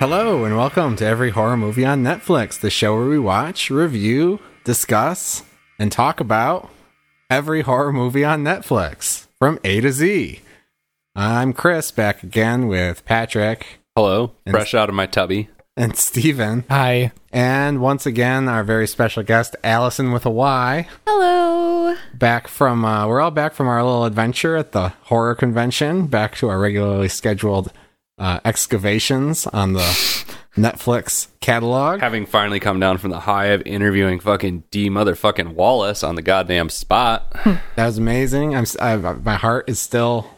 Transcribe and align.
Hello, 0.00 0.44
and 0.46 0.56
welcome 0.56 0.96
to 0.96 1.04
Every 1.04 1.30
Horror 1.30 1.58
Movie 1.58 1.84
on 1.84 2.02
Netflix, 2.02 2.58
the 2.58 2.70
show 2.70 2.96
where 2.96 3.04
we 3.04 3.18
watch, 3.18 3.68
review, 3.68 4.40
discuss, 4.64 5.42
and 5.78 5.92
talk 5.92 6.20
about 6.20 6.70
every 7.28 7.60
horror 7.60 7.92
movie 7.92 8.24
on 8.24 8.42
Netflix 8.42 9.26
from 9.40 9.58
A 9.64 9.80
to 9.80 9.90
Z. 9.90 10.40
I'm 11.16 11.54
Chris, 11.54 11.90
back 11.90 12.22
again 12.22 12.68
with 12.68 13.04
Patrick 13.06 13.80
Hello, 13.96 14.32
And- 14.46 14.52
fresh 14.54 14.74
out 14.74 14.88
of 14.90 14.94
my 14.94 15.06
tubby. 15.06 15.48
and 15.76 15.96
Steven. 15.96 16.64
Hi. 16.68 17.10
And 17.32 17.80
once 17.80 18.04
again, 18.04 18.48
our 18.48 18.62
very 18.62 18.86
special 18.86 19.22
guest, 19.22 19.56
Allison 19.64 20.12
with 20.12 20.26
a 20.26 20.30
Y, 20.30 20.86
Hello. 21.06 21.96
back 22.14 22.48
from, 22.48 22.84
uh, 22.84 23.06
we're 23.08 23.20
all 23.20 23.30
back 23.30 23.54
from 23.54 23.66
our 23.66 23.82
little 23.82 24.04
adventure 24.04 24.56
at 24.56 24.72
the 24.72 24.90
horror 25.04 25.34
convention, 25.34 26.06
back 26.06 26.36
to 26.36 26.48
our 26.50 26.58
regularly 26.58 27.08
scheduled 27.08 27.72
uh, 28.18 28.40
excavations 28.44 29.46
on 29.46 29.72
the 29.72 30.34
Netflix 30.56 31.28
catalog. 31.40 32.00
Having 32.00 32.26
finally 32.26 32.60
come 32.60 32.80
down 32.80 32.98
from 32.98 33.10
the 33.10 33.20
high 33.20 33.46
of 33.46 33.62
interviewing 33.66 34.20
fucking 34.20 34.64
Dee 34.70 34.90
motherfucking 34.90 35.54
Wallace 35.54 36.02
on 36.02 36.14
the 36.14 36.22
goddamn 36.22 36.68
spot, 36.68 37.26
hmm. 37.36 37.54
That 37.76 37.86
was 37.86 37.98
amazing. 37.98 38.54
I'm, 38.54 38.62
s- 38.62 38.76
I, 38.80 38.96
my 38.96 39.36
heart 39.36 39.68
is 39.68 39.78
still 39.78 40.30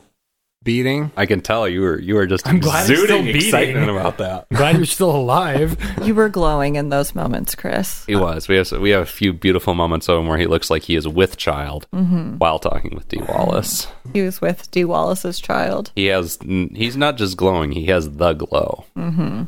beating. 0.62 1.10
I 1.16 1.26
can 1.26 1.40
tell 1.40 1.68
you 1.68 1.80
were 1.80 1.98
you 1.98 2.14
were 2.14 2.26
just 2.26 2.46
I'm 2.46 2.60
glad 2.60 2.82
it's 2.82 2.90
exuding 2.90 3.16
still 3.16 3.24
beating. 3.24 3.42
excitement 3.42 3.90
about 3.90 4.18
that. 4.18 4.46
I'm 4.50 4.56
glad 4.56 4.76
you're 4.76 4.86
still 4.86 5.14
alive. 5.14 5.76
You 6.02 6.14
were 6.16 6.28
glowing 6.28 6.74
in 6.74 6.88
those 6.88 7.14
moments, 7.14 7.54
Chris. 7.54 8.04
He 8.06 8.16
was. 8.16 8.48
We 8.48 8.56
have 8.56 8.72
we 8.72 8.90
have 8.90 9.02
a 9.02 9.06
few 9.06 9.32
beautiful 9.32 9.74
moments 9.74 10.08
of 10.08 10.18
him 10.18 10.26
where 10.26 10.38
he 10.38 10.46
looks 10.46 10.68
like 10.68 10.82
he 10.82 10.96
is 10.96 11.06
with 11.06 11.36
child 11.36 11.86
mm-hmm. 11.92 12.38
while 12.38 12.58
talking 12.58 12.94
with 12.94 13.08
Dee 13.08 13.20
Wallace. 13.28 13.86
He 14.12 14.22
was 14.22 14.40
with 14.40 14.68
Dee 14.72 14.84
Wallace's 14.84 15.38
child. 15.40 15.92
He 15.94 16.06
has. 16.06 16.38
He's 16.42 16.96
not 16.96 17.16
just 17.16 17.36
glowing. 17.36 17.72
He 17.72 17.86
has 17.86 18.10
the 18.10 18.32
glow. 18.32 18.84
Mm-hmm. 18.96 19.44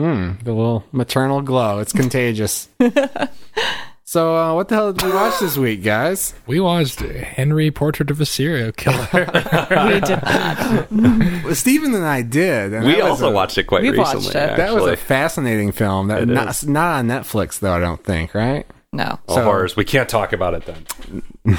Hmm, 0.00 0.32
the 0.42 0.52
little 0.54 0.84
maternal 0.92 1.42
glow. 1.42 1.78
It's 1.80 1.92
contagious. 1.92 2.68
so, 4.04 4.34
uh, 4.36 4.54
what 4.54 4.68
the 4.68 4.74
hell 4.76 4.92
did 4.94 5.06
we 5.06 5.12
watch 5.12 5.38
this 5.40 5.58
week, 5.58 5.82
guys? 5.82 6.32
We 6.46 6.58
watched 6.58 7.00
Henry 7.00 7.70
Portrait 7.70 8.10
of 8.10 8.18
a 8.18 8.24
Serial 8.24 8.72
Killer. 8.72 9.06
We 9.12 10.00
did 10.00 10.22
not. 10.22 10.90
Well, 11.44 11.54
Steven 11.54 11.94
and 11.94 12.04
I 12.06 12.22
did. 12.22 12.72
And 12.72 12.86
We 12.86 12.92
that 12.94 13.02
was 13.02 13.10
also 13.10 13.30
a- 13.30 13.34
watched 13.34 13.58
it 13.58 13.64
quite 13.64 13.82
We've 13.82 13.96
watched 13.98 14.14
recently. 14.14 14.40
it. 14.40 14.56
That 14.56 14.72
was 14.72 14.82
actually. 14.84 14.92
a 14.94 14.96
fascinating 14.96 15.72
film. 15.72 16.08
That 16.08 16.22
It 16.22 16.28
not, 16.28 16.48
is. 16.48 16.66
not 16.66 16.94
on 16.98 17.06
Netflix 17.08 17.58
though. 17.60 17.74
I 17.74 17.78
don't 17.80 18.02
think. 18.02 18.34
Right. 18.34 18.66
No. 18.92 19.18
So- 19.28 19.44
horrors. 19.44 19.76
We 19.76 19.84
can't 19.84 20.08
talk 20.08 20.32
about 20.32 20.54
it 20.54 20.64
then. 20.64 21.58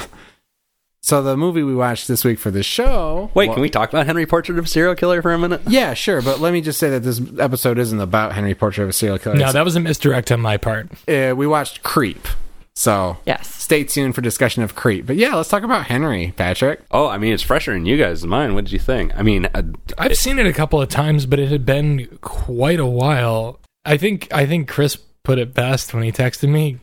So 1.04 1.20
the 1.20 1.36
movie 1.36 1.64
we 1.64 1.74
watched 1.74 2.06
this 2.06 2.24
week 2.24 2.38
for 2.38 2.52
the 2.52 2.62
show. 2.62 3.28
Wait, 3.34 3.50
can 3.52 3.60
we 3.60 3.68
talk 3.68 3.88
about 3.88 4.06
Henry 4.06 4.24
Portrait 4.24 4.56
of 4.56 4.66
a 4.66 4.68
Serial 4.68 4.94
Killer 4.94 5.20
for 5.20 5.32
a 5.32 5.38
minute? 5.38 5.60
Yeah, 5.66 5.94
sure. 5.94 6.22
But 6.22 6.38
let 6.38 6.52
me 6.52 6.60
just 6.60 6.78
say 6.78 6.90
that 6.90 7.00
this 7.00 7.20
episode 7.40 7.78
isn't 7.78 7.98
about 8.00 8.34
Henry 8.34 8.54
Portrait 8.54 8.84
of 8.84 8.90
a 8.90 8.92
Serial 8.92 9.18
Killer. 9.18 9.34
no, 9.34 9.50
that 9.50 9.64
was 9.64 9.74
a 9.74 9.80
misdirect 9.80 10.30
on 10.30 10.40
my 10.40 10.56
part. 10.58 10.88
uh, 11.08 11.34
we 11.36 11.46
watched 11.48 11.82
Creep. 11.82 12.28
So 12.76 13.18
Yes. 13.26 13.52
stay 13.52 13.82
tuned 13.82 14.14
for 14.14 14.20
discussion 14.20 14.62
of 14.62 14.76
Creep. 14.76 15.04
But 15.06 15.16
yeah, 15.16 15.34
let's 15.34 15.48
talk 15.48 15.64
about 15.64 15.86
Henry, 15.86 16.32
Patrick. 16.36 16.80
Oh, 16.92 17.08
I 17.08 17.18
mean, 17.18 17.34
it's 17.34 17.42
fresher 17.42 17.72
in 17.74 17.84
you 17.84 17.96
guys 17.98 18.20
than 18.20 18.30
mine. 18.30 18.54
What 18.54 18.64
did 18.64 18.72
you 18.72 18.78
think? 18.78 19.12
I 19.16 19.22
mean, 19.22 19.46
uh, 19.52 19.62
I've 19.98 20.16
seen 20.16 20.38
it 20.38 20.46
a 20.46 20.52
couple 20.52 20.80
of 20.80 20.88
times, 20.88 21.26
but 21.26 21.40
it 21.40 21.48
had 21.50 21.66
been 21.66 22.06
quite 22.20 22.78
a 22.80 22.86
while. 22.86 23.58
I 23.84 23.96
think 23.96 24.28
I 24.32 24.46
think 24.46 24.68
Chris 24.68 24.96
put 25.24 25.38
it 25.40 25.52
best 25.52 25.92
when 25.92 26.04
he 26.04 26.12
texted 26.12 26.48
me. 26.48 26.78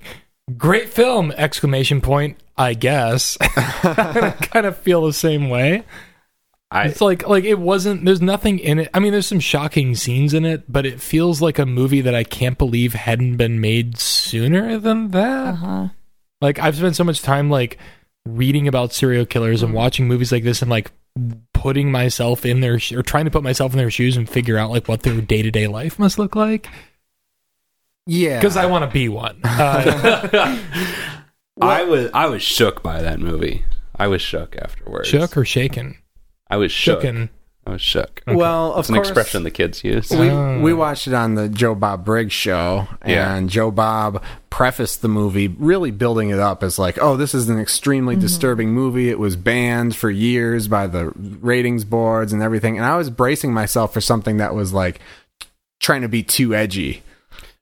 Great 0.58 0.90
film! 0.90 1.32
Exclamation 1.38 2.02
point. 2.02 2.38
I 2.60 2.74
guess. 2.74 3.38
I 3.42 4.36
kind 4.42 4.66
of 4.66 4.78
feel 4.78 5.06
the 5.06 5.14
same 5.14 5.50
way. 5.50 5.86
I 6.70 6.88
It's 6.88 7.02
like 7.02 7.28
like 7.28 7.46
it 7.46 7.58
wasn't. 7.58 8.06
There's 8.06 8.22
nothing 8.22 8.60
in 8.60 8.80
it. 8.80 8.90
I 8.94 9.00
mean, 9.00 9.12
there's 9.12 9.26
some 9.26 9.40
shocking 9.40 9.96
scenes 9.96 10.34
in 10.34 10.46
it, 10.46 10.72
but 10.72 10.86
it 10.86 11.02
feels 11.02 11.42
like 11.42 11.58
a 11.58 11.66
movie 11.66 12.02
that 12.02 12.14
I 12.14 12.24
can't 12.24 12.58
believe 12.58 12.94
hadn't 12.94 13.38
been 13.38 13.60
made 13.60 13.98
sooner 13.98 14.78
than 14.78 15.10
that. 15.12 15.54
Uh-huh. 15.54 15.88
Like 16.42 16.60
I've 16.60 16.76
spent 16.76 16.96
so 16.96 17.04
much 17.04 17.22
time 17.22 17.50
like 17.50 17.80
reading 18.26 18.68
about 18.68 18.94
serial 18.94 19.26
killers 19.26 19.64
and 19.64 19.74
watching 19.74 20.08
movies 20.08 20.32
like 20.32 20.44
this 20.44 20.62
and 20.62 20.70
like 20.70 20.92
putting 21.54 21.92
myself 21.92 22.46
in 22.46 22.60
their 22.60 22.78
sh- 22.78 22.92
or 22.92 23.02
trying 23.02 23.26
to 23.26 23.32
put 23.32 23.42
myself 23.42 23.72
in 23.72 23.78
their 23.78 23.90
shoes 23.90 24.16
and 24.16 24.30
figure 24.30 24.58
out 24.58 24.70
like 24.70 24.88
what 24.88 25.02
their 25.04 25.20
day 25.22 25.42
to 25.42 25.50
day 25.50 25.68
life 25.68 25.98
must 25.98 26.20
look 26.20 26.36
like 26.36 26.70
Yeah, 28.06 28.40
because 28.40 28.58
I 28.58 28.68
want 28.68 28.84
to 28.84 28.92
be 28.92 29.10
one. 29.10 29.42
Uh, 29.44 30.58
I 31.62 31.84
was 31.84 32.12
I 32.14 32.28
was 32.28 32.42
shook 32.42 32.82
by 32.84 33.02
that 33.02 33.20
movie. 33.20 33.66
I 33.96 34.08
was 34.08 34.22
shook 34.22 34.56
afterwards. 34.58 35.08
shook 35.10 35.36
or 35.36 35.46
shaken? 35.46 35.98
I 36.50 36.58
was 36.58 36.72
shook. 36.72 37.02
Shooken. 37.02 37.30
I 37.68 37.72
was 37.74 37.82
shook. 37.82 38.22
well, 38.26 38.74
of 38.74 38.80
It's 38.80 38.90
an 38.90 38.96
course, 38.96 39.10
expression 39.10 39.44
the 39.44 39.52
kids 39.52 39.84
use. 39.84 40.10
We 40.10 40.30
Oh. 40.30 40.60
we 40.62 40.74
watched 40.74 41.06
it 41.08 41.14
on 41.14 41.36
the 41.36 41.50
Joe 41.50 41.76
Bob 41.76 42.04
Briggs 42.06 42.34
show, 42.34 42.88
Yeah. 43.06 43.36
and 43.36 43.50
Joe 43.50 43.70
Bob 43.70 44.24
prefaced 44.50 45.02
the 45.04 45.08
movie, 45.08 45.48
really 45.48 45.92
building 45.92 46.30
it 46.30 46.40
up 46.40 46.64
as 46.64 46.80
like, 46.80 46.98
"Oh, 47.00 47.16
this 47.16 47.36
is 47.36 47.48
an 47.50 47.60
extremely 47.60 48.16
mm-hmm. 48.16 48.22
disturbing 48.22 48.72
movie. 48.72 49.10
It 49.10 49.20
was 49.20 49.36
banned 49.36 49.96
for 49.96 50.10
years 50.10 50.68
by 50.68 50.88
the 50.88 51.12
ratings 51.16 51.84
boards 51.84 52.34
and 52.34 52.42
everything." 52.42 52.78
And 52.78 52.86
I 52.86 52.96
was 52.98 53.10
bracing 53.12 53.54
myself 53.54 53.94
for 53.94 54.02
something 54.02 54.38
that 54.38 54.56
was 54.56 54.74
like 54.74 55.00
trying 55.80 56.02
to 56.02 56.10
be 56.10 56.24
too 56.24 56.56
edgy. 56.56 57.04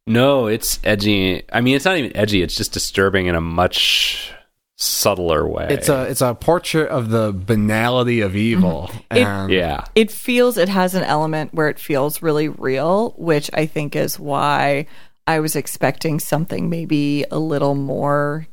No, 0.07 0.47
it's 0.47 0.79
edgy. 0.84 1.44
I 1.51 1.62
mean, 1.62 1.75
it's 1.75 1.85
not 1.85 1.97
even 1.97 2.16
edgy. 2.16 2.41
It's 2.41 2.56
just 2.56 2.72
disturbing 2.72 3.28
in 3.28 3.35
a 3.35 3.41
much 3.41 4.34
subtler 4.78 5.47
way. 5.47 5.68
It's 5.69 5.90
a 5.90 6.03
it's 6.03 6.22
a 6.22 6.34
portrait 6.35 6.90
of 6.90 7.09
the 7.09 7.34
banality 7.34 8.22
of 8.22 8.35
evil, 8.35 8.90
mm-hmm. 8.91 9.18
It- 9.18 9.23
and 9.23 9.51
yeah. 9.51 9.85
It 9.95 10.12
feels, 10.12 10.57
it 10.57 10.69
has 10.69 10.95
an 10.95 11.03
element 11.03 11.53
where 11.53 11.68
it 11.68 11.79
feels 11.79 12.22
really 12.22 12.47
real, 12.47 13.13
which 13.18 13.50
I 13.53 13.66
think 13.66 13.95
is 13.95 14.19
why 14.19 14.88
I 15.25 15.40
was 15.41 15.56
expecting 15.56 16.19
something 16.19 16.69
maybe 16.69 17.25
a 17.29 17.39
little 17.39 17.75
more 17.75 18.47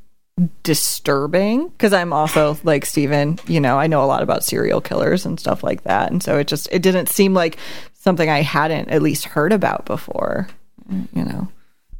disturbing 0.65 1.69
because 1.69 1.93
I'm 1.93 2.13
also 2.13 2.59
like 2.65 2.85
Steven, 2.85 3.39
you 3.47 3.61
know, 3.61 3.79
I 3.79 3.87
know 3.87 4.03
a 4.03 4.07
lot 4.07 4.25
about 4.25 4.43
serial 4.43 4.81
killers 4.81 5.25
and 5.25 5.39
stuff 5.39 5.63
like 5.63 5.85
that. 5.85 6.11
And 6.11 6.23
so 6.23 6.39
it 6.39 6.49
just 6.49 6.69
it 6.73 6.83
didn't 6.83 7.09
seem 7.09 7.35
like 7.35 7.59
something 7.93 8.29
I 8.29 8.43
hadn't 8.43 8.89
at 8.89 9.03
least 9.03 9.27
heard 9.27 9.53
about 9.53 9.85
before. 9.87 10.49
You 10.91 11.25
know. 11.25 11.49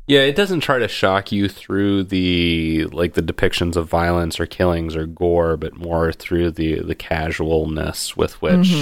Yeah, 0.07 0.21
it 0.21 0.37
doesn't 0.37 0.61
try 0.61 0.79
to 0.79 0.89
shock 0.89 1.33
you 1.33 1.49
through 1.49 2.05
the 2.05 2.85
like 2.93 3.15
the 3.15 3.23
depictions 3.23 3.77
of 3.77 3.89
violence 3.89 4.39
or 4.39 4.47
killings 4.47 4.95
or 4.97 5.07
gore, 5.07 5.57
but 5.57 5.77
more 5.77 6.13
through 6.13 6.51
the 6.51 6.81
the 6.81 6.95
casualness 6.95 8.17
with 8.17 8.41
which 8.43 8.75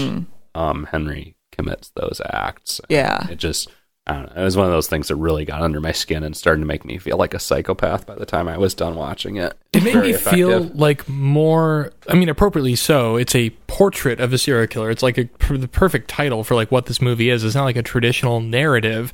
um, 0.54 0.88
Henry 0.90 1.36
commits 1.52 1.90
those 1.90 2.20
acts. 2.24 2.80
Yeah. 2.88 3.28
It 3.28 3.36
just 3.36 3.70
I 4.04 4.14
don't 4.14 4.34
know. 4.34 4.42
It 4.42 4.44
was 4.44 4.56
one 4.56 4.66
of 4.66 4.72
those 4.72 4.88
things 4.88 5.08
that 5.08 5.16
really 5.16 5.44
got 5.44 5.62
under 5.62 5.80
my 5.80 5.92
skin 5.92 6.24
and 6.24 6.36
started 6.36 6.60
to 6.60 6.66
make 6.66 6.84
me 6.84 6.98
feel 6.98 7.16
like 7.16 7.34
a 7.34 7.38
psychopath 7.38 8.04
by 8.04 8.16
the 8.16 8.26
time 8.26 8.48
I 8.48 8.58
was 8.58 8.74
done 8.74 8.96
watching 8.96 9.36
it. 9.36 9.56
It 9.72 9.84
made 9.84 9.92
Very 9.92 10.12
me 10.12 10.18
feel 10.18 10.62
like 10.74 11.08
more. 11.08 11.92
I 12.08 12.14
mean, 12.14 12.28
appropriately 12.28 12.74
so. 12.74 13.14
It's 13.14 13.36
a 13.36 13.50
portrait 13.68 14.18
of 14.18 14.32
a 14.32 14.38
serial 14.38 14.66
killer. 14.66 14.90
It's 14.90 15.04
like 15.04 15.18
a, 15.18 15.28
the 15.50 15.68
perfect 15.68 16.10
title 16.10 16.42
for 16.42 16.56
like 16.56 16.72
what 16.72 16.86
this 16.86 17.00
movie 17.00 17.30
is. 17.30 17.44
It's 17.44 17.54
not 17.54 17.62
like 17.62 17.76
a 17.76 17.82
traditional 17.82 18.40
narrative. 18.40 19.12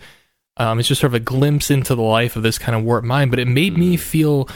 Um, 0.58 0.78
it's 0.78 0.88
just 0.88 1.00
sort 1.00 1.10
of 1.10 1.14
a 1.14 1.20
glimpse 1.20 1.70
into 1.70 1.94
the 1.94 2.02
life 2.02 2.36
of 2.36 2.42
this 2.42 2.58
kind 2.58 2.76
of 2.76 2.82
warped 2.84 3.06
mind. 3.06 3.30
But 3.30 3.38
it 3.40 3.48
made 3.48 3.78
me 3.78 3.96
feel 3.96 4.48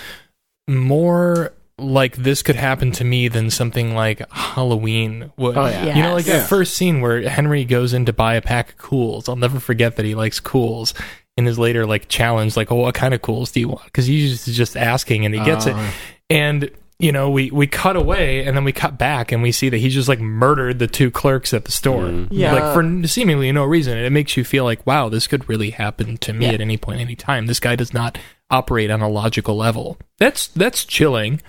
more 0.69 1.53
like 1.79 2.17
this 2.17 2.43
could 2.43 2.57
happen 2.57 2.93
to 2.93 3.05
me 3.05 3.29
than 3.29 3.51
something 3.51 3.95
like 3.95 4.23
Halloween 4.31 5.33
would. 5.37 5.57
Oh, 5.57 5.67
yeah. 5.67 5.97
You 5.97 6.03
know, 6.03 6.15
like 6.15 6.27
Yes. 6.27 6.43
that 6.43 6.49
first 6.49 6.75
scene 6.75 7.01
where 7.01 7.29
Henry 7.29 7.65
goes 7.65 7.93
in 7.93 8.05
to 8.07 8.13
buy 8.13 8.35
a 8.35 8.43
pack 8.43 8.71
of 8.71 8.77
cools. 8.79 9.29
I'll 9.29 9.37
never 9.37 9.59
forget 9.59 9.97
that 9.97 10.05
he 10.05 10.15
likes 10.15 10.39
cools. 10.41 10.95
In 11.39 11.47
his 11.47 11.59
later 11.59 11.87
like 11.87 12.09
challenge, 12.09 12.59
like, 12.59 12.71
oh, 12.71 12.77
what 12.77 12.95
kind 12.95 13.15
of 13.15 13.23
cools 13.23 13.53
do 13.53 13.61
you 13.61 13.69
want? 13.69 13.87
Because 13.87 14.05
he's 14.07 14.45
just, 14.45 14.55
just 14.55 14.77
asking, 14.77 15.25
and 15.25 15.35
he 15.35 15.43
gets 15.43 15.65
it. 15.65 15.75
Oh. 15.75 15.95
And 16.29 16.71
you 17.03 17.11
know, 17.11 17.29
we 17.31 17.51
we 17.51 17.67
cut 17.67 17.97
away, 17.97 18.45
and 18.47 18.57
then 18.57 18.63
we 18.63 18.73
cut 18.73 18.97
back, 18.97 19.33
and 19.33 19.43
we 19.43 19.51
see 19.51 19.69
that 19.69 19.79
he 19.79 19.89
just 19.89 20.09
like 20.09 20.21
murdered 20.21 20.79
the 20.79 20.87
two 20.87 21.11
clerks 21.11 21.53
at 21.53 21.65
the 21.65 21.73
store, 21.73 22.05
mm-hmm. 22.05 22.33
Yeah. 22.33 22.53
like 22.55 22.73
for 22.73 23.07
seemingly 23.09 23.51
no 23.51 23.65
reason. 23.65 23.97
And 23.99 24.07
it 24.07 24.11
makes 24.11 24.37
you 24.37 24.45
feel 24.45 24.65
like, 24.65 24.87
wow, 24.87 25.09
this 25.09 25.27
could 25.27 25.49
really 25.49 25.71
happen 25.71 26.17
to 26.19 26.33
me 26.33 26.47
Yeah. 26.47 26.53
at 26.53 26.61
any 26.61 26.77
point, 26.77 27.01
any 27.01 27.17
time. 27.17 27.47
This 27.49 27.59
guy 27.61 27.75
does 27.75 27.93
not 27.93 28.19
operate 28.51 28.89
on 28.91 29.01
a 29.03 29.09
logical 29.09 29.57
level. 29.57 29.99
That's 30.19 30.47
that's 30.47 30.85
chilling. 30.85 31.43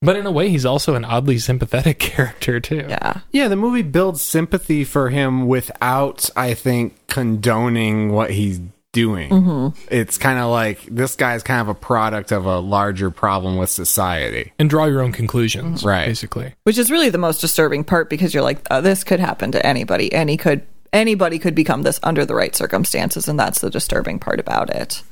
But 0.00 0.14
in 0.16 0.26
a 0.26 0.30
way, 0.30 0.48
he's 0.48 0.64
also 0.64 0.94
an 0.94 1.04
oddly 1.04 1.38
sympathetic 1.38 1.98
character 2.10 2.58
too. 2.60 2.86
Yeah. 2.88 3.20
Yeah, 3.30 3.48
the 3.48 3.56
movie 3.56 3.82
builds 3.82 4.22
sympathy 4.22 4.84
for 4.84 5.10
him 5.10 5.48
without, 5.48 6.30
I 6.36 6.54
think, 6.54 6.94
condoning 7.08 8.12
what 8.12 8.30
he 8.30 8.70
doing. 8.92 9.30
Mm-hmm. 9.30 9.78
It's 9.90 10.18
kind 10.18 10.38
of 10.38 10.50
like 10.50 10.82
this 10.86 11.14
guy's 11.14 11.42
kind 11.42 11.60
of 11.60 11.68
a 11.68 11.74
product 11.74 12.32
of 12.32 12.46
a 12.46 12.58
larger 12.58 13.10
problem 13.10 13.56
with 13.56 13.70
society. 13.70 14.52
and 14.58 14.70
draw 14.70 14.86
your 14.86 15.02
own 15.02 15.12
conclusions, 15.12 15.84
Right. 15.84 16.06
Basically, 16.06 16.54
which 16.64 16.78
is 16.78 16.90
really 16.90 17.10
the 17.10 17.18
most 17.18 17.40
disturbing 17.40 17.84
part 17.84 18.08
because 18.10 18.32
you're 18.32 18.42
like 18.42 18.60
oh, 18.70 18.80
this 18.80 19.04
could 19.04 19.20
happen 19.20 19.52
to 19.52 19.64
anybody 19.66 20.12
any 20.12 20.36
could 20.36 20.62
anybody 20.92 21.38
could 21.38 21.54
become 21.54 21.82
this 21.82 22.00
under 22.02 22.24
the 22.24 22.34
right 22.34 22.56
circumstances 22.56 23.28
and 23.28 23.38
that's 23.38 23.60
the 23.60 23.68
disturbing 23.70 24.18
part 24.18 24.40
about 24.40 24.70
it 24.70 25.02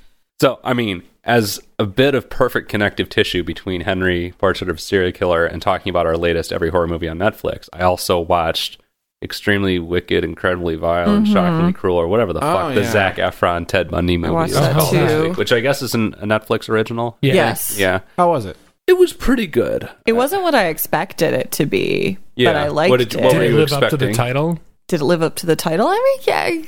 So, 0.41 0.59
I 0.65 0.73
mean, 0.73 1.03
as 1.25 1.61
a 1.79 1.85
bit 1.87 2.15
of 2.15 2.31
perfect 2.31 2.69
connective 2.69 3.09
tissue 3.09 3.43
between 3.43 3.83
Henry, 3.83 4.33
Portrait 4.39 4.71
of 4.71 4.77
a 4.77 4.81
Serial 4.81 5.13
Killer, 5.13 5.45
and 5.45 5.61
talking 5.61 5.91
about 5.91 6.07
our 6.07 6.17
latest 6.17 6.53
every 6.53 6.71
horror 6.71 6.87
movie 6.87 7.09
on 7.09 7.19
Netflix, 7.19 7.69
I 7.73 7.83
also 7.83 8.21
watched 8.21 8.79
Extremely 9.23 9.79
Wicked, 9.79 10.25
Incredibly 10.25 10.77
Vile, 10.77 11.15
and 11.15 11.27
Shockingly 11.27 11.73
mm-hmm. 11.73 11.79
Cruel, 11.81 11.97
or 11.97 12.07
whatever 12.07 12.33
the 12.35 12.41
Oh, 12.45 12.53
fuck 12.55 12.75
the 12.75 12.83
yeah. 12.83 12.91
Zac 12.93 13.17
Efron 13.17 13.67
Ted 13.67 13.91
Bundy 13.91 14.17
movie 14.19 14.51
is 14.51 14.57
called 14.59 14.95
this 14.95 15.11
too. 15.11 15.23
week, 15.29 15.37
which 15.39 15.53
I 15.53 15.61
guess 15.61 15.81
is 15.83 15.95
an, 15.95 16.15
a 16.15 16.27
Netflix 16.27 16.69
original. 16.69 17.17
yeah. 17.23 17.33
yes 17.35 17.79
Yeah. 17.79 18.01
How 18.19 18.29
was 18.29 18.45
it? 18.45 18.57
It 18.87 18.99
was 18.99 19.13
pretty 19.13 19.47
good. 19.47 19.89
it 20.07 20.13
wasn't 20.13 20.43
what 20.43 20.55
i 20.55 20.67
expected 20.67 21.35
it 21.35 21.51
to 21.53 21.67
be 21.67 22.19
Yeah. 22.37 22.53
but 22.53 22.57
i 22.61 22.69
liked 22.69 22.91
What 22.91 22.99
did 22.99 23.15
it 23.15 23.21
what 23.21 23.33
Did 23.33 23.43
it 23.43 23.51
you 23.51 23.57
live 23.57 23.73
up 23.73 23.91
to 23.91 23.97
the 23.97 24.13
title? 24.13 24.61
did 24.87 25.01
it 25.01 25.05
live 25.05 25.23
up 25.23 25.35
to 25.37 25.47
the 25.47 25.57
title? 25.57 25.89
I 25.89 25.95
mean, 25.95 26.25
yeah. 26.29 26.63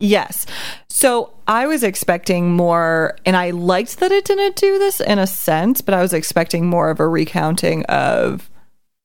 Yes. 0.00 0.46
So 0.88 1.32
I 1.48 1.66
was 1.66 1.82
expecting 1.82 2.52
more, 2.52 3.16
and 3.26 3.36
I 3.36 3.50
liked 3.50 3.98
that 4.00 4.12
it 4.12 4.24
didn't 4.24 4.54
do 4.56 4.78
this 4.78 5.00
in 5.00 5.18
a 5.18 5.26
sense, 5.26 5.80
but 5.80 5.92
I 5.92 6.00
was 6.00 6.12
expecting 6.12 6.66
more 6.66 6.88
of 6.90 7.00
a 7.00 7.08
recounting 7.08 7.84
of 7.86 8.48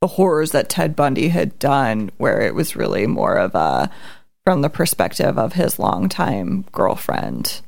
the 0.03 0.07
horrors 0.07 0.51
that 0.51 0.67
Ted 0.67 0.97
Bundy 0.97 1.29
had 1.29 1.57
done, 1.59 2.11
where 2.17 2.41
it 2.41 2.53
was 2.53 2.75
really 2.75 3.07
more 3.07 3.35
of 3.37 3.55
a 3.55 3.89
from 4.43 4.61
the 4.61 4.69
perspective 4.69 5.39
of 5.39 5.53
his 5.53 5.79
longtime 5.79 6.65
girlfriend 6.73 7.61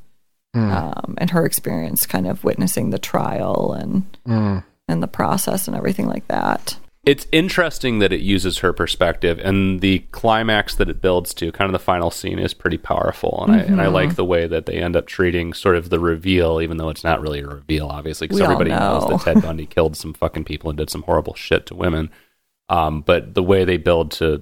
hmm. 0.53 0.69
um, 0.69 1.15
and 1.17 1.29
her 1.29 1.45
experience 1.45 2.05
kind 2.05 2.27
of 2.27 2.43
witnessing 2.43 2.89
the 2.89 2.99
trial 2.99 3.71
and 3.71 4.03
hmm. 4.25 4.57
and 4.89 5.01
the 5.01 5.07
process 5.07 5.65
and 5.65 5.77
everything 5.77 6.07
like 6.07 6.27
that. 6.27 6.77
It's 7.05 7.25
interesting 7.31 7.99
that 7.99 8.11
it 8.11 8.19
uses 8.19 8.57
her 8.57 8.73
perspective, 8.73 9.39
and 9.41 9.79
the 9.79 9.99
climax 10.11 10.75
that 10.75 10.89
it 10.89 11.01
builds 11.01 11.33
to, 11.35 11.53
kind 11.53 11.69
of 11.69 11.71
the 11.71 11.79
final 11.79 12.11
scene, 12.11 12.37
is 12.37 12.53
pretty 12.53 12.79
powerful. 12.79 13.45
And 13.47 13.55
I 13.55 13.59
and 13.59 13.81
I 13.81 13.87
like 13.87 14.09
mm-hmm. 14.09 14.15
the 14.15 14.25
way 14.25 14.45
that 14.45 14.65
they 14.65 14.81
end 14.81 14.97
up 14.97 15.05
treating 15.05 15.53
sort 15.53 15.77
of 15.77 15.89
the 15.89 15.99
reveal, 16.01 16.59
even 16.59 16.75
though 16.75 16.89
it's 16.89 17.05
not 17.05 17.21
really 17.21 17.39
a 17.39 17.47
reveal, 17.47 17.87
obviously, 17.87 18.27
because 18.27 18.41
We 18.41 18.45
all 18.45 18.51
everybody 18.51 18.71
knows 18.71 19.07
that 19.07 19.21
Ted 19.21 19.41
Bundy 19.41 19.67
killed 19.67 19.95
some 19.95 20.13
fucking 20.13 20.43
people 20.43 20.69
and 20.69 20.77
did 20.77 20.89
some 20.89 21.03
horrible 21.03 21.35
shit 21.35 21.65
to 21.67 21.75
women. 21.75 22.09
Um, 22.69 23.01
but 23.01 23.33
the 23.35 23.43
way 23.43 23.63
they 23.65 23.77
build 23.77 24.11
to 24.13 24.41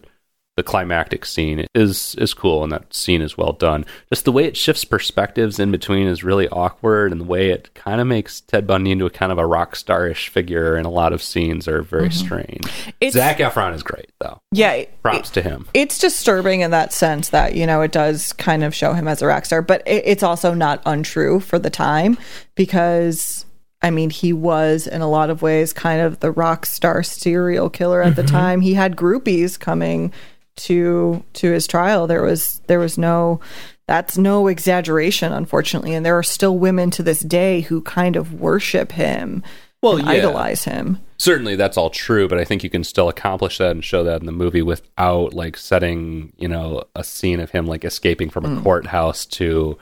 the 0.55 0.61
climactic 0.61 1.25
scene 1.25 1.65
is 1.73 2.13
is 2.19 2.35
cool, 2.35 2.61
and 2.63 2.71
that 2.71 2.93
scene 2.93 3.23
is 3.23 3.35
well 3.35 3.53
done. 3.53 3.85
Just 4.11 4.23
the 4.23 4.31
way 4.31 4.45
it 4.45 4.55
shifts 4.55 4.85
perspectives 4.85 5.57
in 5.59 5.71
between 5.71 6.05
is 6.05 6.23
really 6.23 6.47
awkward, 6.49 7.11
and 7.11 7.19
the 7.19 7.25
way 7.25 7.49
it 7.49 7.73
kind 7.73 7.99
of 7.99 8.05
makes 8.05 8.39
Ted 8.39 8.67
Bundy 8.67 8.91
into 8.91 9.07
a 9.07 9.09
kind 9.09 9.31
of 9.31 9.39
a 9.39 9.47
rock 9.47 9.75
starish 9.75 10.27
figure 10.29 10.77
in 10.77 10.85
a 10.85 10.91
lot 10.91 11.11
of 11.11 11.23
scenes 11.23 11.67
are 11.67 11.81
very 11.81 12.11
strange. 12.11 12.61
It's 13.01 13.15
Zac 13.15 13.39
Efron 13.39 13.73
is 13.73 13.81
great, 13.81 14.11
though. 14.19 14.39
yeah. 14.51 14.73
it- 14.73 15.01
Props 15.01 15.31
to 15.31 15.41
him. 15.41 15.67
it's 15.73 15.97
disturbing 15.97 16.61
in 16.61 16.69
that 16.71 16.93
sense 16.93 17.29
that 17.29 17.55
you 17.55 17.65
know 17.65 17.81
it 17.81 17.91
does 17.91 18.31
kind 18.33 18.63
of 18.63 18.73
show 18.75 18.93
him 18.93 19.05
as 19.07 19.21
a 19.21 19.27
rock 19.27 19.43
star 19.45 19.61
but 19.61 19.81
it, 19.85 20.03
it's 20.05 20.23
also 20.23 20.53
not 20.53 20.81
untrue 20.85 21.41
for 21.41 21.59
the 21.59 21.69
time 21.69 22.17
because 22.55 23.45
i 23.83 23.91
mean 23.91 24.09
he 24.09 24.33
was 24.33 24.87
in 24.87 25.01
a 25.01 25.09
lot 25.09 25.29
of 25.29 25.41
ways 25.41 25.73
kind 25.73 26.01
of 26.01 26.19
the 26.21 26.31
rock 26.31 26.65
star 26.65 27.03
serial 27.03 27.69
killer 27.69 28.01
at 28.01 28.15
the 28.15 28.23
mm-hmm. 28.23 28.35
time. 28.35 28.61
He 28.61 28.73
had 28.73 28.95
groupies 28.95 29.59
coming 29.59 30.11
to 30.55 31.23
to 31.33 31.51
his 31.51 31.67
trial. 31.67 32.07
There 32.07 32.23
was 32.23 32.61
there 32.67 32.79
was 32.79 32.97
no 32.97 33.39
that's 33.87 34.17
no 34.17 34.47
exaggeration 34.47 35.33
unfortunately. 35.33 35.93
And 35.93 36.05
there 36.05 36.17
are 36.17 36.23
still 36.23 36.57
women 36.57 36.89
to 36.91 37.03
this 37.03 37.19
day 37.19 37.61
who 37.61 37.81
kind 37.81 38.15
of 38.15 38.39
worship 38.39 38.93
him 38.93 39.43
Well, 39.81 39.99
yeah. 39.99 40.07
idolize 40.07 40.63
him. 40.63 40.99
Certainly, 41.17 41.57
that's 41.57 41.77
all 41.77 41.89
true, 41.89 42.27
but 42.27 42.37
I 42.37 42.45
think 42.45 42.63
you 42.63 42.69
can 42.69 42.83
still 42.83 43.09
accomplish 43.09 43.57
that 43.57 43.71
and 43.71 43.83
show 43.83 44.03
that 44.03 44.21
in 44.21 44.25
the 44.25 44.31
movie 44.31 44.61
without 44.61 45.33
like 45.33 45.57
setting, 45.57 46.33
you 46.37 46.47
know, 46.47 46.83
a 46.95 47.03
scene 47.03 47.39
of 47.39 47.51
him 47.51 47.65
like 47.65 47.85
escaping 47.85 48.29
from 48.29 48.45
a 48.45 48.49
mm. 48.49 48.63
courthouse 48.63 49.25
to, 49.25 49.77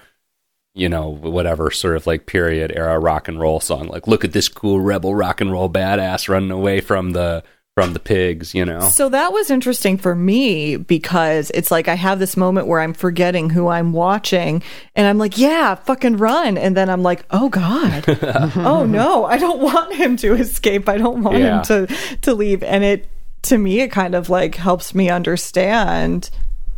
you 0.73 0.87
know, 0.89 1.09
whatever 1.09 1.69
sort 1.71 1.95
of 1.97 2.07
like 2.07 2.25
period 2.25 2.71
era 2.75 2.97
rock 2.99 3.27
and 3.27 3.39
roll 3.39 3.59
song. 3.59 3.87
Like, 3.87 4.07
look 4.07 4.23
at 4.23 4.31
this 4.31 4.47
cool 4.47 4.79
rebel 4.79 5.13
rock 5.15 5.41
and 5.41 5.51
roll 5.51 5.69
badass 5.69 6.29
running 6.29 6.51
away 6.51 6.81
from 6.81 7.11
the 7.11 7.43
from 7.73 7.93
the 7.93 7.99
pigs, 7.99 8.53
you 8.53 8.65
know. 8.65 8.81
So 8.81 9.07
that 9.07 9.31
was 9.31 9.49
interesting 9.49 9.97
for 9.97 10.13
me 10.13 10.75
because 10.75 11.51
it's 11.51 11.71
like 11.71 11.87
I 11.87 11.93
have 11.95 12.19
this 12.19 12.35
moment 12.35 12.67
where 12.67 12.81
I'm 12.81 12.93
forgetting 12.93 13.49
who 13.49 13.69
I'm 13.69 13.93
watching 13.93 14.61
and 14.93 15.07
I'm 15.07 15.17
like, 15.17 15.37
yeah, 15.37 15.75
fucking 15.75 16.17
run. 16.17 16.57
And 16.57 16.75
then 16.75 16.89
I'm 16.89 17.01
like, 17.01 17.23
oh 17.31 17.47
God. 17.47 18.03
oh 18.57 18.85
no, 18.85 19.23
I 19.23 19.37
don't 19.37 19.61
want 19.61 19.93
him 19.93 20.17
to 20.17 20.33
escape. 20.33 20.89
I 20.89 20.97
don't 20.97 21.23
want 21.23 21.37
Yeah. 21.37 21.59
him 21.59 21.63
to 21.87 21.95
to 22.23 22.33
leave. 22.33 22.61
And 22.61 22.83
it 22.83 23.07
to 23.43 23.57
me 23.57 23.79
it 23.79 23.89
kind 23.91 24.15
of 24.15 24.29
like 24.29 24.55
helps 24.55 24.93
me 24.93 25.09
understand 25.09 26.29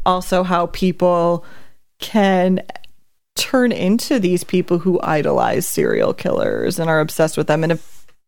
also 0.06 0.44
how 0.44 0.68
people 0.68 1.44
can 2.00 2.62
turn 3.36 3.72
into 3.72 4.20
these 4.20 4.44
people 4.44 4.80
who 4.80 5.00
idolize 5.02 5.68
serial 5.68 6.14
killers 6.14 6.80
and 6.80 6.90
are 6.90 7.00
obsessed 7.00 7.38
with 7.38 7.48
them 7.48 7.64
in 7.64 7.72
a 7.72 7.80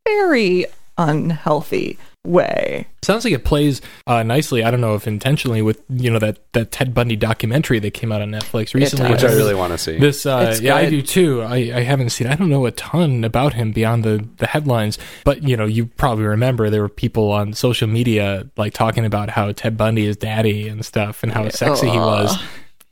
very 0.06 0.66
unhealthy 0.98 1.98
way. 2.25 2.88
Sounds 3.04 3.24
like 3.24 3.34
it 3.34 3.46
plays 3.46 3.81
uh, 4.07 4.24
nicely. 4.24 4.63
I 4.63 4.72
don't 4.72 4.81
know 4.81 4.96
if 4.96 5.07
intentionally 5.07 5.62
with 5.62 5.81
you 5.90 6.10
know 6.10 6.19
that 6.19 6.40
that 6.54 6.72
Ted 6.72 6.94
Bundy 6.94 7.16
documentary 7.16 7.80
that 7.80 7.94
came 7.94 8.12
out 8.12 8.22
on 8.22 8.31
Netflix 8.31 8.74
recently. 8.74 9.12
Which 9.12 9.24
I 9.24 9.34
really 9.34 9.54
want 9.54 9.74
to 9.74 9.78
see. 9.78 10.00
This, 10.00 10.25
uh, 10.25 10.48
It's 10.50 10.62
yeah, 10.62 10.75
I 10.75 10.90
do 10.90 11.02
too. 11.02 11.42
I, 11.44 11.56
I 11.56 11.81
haven't 11.81 12.10
seen. 12.10 12.28
I 12.28 12.36
don't 12.36 12.50
know 12.50 12.66
a 12.66 12.72
ton 12.72 13.24
about 13.24 13.54
him 13.54 13.72
beyond 13.72 14.04
the 14.04 14.28
the 14.38 14.48
headlines, 14.48 14.98
but 15.24 15.44
you 15.44 15.56
know, 15.56 15.66
you 15.66 15.86
probably 15.86 16.25
remember 16.25 16.69
there 16.69 16.81
were 16.81 16.90
people 16.90 17.31
on 17.31 17.54
social 17.54 17.88
media 17.88 18.50
like 18.57 18.74
talking 18.74 19.06
about 19.06 19.30
how 19.30 19.52
Ted 19.52 19.78
Bundy 19.78 20.06
is 20.07 20.18
daddy 20.18 20.68
and 20.68 20.84
stuff, 20.84 21.22
and 21.22 21.31
how 21.31 21.48
sexy 21.50 21.90
he 21.90 21.98
was. 21.98 22.36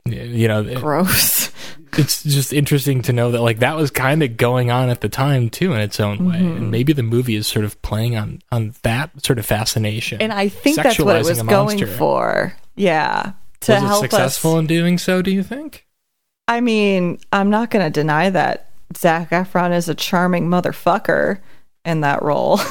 You 0.06 0.48
know, 0.48 0.62
Gross. 0.80 1.50
it's 1.96 2.22
just 2.24 2.52
interesting 2.52 3.00
to 3.02 3.12
know 3.14 3.30
that 3.30 3.40
like 3.40 3.60
that 3.60 3.76
was 3.76 3.90
kind 3.90 4.22
of 4.22 4.36
going 4.36 4.70
on 4.70 4.90
at 4.90 5.00
the 5.00 5.08
time 5.08 5.48
too, 5.48 5.72
in 5.72 5.80
its 5.80 5.98
own 5.98 6.26
way, 6.26 6.36
Mm-hmm. 6.36 6.56
and 6.58 6.70
maybe 6.70 6.92
the 6.92 7.02
movie 7.02 7.36
is 7.36 7.46
sort 7.46 7.64
of 7.64 7.80
playing 7.82 8.14
on 8.16 8.40
on 8.52 8.74
that 8.82 9.24
sort 9.24 9.38
of 9.38 9.46
fascination. 9.46 10.20
And 10.20 10.32
I 10.32 10.48
think 10.48 10.76
that's 10.76 10.98
what 10.98 11.16
it 11.16 11.24
was 11.24 11.40
a 11.40 11.44
going 11.44 11.78
monster. 11.78 11.86
for. 11.86 12.54
Yeah. 12.76 13.32
To 13.60 13.72
was 13.72 13.82
it 13.82 13.86
help 13.86 14.00
successful 14.02 14.54
us. 14.56 14.60
in 14.60 14.66
doing 14.66 14.98
so? 14.98 15.22
Do 15.22 15.30
you 15.30 15.42
think? 15.42 15.86
I 16.48 16.60
mean, 16.60 17.18
I'm 17.32 17.48
not 17.48 17.70
going 17.70 17.86
to 17.86 17.90
deny 17.90 18.28
that 18.28 18.68
Zac 18.94 19.30
Efron 19.30 19.74
is 19.74 19.88
a 19.88 19.94
charming 19.94 20.48
motherfucker 20.48 21.38
in 21.86 22.00
that 22.02 22.22
role. 22.22 22.60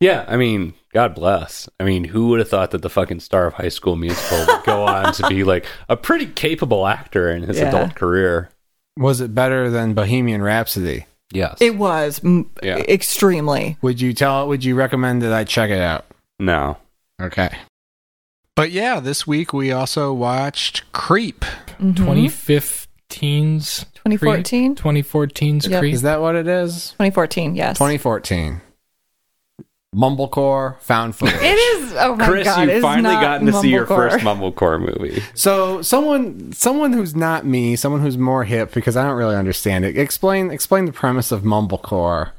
Yeah, 0.00 0.24
I 0.28 0.36
mean, 0.36 0.74
God 0.94 1.14
bless. 1.14 1.68
I 1.80 1.84
mean, 1.84 2.04
who 2.04 2.28
would 2.28 2.38
have 2.38 2.48
thought 2.48 2.70
that 2.70 2.82
the 2.82 2.88
fucking 2.90 3.20
star 3.20 3.46
of 3.46 3.54
High 3.54 3.68
School 3.68 3.96
Musical 3.96 4.46
would 4.46 4.64
go 4.64 4.82
on 4.86 5.12
to 5.14 5.26
be 5.28 5.42
like 5.44 5.66
a 5.88 5.96
pretty 5.96 6.26
capable 6.26 6.86
actor 6.86 7.30
in 7.30 7.42
his 7.42 7.58
Yeah. 7.58 7.68
adult 7.68 7.94
career? 7.96 8.50
Was 8.96 9.20
it 9.20 9.34
better 9.34 9.68
than 9.70 9.94
Bohemian 9.94 10.40
Rhapsody? 10.40 11.06
Yes. 11.32 11.56
it 11.60 11.76
was 11.76 12.20
m- 12.24 12.48
Yeah. 12.62 12.78
extremely. 12.78 13.76
Would 13.82 14.00
you 14.00 14.12
tell? 14.12 14.46
Would 14.46 14.62
you 14.64 14.76
recommend 14.76 15.20
that 15.22 15.32
I 15.32 15.42
check 15.44 15.70
it 15.70 15.80
out? 15.80 16.04
no. 16.38 16.76
Okay. 17.20 17.50
But 18.56 18.70
yeah, 18.70 19.00
this 19.00 19.26
week 19.26 19.52
we 19.52 19.72
also 19.72 20.12
watched 20.12 20.84
Creep. 20.92 21.44
Mhm. 21.80 21.96
2015's 21.96 23.84
2014? 23.94 24.74
2014's 24.76 25.66
Yep. 25.66 25.80
Creep. 25.80 25.94
Is 25.94 26.02
that 26.02 26.20
what 26.20 26.34
it 26.36 26.46
is? 26.46 26.90
2014, 26.92 27.56
yes. 27.56 27.78
2014. 27.78 28.60
Mumblecore 29.94 30.78
found 30.80 31.14
footage. 31.14 31.40
It 31.40 31.58
is. 31.58 31.94
Oh 31.96 32.16
my 32.16 32.26
Chris, 32.26 32.44
god! 32.44 32.60
you've 32.62 32.70
it's 32.70 32.82
finally 32.82 33.14
not 33.14 33.22
gotten 33.22 33.46
to 33.46 33.52
see 33.54 33.70
your 33.70 33.86
first 33.86 34.18
Mumblecore 34.18 34.80
movie. 34.80 35.22
So 35.34 35.82
someone 35.82 36.52
someone 36.52 36.92
who's 36.92 37.14
not 37.14 37.46
me, 37.46 37.76
someone 37.76 38.00
who's 38.00 38.18
more 38.18 38.44
hip 38.44 38.72
because 38.72 38.96
I 38.96 39.04
don't 39.04 39.16
really 39.16 39.36
understand 39.36 39.84
it. 39.84 39.96
Explain 39.96 40.50
explain 40.50 40.86
the 40.86 40.92
premise 40.92 41.30
of 41.32 41.42
Mumblecore 41.42 42.32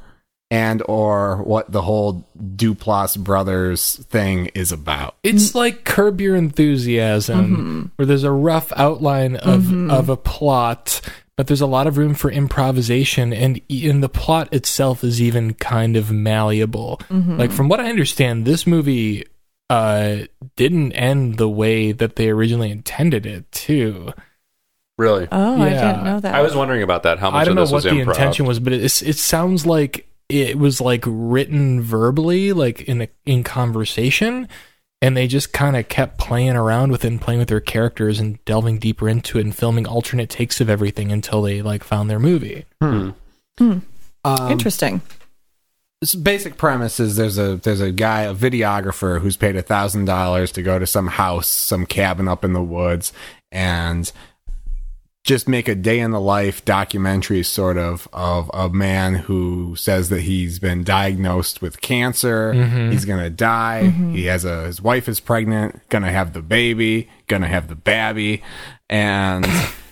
and 0.52 0.84
or 0.88 1.38
what 1.44 1.72
the 1.72 1.82
whole 1.82 2.28
Duplass 2.38 3.18
brothers 3.18 3.96
thing 3.96 4.48
is 4.48 4.72
about. 4.72 5.16
It's 5.24 5.52
mm. 5.52 5.56
like 5.56 5.84
Curb 5.84 6.22
Your 6.22 6.36
Enthusiasm, 6.36 7.46
mm-hmm. 7.46 7.84
where 7.96 8.06
there's 8.06 8.24
a 8.24 8.32
rough 8.32 8.72
outline 8.76 9.38
of 9.38 9.64
mm-hmm. 9.64 9.90
of 9.92 10.10
a 10.10 10.18
plot, 10.18 11.02
but 11.38 11.48
there's 11.48 11.62
a 11.62 11.66
lot 11.68 11.88
of 11.88 11.98
room 11.98 12.14
for 12.14 12.32
improvisation, 12.32 13.34
and 13.34 13.60
and 13.70 14.04
the 14.04 14.10
plot 14.10 14.54
itself 14.54 15.04
is 15.04 15.22
even 15.22 15.54
kind 15.56 15.96
of 15.98 16.12
malleable. 16.12 17.00
Like 17.10 17.52
from 17.52 17.68
what 17.70 17.80
I 17.80 17.90
understand, 17.90 18.46
this 18.46 18.66
movie 18.66 19.26
uh 19.70 20.18
didn't 20.56 20.92
end 20.94 21.38
the 21.38 21.50
way 21.50 21.92
that 21.92 22.16
they 22.18 22.30
originally 22.30 22.70
intended 22.72 23.26
it 23.26 23.52
to. 23.52 24.14
Really? 24.98 25.28
Oh, 25.32 25.62
I 25.62 25.70
didn't 25.70 26.04
know 26.06 26.20
that. 26.22 26.36
I 26.36 26.42
was 26.42 26.56
wondering 26.56 26.82
about 26.84 27.04
that. 27.04 27.20
How 27.20 27.32
much 27.32 27.42
I 27.42 27.46
don't 27.46 27.54
of 27.54 27.56
know 27.56 27.62
this 27.64 27.72
what 27.72 27.84
the 27.84 27.90
improv? 28.02 28.10
intention 28.10 28.46
was, 28.46 28.60
but 28.60 28.72
it 28.74 28.84
it 28.84 29.18
sounds 29.18 29.66
like 29.66 30.08
it 30.30 30.58
was 30.58 30.80
like 30.80 31.04
written 31.06 31.82
verbally, 31.82 32.54
like 32.54 32.82
in 32.84 33.02
a, 33.02 33.08
in 33.26 33.44
conversation, 33.44 34.48
and 35.06 35.16
they 35.16 35.28
just 35.28 35.54
kind 35.54 35.76
of 35.78 35.88
kept 35.88 36.18
playing 36.18 36.56
around 36.56 36.92
with 36.92 37.06
it 37.06 37.10
and 37.10 37.22
playing 37.22 37.38
with 37.38 37.48
their 37.48 37.60
characters 37.60 38.20
and 38.20 38.44
delving 38.44 38.80
deeper 38.80 39.08
into 39.08 39.38
it 39.38 39.42
and 39.46 39.56
filming 39.56 39.86
alternate 39.86 40.32
takes 40.32 40.60
of 40.60 40.68
everything 40.68 41.12
until 41.12 41.44
they 41.44 41.62
like 41.62 41.84
found 41.84 42.10
their 42.10 42.18
movie. 42.18 42.66
Um, 44.24 44.52
Interesting. 44.52 45.02
this 46.02 46.16
basic 46.16 46.58
premise 46.58 47.00
is 47.00 47.18
there's 47.18 47.38
a 47.38 47.58
there's 47.58 47.82
a 47.82 47.92
guy 47.92 48.24
a 48.24 48.34
videographer 48.34 49.22
who's 49.22 49.38
paid 49.38 49.56
a 49.56 49.62
thousand 49.62 50.06
dollars 50.06 50.52
to 50.54 50.64
go 50.64 50.80
to 50.80 50.88
some 50.88 51.06
house 51.06 51.48
some 51.48 51.86
cabin 51.86 52.28
up 52.28 52.44
in 52.44 52.54
the 52.54 52.64
woods 52.64 53.14
and 53.52 54.12
just 55.26 55.50
make 55.50 55.68
a 55.68 55.76
day 55.76 56.00
in 56.00 56.12
the 56.12 56.22
life 56.22 56.64
documentary 56.64 57.44
sort 57.44 57.78
of 57.78 58.08
of 58.14 58.50
a 58.54 58.70
man 58.70 59.16
who 59.16 59.76
says 59.76 60.10
that 60.10 60.22
he's 60.22 60.60
been 60.60 60.84
diagnosed 60.84 61.62
with 61.62 61.82
cancer 61.82 62.54
mm-hmm. 62.54 62.92
he's 62.92 63.06
gonna 63.06 63.30
die 63.30 63.82
mm-hmm. 63.86 64.14
he 64.14 64.26
has 64.26 64.46
a 64.46 64.66
his 64.68 64.82
wife 64.82 65.10
is 65.10 65.20
pregnant 65.20 65.82
gonna 65.90 66.12
have 66.12 66.34
the 66.34 66.42
baby 66.42 67.10
gonna 67.28 67.48
have 67.48 67.68
the 67.68 67.76
babby 67.76 68.42
and 68.90 69.46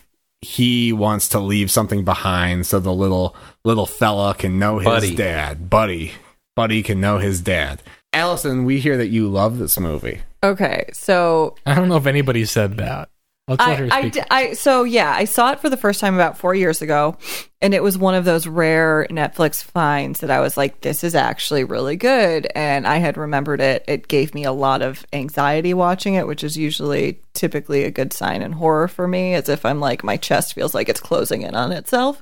he 0.43 0.91
wants 0.91 1.29
to 1.29 1.39
leave 1.39 1.71
something 1.71 2.03
behind 2.03 2.65
so 2.65 2.79
the 2.79 2.93
little 2.93 3.35
little 3.63 3.85
fella 3.85 4.33
can 4.33 4.59
know 4.59 4.79
his 4.79 4.85
Buddy. 4.85 5.15
dad. 5.15 5.69
Buddy. 5.69 6.13
Buddy 6.55 6.83
can 6.83 7.01
know 7.01 7.17
his 7.17 7.41
dad. 7.41 7.81
Allison, 8.11 8.65
we 8.65 8.79
hear 8.79 8.97
that 8.97 9.07
you 9.07 9.27
love 9.27 9.57
this 9.57 9.79
movie. 9.79 10.21
Okay, 10.43 10.89
so 10.93 11.55
I 11.65 11.73
don't 11.73 11.89
know 11.89 11.97
if 11.97 12.05
anybody 12.05 12.45
said 12.45 12.77
that. 12.77 13.09
Let's 13.47 13.59
let 13.67 13.79
her 13.79 13.87
I, 13.91 14.11
I, 14.31 14.37
I- 14.39 14.53
so 14.53 14.83
yeah, 14.85 15.11
I 15.11 15.25
saw 15.25 15.51
it 15.51 15.59
for 15.59 15.69
the 15.69 15.75
first 15.77 15.99
time 15.99 16.15
about 16.15 16.37
four 16.37 16.55
years 16.55 16.81
ago, 16.81 17.17
and 17.61 17.73
it 17.73 17.83
was 17.83 17.97
one 17.97 18.15
of 18.15 18.23
those 18.23 18.47
rare 18.47 19.05
Netflix 19.09 19.61
finds 19.61 20.21
that 20.21 20.31
I 20.31 20.39
was 20.39 20.55
like, 20.55 20.79
"This 20.79 21.03
is 21.03 21.13
actually 21.13 21.65
really 21.65 21.97
good," 21.97 22.47
and 22.55 22.87
I 22.87 22.97
had 22.97 23.17
remembered 23.17 23.59
it. 23.59 23.83
It 23.85 24.07
gave 24.07 24.33
me 24.33 24.45
a 24.45 24.53
lot 24.53 24.81
of 24.81 25.05
anxiety 25.11 25.73
watching 25.73 26.13
it, 26.13 26.25
which 26.25 26.41
is 26.41 26.55
usually 26.55 27.19
typically 27.33 27.83
a 27.83 27.91
good 27.91 28.13
sign 28.13 28.41
in 28.41 28.53
horror 28.53 28.87
for 28.87 29.09
me, 29.09 29.33
as 29.33 29.49
if 29.49 29.65
I'm 29.65 29.81
like 29.81 30.05
my 30.05 30.15
chest 30.15 30.53
feels 30.53 30.73
like 30.73 30.87
it's 30.87 31.01
closing 31.01 31.41
in 31.41 31.53
on 31.53 31.73
itself. 31.73 32.21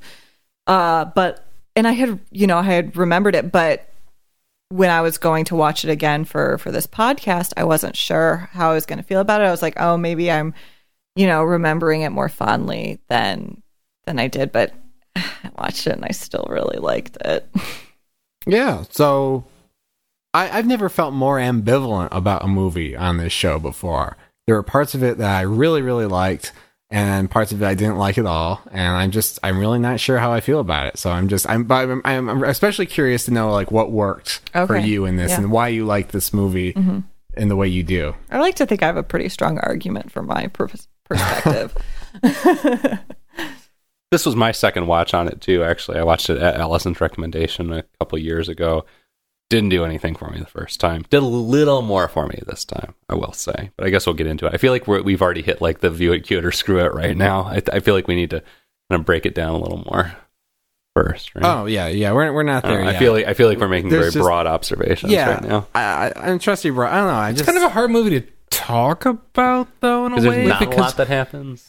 Uh, 0.65 1.05
but 1.05 1.45
and 1.75 1.87
I 1.87 1.91
had 1.91 2.19
you 2.31 2.47
know 2.47 2.57
I 2.57 2.63
had 2.63 2.97
remembered 2.97 3.35
it, 3.35 3.51
but 3.51 3.87
when 4.69 4.89
I 4.89 5.01
was 5.01 5.17
going 5.17 5.45
to 5.45 5.55
watch 5.55 5.83
it 5.83 5.91
again 5.91 6.25
for 6.25 6.57
for 6.57 6.71
this 6.71 6.87
podcast, 6.87 7.53
I 7.57 7.63
wasn't 7.65 7.95
sure 7.95 8.49
how 8.53 8.71
I 8.71 8.73
was 8.73 8.85
going 8.87 8.97
to 8.97 9.03
feel 9.03 9.19
about 9.19 9.41
it. 9.41 9.45
I 9.45 9.51
was 9.51 9.61
like, 9.61 9.79
oh, 9.79 9.97
maybe 9.97 10.31
I'm, 10.31 10.53
you 11.15 11.27
know, 11.27 11.43
remembering 11.43 12.01
it 12.01 12.09
more 12.11 12.29
fondly 12.29 12.99
than 13.09 13.61
than 14.05 14.19
I 14.19 14.27
did. 14.27 14.51
But 14.51 14.73
I 15.15 15.51
watched 15.57 15.87
it 15.87 15.93
and 15.93 16.05
I 16.05 16.11
still 16.11 16.45
really 16.49 16.77
liked 16.77 17.17
it. 17.23 17.47
Yeah. 18.45 18.85
So 18.89 19.45
I, 20.33 20.49
I've 20.49 20.65
never 20.65 20.89
felt 20.89 21.13
more 21.13 21.37
ambivalent 21.37 22.09
about 22.11 22.43
a 22.43 22.47
movie 22.47 22.95
on 22.95 23.17
this 23.17 23.33
show 23.33 23.59
before. 23.59 24.17
There 24.47 24.55
were 24.55 24.63
parts 24.63 24.95
of 24.95 25.03
it 25.03 25.17
that 25.19 25.35
I 25.35 25.41
really, 25.41 25.81
really 25.81 26.07
liked 26.07 26.51
and 26.89 27.31
parts 27.31 27.51
of 27.51 27.61
it 27.61 27.65
I 27.65 27.75
didn't 27.75 27.97
like 27.97 28.17
at 28.17 28.25
all. 28.25 28.61
And 28.71 28.95
I'm 28.95 29.11
just, 29.11 29.39
I'm 29.43 29.59
really 29.59 29.79
not 29.79 29.99
sure 29.99 30.17
how 30.17 30.31
I 30.33 30.41
feel 30.41 30.59
about 30.59 30.87
it. 30.87 30.97
So 30.97 31.09
I'm 31.11 31.27
just, 31.27 31.47
I'm, 31.47 31.71
I'm, 31.71 32.01
I'm, 32.03 32.43
especially 32.43 32.85
curious 32.85 33.25
to 33.25 33.31
know 33.31 33.51
like 33.51 33.71
what 33.71 33.91
worked 33.91 34.41
for 34.51 34.77
you 34.77 35.05
in 35.05 35.15
this 35.15 35.31
Yeah. 35.31 35.37
and 35.37 35.51
why 35.51 35.69
you 35.69 35.85
like 35.85 36.11
this 36.11 36.33
movie 36.33 36.73
mm-hmm. 36.73 36.99
in 37.37 37.47
the 37.47 37.55
way 37.55 37.67
you 37.67 37.83
do. 37.83 38.15
I 38.29 38.39
like 38.39 38.55
to 38.55 38.65
think 38.65 38.83
I 38.83 38.87
have 38.87 38.97
a 38.97 39.03
pretty 39.03 39.29
strong 39.29 39.59
argument 39.59 40.11
for 40.11 40.21
my 40.21 40.47
per- 40.47 40.67
perspective. 41.15 41.77
This 44.11 44.25
was 44.25 44.35
my 44.35 44.51
second 44.51 44.87
watch 44.87 45.13
on 45.13 45.29
it 45.29 45.39
too. 45.39 45.63
Actually, 45.63 45.97
I 45.97 46.03
watched 46.03 46.29
it 46.29 46.37
at 46.37 46.59
Allison's 46.59 46.99
recommendation 46.99 47.71
a 47.71 47.83
couple 47.99 48.19
years 48.19 48.49
ago. 48.49 48.85
Didn't 49.49 49.69
do 49.69 49.85
anything 49.85 50.15
for 50.15 50.29
me 50.29 50.37
the 50.39 50.45
first 50.45 50.81
time. 50.81 51.03
Did 51.09 51.23
a 51.23 51.25
little 51.25 51.81
more 51.81 52.09
for 52.09 52.27
me 52.27 52.39
this 52.45 52.65
time, 52.65 52.93
I 53.07 53.15
will 53.15 53.31
say. 53.31 53.69
But 53.77 53.87
I 53.87 53.89
guess 53.89 54.05
we'll 54.05 54.15
get 54.15 54.27
into 54.27 54.47
it. 54.47 54.53
I 54.53 54.57
feel 54.57 54.73
like 54.73 54.85
we're, 54.85 55.01
we've 55.01 55.21
already 55.21 55.41
hit 55.41 55.61
like 55.61 55.79
the 55.79 55.89
view 55.89 56.11
it, 56.11 56.21
cue 56.21 56.39
it, 56.39 56.45
or 56.45 56.51
screw 56.51 56.79
it 56.79 56.93
right 56.93 57.15
now. 57.15 57.43
I, 57.43 57.61
I 57.71 57.79
feel 57.79 57.95
like 57.95 58.09
we 58.09 58.15
need 58.15 58.31
to 58.31 58.41
kind 58.89 58.99
of 58.99 59.05
break 59.05 59.25
it 59.25 59.33
down 59.33 59.55
a 59.55 59.57
little 59.57 59.85
more 59.89 60.13
first. 60.93 61.33
Right? 61.33 61.45
Oh 61.45 61.65
yeah, 61.65 61.87
yeah. 61.87 62.11
We're, 62.11 62.33
we're 62.33 62.43
not 62.43 62.65
I, 62.65 62.67
don't 62.67 62.77
there 62.77 62.85
know, 62.91 62.97
I 62.97 62.99
feel 62.99 63.13
like 63.13 63.25
I 63.27 63.33
feel 63.33 63.47
like 63.47 63.59
we're 63.59 63.69
making 63.69 63.91
There's 63.91 64.01
very 64.01 64.11
just- 64.11 64.23
broad 64.25 64.45
observations 64.45 65.13
yeah. 65.13 65.35
right 65.35 65.43
now. 65.43 65.67
I, 65.73 65.81
I, 65.81 66.31
I'm 66.31 66.39
trusty, 66.39 66.69
bro. 66.69 66.85
I 66.85 66.95
don't 66.95 67.07
know. 67.07 67.13
I 67.13 67.29
it's 67.29 67.39
just 67.39 67.45
kind 67.45 67.57
of 67.57 67.63
a 67.63 67.69
hard 67.69 67.91
movie 67.91 68.19
to 68.19 68.27
talk 68.51 69.05
about, 69.05 69.67
though, 69.79 70.05
in 70.05 70.11
a 70.11 70.15
Because 70.15 70.27
way. 70.29 70.35
there's 70.45 70.47
not 70.61 70.73
a 70.73 70.77
lot 70.77 70.97
that 70.97 71.07
happens. 71.07 71.67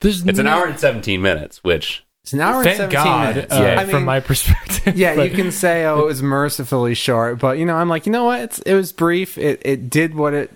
there's 0.00 0.26
It's 0.26 0.38
an 0.38 0.46
hour 0.46 0.66
and 0.66 0.78
seventeen 0.80 1.20
minutes, 1.20 1.62
which 1.62 2.04
it's 2.24 2.32
an 2.32 2.40
hour 2.40 2.62
and 2.62 2.70
17 2.76 2.88
God, 2.90 3.34
minutes. 3.34 3.52
uh, 3.52 3.60
Yeah. 3.62 3.80
I 3.80 3.84
mean, 3.84 3.90
from 3.90 4.04
my 4.04 4.20
perspective. 4.20 4.96
yeah, 4.96 5.14
but- 5.16 5.28
you 5.30 5.36
can 5.36 5.50
say, 5.52 5.84
oh, 5.84 6.00
it 6.00 6.06
was 6.06 6.22
mercifully 6.22 6.94
short, 6.94 7.38
but 7.38 7.58
you 7.58 7.66
know, 7.66 7.74
I'm 7.76 7.88
like, 7.88 8.06
you 8.06 8.12
know 8.12 8.24
what? 8.24 8.40
It's 8.40 8.58
it 8.60 8.74
was 8.74 8.92
brief. 8.92 9.36
It 9.38 9.60
it 9.64 9.90
did 9.90 10.14
what 10.14 10.32
it 10.34 10.50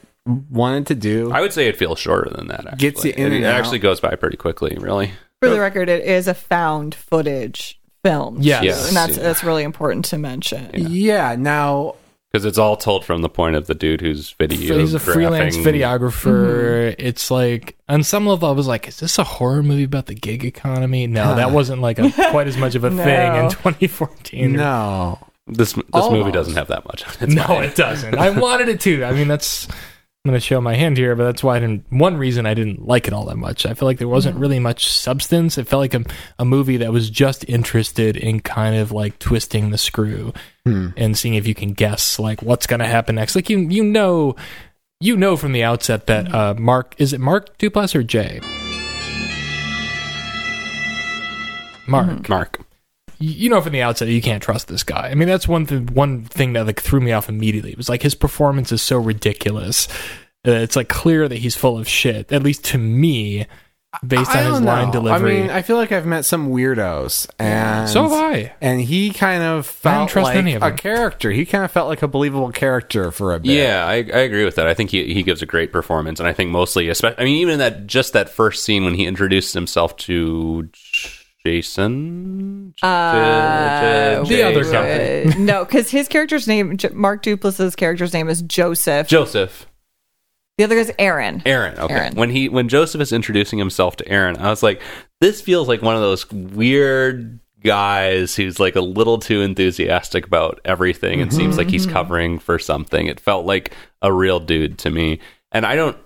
wanted 0.50 0.86
to 0.88 0.94
do. 0.94 1.30
I 1.32 1.40
would 1.40 1.52
say 1.52 1.68
it 1.68 1.76
feels 1.76 1.98
shorter 1.98 2.30
than 2.30 2.48
that. 2.48 2.66
Actually. 2.66 2.78
Gets 2.78 3.04
you 3.04 3.12
in 3.12 3.32
it, 3.32 3.36
and 3.36 3.44
it 3.44 3.44
out. 3.44 3.54
actually 3.60 3.78
goes 3.80 4.00
by 4.00 4.14
pretty 4.16 4.36
quickly, 4.36 4.76
really. 4.80 5.12
For 5.42 5.48
the 5.50 5.60
record, 5.60 5.88
it 5.88 6.04
is 6.04 6.26
a 6.28 6.34
found 6.34 6.94
footage 6.94 7.78
film. 8.02 8.38
Yes. 8.40 8.64
Yes. 8.64 8.88
and 8.88 8.96
that's 8.96 9.16
Yeah. 9.16 9.22
that's 9.24 9.44
really 9.44 9.62
important 9.64 10.04
to 10.06 10.18
mention. 10.18 10.70
yeah. 10.74 11.36
Now, 11.38 11.96
Because 12.36 12.44
it's 12.44 12.58
all 12.58 12.76
told 12.76 13.02
from 13.02 13.22
the 13.22 13.30
point 13.30 13.56
of 13.56 13.66
the 13.66 13.74
dude 13.74 14.02
who's 14.02 14.32
video. 14.32 14.78
he's 14.78 14.92
a 14.92 14.98
freelance 15.00 15.56
graphing. 15.56 15.80
videographer. 15.80 16.92
Mm-hmm. 16.92 17.06
It's 17.06 17.30
like 17.30 17.78
on 17.88 18.02
some 18.02 18.26
level, 18.26 18.46
I 18.46 18.52
was 18.52 18.66
like, 18.66 18.86
"Is 18.88 19.00
this 19.00 19.18
a 19.18 19.24
horror 19.24 19.62
movie 19.62 19.84
about 19.84 20.04
the 20.04 20.14
gig 20.14 20.44
economy?" 20.44 21.06
No, 21.06 21.34
that 21.34 21.50
wasn't 21.50 21.80
like 21.80 21.98
a, 21.98 22.10
quite 22.30 22.46
as 22.46 22.58
much 22.58 22.74
of 22.74 22.84
a 22.84 22.90
thing 22.90 22.98
in 22.98 23.42
No. 23.44 23.48
2014. 23.48 24.52
no. 24.52 25.18
This 25.46 25.72
this 25.72 25.82
Almost. 25.94 26.12
movie 26.12 26.30
doesn't 26.30 26.56
have 26.56 26.68
that 26.68 26.84
much. 26.84 27.06
on 27.06 27.14
its 27.22 27.34
no, 27.34 27.48
mind. 27.48 27.64
it 27.64 27.74
doesn't. 27.74 28.14
I 28.18 28.28
wanted 28.28 28.68
it 28.68 28.80
to. 28.80 29.02
I 29.04 29.12
mean, 29.12 29.28
that's. 29.28 29.66
I'm 30.26 30.30
going 30.32 30.40
to 30.40 30.44
show 30.44 30.60
my 30.60 30.74
hand 30.74 30.96
here, 30.96 31.14
but 31.14 31.22
that's 31.22 31.44
why 31.44 31.54
I 31.54 31.60
didn't. 31.60 31.84
One 31.88 32.16
reason 32.16 32.46
I 32.46 32.54
didn't 32.54 32.84
like 32.84 33.06
it 33.06 33.12
all 33.12 33.26
that 33.26 33.36
much. 33.36 33.64
I 33.64 33.74
feel 33.74 33.86
like 33.86 33.98
there 33.98 34.08
wasn't 34.08 34.38
mm. 34.38 34.40
really 34.40 34.58
much 34.58 34.90
substance. 34.90 35.56
It 35.56 35.68
felt 35.68 35.78
like 35.78 35.94
a, 35.94 36.04
a 36.40 36.44
movie 36.44 36.78
that 36.78 36.92
was 36.92 37.10
just 37.10 37.48
interested 37.48 38.16
in 38.16 38.40
kind 38.40 38.74
of 38.74 38.90
like 38.90 39.20
twisting 39.20 39.70
the 39.70 39.78
screw 39.78 40.32
hmm. 40.64 40.88
and 40.96 41.16
seeing 41.16 41.36
if 41.36 41.46
you 41.46 41.54
can 41.54 41.74
guess 41.74 42.18
like 42.18 42.42
what's 42.42 42.66
going 42.66 42.80
to 42.80 42.86
happen 42.86 43.14
next. 43.14 43.36
Like 43.36 43.48
you, 43.48 43.58
you 43.68 43.84
know, 43.84 44.34
you 44.98 45.16
know 45.16 45.36
from 45.36 45.52
the 45.52 45.62
outset 45.62 46.08
that 46.08 46.24
mm. 46.24 46.34
uh, 46.34 46.54
Mark 46.54 46.96
is 46.98 47.12
it 47.12 47.20
Mark 47.20 47.56
Duplass 47.58 47.94
or 47.94 48.02
Jay? 48.02 48.40
Mark 51.86 52.08
mm-hmm. 52.08 52.32
Mark. 52.32 52.65
You 53.18 53.30
you 53.30 53.48
know 53.50 53.60
from 53.60 53.72
the 53.72 53.82
outset 53.82 54.08
you 54.08 54.22
can't 54.22 54.42
trust 54.42 54.68
this 54.68 54.82
guy. 54.82 55.08
I 55.08 55.14
mean, 55.14 55.28
that's 55.28 55.48
one 55.48 55.66
thing. 55.66 55.86
One 55.88 56.24
thing 56.24 56.52
that 56.54 56.66
like 56.66 56.80
threw 56.80 57.00
me 57.00 57.12
off 57.12 57.28
immediately. 57.28 57.72
It 57.72 57.76
was 57.76 57.88
like 57.88 58.02
his 58.02 58.14
performance 58.14 58.72
is 58.72 58.82
so 58.82 58.98
ridiculous. 58.98 59.88
Uh, 60.46 60.52
it's 60.52 60.76
like 60.76 60.88
clear 60.88 61.28
that 61.28 61.38
he's 61.38 61.56
full 61.56 61.78
of 61.78 61.88
shit. 61.88 62.30
At 62.32 62.42
least 62.42 62.64
to 62.66 62.78
me, 62.78 63.46
based 64.06 64.30
I 64.30 64.40
on 64.40 64.46
his 64.46 64.54
don't 64.58 64.64
line 64.64 64.90
delivery. 64.90 65.38
I 65.38 65.40
mean, 65.42 65.50
I 65.50 65.62
feel 65.62 65.76
like 65.76 65.92
I've 65.92 66.06
met 66.06 66.24
some 66.24 66.50
weirdos, 66.50 67.28
and 67.38 67.88
so 67.88 68.04
have 68.04 68.12
I. 68.12 68.54
And 68.60 68.80
he 68.80 69.10
kind 69.10 69.42
of 69.42 69.80
I 69.84 69.90
don't 69.90 69.98
felt 69.98 70.10
trust 70.10 70.24
like 70.26 70.36
any 70.36 70.54
of 70.54 70.62
a 70.62 70.66
them. 70.68 70.76
character. 70.76 71.30
He 71.30 71.44
kind 71.46 71.64
of 71.64 71.70
felt 71.70 71.88
like 71.88 72.02
a 72.02 72.08
believable 72.08 72.52
character 72.52 73.10
for 73.10 73.34
a 73.34 73.40
bit. 73.40 73.52
Yeah, 73.52 73.84
I, 73.86 73.94
I 73.94 73.98
agree 73.98 74.44
with 74.44 74.56
that. 74.56 74.66
I 74.66 74.74
think 74.74 74.90
he 74.90 75.12
he 75.14 75.22
gives 75.22 75.42
a 75.42 75.46
great 75.46 75.72
performance, 75.72 76.20
and 76.20 76.28
I 76.28 76.32
think 76.32 76.50
mostly, 76.50 76.88
especially, 76.88 77.18
I 77.18 77.24
mean, 77.24 77.36
even 77.38 77.54
in 77.54 77.58
that 77.60 77.86
just 77.86 78.12
that 78.12 78.28
first 78.28 78.64
scene 78.64 78.84
when 78.84 78.94
he 78.94 79.06
introduced 79.06 79.54
himself 79.54 79.96
to 79.98 80.68
Jason, 81.46 82.74
Uh, 82.82 84.24
The 84.24 84.42
other 84.42 84.62
Jason? 84.64 84.72
guy. 84.72 85.22
Uh, 85.30 85.38
no, 85.38 85.64
because 85.64 85.90
his 85.90 86.08
character's 86.08 86.48
name, 86.48 86.76
J- 86.76 86.88
Mark 86.92 87.22
Duplass's 87.22 87.76
character's 87.76 88.12
name 88.12 88.28
is 88.28 88.42
Joseph. 88.42 89.06
Joseph. 89.06 89.66
the 90.58 90.64
other 90.64 90.74
guy's 90.74 90.90
Aaron. 90.98 91.42
Aaron. 91.46 91.78
Okay. 91.78 91.94
Aaron. 91.94 92.14
When 92.16 92.30
he 92.30 92.48
when 92.48 92.68
Joseph 92.68 93.00
is 93.00 93.12
introducing 93.12 93.58
himself 93.60 93.94
to 93.96 94.08
Aaron, 94.08 94.36
I 94.38 94.48
was 94.50 94.62
like, 94.62 94.80
this 95.20 95.40
feels 95.40 95.68
like 95.68 95.82
one 95.82 95.94
of 95.94 96.00
those 96.00 96.28
weird 96.32 97.38
guys 97.62 98.34
who's 98.34 98.58
like 98.58 98.74
a 98.74 98.80
little 98.80 99.18
too 99.18 99.42
enthusiastic 99.42 100.26
about 100.26 100.60
everything 100.64 101.20
and 101.20 101.32
seems 101.32 101.56
like 101.58 101.68
he's 101.70 101.86
covering 101.86 102.38
for 102.40 102.58
something. 102.58 103.06
It 103.06 103.20
felt 103.20 103.44
like 103.46 103.72
a 104.02 104.12
real 104.12 104.40
dude 104.40 104.78
to 104.78 104.90
me. 104.90 105.20
And 105.52 105.64
I 105.66 105.76
don't 105.76 105.96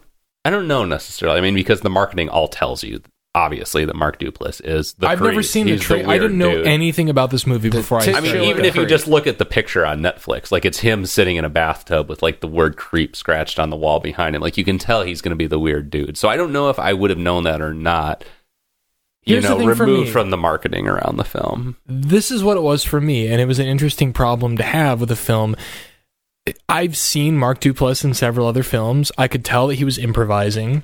I 0.45 0.51
don't 0.51 0.67
know 0.69 0.85
necessarily. 0.85 1.39
I 1.39 1.41
mean, 1.41 1.55
because 1.55 1.81
the 1.83 1.91
marketing 1.91 2.29
all 2.29 2.49
tells 2.49 2.83
you 2.85 3.01
obviously 3.35 3.85
that 3.85 3.95
Mark 3.95 4.19
Duplass 4.19 4.61
is 4.65 4.95
the 4.95 5.07
I've 5.09 5.21
never 5.21 5.35
creep. 5.35 5.47
seen 5.47 5.67
the 5.67 5.79
trailer. 5.79 6.11
I 6.11 6.19
didn't 6.19 6.39
know 6.39 6.57
dude. 6.57 6.67
anything 6.67 7.09
about 7.09 7.31
this 7.31 7.47
movie 7.47 7.71
before 7.71 7.99
I. 7.99 8.05
tit 8.05 8.17
I 8.17 8.21
mean, 8.21 8.37
even 8.37 8.65
if 8.65 8.75
you 8.75 8.87
just 8.87 9.07
look 9.07 9.27
at 9.27 9.39
the 9.39 9.45
picture 9.45 9.87
on 9.87 10.01
Netflix, 10.01 10.51
like 10.51 10.65
it's 10.65 10.81
him 10.81 11.07
sitting 11.07 11.37
in 11.37 11.45
a 11.45 11.51
bathtub 11.51 12.09
with 12.09 12.23
like 12.23 12.41
the 12.41 12.49
word 12.49 12.77
creep 12.77 13.15
scratched 13.15 13.59
on 13.59 13.71
the 13.71 13.77
wall 13.77 14.01
behind 14.01 14.35
him. 14.35 14.43
Like 14.43 14.57
you 14.57 14.65
can 14.65 14.79
tell 14.79 15.03
he's 15.03 15.21
going 15.21 15.31
to 15.31 15.37
be 15.37 15.47
the 15.47 15.59
weird 15.59 15.91
dude. 15.91 16.17
So 16.17 16.29
I 16.29 16.37
don't 16.37 16.53
know 16.53 16.71
if 16.71 16.79
I 16.79 16.93
would 16.93 17.11
have 17.11 17.19
known 17.19 17.45
that 17.45 17.61
or 17.61 17.73
not. 17.75 18.25
You 19.25 19.35
Here's 19.35 19.45
the 19.45 19.51
know, 19.51 19.59
thing 19.59 19.75
for 19.75 19.85
removed 19.85 20.07
me. 20.07 20.13
from 20.13 20.31
the 20.31 20.37
marketing 20.39 20.89
around 20.89 21.19
the 21.19 21.25
film. 21.25 21.77
this 21.87 22.31
is 22.31 22.43
what 22.43 22.57
it 22.57 22.63
was 22.63 22.85
for 22.85 23.01
me, 23.01 23.29
and 23.29 23.39
it 23.41 23.45
was 23.45 23.59
an 23.59 23.67
interesting 23.67 24.13
problem 24.15 24.57
to 24.57 24.63
have 24.63 24.99
with 24.99 25.11
the 25.11 25.17
film. 25.17 25.57
I've 26.71 26.97
seen 26.97 27.37
Mark 27.37 27.61
Duplass 27.61 28.03
in 28.03 28.15
several 28.15 28.47
other 28.47 28.63
films. 28.63 29.13
I 29.19 29.29
could 29.29 29.45
tell 29.45 29.67
that 29.69 29.75
he 29.75 29.85
was 29.85 29.99
improvising 29.99 30.83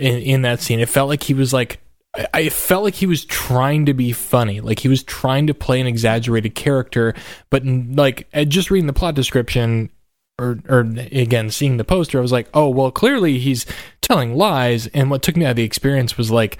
in, 0.00 0.18
in 0.18 0.42
that 0.42 0.60
scene. 0.60 0.80
It 0.80 0.88
felt 0.88 1.08
like 1.08 1.22
he 1.22 1.34
was 1.34 1.52
like, 1.52 1.80
I, 2.32 2.48
felt 2.48 2.82
like 2.82 2.94
he 2.94 3.06
was 3.06 3.24
trying 3.24 3.86
to 3.86 3.94
be 3.94 4.12
funny, 4.12 4.60
like 4.60 4.80
he 4.80 4.88
was 4.88 5.04
trying 5.04 5.46
to 5.46 5.54
play 5.54 5.80
an 5.80 5.86
exaggerated 5.86 6.54
character. 6.54 7.14
But 7.50 7.64
like 7.64 8.26
uh, 8.34 8.44
just 8.44 8.70
reading 8.70 8.88
the 8.88 8.92
plot 8.92 9.14
description, 9.14 9.90
or 10.38 10.58
or 10.68 10.80
again 10.80 11.50
seeing 11.50 11.76
the 11.76 11.84
poster, 11.84 12.18
I 12.18 12.22
was 12.22 12.32
like, 12.32 12.48
oh 12.52 12.68
well, 12.68 12.90
clearly 12.90 13.38
he's 13.38 13.64
telling 14.00 14.34
lies. 14.34 14.88
And 14.88 15.10
what 15.10 15.22
took 15.22 15.36
me 15.36 15.44
out 15.44 15.50
of 15.50 15.56
the 15.56 15.62
experience 15.62 16.18
was 16.18 16.32
like 16.32 16.58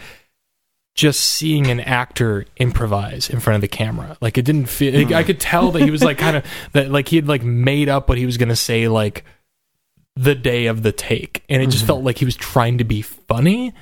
just 0.94 1.20
seeing 1.20 1.68
an 1.68 1.80
actor 1.80 2.46
improvise 2.58 3.28
in 3.28 3.40
front 3.40 3.56
of 3.56 3.60
the 3.60 3.68
camera. 3.68 4.16
Like 4.20 4.38
it 4.38 4.44
didn't 4.44 4.66
feel. 4.66 5.12
I 5.14 5.24
could 5.24 5.40
tell 5.40 5.72
that 5.72 5.82
he 5.82 5.90
was 5.90 6.04
like 6.04 6.18
kind 6.18 6.36
of 6.36 6.44
that 6.72 6.90
like 6.90 7.08
he 7.08 7.16
had 7.16 7.26
like 7.26 7.42
made 7.42 7.88
up 7.88 8.08
what 8.08 8.18
he 8.18 8.26
was 8.26 8.36
gonna 8.36 8.54
say 8.54 8.86
like 8.86 9.24
the 10.20 10.34
day 10.34 10.66
of 10.66 10.82
the 10.82 10.92
take, 10.92 11.42
and 11.48 11.62
it 11.62 11.70
just 11.70 11.86
felt 11.86 12.04
like 12.04 12.18
he 12.18 12.24
was 12.24 12.36
trying 12.36 12.78
to 12.78 12.84
be 12.84 13.00
funny. 13.00 13.72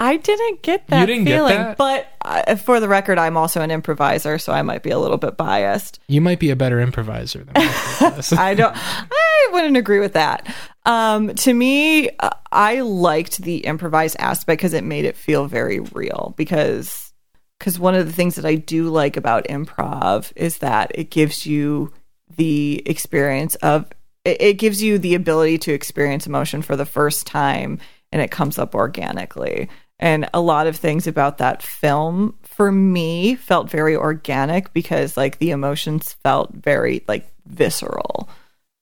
I 0.00 0.16
didn't 0.16 0.62
get 0.62 0.88
that 0.88 1.00
You 1.00 1.06
didn't 1.06 1.24
get 1.26 1.36
feeling, 1.36 1.56
that? 1.56 1.76
but 1.78 2.08
uh, 2.22 2.56
for 2.56 2.80
the 2.80 2.88
record, 2.88 3.16
I'm 3.16 3.36
also 3.36 3.60
an 3.60 3.70
improviser, 3.70 4.38
so 4.38 4.52
I 4.52 4.62
might 4.62 4.82
be 4.82 4.90
a 4.90 4.98
little 4.98 5.18
bit 5.18 5.36
biased. 5.36 6.00
You 6.08 6.20
might 6.20 6.40
be 6.40 6.50
a 6.50 6.56
better 6.56 6.80
improviser 6.80 7.44
than 7.44 7.54
me. 7.62 7.70
I 8.32 8.54
don't. 8.56 8.74
I 8.76 9.48
wouldn't 9.52 9.76
agree 9.76 10.00
with 10.00 10.14
that. 10.14 10.52
Um, 10.84 11.32
to 11.36 11.54
me, 11.54 12.10
uh, 12.18 12.30
I 12.50 12.80
liked 12.80 13.38
the 13.42 13.58
improvised 13.58 14.16
aspect 14.18 14.58
because 14.58 14.74
it 14.74 14.82
made 14.82 15.04
it 15.04 15.16
feel 15.16 15.46
very 15.46 15.78
real. 15.78 16.34
Because 16.36 17.12
because 17.60 17.78
one 17.78 17.94
of 17.94 18.04
the 18.06 18.12
things 18.12 18.34
that 18.34 18.44
I 18.44 18.56
do 18.56 18.88
like 18.90 19.16
about 19.16 19.46
improv 19.46 20.32
is 20.34 20.58
that 20.58 20.90
it 20.96 21.10
gives 21.10 21.46
you 21.46 21.92
the 22.36 22.82
experience 22.84 23.54
of 23.56 23.86
it, 24.24 24.40
it 24.40 24.54
gives 24.54 24.82
you 24.82 24.98
the 24.98 25.14
ability 25.14 25.58
to 25.58 25.72
experience 25.72 26.26
emotion 26.26 26.62
for 26.62 26.76
the 26.76 26.86
first 26.86 27.26
time, 27.26 27.78
and 28.12 28.22
it 28.22 28.30
comes 28.30 28.58
up 28.58 28.74
organically. 28.74 29.68
And 30.00 30.28
a 30.34 30.40
lot 30.40 30.66
of 30.66 30.76
things 30.76 31.06
about 31.06 31.38
that 31.38 31.62
film 31.62 32.36
for 32.42 32.72
me 32.72 33.36
felt 33.36 33.70
very 33.70 33.96
organic 33.96 34.72
because 34.72 35.16
like 35.16 35.38
the 35.38 35.50
emotions 35.50 36.12
felt 36.12 36.52
very 36.52 37.04
like 37.06 37.30
visceral 37.46 38.28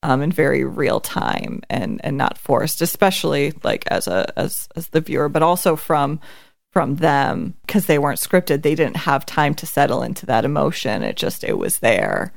um, 0.02 0.20
and 0.20 0.32
very 0.32 0.64
real 0.64 1.00
time 1.00 1.62
and 1.70 2.00
and 2.04 2.16
not 2.16 2.38
forced, 2.38 2.80
especially 2.80 3.52
like 3.62 3.86
as 3.88 4.06
a 4.08 4.32
as 4.38 4.68
as 4.74 4.88
the 4.88 5.00
viewer, 5.00 5.28
but 5.28 5.42
also 5.42 5.76
from 5.76 6.20
from 6.72 6.96
them 6.96 7.54
because 7.66 7.86
they 7.86 7.98
weren't 7.98 8.18
scripted. 8.18 8.62
They 8.62 8.74
didn't 8.74 8.96
have 8.96 9.26
time 9.26 9.54
to 9.56 9.66
settle 9.66 10.02
into 10.02 10.26
that 10.26 10.44
emotion. 10.44 11.02
It 11.02 11.16
just 11.16 11.44
it 11.44 11.58
was 11.58 11.78
there, 11.78 12.32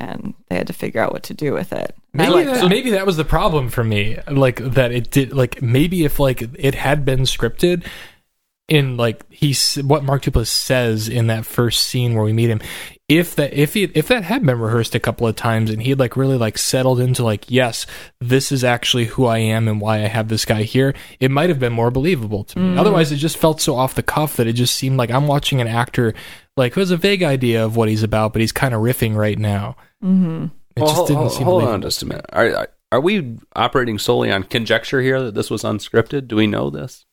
and 0.00 0.34
they 0.48 0.56
had 0.56 0.66
to 0.66 0.72
figure 0.72 1.00
out 1.00 1.12
what 1.12 1.22
to 1.24 1.34
do 1.34 1.52
with 1.52 1.72
it. 1.72 1.94
Maybe 2.12 2.30
liked 2.30 2.50
that, 2.50 2.68
maybe 2.68 2.90
that 2.90 3.06
was 3.06 3.16
the 3.16 3.24
problem 3.24 3.68
for 3.68 3.84
me. 3.84 4.18
Like 4.28 4.56
that 4.56 4.92
it 4.92 5.10
did. 5.10 5.32
Like 5.32 5.62
maybe 5.62 6.04
if 6.04 6.18
like 6.18 6.42
it 6.58 6.74
had 6.74 7.04
been 7.04 7.20
scripted, 7.20 7.86
in 8.70 8.96
like 8.96 9.30
he's 9.30 9.74
what 9.76 10.04
Mark 10.04 10.22
Duplass 10.22 10.46
says 10.46 11.08
in 11.08 11.26
that 11.26 11.44
first 11.44 11.84
scene 11.84 12.14
where 12.14 12.24
we 12.24 12.32
meet 12.32 12.48
him. 12.48 12.60
If 13.08 13.34
that 13.34 13.52
if 13.52 13.74
he 13.74 13.84
if 13.94 14.06
that 14.06 14.22
had 14.22 14.46
been 14.46 14.60
rehearsed 14.60 14.94
a 14.94 15.00
couple 15.00 15.26
of 15.26 15.34
times 15.34 15.70
and 15.70 15.82
he 15.82 15.90
had 15.90 15.98
like 15.98 16.16
really 16.16 16.38
like 16.38 16.56
settled 16.56 17.00
into 17.00 17.24
like 17.24 17.50
yes 17.50 17.84
this 18.20 18.52
is 18.52 18.62
actually 18.62 19.06
who 19.06 19.26
I 19.26 19.38
am 19.38 19.66
and 19.66 19.80
why 19.80 19.96
I 19.96 20.06
have 20.06 20.28
this 20.28 20.44
guy 20.44 20.62
here 20.62 20.94
it 21.18 21.32
might 21.32 21.48
have 21.48 21.58
been 21.58 21.72
more 21.72 21.90
believable 21.90 22.44
to 22.44 22.58
me 22.60 22.76
mm. 22.76 22.78
otherwise 22.78 23.10
it 23.10 23.16
just 23.16 23.36
felt 23.36 23.60
so 23.60 23.74
off 23.74 23.96
the 23.96 24.04
cuff 24.04 24.36
that 24.36 24.46
it 24.46 24.52
just 24.52 24.76
seemed 24.76 24.96
like 24.96 25.10
I'm 25.10 25.26
watching 25.26 25.60
an 25.60 25.66
actor 25.66 26.14
like 26.56 26.74
who 26.74 26.80
has 26.80 26.90
a 26.90 26.96
vague 26.96 27.22
idea 27.22 27.64
of 27.64 27.76
what 27.76 27.88
he's 27.88 28.02
about 28.02 28.32
but 28.32 28.40
he's 28.40 28.52
kind 28.52 28.74
of 28.74 28.80
riffing 28.82 29.14
right 29.16 29.38
now 29.38 29.76
Mm-hmm. 30.04 30.44
it 30.76 30.82
Well, 30.82 30.88
just 30.94 31.06
didn't 31.08 31.16
hold- 31.18 31.32
seem 31.32 31.44
hold 31.44 31.64
on 31.64 31.82
just 31.82 32.02
a 32.02 32.06
minute. 32.06 32.26
Are, 32.32 32.54
are 32.54 32.68
are 32.92 33.00
we 33.00 33.36
operating 33.54 33.98
solely 33.98 34.32
on 34.32 34.42
conjecture 34.42 35.00
here 35.00 35.22
that 35.22 35.34
this 35.34 35.48
was 35.50 35.62
unscripted? 35.62 36.26
Do 36.26 36.36
we 36.36 36.46
know 36.48 36.70
this? 36.70 37.04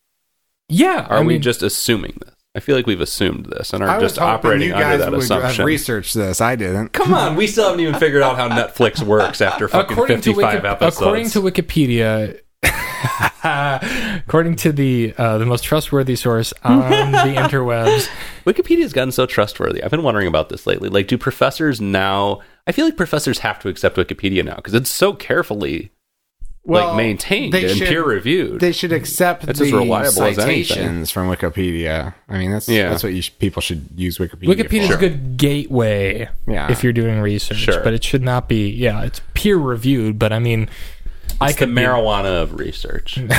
yeah 0.69 1.05
Are 1.09 1.17
I 1.17 1.21
we 1.21 1.33
mean, 1.33 1.41
just 1.41 1.61
assuming 1.63 2.17
this? 2.25 2.33
I 2.55 2.59
feel 2.59 2.75
like 2.75 2.87
we've 2.87 3.01
assumed 3.01 3.45
this 3.45 3.71
and 3.73 3.83
are 3.83 3.89
I 3.89 3.99
just 3.99 4.17
operating 4.17 4.69
you 4.69 4.73
under 4.73 4.83
guys 4.87 4.99
that 5.01 5.11
would 5.11 5.21
have 5.29 5.43
assumption. 5.43 5.65
researched 5.65 6.15
this. 6.15 6.41
I 6.41 6.55
didn't. 6.55 6.89
Come 6.93 7.13
on, 7.13 7.35
we 7.35 7.45
still 7.45 7.65
haven't 7.65 7.81
even 7.81 7.93
figured 7.99 8.23
out 8.23 8.35
how 8.35 8.49
Netflix 8.49 9.03
works 9.03 9.41
after 9.41 9.67
fucking 9.67 9.91
according 9.91 10.21
to, 10.21 10.29
fifty-five 10.33 10.63
Wiki- 10.63 10.67
episodes. 10.67 10.97
according 10.97 11.29
to 11.29 11.41
Wikipedia, 11.41 12.39
according 13.43 14.55
to 14.57 14.71
the 14.71 15.13
uh, 15.17 15.37
the 15.37 15.45
most 15.45 15.63
trustworthy 15.63 16.15
source 16.15 16.53
on 16.63 16.79
the 17.11 17.17
interwebs, 17.35 18.09
Wikipedia's 18.45 18.93
gotten 18.93 19.11
so 19.11 19.25
trustworthy. 19.25 19.83
I've 19.83 19.91
been 19.91 20.03
wondering 20.03 20.27
about 20.27 20.49
this 20.49 20.67
lately. 20.67 20.89
Like, 20.89 21.07
do 21.07 21.17
professors 21.17 21.79
now? 21.81 22.41
I 22.65 22.71
feel 22.71 22.85
like 22.85 22.97
professors 22.97 23.39
have 23.39 23.59
to 23.59 23.69
accept 23.69 23.95
Wikipedia 23.97 24.43
now 24.43 24.55
because 24.55 24.73
it's 24.73 24.89
so 24.89 25.13
carefully 25.13 25.91
Well, 26.63 26.87
like 26.89 26.97
maintained 26.97 27.53
they 27.53 27.69
and 27.69 27.77
should- 27.77 27.87
peer 27.87 28.03
reviewed. 28.03 28.59
They 28.59 28.73
should 28.73 28.91
accept 28.91 29.45
It's 29.47 29.59
the 29.59 29.65
as 29.67 29.71
reliable 29.71 30.23
as 30.23 30.37
anything. 30.39 31.05
from 31.05 31.29
Wikipedia. 31.29 32.13
I 32.27 32.37
mean, 32.37 32.51
that's 32.51 32.67
Yeah. 32.67 32.89
that's 32.89 33.03
what 33.03 33.13
you 33.13 33.21
sh- 33.21 33.31
people 33.39 33.61
should 33.61 33.87
use 33.95 34.17
Wikipedia. 34.17 34.53
Wikipedia's 34.53 34.87
for. 34.89 34.95
a 34.95 34.97
good 34.97 35.37
gateway 35.37 36.27
Yeah. 36.47 36.69
if 36.69 36.83
you're 36.83 36.91
doing 36.93 37.19
research, 37.21 37.57
Sure. 37.59 37.81
but 37.83 37.93
it 37.93 38.03
should 38.03 38.23
not 38.23 38.49
be. 38.49 38.69
Yeah, 38.69 39.03
it's 39.03 39.21
peer 39.33 39.55
reviewed, 39.57 40.19
but 40.19 40.33
I 40.33 40.39
mean, 40.39 40.67
I 41.39 41.49
it's 41.49 41.59
the 41.59 41.65
could 41.65 41.75
marijuana 41.75 42.41
of 42.41 42.59
research. 42.59 43.19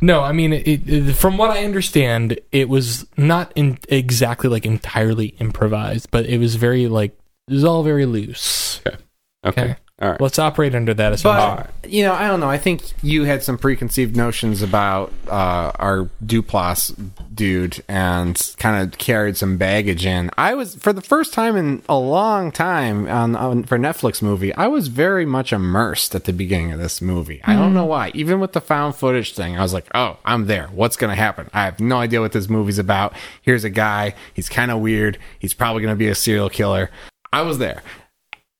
No, 0.00 0.20
I 0.20 0.32
mean, 0.32 0.52
it, 0.52 0.88
it, 0.88 1.12
from 1.14 1.38
what 1.38 1.50
I 1.50 1.64
understand, 1.64 2.38
it 2.52 2.68
was 2.68 3.06
not 3.16 3.52
in 3.54 3.78
exactly 3.88 4.50
like 4.50 4.66
entirely 4.66 5.28
improvised, 5.40 6.10
but 6.10 6.26
it 6.26 6.38
was 6.38 6.56
very 6.56 6.86
like 6.86 7.18
it 7.48 7.54
was 7.54 7.64
all 7.64 7.82
very 7.82 8.04
loose. 8.04 8.80
Okay. 8.86 8.96
Okay. 9.44 9.62
Okay. 9.62 9.76
All 9.98 10.10
right. 10.10 10.20
Let's 10.20 10.38
operate 10.38 10.74
under 10.74 10.92
that 10.92 11.14
assumption. 11.14 11.72
But 11.80 11.90
you 11.90 12.02
know, 12.02 12.12
I 12.12 12.28
don't 12.28 12.40
know. 12.40 12.50
I 12.50 12.58
think 12.58 12.82
you 13.02 13.24
had 13.24 13.42
some 13.42 13.56
preconceived 13.56 14.14
notions 14.14 14.60
about 14.60 15.10
uh, 15.26 15.72
our 15.76 16.10
Duplass 16.24 16.94
dude, 17.34 17.82
and 17.88 18.54
kind 18.58 18.82
of 18.82 18.98
carried 18.98 19.38
some 19.38 19.56
baggage 19.56 20.04
in. 20.04 20.30
I 20.36 20.54
was 20.54 20.74
for 20.74 20.92
the 20.92 21.00
first 21.00 21.32
time 21.32 21.56
in 21.56 21.82
a 21.88 21.96
long 21.96 22.52
time 22.52 23.08
on, 23.08 23.36
on 23.36 23.64
for 23.64 23.78
Netflix 23.78 24.20
movie. 24.20 24.54
I 24.54 24.66
was 24.66 24.88
very 24.88 25.24
much 25.24 25.50
immersed 25.50 26.14
at 26.14 26.24
the 26.24 26.32
beginning 26.34 26.72
of 26.72 26.78
this 26.78 27.00
movie. 27.00 27.40
I 27.44 27.54
don't 27.54 27.72
know 27.72 27.86
why. 27.86 28.10
Even 28.12 28.38
with 28.38 28.52
the 28.52 28.60
found 28.60 28.96
footage 28.96 29.32
thing, 29.32 29.56
I 29.58 29.62
was 29.62 29.72
like, 29.72 29.86
"Oh, 29.94 30.18
I'm 30.26 30.46
there. 30.46 30.66
What's 30.68 30.96
going 30.96 31.10
to 31.10 31.16
happen? 31.16 31.48
I 31.54 31.64
have 31.64 31.80
no 31.80 31.96
idea 31.96 32.20
what 32.20 32.32
this 32.32 32.50
movie's 32.50 32.78
about. 32.78 33.14
Here's 33.40 33.64
a 33.64 33.70
guy. 33.70 34.14
He's 34.34 34.50
kind 34.50 34.70
of 34.70 34.80
weird. 34.80 35.16
He's 35.38 35.54
probably 35.54 35.80
going 35.80 35.94
to 35.94 35.98
be 35.98 36.08
a 36.08 36.14
serial 36.14 36.50
killer." 36.50 36.90
I 37.32 37.42
was 37.42 37.58
there. 37.58 37.82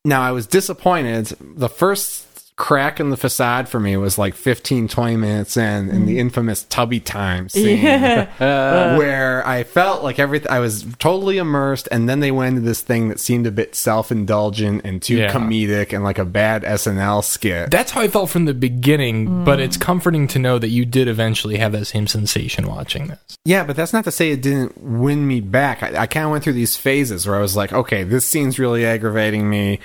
Now 0.07 0.21
I 0.21 0.31
was 0.31 0.47
disappointed. 0.47 1.35
The 1.41 1.67
first 1.67 2.26
crack 2.57 2.99
in 2.99 3.11
the 3.11 3.17
facade 3.17 3.69
for 3.69 3.79
me 3.79 3.95
was 3.97 4.17
like 4.17 4.33
15, 4.33 4.87
20 4.87 5.15
minutes 5.15 5.55
in, 5.57 5.89
in 5.89 6.07
the 6.07 6.15
mm. 6.15 6.19
infamous 6.19 6.63
Tubby 6.63 6.99
Time 6.99 7.47
scene, 7.49 7.85
uh, 7.85 8.27
uh. 8.39 8.95
where 8.97 9.47
I 9.47 9.63
felt 9.63 10.03
like 10.03 10.17
everything. 10.17 10.51
I 10.51 10.59
was 10.59 10.85
totally 10.97 11.37
immersed, 11.37 11.87
and 11.91 12.09
then 12.09 12.19
they 12.19 12.31
went 12.31 12.57
into 12.57 12.67
this 12.67 12.81
thing 12.81 13.09
that 13.09 13.19
seemed 13.19 13.45
a 13.45 13.51
bit 13.51 13.75
self 13.75 14.11
indulgent 14.11 14.81
and 14.83 15.01
too 15.01 15.17
Yeah. 15.17 15.31
comedic 15.31 15.93
and 15.93 16.03
like 16.03 16.17
a 16.17 16.25
bad 16.25 16.63
SNL 16.63 17.23
skit. 17.23 17.69
That's 17.69 17.91
how 17.91 18.01
I 18.01 18.07
felt 18.07 18.31
from 18.31 18.45
the 18.45 18.55
beginning, 18.55 19.45
but 19.45 19.59
it's 19.59 19.77
mm. 19.77 19.81
comforting 19.81 20.27
to 20.29 20.39
know 20.39 20.57
that 20.57 20.69
you 20.69 20.83
did 20.83 21.07
eventually 21.07 21.57
have 21.57 21.71
that 21.73 21.85
same 21.85 22.07
sensation 22.07 22.67
watching 22.67 23.07
this. 23.07 23.37
Yeah, 23.45 23.65
but 23.65 23.75
that's 23.75 23.93
not 23.93 24.03
to 24.05 24.11
say 24.11 24.31
it 24.31 24.41
didn't 24.41 24.81
win 24.81 25.27
me 25.27 25.41
back. 25.41 25.83
I, 25.83 26.01
I 26.01 26.07
kind 26.07 26.25
of 26.25 26.31
went 26.31 26.43
through 26.43 26.53
these 26.53 26.75
phases 26.75 27.27
where 27.27 27.35
I 27.35 27.39
was 27.39 27.55
like, 27.55 27.71
okay, 27.71 28.03
this 28.03 28.25
scene's 28.25 28.57
really 28.57 28.83
aggravating 28.83 29.47
me. 29.47 29.79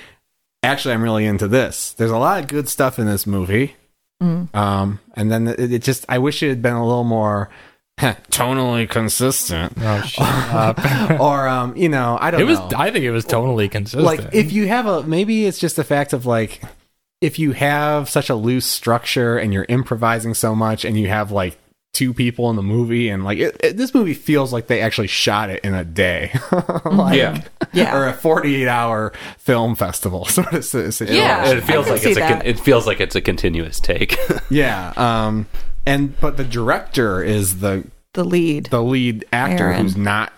Actually, 0.63 0.95
I'm 0.95 1.03
really 1.03 1.27
into 1.27 1.49
this. 1.49 1.93
There's 1.93 2.11
a 2.11 2.19
lot 2.19 2.41
of 2.41 2.49
good 2.49 2.69
stuff 2.69 2.99
in 2.99 3.07
this 3.07 3.27
movie. 3.27 3.75
Um, 4.21 5.01
and 5.15 5.33
then 5.33 5.49
it, 5.49 5.73
it 5.73 5.83
just, 5.83 6.05
I 6.09 6.19
wish 6.19 6.45
it 6.45 6.49
had 6.49 6.63
been 6.63 6.75
a 6.75 6.87
little 6.87 7.03
more 7.03 7.51
tonally 7.99 8.89
consistent. 8.89 9.73
Oh, 9.81 10.01
shut 10.03 11.21
or, 11.21 11.49
um, 11.49 11.77
you 11.77 11.89
know, 11.89 12.17
I 12.21 12.31
don't 12.31 12.41
it 12.41 12.45
was. 12.45 12.61
know. 12.61 12.71
I 12.77 12.93
think 12.93 13.05
it 13.05 13.11
was 13.11 13.25
totally 13.25 13.69
consistent. 13.69 14.05
like 14.05 14.21
if 14.33 14.53
you 14.53 14.69
have 14.69 14.87
a 14.87 15.03
maybe 15.03 15.47
it's 15.47 15.59
just 15.59 15.75
the 15.75 15.83
fact 15.83 16.13
of 16.13 16.25
like 16.25 16.63
if 17.21 17.41
you 17.41 17.51
have 17.51 18.09
such 18.09 18.31
a 18.31 18.37
loose 18.37 18.65
structure 18.67 19.39
and 19.39 19.53
you're 19.53 19.67
improvising 19.69 20.35
so 20.35 20.55
much 20.55 20.85
and 20.85 20.97
you 20.97 21.09
have 21.09 21.33
like 21.33 21.59
two 21.93 22.15
people 22.15 22.49
in 22.49 22.57
the 22.57 22.63
movie 22.63 23.09
and 23.11 23.23
like 23.25 23.39
it, 23.39 23.57
it- 23.63 23.77
this 23.77 23.93
movie 23.93 24.15
feels 24.15 24.53
like 24.53 24.67
they 24.67 24.81
actually 24.81 25.07
shot 25.07 25.51
it 25.51 25.63
in 25.63 25.75
a 25.75 25.85
day 25.85 26.33
like, 26.87 27.17
Yeah. 27.19 27.43
Yeah. 27.75 27.95
or 27.97 28.09
a 28.09 28.15
48 28.15 28.67
hour 28.67 29.13
film 29.39 29.75
festival 29.77 30.25
sort 30.25 30.53
of 30.55 30.65
si- 30.65 30.91
situation. 30.91 31.17
Yeah. 31.23 31.51
it 31.51 31.61
feels 31.63 31.89
like 31.89 32.01
see 32.01 32.11
it's 32.11 32.19
a 32.19 32.27
con- 32.29 32.43
it 32.47 32.59
feels 32.59 32.87
like 32.87 33.01
it's 33.01 33.15
a 33.15 33.21
continuous 33.21 33.79
take. 33.81 34.17
yeah 34.51 34.93
um 34.97 35.47
and 35.87 36.19
but 36.21 36.37
the 36.39 36.45
director 36.45 37.23
is 37.23 37.61
the 37.61 37.85
the 38.15 38.25
lead. 38.25 38.67
the 38.67 38.83
lead 38.83 39.25
actor 39.33 39.65
Aaron. 39.65 39.83
who's 39.83 39.97
not 39.97 40.33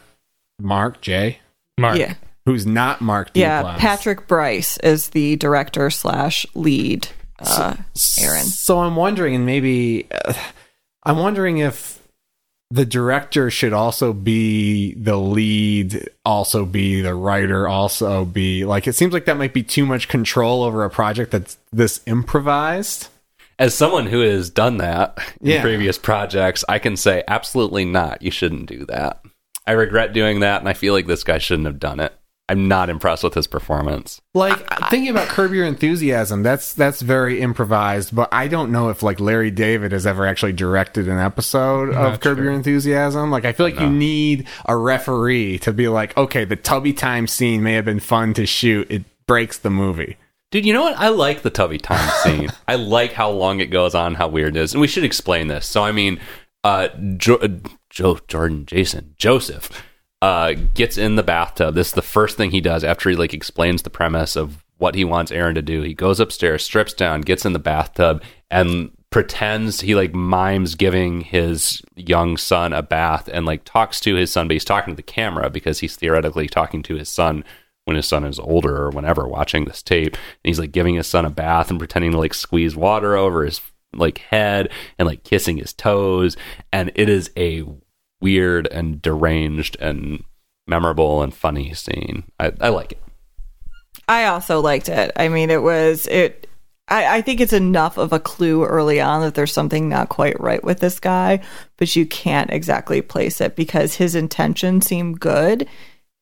mark 0.61 1.01
j 1.01 1.38
Mark, 1.79 1.99
yeah. 1.99 2.14
who's 2.47 2.67
not 2.67 3.01
mark 3.01 3.31
Yeah. 3.35 3.62
Duplass. 3.62 3.79
Patrick 3.79 4.27
Brice 4.29 4.77
is 4.79 5.09
the 5.11 5.37
director 5.37 5.90
slash 5.90 6.47
lead. 6.55 7.09
Uh, 7.40 7.75
Aaron. 8.21 8.45
So 8.45 8.79
I'm 8.81 8.95
wondering, 8.95 9.35
and 9.35 9.45
maybe 9.45 10.07
uh, 10.25 10.33
I'm 11.05 11.19
wondering 11.19 11.59
if 11.59 12.01
the 12.71 12.87
director 12.87 13.51
should 13.51 13.73
also 13.73 14.12
be 14.12 14.95
the 14.95 15.17
lead, 15.17 16.09
also 16.25 16.64
be 16.64 17.03
the 17.03 17.14
writer, 17.14 17.69
also 17.69 18.25
be 18.25 18.64
like. 18.64 18.87
It 18.87 18.95
seems 18.95 19.12
like 19.12 19.27
that 19.27 19.37
might 19.37 19.53
be 19.53 19.62
too 19.62 19.87
much 19.87 20.09
control 20.09 20.62
over 20.62 20.83
a 20.85 20.90
project 20.90 21.31
that's 21.31 21.59
this 21.73 22.01
improvised. 22.07 23.09
As 23.59 23.75
someone 23.75 24.07
who 24.07 24.21
has 24.21 24.51
done 24.51 24.79
that 24.79 25.19
in 25.40 25.51
Yeah. 25.53 25.62
previous 25.62 25.99
projects, 25.99 26.64
I 26.69 26.79
can 26.81 26.97
say 26.97 27.23
absolutely 27.29 27.85
not. 27.85 28.23
You 28.23 28.33
shouldn't 28.33 28.67
do 28.67 28.85
that. 28.87 29.21
I 29.67 29.73
regret 29.73 30.12
doing 30.12 30.40
that, 30.40 30.61
and 30.61 30.69
I 30.69 30.73
feel 30.73 30.93
like 30.95 31.07
this 31.07 31.23
guy 31.23 31.38
shouldn't 31.38 31.67
have 31.67 31.79
done 31.79 32.01
it. 32.01 32.12
I'm 32.48 32.68
not 32.68 32.90
impressed 32.90 33.24
with 33.24 33.35
his 33.35 33.46
performance. 33.46 34.20
Like 34.35 34.68
thinking 34.90 35.09
about 35.09 35.28
Curb 35.28 35.52
Your 35.52 35.64
Enthusiasm, 35.64 36.42
that's 36.42 36.74
that's 36.74 37.00
very 37.00 37.40
improvised, 37.40 38.14
but 38.14 38.28
I 38.33 38.48
don't 38.48 38.70
know 38.70 38.90
if 38.90 39.02
like 39.02 39.18
Larry 39.18 39.50
David 39.50 39.92
has 39.92 40.07
ever 40.07 40.26
actually 40.26 40.52
directed 40.52 41.09
an 41.09 41.18
episode 41.18 41.88
of 41.88 41.94
Not 41.94 42.20
Curb 42.20 42.37
sure. 42.37 42.44
Your 42.44 42.52
Enthusiasm. 42.52 43.30
Like 43.30 43.46
I 43.46 43.52
feel 43.52 43.64
like 43.66 43.80
you 43.80 43.88
need 43.88 44.46
a 44.66 44.76
referee 44.76 45.59
to 45.61 45.72
be 45.72 45.88
like, 45.88 46.14
okay, 46.18 46.44
the 46.44 46.57
tubby 46.57 46.92
time 46.92 47.26
scene 47.26 47.62
may 47.62 47.72
have 47.74 47.87
been 47.87 48.00
fun 48.00 48.35
to 48.35 48.44
shoot. 48.44 48.90
It 48.90 49.04
breaks 49.26 49.59
the 49.59 49.70
movie. 49.70 50.18
Dude, 50.50 50.66
you 50.66 50.72
know 50.72 50.83
what? 50.83 50.96
I 50.98 51.09
like 51.09 51.42
the 51.42 51.50
Tubby 51.50 51.78
Time 51.78 52.09
scene. 52.22 52.48
I 52.68 52.76
like 52.76 53.12
how 53.12 53.30
long 53.30 53.59
it 53.59 53.66
goes 53.72 53.92
on, 53.94 54.14
how 54.14 54.28
weird 54.28 54.57
it 54.57 54.61
is. 54.61 54.72
And 54.72 54.80
we 54.80 54.87
should 54.87 55.02
explain 55.02 55.48
this. 55.48 55.66
So, 55.66 55.83
I 55.83 55.90
mean, 55.90 56.20
uh, 56.62 56.88
jo- 57.16 57.38
uh, 57.42 57.48
Joe, 57.90 58.20
Jordan, 58.28 58.64
Jason, 58.64 59.14
Joseph 59.18 59.68
uh, 60.25 60.55
gets 60.73 60.97
in 60.97 61.17
the 61.17 61.23
bathtub. 61.23 61.75
This 61.75 61.89
is 61.89 61.93
the 61.93 62.01
first 62.01 62.39
thing 62.39 62.51
he 62.51 62.63
does 62.63 62.83
after 62.83 63.11
he 63.11 63.15
like 63.17 63.35
explains 63.35 63.83
the 63.83 63.91
premise 63.91 64.37
of 64.37 64.65
what 64.79 64.95
he 64.95 65.05
wants 65.05 65.31
Aaron 65.31 65.55
to 65.55 65.61
do. 65.61 65.83
He 65.83 65.93
goes 65.93 66.19
upstairs, 66.19 66.65
strips 66.65 66.95
down, 66.95 67.21
gets 67.21 67.45
in 67.45 67.53
the 67.53 67.59
bathtub, 67.59 68.23
and 68.51 68.91
pretends 69.11 69.83
he 69.83 69.95
like 69.95 70.15
mimes 70.15 70.77
giving 70.77 71.21
his 71.21 71.83
young 71.95 72.39
son 72.39 72.73
a 72.73 72.81
bath 72.81 73.29
and 73.31 73.45
like 73.45 73.65
talks 73.65 74.01
to 74.01 74.15
his 74.15 74.33
son, 74.33 74.49
but 74.49 74.55
he's 74.55 74.65
talking 74.65 74.95
to 74.95 74.97
the 74.97 75.03
camera 75.03 75.51
because 75.51 75.81
he's 75.81 75.95
theoretically 75.95 76.49
talking 76.49 76.83
to 76.85 76.95
his 76.95 77.11
son 77.11 77.45
when 77.85 77.95
his 77.95 78.07
son 78.07 78.25
is 78.25 78.39
older 78.39 78.75
or 78.79 78.89
whenever 78.89 79.29
watching 79.29 79.67
this 79.67 79.83
tape. 79.83 80.15
And 80.15 80.45
he's 80.45 80.59
like 80.59 80.73
giving 80.73 80.95
his 80.95 81.07
son 81.07 81.27
a 81.27 81.31
bath 81.31 81.69
and 81.69 81.79
pretending 81.79 82.13
to 82.13 82.19
like 82.19 82.33
squeeze 82.33 82.75
water 82.75 83.15
over 83.15 83.45
his 83.45 83.61
like 83.93 84.17
head 84.17 84.71
and 84.99 85.07
like 85.07 85.23
kissing 85.23 85.59
his 85.59 85.75
toes. 85.75 86.35
And 86.73 86.93
it 86.95 87.11
is 87.11 87.31
a 87.37 87.63
weird 88.25 88.67
and 88.69 89.03
deranged 89.03 89.77
and 89.81 90.25
memorable 90.67 91.23
and 91.23 91.35
funny 91.35 91.75
scene. 91.75 92.25
I, 92.41 92.53
I 92.59 92.71
like 92.71 92.93
it. 92.93 93.03
I 94.09 94.25
also 94.25 94.61
liked 94.61 94.89
it. 94.89 95.13
I 95.17 95.29
mean, 95.29 95.51
it 95.51 95.63
was 95.63 96.07
it. 96.07 96.49
I, 96.89 97.19
I 97.19 97.23
think 97.23 97.41
it's 97.41 97.53
enough 97.53 97.99
of 97.99 98.13
a 98.13 98.19
clue 98.19 98.65
early 98.65 99.01
on 99.01 99.21
that 99.21 99.35
there's 99.35 99.53
something 99.53 99.89
not 99.89 100.09
quite 100.09 100.41
right 100.41 100.65
with 100.65 100.81
this 100.81 100.99
guy, 100.99 101.41
but 101.77 101.95
you 101.95 102.07
can't 102.07 102.51
exactly 102.51 103.03
place 103.03 103.41
it 103.41 103.57
because 103.57 103.95
his 103.95 104.15
intentions 104.15 104.87
seem 104.87 105.15
good, 105.15 105.69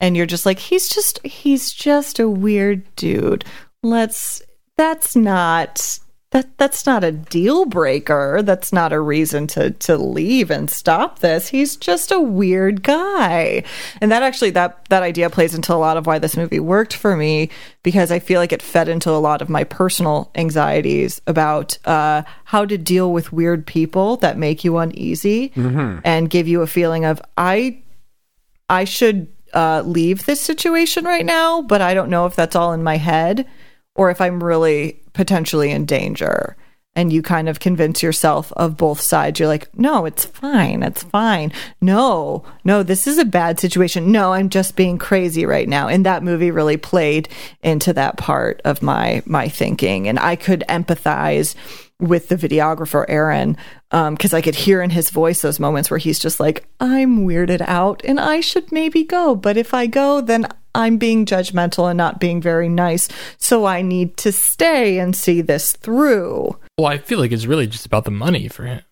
and 0.00 0.16
you're 0.16 0.26
just 0.26 0.46
like, 0.46 0.58
he's 0.58 0.88
just 0.88 1.24
he's 1.24 1.72
just 1.72 2.18
a 2.18 2.28
weird 2.28 2.82
dude. 2.96 3.44
Let's. 3.82 4.42
That's 4.78 5.14
not 5.14 5.98
that 6.32 6.56
that's 6.56 6.86
not 6.86 7.04
a 7.04 7.12
deal 7.12 7.66
breaker. 7.66 8.40
That's 8.42 8.72
not 8.72 8.92
a 8.92 9.00
reason 9.00 9.46
to 9.48 9.70
to 9.70 9.96
leave 9.96 10.50
and 10.50 10.70
stop 10.70 11.18
this. 11.18 11.48
He's 11.48 11.76
just 11.76 12.10
a 12.10 12.20
weird 12.20 12.82
guy. 12.82 13.64
And 14.00 14.10
that 14.10 14.22
actually 14.22 14.50
that 14.50 14.86
that 14.88 15.02
idea 15.02 15.28
plays 15.28 15.54
into 15.54 15.74
a 15.74 15.76
lot 15.76 15.98
of 15.98 16.06
why 16.06 16.18
this 16.18 16.36
movie 16.36 16.58
worked 16.58 16.94
for 16.94 17.16
me 17.16 17.50
because 17.82 18.10
I 18.10 18.18
feel 18.18 18.40
like 18.40 18.52
it 18.52 18.62
fed 18.62 18.88
into 18.88 19.10
a 19.10 19.20
lot 19.20 19.42
of 19.42 19.50
my 19.50 19.62
personal 19.64 20.30
anxieties 20.34 21.20
about 21.26 21.76
uh, 21.86 22.22
how 22.44 22.64
to 22.64 22.78
deal 22.78 23.12
with 23.12 23.32
weird 23.32 23.66
people 23.66 24.16
that 24.18 24.38
make 24.38 24.64
you 24.64 24.78
uneasy 24.78 25.52
and 26.04 26.30
give 26.30 26.48
you 26.48 26.62
a 26.62 26.66
feeling 26.66 27.04
of 27.04 27.20
I 27.36 27.82
I 28.70 28.84
should 28.84 29.28
uh, 29.52 29.82
leave 29.84 30.24
this 30.24 30.40
situation 30.40 31.04
right 31.04 31.26
now, 31.26 31.60
but 31.60 31.82
I 31.82 31.92
don't 31.92 32.08
know 32.08 32.24
if 32.24 32.34
that's 32.34 32.56
all 32.56 32.72
in 32.72 32.82
my 32.82 32.96
head 32.96 33.46
or 33.94 34.10
if 34.10 34.18
I'm 34.18 34.42
really 34.42 35.01
potentially 35.12 35.70
in 35.70 35.84
danger. 35.84 36.56
And 36.94 37.10
you 37.10 37.22
kind 37.22 37.48
of 37.48 37.58
convince 37.58 38.02
yourself 38.02 38.52
of 38.52 38.76
both 38.76 39.00
sides. 39.00 39.40
You're 39.40 39.48
like, 39.48 39.74
no, 39.78 40.04
it's 40.04 40.26
fine. 40.26 40.82
It's 40.82 41.02
fine. 41.02 41.50
No, 41.80 42.44
no, 42.64 42.82
this 42.82 43.06
is 43.06 43.16
a 43.16 43.24
bad 43.24 43.58
situation. 43.58 44.12
No, 44.12 44.34
I'm 44.34 44.50
just 44.50 44.76
being 44.76 44.98
crazy 44.98 45.46
right 45.46 45.66
now. 45.66 45.88
And 45.88 46.04
that 46.04 46.22
movie 46.22 46.50
really 46.50 46.76
played 46.76 47.30
into 47.62 47.94
that 47.94 48.18
part 48.18 48.60
of 48.66 48.82
my 48.82 49.22
my 49.24 49.48
thinking. 49.48 50.06
And 50.06 50.18
I 50.18 50.36
could 50.36 50.64
empathize 50.68 51.54
with 51.98 52.28
the 52.28 52.36
videographer 52.36 53.06
Aaron 53.08 53.56
um, 53.92 54.14
because 54.14 54.34
I 54.34 54.40
could 54.40 54.56
hear 54.56 54.82
in 54.82 54.90
his 54.90 55.08
voice 55.08 55.40
those 55.40 55.60
moments 55.60 55.90
where 55.90 55.98
he's 55.98 56.18
just 56.18 56.40
like, 56.40 56.66
I'm 56.80 57.26
weirded 57.26 57.62
out 57.62 58.02
and 58.04 58.18
I 58.18 58.40
should 58.40 58.72
maybe 58.72 59.04
go. 59.04 59.36
But 59.36 59.56
if 59.56 59.72
I 59.72 59.86
go, 59.86 60.20
then 60.20 60.48
I'm 60.74 60.96
being 60.96 61.26
judgmental 61.26 61.88
and 61.90 61.96
not 61.98 62.20
being 62.20 62.40
very 62.40 62.68
nice. 62.68 63.08
So 63.38 63.64
I 63.66 63.82
need 63.82 64.16
to 64.18 64.32
stay 64.32 64.98
and 64.98 65.14
see 65.14 65.40
this 65.40 65.72
through. 65.72 66.58
Well, 66.78 66.86
I 66.86 66.98
feel 66.98 67.18
like 67.18 67.32
it's 67.32 67.46
really 67.46 67.66
just 67.66 67.86
about 67.86 68.04
the 68.04 68.10
money 68.10 68.48
for 68.48 68.64
him. 68.64 68.82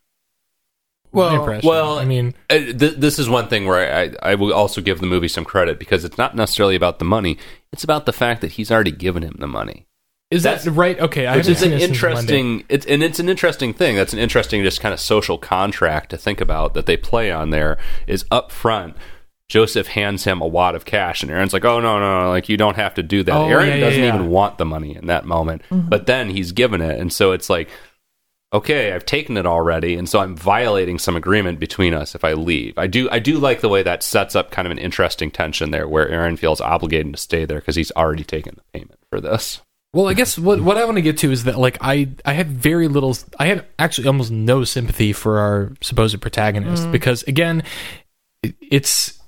Well, 1.12 1.60
well, 1.64 1.98
I 1.98 2.04
mean, 2.04 2.34
Uh, 2.48 2.58
th- 2.58 2.94
this 2.96 3.18
is 3.18 3.28
one 3.28 3.48
thing 3.48 3.66
where 3.66 3.92
I, 3.92 4.30
I 4.30 4.34
will 4.36 4.52
also 4.52 4.80
give 4.80 5.00
the 5.00 5.08
movie 5.08 5.26
some 5.26 5.44
credit 5.44 5.76
because 5.80 6.04
it's 6.04 6.16
not 6.16 6.36
necessarily 6.36 6.76
about 6.76 7.00
the 7.00 7.04
money. 7.04 7.36
It's 7.72 7.82
about 7.82 8.06
the 8.06 8.12
fact 8.12 8.42
that 8.42 8.52
he's 8.52 8.70
already 8.70 8.92
given 8.92 9.24
him 9.24 9.34
the 9.40 9.48
money. 9.48 9.86
is 10.30 10.44
that 10.44 10.64
right? 10.66 11.00
Okay, 11.00 11.26
I 11.26 11.36
which 11.36 11.48
is 11.48 11.64
an 11.64 11.70
this 11.70 11.82
since 11.82 12.00
Monday. 12.00 12.14
interesting 12.14 12.64
it's 12.68 12.86
and 12.86 13.02
it's 13.02 13.18
an 13.18 13.28
interesting 13.28 13.74
thing 13.74 13.96
that's 13.96 14.12
an 14.12 14.20
interesting 14.20 14.62
just 14.62 14.80
kind 14.80 14.94
of 14.94 15.00
social 15.00 15.36
contract 15.36 16.10
to 16.10 16.16
think 16.16 16.40
about 16.40 16.74
that 16.74 16.86
they 16.86 16.96
play 16.96 17.32
on 17.32 17.50
there 17.50 17.76
is 18.06 18.24
up 18.30 18.52
front 18.52 18.94
joseph 19.50 19.88
hands 19.88 20.24
him 20.24 20.40
a 20.40 20.46
wad 20.46 20.74
of 20.74 20.84
cash 20.84 21.22
and 21.22 21.30
aaron's 21.30 21.52
like 21.52 21.64
oh 21.64 21.80
no 21.80 21.98
no, 21.98 22.22
no 22.22 22.30
like 22.30 22.48
you 22.48 22.56
don't 22.56 22.76
have 22.76 22.94
to 22.94 23.02
do 23.02 23.22
that. 23.22 23.34
Oh, 23.34 23.48
aaron 23.48 23.68
yeah, 23.68 23.74
yeah, 23.74 23.80
doesn't 23.80 24.02
yeah. 24.02 24.14
even 24.14 24.30
want 24.30 24.58
the 24.58 24.64
money 24.64 24.94
in 24.94 25.08
that 25.08 25.26
moment 25.26 25.62
mm-hmm. 25.70 25.88
but 25.88 26.06
then 26.06 26.30
he's 26.30 26.52
given 26.52 26.80
it 26.80 26.98
and 26.98 27.12
so 27.12 27.32
it's 27.32 27.50
like 27.50 27.68
okay 28.52 28.92
i've 28.92 29.04
taken 29.04 29.36
it 29.36 29.46
already 29.46 29.96
and 29.96 30.08
so 30.08 30.20
i'm 30.20 30.36
violating 30.36 30.98
some 30.98 31.16
agreement 31.16 31.58
between 31.58 31.92
us 31.92 32.14
if 32.14 32.24
i 32.24 32.32
leave. 32.32 32.78
I 32.78 32.86
do 32.86 33.10
i 33.10 33.18
do 33.18 33.38
like 33.38 33.60
the 33.60 33.68
way 33.68 33.82
that 33.82 34.04
sets 34.04 34.36
up 34.36 34.52
kind 34.52 34.66
of 34.66 34.72
an 34.72 34.78
interesting 34.78 35.30
tension 35.30 35.72
there 35.72 35.88
where 35.88 36.08
aaron 36.08 36.36
feels 36.36 36.60
obligated 36.60 37.12
to 37.12 37.20
stay 37.20 37.44
there 37.44 37.58
because 37.58 37.76
he's 37.76 37.92
already 37.92 38.24
taken 38.24 38.54
the 38.54 38.78
payment 38.78 39.00
for 39.10 39.20
this. 39.20 39.60
Well, 39.92 40.06
I 40.06 40.14
guess 40.14 40.38
what 40.38 40.60
what 40.60 40.76
I 40.76 40.84
want 40.84 40.98
to 40.98 41.02
get 41.02 41.18
to 41.18 41.32
is 41.32 41.44
that 41.44 41.58
like 41.58 41.76
I 41.80 42.10
I 42.24 42.32
had 42.32 42.48
very 42.48 42.86
little 42.86 43.16
I 43.40 43.46
had 43.46 43.66
actually 43.76 44.06
almost 44.06 44.30
no 44.30 44.62
sympathy 44.62 45.12
for 45.12 45.40
our 45.40 45.72
supposed 45.80 46.20
protagonist 46.20 46.84
mm. 46.84 46.92
because 46.92 47.24
again 47.24 47.64
it- 48.44 48.54
it's 48.60 49.19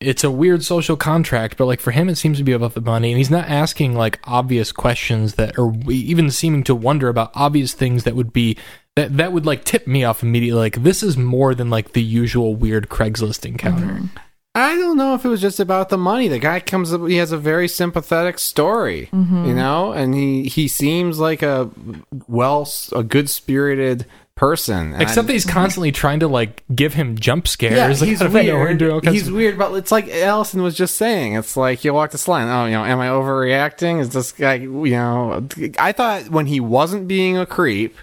it's 0.00 0.24
a 0.24 0.30
weird 0.30 0.64
social 0.64 0.96
contract 0.96 1.56
but 1.56 1.66
like 1.66 1.80
for 1.80 1.90
him 1.90 2.08
it 2.08 2.16
seems 2.16 2.38
to 2.38 2.44
be 2.44 2.52
about 2.52 2.74
the 2.74 2.80
money 2.80 3.10
and 3.10 3.18
he's 3.18 3.30
not 3.30 3.48
asking 3.48 3.94
like 3.94 4.18
obvious 4.24 4.72
questions 4.72 5.34
that 5.34 5.58
or 5.58 5.74
even 5.90 6.30
seeming 6.30 6.64
to 6.64 6.74
wonder 6.74 7.08
about 7.08 7.30
obvious 7.34 7.74
things 7.74 8.04
that 8.04 8.16
would 8.16 8.32
be 8.32 8.56
that 8.96 9.16
that 9.16 9.32
would 9.32 9.46
like 9.46 9.64
tip 9.64 9.86
me 9.86 10.04
off 10.04 10.22
immediately 10.22 10.60
like 10.60 10.82
this 10.82 11.02
is 11.02 11.16
more 11.16 11.54
than 11.54 11.70
like 11.70 11.92
the 11.92 12.02
usual 12.02 12.54
weird 12.54 12.88
Craigslist 12.88 13.46
encounter. 13.46 13.86
Mm-hmm. 13.86 14.06
I 14.54 14.74
don't 14.74 14.96
know 14.96 15.14
if 15.14 15.24
it 15.24 15.28
was 15.28 15.40
just 15.40 15.60
about 15.60 15.90
the 15.90 15.96
money. 15.96 16.26
The 16.26 16.40
guy 16.40 16.58
comes 16.58 16.92
up, 16.92 17.06
he 17.06 17.16
has 17.16 17.30
a 17.30 17.38
very 17.38 17.68
sympathetic 17.68 18.38
story, 18.40 19.08
mm-hmm. 19.12 19.44
you 19.44 19.54
know, 19.54 19.92
and 19.92 20.12
he 20.12 20.44
he 20.44 20.66
seems 20.66 21.20
like 21.20 21.42
a 21.42 21.70
well, 22.26 22.68
a 22.92 23.04
good 23.04 23.30
spirited 23.30 24.06
person. 24.40 24.94
And 24.94 25.02
Except 25.02 25.26
that 25.26 25.32
he's 25.34 25.44
constantly 25.44 25.92
trying 25.92 26.20
to 26.20 26.28
like 26.28 26.64
give 26.74 26.94
him 26.94 27.18
jump 27.18 27.46
scares. 27.46 27.76
yeah, 27.76 27.86
like, 27.88 28.08
he's 28.08 28.22
out 28.22 28.28
of 28.28 28.32
nowhere 28.32 28.68
and 28.68 28.78
doing 28.78 28.92
all 28.92 29.00
weird. 29.02 29.12
He's 29.12 29.28
of- 29.28 29.34
weird, 29.34 29.58
but 29.58 29.74
it's 29.74 29.92
like 29.92 30.08
Allison 30.08 30.62
was 30.62 30.74
just 30.74 30.96
saying. 30.96 31.34
It's 31.34 31.58
like 31.58 31.84
you 31.84 31.92
walk 31.92 32.10
this 32.10 32.26
line. 32.26 32.48
Oh, 32.48 32.64
you 32.64 32.72
know, 32.72 32.82
am 32.82 32.98
I 33.00 33.08
overreacting? 33.08 34.00
Is 34.00 34.08
this 34.08 34.32
guy? 34.32 34.54
You 34.54 34.90
know, 34.92 35.46
I 35.78 35.92
thought 35.92 36.30
when 36.30 36.46
he 36.46 36.58
wasn't 36.58 37.06
being 37.06 37.36
a 37.36 37.44
creep, 37.44 37.94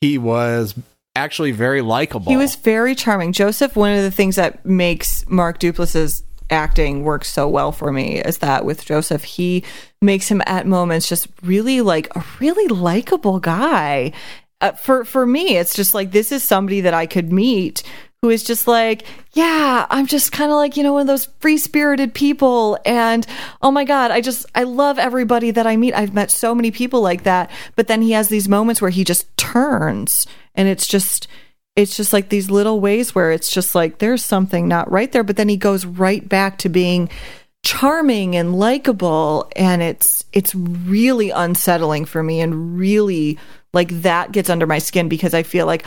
he 0.00 0.18
was 0.18 0.74
actually 1.14 1.52
very 1.52 1.82
likable. 1.82 2.32
He 2.32 2.36
was 2.36 2.56
very 2.56 2.96
charming. 2.96 3.32
Joseph, 3.32 3.76
one 3.76 3.92
of 3.92 4.02
the 4.02 4.10
things 4.10 4.34
that 4.34 4.66
makes 4.66 5.24
Mark 5.28 5.60
Duplass's 5.60 6.24
acting 6.50 7.04
work 7.04 7.24
so 7.24 7.48
well 7.48 7.70
for 7.70 7.92
me 7.92 8.20
is 8.20 8.38
that 8.38 8.64
with 8.64 8.84
Joseph, 8.84 9.22
he 9.22 9.62
makes 10.02 10.28
him 10.28 10.42
at 10.46 10.66
moments 10.66 11.08
just 11.08 11.28
really 11.42 11.80
like 11.80 12.14
a 12.16 12.24
really 12.40 12.66
likable 12.66 13.38
guy. 13.38 14.12
Uh, 14.60 14.72
for 14.72 15.04
for 15.04 15.26
me, 15.26 15.56
it's 15.56 15.74
just 15.74 15.92
like 15.92 16.12
this 16.12 16.32
is 16.32 16.42
somebody 16.42 16.80
that 16.82 16.94
I 16.94 17.06
could 17.06 17.32
meet 17.32 17.82
who 18.22 18.30
is 18.30 18.42
just 18.42 18.66
like, 18.66 19.04
yeah, 19.34 19.86
I'm 19.88 20.06
just 20.06 20.32
kind 20.32 20.50
of 20.50 20.56
like, 20.56 20.76
you 20.76 20.82
know, 20.82 20.94
one 20.94 21.02
of 21.02 21.06
those 21.06 21.28
free 21.38 21.58
spirited 21.58 22.14
people. 22.14 22.78
And 22.84 23.26
oh 23.62 23.70
my 23.70 23.84
God, 23.84 24.10
I 24.10 24.20
just, 24.20 24.46
I 24.54 24.64
love 24.64 24.98
everybody 24.98 25.52
that 25.52 25.66
I 25.66 25.76
meet. 25.76 25.94
I've 25.94 26.14
met 26.14 26.30
so 26.30 26.54
many 26.54 26.70
people 26.70 27.00
like 27.02 27.22
that. 27.24 27.50
But 27.76 27.86
then 27.86 28.02
he 28.02 28.12
has 28.12 28.28
these 28.28 28.48
moments 28.48 28.80
where 28.80 28.90
he 28.90 29.04
just 29.04 29.34
turns 29.36 30.26
and 30.54 30.66
it's 30.66 30.86
just, 30.88 31.28
it's 31.76 31.96
just 31.96 32.12
like 32.12 32.30
these 32.30 32.50
little 32.50 32.80
ways 32.80 33.14
where 33.14 33.30
it's 33.30 33.50
just 33.50 33.74
like 33.74 33.98
there's 33.98 34.24
something 34.24 34.66
not 34.66 34.90
right 34.90 35.12
there. 35.12 35.22
But 35.22 35.36
then 35.36 35.48
he 35.48 35.56
goes 35.56 35.84
right 35.84 36.26
back 36.26 36.58
to 36.58 36.68
being 36.68 37.10
charming 37.62 38.34
and 38.34 38.58
likable. 38.58 39.48
And 39.54 39.82
it's, 39.82 40.24
it's 40.32 40.54
really 40.54 41.30
unsettling 41.30 42.06
for 42.06 42.22
me 42.22 42.40
and 42.40 42.78
really 42.78 43.38
like 43.72 43.88
that 44.02 44.32
gets 44.32 44.50
under 44.50 44.66
my 44.66 44.78
skin 44.78 45.08
because 45.08 45.34
I 45.34 45.42
feel 45.42 45.66
like, 45.66 45.84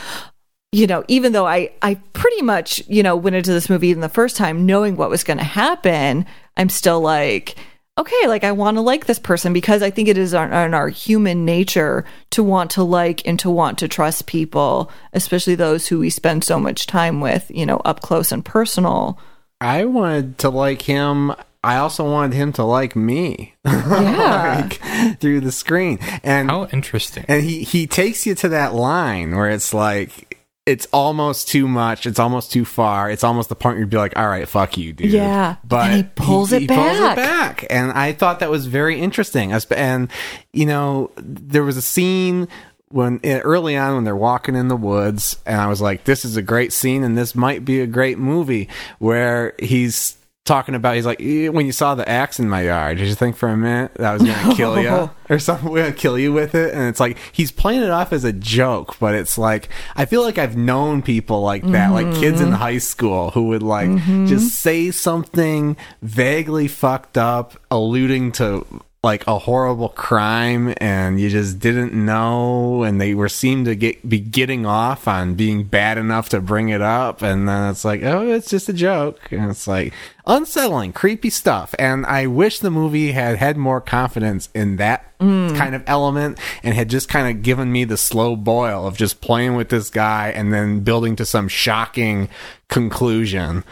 you 0.72 0.88
know, 0.88 1.04
even 1.08 1.32
though 1.32 1.48
I, 1.48 1.72
I 1.82 1.96
pretty 2.14 2.42
much, 2.42 2.82
you 2.88 3.04
know, 3.04 3.16
went 3.16 3.36
into 3.36 3.52
this 3.52 3.70
movie 3.70 3.88
even 3.88 4.02
the 4.02 4.10
first 4.10 4.36
time 4.36 4.66
knowing 4.66 4.96
what 4.96 5.10
was 5.10 5.24
going 5.24 5.40
to 5.40 5.44
happen, 5.44 6.26
I'm 6.58 6.70
still 6.70 7.02
like, 7.02 7.56
okay, 8.00 8.28
like 8.28 8.44
I 8.44 8.54
want 8.54 8.78
to 8.78 8.82
like 8.82 9.06
this 9.06 9.20
person 9.20 9.52
because 9.52 9.84
I 9.84 9.90
think 9.90 10.08
it 10.08 10.18
is 10.18 10.34
on, 10.34 10.54
on 10.54 10.74
our 10.74 10.88
human 10.88 11.44
nature 11.44 12.06
to 12.32 12.44
want 12.44 12.72
to 12.72 12.84
like 12.84 13.28
and 13.28 13.38
to 13.40 13.50
want 13.50 13.80
to 13.80 13.88
trust 13.88 14.26
people, 14.26 14.92
especially 15.12 15.56
those 15.56 15.88
who 15.88 16.00
we 16.00 16.10
spend 16.10 16.44
so 16.44 16.60
much 16.60 16.88
time 16.88 17.20
with, 17.20 17.52
you 17.54 17.66
know, 17.66 17.78
up 17.78 18.02
close 18.02 18.32
and 18.32 18.46
personal. 18.46 19.20
I 19.60 19.84
wanted 19.86 20.38
to 20.40 20.50
like 20.50 20.82
him 20.82 21.34
I 21.64 21.76
also 21.78 22.10
wanted 22.10 22.36
him 22.36 22.54
to 22.54 22.64
like 22.64 22.96
me 22.96 23.56
Yeah. 23.66 24.68
like, 24.70 25.20
through 25.20 25.42
the 25.42 25.52
screen. 25.52 26.00
And 26.24 26.50
How 26.50 26.68
interesting. 26.68 27.26
and 27.28 27.44
he 27.44 27.64
he 27.64 27.86
takes 27.88 28.26
you 28.26 28.36
to 28.36 28.50
that 28.50 28.74
line 28.74 29.36
where 29.36 29.50
it's 29.50 29.74
like 29.74 30.38
it's 30.66 30.88
almost 30.94 31.48
too 31.48 31.68
much 31.68 32.06
it's 32.06 32.20
almost 32.20 32.52
too 32.52 32.64
far 32.64 33.10
it's 33.10 33.24
almost 33.24 33.50
the 33.50 33.56
point 33.56 33.74
where 33.76 33.80
you'd 33.80 33.90
be 33.90 33.98
like 33.98 34.14
all 34.16 34.28
right 34.28 34.48
fuck 34.48 34.78
you 34.78 34.94
dude 34.94 35.10
Yeah, 35.12 35.56
but 35.64 35.88
and 35.90 35.96
he 35.96 36.04
pulls 36.04 36.52
it 36.54 36.68
back. 36.68 36.78
Pulls 36.78 37.00
it 37.00 37.16
back 37.16 37.66
and 37.72 37.92
i 37.94 38.12
thought 38.12 38.40
that 38.42 38.52
was 38.52 38.68
very 38.68 39.00
interesting 39.00 39.52
and 39.52 40.12
you 40.54 40.68
know 40.68 41.10
there 41.18 41.64
was 41.64 41.76
a 41.76 41.82
scene 41.82 42.48
when 42.90 43.20
eh, 43.24 43.40
early 43.40 43.76
on 43.78 43.96
when 43.96 44.04
they're 44.04 44.16
walking 44.16 44.56
in 44.56 44.68
the 44.68 44.76
woods 44.76 45.38
and 45.48 45.60
i 45.60 45.66
was 45.66 45.82
like 45.82 46.04
this 46.04 46.24
is 46.24 46.38
a 46.38 46.42
great 46.44 46.72
scene 46.72 47.04
and 47.04 47.18
this 47.18 47.34
might 47.34 47.66
be 47.66 47.82
a 47.82 47.88
great 47.88 48.20
movie 48.20 48.70
where 49.00 49.56
he's 49.58 50.18
talking 50.50 50.76
about 50.76 50.96
he's 50.96 51.06
like 51.06 51.22
"Eh, 51.22 51.48
when 51.48 51.66
you 51.66 51.72
saw 51.72 51.94
the 51.94 52.08
axe 52.10 52.40
in 52.40 52.50
my 52.50 52.64
yard 52.64 52.98
did 52.98 53.08
you 53.08 53.16
think 53.16 53.38
for 53.38 53.48
a 53.50 53.56
minute 53.56 53.94
that 53.96 54.10
I 54.10 54.14
was 54.14 54.24
gonna 54.24 54.56
kill 54.56 54.82
you 54.82 55.10
or 55.30 55.38
something 55.38 55.70
we're 55.70 55.84
gonna 55.84 55.94
kill 55.94 56.18
you 56.18 56.34
with 56.34 56.56
it? 56.56 56.74
And 56.74 56.90
it's 56.90 57.00
like 57.00 57.18
he's 57.32 57.52
playing 57.52 57.84
it 57.84 57.92
off 57.92 58.12
as 58.12 58.24
a 58.24 58.34
joke 58.34 58.98
but 59.00 59.14
it's 59.14 59.38
like 59.38 59.70
i 59.96 60.06
feel 60.06 60.24
like 60.24 60.38
i've 60.38 60.58
known 60.58 61.02
people 61.02 61.42
like 61.42 61.64
that 61.72 61.92
like 61.92 62.12
kids 62.16 62.42
in 62.42 62.52
high 62.52 62.80
school 62.80 63.30
who 63.32 63.44
would 63.50 63.64
like 63.64 63.90
just 64.28 64.56
say 64.56 64.90
something 64.92 65.78
vaguely 66.02 66.68
fucked 66.68 67.18
up 67.18 67.56
alluding 67.70 68.32
to 68.32 68.66
like 69.10 69.26
a 69.26 69.40
horrible 69.40 69.90
crime 69.90 70.72
and 70.78 71.20
you 71.20 71.32
just 71.32 71.58
didn't 71.58 71.94
know 71.94 72.84
and 72.84 73.02
they 73.02 73.16
were 73.16 73.28
seemed 73.28 73.66
to 73.66 73.76
get 73.76 74.08
be 74.08 74.20
getting 74.20 74.68
off 74.68 75.08
on 75.08 75.34
being 75.34 75.64
bad 75.64 75.98
enough 75.98 76.30
to 76.30 76.40
bring 76.40 76.70
it 76.70 76.80
up. 76.80 77.24
And 77.24 77.50
then 77.50 77.72
it's 77.72 77.84
like 77.84 78.04
oh 78.04 78.32
it's 78.32 78.52
just 78.52 78.70
a 78.70 78.74
joke. 78.74 79.20
And 79.32 79.50
it's 79.50 79.68
like 79.68 79.94
unsettling 80.28 80.94
creepy 80.94 81.32
stuff. 81.32 81.74
And 81.80 82.06
i 82.06 82.28
wish 82.28 82.60
the 82.60 82.70
movie 82.70 83.12
had 83.12 83.38
had 83.38 83.58
more 83.58 83.82
confidence 83.82 84.48
in 84.54 84.76
that 84.76 85.18
mm. 85.18 85.58
kind 85.58 85.74
of 85.74 85.82
element 85.88 86.38
and 86.62 86.76
had 86.76 86.88
just 86.88 87.10
kind 87.10 87.36
of 87.36 87.42
given 87.42 87.72
me 87.72 87.86
the 87.86 87.98
slow 87.98 88.36
boil 88.36 88.86
of 88.86 88.96
just 88.96 89.22
playing 89.22 89.56
with 89.56 89.70
this 89.70 89.90
guy 89.90 90.30
and 90.30 90.54
then 90.54 90.82
building 90.82 91.16
to 91.16 91.26
some 91.26 91.48
shocking 91.48 92.30
conclusion. 92.68 93.64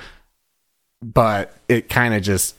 But 1.03 1.53
it 1.69 1.89
kind 1.89 2.15
of 2.15 2.23
just 2.23 2.55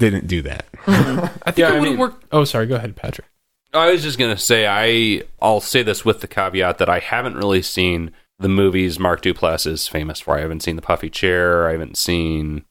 didn't 0.00 0.26
do 0.26 0.42
that 0.42 0.66
I 0.88 1.52
think 1.52 1.58
Yeah, 1.58 1.68
it 1.68 1.70
I 1.76 1.78
would 1.78 1.82
have 1.82 1.82
mean- 1.84 1.98
worked. 1.98 2.24
Oh, 2.32 2.44
sorry. 2.44 2.66
Go 2.66 2.74
ahead, 2.76 2.96
Patrick. 2.96 3.28
I 3.72 3.92
was 3.92 4.02
just 4.02 4.18
gonna 4.18 4.36
say 4.36 4.66
I 4.66 5.22
I'll 5.40 5.60
say 5.60 5.84
this 5.84 6.04
with 6.04 6.20
the 6.20 6.26
caveat 6.26 6.78
that 6.78 6.88
I 6.88 6.98
haven't 6.98 7.36
really 7.36 7.62
seen 7.62 8.10
the 8.38 8.48
movies 8.48 8.98
Mark 8.98 9.22
Duplass 9.22 9.66
is 9.66 9.86
famous 9.86 10.18
for. 10.20 10.36
I 10.36 10.40
haven't 10.40 10.62
seen 10.64 10.74
the 10.76 10.82
Puffy 10.82 11.08
Chair. 11.10 11.68
I 11.68 11.72
haven't 11.72 11.96
seen. 11.96 12.64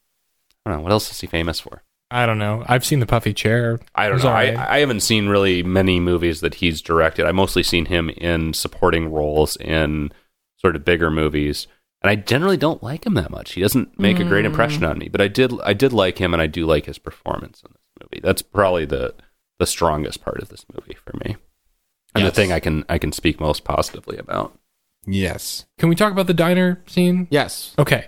I 0.66 0.70
don't 0.70 0.78
know 0.80 0.82
what 0.82 0.92
else 0.92 1.10
is 1.10 1.20
he 1.20 1.26
famous 1.26 1.58
for. 1.60 1.82
I 2.10 2.26
don't 2.26 2.38
know. 2.38 2.64
I've 2.66 2.84
seen 2.84 2.98
the 2.98 3.06
puffy 3.06 3.32
chair. 3.32 3.78
I 3.94 4.08
don't 4.08 4.18
know. 4.20 4.26
alright. 4.30 4.56
I, 4.56 4.76
I 4.76 4.78
haven't 4.80 4.98
seen 5.00 5.28
really 5.28 5.62
many 5.62 6.00
movies 6.00 6.40
that 6.40 6.54
he's 6.56 6.82
directed. 6.82 7.24
I 7.24 7.30
mostly 7.30 7.62
seen 7.62 7.84
him 7.84 8.10
in 8.10 8.52
supporting 8.52 9.12
roles 9.12 9.54
in 9.56 10.10
sort 10.56 10.74
of 10.74 10.84
bigger 10.84 11.08
movies, 11.10 11.68
and 12.02 12.10
I 12.10 12.14
generally 12.16 12.56
don't 12.56 12.82
like 12.82 13.04
him 13.06 13.14
that 13.14 13.30
much. 13.30 13.52
He 13.52 13.60
doesn't 13.60 13.98
make 13.98 14.18
a 14.18 14.24
great 14.24 14.44
impression 14.44 14.84
on 14.84 14.98
me, 14.98 15.08
but 15.08 15.20
I 15.20 15.28
did 15.28 15.52
I 15.62 15.72
did 15.72 15.92
like 15.92 16.18
him, 16.18 16.32
and 16.32 16.42
I 16.42 16.46
do 16.46 16.66
like 16.66 16.86
his 16.86 16.98
performance 16.98 17.62
in 17.62 17.72
this 17.72 18.02
movie. 18.02 18.20
That's 18.22 18.42
probably 18.42 18.84
the 18.86 19.14
the 19.58 19.66
strongest 19.66 20.22
part 20.24 20.40
of 20.40 20.48
this 20.48 20.64
movie 20.74 20.96
for 21.04 21.12
me, 21.24 21.36
and 22.14 22.24
Yes. 22.24 22.30
the 22.30 22.30
thing 22.34 22.52
I 22.52 22.60
can 22.60 22.84
I 22.88 22.98
can 22.98 23.12
speak 23.12 23.38
most 23.40 23.64
positively 23.64 24.16
about. 24.16 24.56
yes 25.06 25.66
Can 25.78 25.88
we 25.88 25.94
talk 25.94 26.12
about 26.12 26.26
the 26.26 26.34
diner 26.34 26.80
scene? 26.86 27.26
yes 27.30 27.74
Okay. 27.78 28.06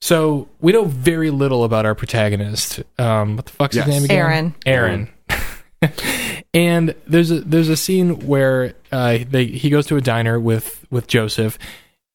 So 0.00 0.48
we 0.60 0.72
know 0.72 0.84
very 0.84 1.30
little 1.30 1.64
about 1.64 1.86
our 1.86 1.94
protagonist. 1.94 2.82
Um, 2.98 3.36
what 3.36 3.46
the 3.46 3.52
fuck's 3.52 3.74
Yes. 3.76 3.86
his 3.86 3.94
name 3.94 4.04
again? 4.04 4.18
Aaron. 4.18 4.54
Aaron. 4.66 5.08
and 6.54 6.94
there's 7.06 7.30
a 7.30 7.40
there's 7.40 7.68
a 7.68 7.76
scene 7.76 8.26
where 8.26 8.74
uh, 8.92 9.18
they 9.28 9.46
he 9.46 9.70
goes 9.70 9.86
to 9.86 9.96
a 9.96 10.00
diner 10.00 10.38
with 10.38 10.84
with 10.90 11.06
Joseph, 11.06 11.58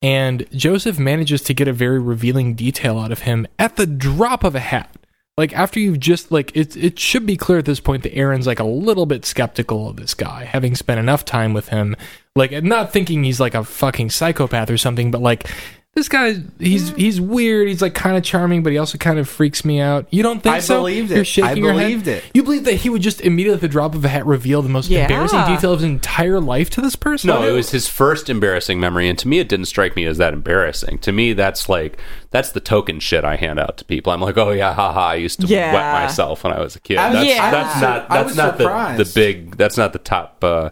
and 0.02 0.46
Joseph 0.52 0.98
manages 0.98 1.42
to 1.44 1.54
get 1.54 1.68
a 1.68 1.74
very 1.74 2.00
revealing 2.00 2.54
detail 2.54 2.98
out 2.98 3.12
of 3.12 3.20
him 3.20 3.48
at 3.58 3.76
the 3.76 3.86
drop 3.86 4.44
of 4.44 4.56
a 4.56 4.60
hat. 4.60 4.96
Like 5.38 5.54
after 5.54 5.80
you've 5.80 6.02
just 6.02 6.32
like 6.32 6.56
it 6.56 6.76
it 6.76 7.00
should 7.00 7.26
be 7.26 7.38
clear 7.38 7.60
at 7.60 7.66
this 7.66 7.80
point 7.80 8.04
that 8.04 8.14
Aaron's 8.14 8.46
like 8.46 8.60
a 8.60 8.66
little 8.66 9.06
bit 9.06 9.26
skeptical 9.26 9.90
of 9.90 9.96
this 9.96 10.14
guy, 10.14 10.44
having 10.44 10.76
spent 10.76 11.00
enough 11.00 11.24
time 11.24 11.54
with 11.54 11.70
him. 11.70 11.96
Like 12.36 12.52
not 12.64 12.92
thinking 12.92 13.24
he's 13.24 13.40
like 13.40 13.56
a 13.56 13.64
fucking 13.64 14.10
psychopath 14.10 14.70
or 14.70 14.78
something, 14.78 15.12
but 15.12 15.22
like 15.22 15.50
this 15.96 16.08
guy 16.08 16.36
he's 16.60 16.92
he's 16.92 17.20
weird. 17.20 17.68
He's 17.68 17.82
like 17.82 17.94
kind 17.96 18.16
of 18.16 18.24
charming, 18.24 18.64
but 18.64 18.72
he 18.72 18.78
also 18.78 18.98
kind 18.98 19.18
of 19.20 19.28
freaks 19.28 19.66
me 19.66 19.80
out. 19.82 20.06
You 20.12 20.24
don't 20.24 20.42
think 20.42 20.56
I 20.56 20.60
so? 20.60 20.78
believed 20.80 21.10
You're 21.10 21.22
it. 21.22 21.26
shaking 21.28 21.50
I 21.50 21.54
your 21.54 21.74
head? 21.74 22.08
it. 22.08 22.24
You 22.34 22.44
believe 22.44 22.64
that 22.66 22.76
he 22.76 22.90
would 22.90 23.02
just 23.02 23.20
immediately 23.22 23.56
at 23.56 23.62
the 23.62 23.68
drop 23.68 23.96
of 23.96 24.06
a 24.06 24.08
hat 24.08 24.26
reveal 24.26 24.62
the 24.62 24.70
most 24.70 24.90
Yeah. 24.90 25.02
embarrassing 25.02 25.44
detail 25.48 25.74
of 25.74 25.80
his 25.80 25.90
entire 25.90 26.40
life 26.40 26.70
to 26.72 26.82
this 26.82 26.96
person? 26.96 27.28
No, 27.28 27.42
it 27.44 27.52
was 27.52 27.72
his 27.72 27.88
first 27.88 28.30
embarrassing 28.30 28.80
memory, 28.80 29.10
and 29.10 29.18
to 29.20 29.28
me, 29.28 29.40
it 29.40 29.50
didn't 29.50 29.66
strike 29.66 29.96
me 29.96 30.06
as 30.06 30.18
that 30.20 30.32
embarrassing. 30.32 31.00
To 31.00 31.12
me, 31.12 31.34
that's 31.34 31.68
like 31.68 31.98
that's 32.30 32.52
the 32.52 32.60
token 32.62 33.00
shit 33.00 33.26
I 33.26 33.36
hand 33.36 33.60
out 33.60 33.78
to 33.80 33.86
people. 33.86 34.14
I'm 34.14 34.22
like, 34.22 34.38
oh 34.38 34.52
yeah, 34.52 34.74
haha, 34.74 35.00
I 35.08 35.16
used 35.16 35.42
to 35.42 35.48
Yeah. 35.48 35.74
wet 35.74 36.02
myself 36.04 36.44
when 36.44 36.54
I 36.54 36.60
was 36.62 36.76
a 36.76 36.80
kid. 36.80 36.98
I 36.98 37.08
was- 37.10 37.16
That's, 37.16 37.28
Yeah. 37.30 37.52
that's 37.52 37.82
not 37.82 38.12
I 38.12 38.14
that's 38.18 38.28
was 38.30 38.38
not 38.38 38.52
the, 38.58 38.64
the 38.64 38.64
surprised. 39.06 39.16
big. 39.16 39.58
That's 39.58 39.76
not 39.78 39.92
the 39.94 40.00
top 40.00 40.42
uh, 40.44 40.70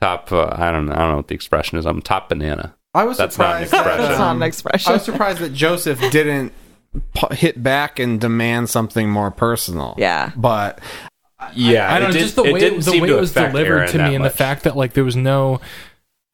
top. 0.00 0.30
Uh, 0.30 0.48
I 0.52 0.70
don't 0.70 0.86
know. 0.86 0.92
I 0.92 0.98
don't 0.98 1.10
know 1.10 1.16
what 1.16 1.28
the 1.28 1.34
expression 1.34 1.78
is. 1.78 1.86
I'm 1.86 2.00
top 2.02 2.28
banana. 2.28 2.74
I 2.94 3.04
was 3.04 3.16
That's 3.18 3.38
not 3.38 3.62
an 3.62 3.66
surprised. 3.66 3.72
expression. 3.74 4.02
That's 4.06 4.18
not 4.18 4.30
an 4.30 4.36
um, 4.36 4.42
expression. 4.42 4.90
I 4.90 4.94
was 4.94 5.04
surprised 5.04 5.38
that 5.38 5.52
Joseph 5.54 5.98
didn't 6.10 6.52
hit 7.32 7.62
back 7.62 7.98
and 7.98 8.20
demand 8.20 8.68
something 8.68 9.08
more 9.08 9.30
personal. 9.30 9.94
Yeah. 9.96 10.30
but 10.36 10.78
Yeah, 11.54 11.92
I 11.92 11.98
don't 11.98 12.08
know, 12.08 12.12
did- 12.12 12.20
just 12.20 12.36
the 12.36 12.42
way, 12.42 12.60
didn't 12.60 12.84
the 12.84 13.00
way 13.00 13.08
it 13.08 13.18
was 13.18 13.32
delivered 13.32 13.78
Aaron 13.78 13.92
to 13.92 13.98
me, 13.98 14.14
and 14.14 14.24
the 14.24 14.30
fact 14.30 14.64
that 14.64 14.76
like 14.76 14.92
there 14.92 15.04
was 15.04 15.16
no 15.16 15.60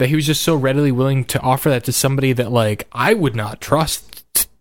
that 0.01 0.09
he 0.09 0.15
was 0.17 0.27
just 0.27 0.43
so 0.43 0.55
readily 0.55 0.93
willing 0.93 1.25
to 1.25 1.41
offer 1.41 1.71
that 1.71 1.85
to 1.85 1.93
somebody 1.93 2.33
that 2.33 2.51
like 2.53 2.87
I 2.93 3.15
would 3.15 3.35
not 3.37 3.61
trust 3.61 4.13
t- 4.13 4.18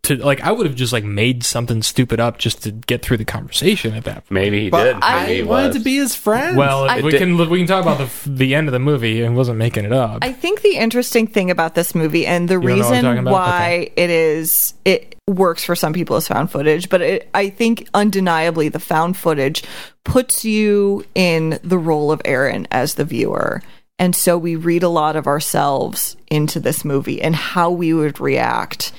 to 0.08 0.18
like 0.18 0.42
I 0.42 0.52
would 0.52 0.66
have 0.66 0.76
just 0.76 0.92
like 0.92 1.04
made 1.06 1.44
something 1.44 1.82
stupid 1.84 2.20
up 2.20 2.38
just 2.38 2.64
to 2.64 2.72
get 2.72 3.02
through 3.02 3.18
the 3.18 3.26
conversation 3.26 3.94
at 3.94 4.04
that. 4.04 4.16
point. 4.16 4.32
Maybe 4.32 4.64
he 4.64 4.70
but 4.70 4.84
did. 4.84 4.96
I 5.02 5.34
he 5.36 5.44
wanted 5.44 5.68
was. 5.68 5.78
to 5.78 5.84
be 5.84 5.96
his 5.96 6.16
friend. 6.16 6.58
Well, 6.58 6.90
I- 6.90 7.02
we 7.02 7.12
did- 7.12 7.20
can 7.20 7.38
we 7.50 7.60
can 7.60 7.68
talk 7.68 7.84
about 7.84 7.98
the 8.00 8.30
the 8.30 8.56
end 8.56 8.68
of 8.68 8.72
the 8.74 8.80
movie 8.80 9.22
and 9.22 9.36
wasn't 9.36 9.58
making 9.58 9.86
it 9.86 9.94
up. 9.94 10.20
I 10.24 10.34
think 10.34 10.62
the 10.62 10.76
interesting 10.78 11.28
thing 11.28 11.52
about 11.52 11.76
this 11.76 11.96
movie 11.96 12.26
and 12.26 12.50
the 12.50 12.56
don't 12.56 12.66
know 12.66 12.70
what 12.70 12.82
I'm 12.82 12.90
talking 12.90 13.08
reason 13.08 13.20
about? 13.20 13.32
why 13.32 13.90
it 13.96 14.10
is 14.10 14.74
it 14.84 15.16
works 15.28 15.64
for 15.64 15.76
some 15.76 15.94
people 15.94 16.16
as 16.16 16.28
found 16.28 16.50
footage, 16.52 16.90
but 16.90 17.02
it, 17.02 17.30
I 17.34 17.50
think 17.50 17.88
undeniably 17.94 18.70
the 18.70 18.80
found 18.80 19.18
footage 19.18 19.62
puts 20.06 20.46
you 20.46 21.04
in 21.16 21.60
the 21.64 21.78
role 21.78 22.12
of 22.12 22.22
Aaron 22.26 22.66
as 22.72 22.96
the 22.96 23.04
viewer. 23.06 23.62
And 24.00 24.16
so 24.16 24.38
we 24.38 24.56
read 24.56 24.84
a 24.84 24.90
lot 24.90 25.16
of 25.16 25.28
ourselves 25.28 26.16
into 26.30 26.60
this 26.60 26.86
movie 26.86 27.22
and 27.22 27.36
how 27.36 27.72
we 27.72 27.94
would 27.94 28.20
react. 28.22 28.94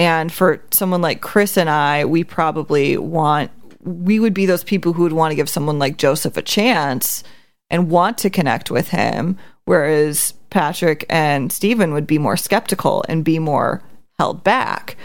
And 0.00 0.32
for 0.32 0.62
someone 0.70 1.02
like 1.02 1.20
Chris 1.20 1.58
and 1.58 1.68
I, 1.68 2.06
we 2.06 2.24
probably 2.24 2.96
want 2.96 3.50
we 3.82 4.18
would 4.18 4.32
be 4.32 4.46
those 4.46 4.64
people 4.64 4.94
who 4.94 5.02
would 5.02 5.12
want 5.12 5.30
to 5.30 5.36
give 5.36 5.48
someone 5.48 5.78
like 5.78 5.98
Joseph 5.98 6.38
a 6.38 6.42
chance 6.42 7.22
and 7.68 7.90
want 7.90 8.16
to 8.18 8.30
connect 8.30 8.70
with 8.70 8.88
him, 8.88 9.36
whereas 9.66 10.32
Patrick 10.48 11.04
and 11.10 11.52
Stephen 11.52 11.92
would 11.92 12.06
be 12.06 12.16
more 12.16 12.38
skeptical 12.38 13.04
and 13.10 13.26
be 13.26 13.38
more 13.38 13.82
held 14.18 14.42
back. 14.42 14.96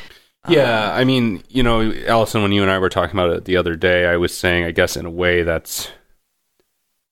Yeah, 0.47 0.93
I 0.93 1.03
mean, 1.03 1.43
you 1.49 1.61
know, 1.61 1.91
Allison, 2.07 2.41
when 2.41 2.53
you 2.53 2.61
and 2.61 2.71
I 2.71 2.79
were 2.79 2.87
talking 2.87 3.19
about 3.19 3.31
it 3.31 3.43
the 3.43 3.57
other 3.57 3.75
day, 3.75 4.05
I 4.05 4.15
was 4.15 4.33
saying, 4.33 4.63
I 4.63 4.71
guess, 4.71 4.95
in 4.95 5.05
a 5.05 5.11
way 5.11 5.43
that's. 5.43 5.89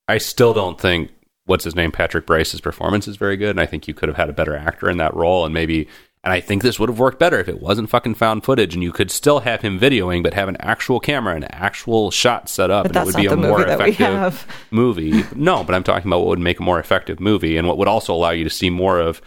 I 0.08 0.16
still 0.16 0.54
don't 0.54 0.80
think 0.80 1.10
what's 1.44 1.64
his 1.64 1.74
name, 1.74 1.92
Patrick 1.92 2.24
Brice's 2.24 2.62
performance 2.62 3.06
is 3.06 3.16
very 3.16 3.36
good, 3.36 3.50
and 3.50 3.60
I 3.60 3.66
think 3.66 3.86
you 3.86 3.92
could 3.92 4.08
have 4.08 4.16
had 4.16 4.30
a 4.30 4.34
better 4.34 4.56
actor 4.56 4.88
in 4.88 4.96
that 4.96 5.14
role, 5.14 5.44
and 5.44 5.52
maybe. 5.52 5.86
And 6.24 6.32
I 6.32 6.40
think 6.40 6.62
this 6.62 6.80
would 6.80 6.88
have 6.88 6.98
worked 6.98 7.18
better 7.18 7.38
if 7.38 7.48
it 7.48 7.60
wasn't 7.60 7.90
fucking 7.90 8.14
found 8.14 8.44
footage, 8.44 8.72
and 8.72 8.82
you 8.82 8.92
could 8.92 9.10
still 9.10 9.40
have 9.40 9.60
him 9.60 9.78
videoing, 9.78 10.22
but 10.22 10.32
have 10.32 10.48
an 10.48 10.56
actual 10.58 10.98
camera 10.98 11.34
and 11.34 11.46
actual 11.54 12.10
shot 12.10 12.48
set 12.48 12.70
up, 12.70 12.84
But 12.84 12.96
and 12.96 13.02
it 13.02 13.06
would 13.06 13.16
be 13.16 13.26
a 13.26 13.36
more 13.36 13.58
movie 13.58 13.64
that 13.68 13.78
we 13.78 13.90
effective 13.90 14.46
movie. 14.70 15.22
No, 15.36 15.62
but 15.64 15.74
I'm 15.74 15.82
talking 15.84 16.08
about 16.08 16.20
what 16.20 16.28
would 16.28 16.38
make 16.38 16.60
a 16.60 16.62
more 16.62 16.80
effective 16.80 17.20
movie, 17.20 17.58
and 17.58 17.68
what 17.68 17.76
would 17.76 17.88
also 17.88 18.14
allow 18.14 18.30
you 18.30 18.42
to 18.44 18.50
see 18.50 18.70
more 18.70 18.98
of 18.98 19.20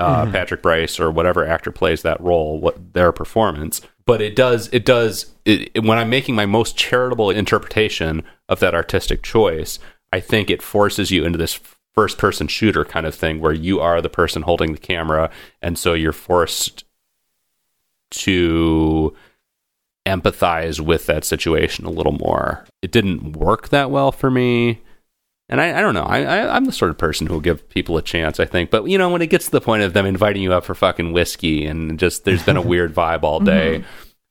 uh, 0.00 0.28
Patrick 0.32 0.62
Brice 0.62 0.98
or 0.98 1.12
whatever 1.12 1.46
actor 1.46 1.70
plays 1.70 2.02
that 2.02 2.20
role, 2.20 2.58
what 2.58 2.92
their 2.92 3.12
performance. 3.12 3.80
But 4.04 4.20
it 4.20 4.34
does, 4.34 4.68
it 4.72 4.84
does. 4.84 5.26
It- 5.44 5.84
when 5.84 5.96
I'm 5.98 6.10
making 6.10 6.34
my 6.34 6.46
most 6.46 6.76
charitable 6.76 7.30
interpretation 7.30 8.24
of 8.48 8.58
that 8.58 8.74
artistic 8.74 9.22
choice, 9.22 9.78
I 10.12 10.18
think 10.18 10.50
it 10.50 10.60
forces 10.60 11.12
you 11.12 11.24
into 11.24 11.38
this 11.38 11.60
first 11.94 12.18
person 12.18 12.46
shooter 12.48 12.84
kind 12.84 13.06
of 13.06 13.14
thing 13.14 13.40
where 13.40 13.52
you 13.52 13.80
are 13.80 14.00
the 14.00 14.08
person 14.08 14.42
holding 14.42 14.72
the 14.72 14.78
camera, 14.78 15.30
and 15.60 15.78
so 15.78 15.94
you're 15.94 16.12
forced 16.12 16.84
to 18.10 19.14
empathize 20.06 20.80
with 20.80 21.06
that 21.06 21.24
situation 21.24 21.84
a 21.84 21.90
little 21.90 22.12
more. 22.12 22.64
It 22.82 22.90
didn't 22.92 23.32
work 23.32 23.68
that 23.68 23.90
well 23.90 24.12
for 24.12 24.30
me. 24.30 24.82
And 25.48 25.60
I, 25.60 25.78
I 25.78 25.80
don't 25.80 25.94
know. 25.94 26.04
I, 26.04 26.22
I, 26.22 26.56
I'm 26.56 26.64
the 26.64 26.72
sort 26.72 26.90
of 26.90 26.98
person 26.98 27.26
who 27.26 27.34
will 27.34 27.40
give 27.40 27.68
people 27.68 27.96
a 27.98 28.02
chance, 28.02 28.40
I 28.40 28.46
think. 28.46 28.70
But, 28.70 28.88
you 28.88 28.96
know, 28.96 29.10
when 29.10 29.20
it 29.22 29.26
gets 29.28 29.46
to 29.46 29.50
the 29.50 29.60
point 29.60 29.82
of 29.82 29.92
them 29.92 30.06
inviting 30.06 30.42
you 30.42 30.52
up 30.52 30.64
for 30.64 30.74
fucking 30.74 31.12
whiskey 31.12 31.66
and 31.66 31.98
just 31.98 32.24
there's 32.24 32.42
been 32.42 32.56
a 32.56 32.62
weird 32.66 32.94
vibe 32.94 33.22
all 33.22 33.38
mm-hmm. 33.38 33.46
day, 33.46 33.84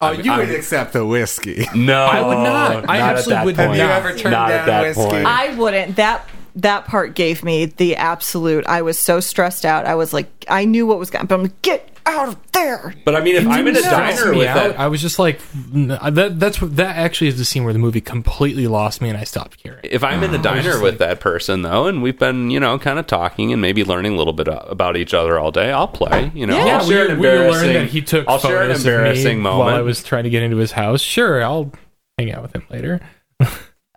Oh, 0.04 0.08
I'm- 0.08 0.21
you 0.21 0.32
I'm- 0.32 0.39
would 0.39 0.56
accept 0.56 0.93
the 0.93 1.06
whiskey. 1.06 1.67
No, 1.76 2.06
I 2.06 2.21
would 2.28 2.43
not. 2.43 2.89
I 2.89 2.97
at 2.97 3.17
absolutely 3.17 3.34
that 3.34 3.45
would 3.45 3.56
point. 3.56 3.78
not. 3.78 3.89
Have 3.89 4.04
you 4.04 4.10
ever 4.10 4.17
turned 4.17 4.34
Not 4.34 4.47
down 4.50 4.60
at 4.62 4.65
that 4.65 4.82
whiskey? 4.82 5.04
point. 5.04 5.26
I 5.28 5.56
wouldn't. 5.56 5.95
That 5.97 6.28
that 6.56 6.86
part 6.86 7.16
gave 7.16 7.44
me 7.44 7.66
the 7.66 7.96
absolute. 7.96 8.66
I 8.68 8.82
was 8.82 8.98
so 9.00 9.20
stressed 9.20 9.66
out. 9.66 9.86
I 9.86 9.96
was 9.96 10.14
like, 10.14 10.28
I 10.50 10.66
knew 10.66 10.86
what 10.86 11.00
was 11.00 11.10
going. 11.10 11.26
But 11.28 11.36
I'm 11.36 11.44
like, 11.44 11.62
get 11.62 11.88
out 12.06 12.30
of 12.30 12.52
there. 12.52 12.96
But 13.06 13.16
I 13.16 13.22
mean, 13.22 13.36
if 13.36 13.48
I'm 13.48 13.68
in 13.68 13.76
a 13.78 13.82
diner 13.82 14.34
with 14.34 14.48
out. 14.48 14.56
that, 14.70 14.80
I 14.80 14.88
was 14.88 15.02
just 15.02 15.20
like, 15.20 15.40
that. 15.74 16.40
That's 16.40 16.60
what 16.62 16.76
that 16.78 16.96
actually 16.98 17.28
is 17.28 17.38
the 17.38 17.46
scene 17.46 17.64
where 17.64 17.74
the 17.74 17.80
movie 17.80 18.02
completely 18.02 18.66
lost 18.68 19.02
me, 19.02 19.10
and 19.10 19.18
I 19.18 19.24
stopped 19.24 19.62
caring. 19.62 19.82
if 19.84 20.04
I'm 20.04 20.24
in 20.24 20.34
a 20.34 20.42
diner 20.42 20.82
with 20.82 20.94
like- 20.94 20.98
that 20.98 21.20
person 21.20 21.62
though, 21.62 21.86
and 21.88 22.02
we've 22.02 22.18
been, 22.18 22.50
you 22.50 22.60
know, 22.60 22.80
kind 22.80 22.98
of 22.98 23.06
talking 23.08 23.54
and 23.54 23.62
maybe 23.62 23.84
learning 23.84 24.14
a 24.14 24.18
little 24.18 24.34
bit 24.34 24.48
about 24.50 24.98
each 24.98 25.14
other 25.14 25.38
all 25.38 25.52
day, 25.52 25.72
I'll 25.72 25.88
play. 25.88 26.32
You 26.34 26.48
know, 26.48 26.58
Yeah, 26.58 26.78
I'll 26.78 26.86
share 26.90 27.06
we, 27.08 27.12
an 27.14 27.20
we 27.20 27.28
learned 27.28 27.76
that 27.76 27.88
he 27.90 28.02
took 28.02 28.28
I'll 28.28 28.40
share 28.40 28.64
an 28.64 28.70
photos 28.70 28.80
of 28.80 28.86
me 28.86 28.92
embarrassing 28.94 29.42
moment. 29.42 29.60
while 29.66 29.76
I 29.76 29.82
was 29.82 30.04
trying 30.04 30.24
to 30.24 30.30
get 30.32 30.42
into 30.44 30.58
his 30.58 30.72
house. 30.72 31.02
Sure, 31.02 31.44
I'll 31.44 31.72
hang 32.18 32.32
out 32.32 32.42
with 32.42 32.54
him 32.56 32.64
later. 32.72 33.00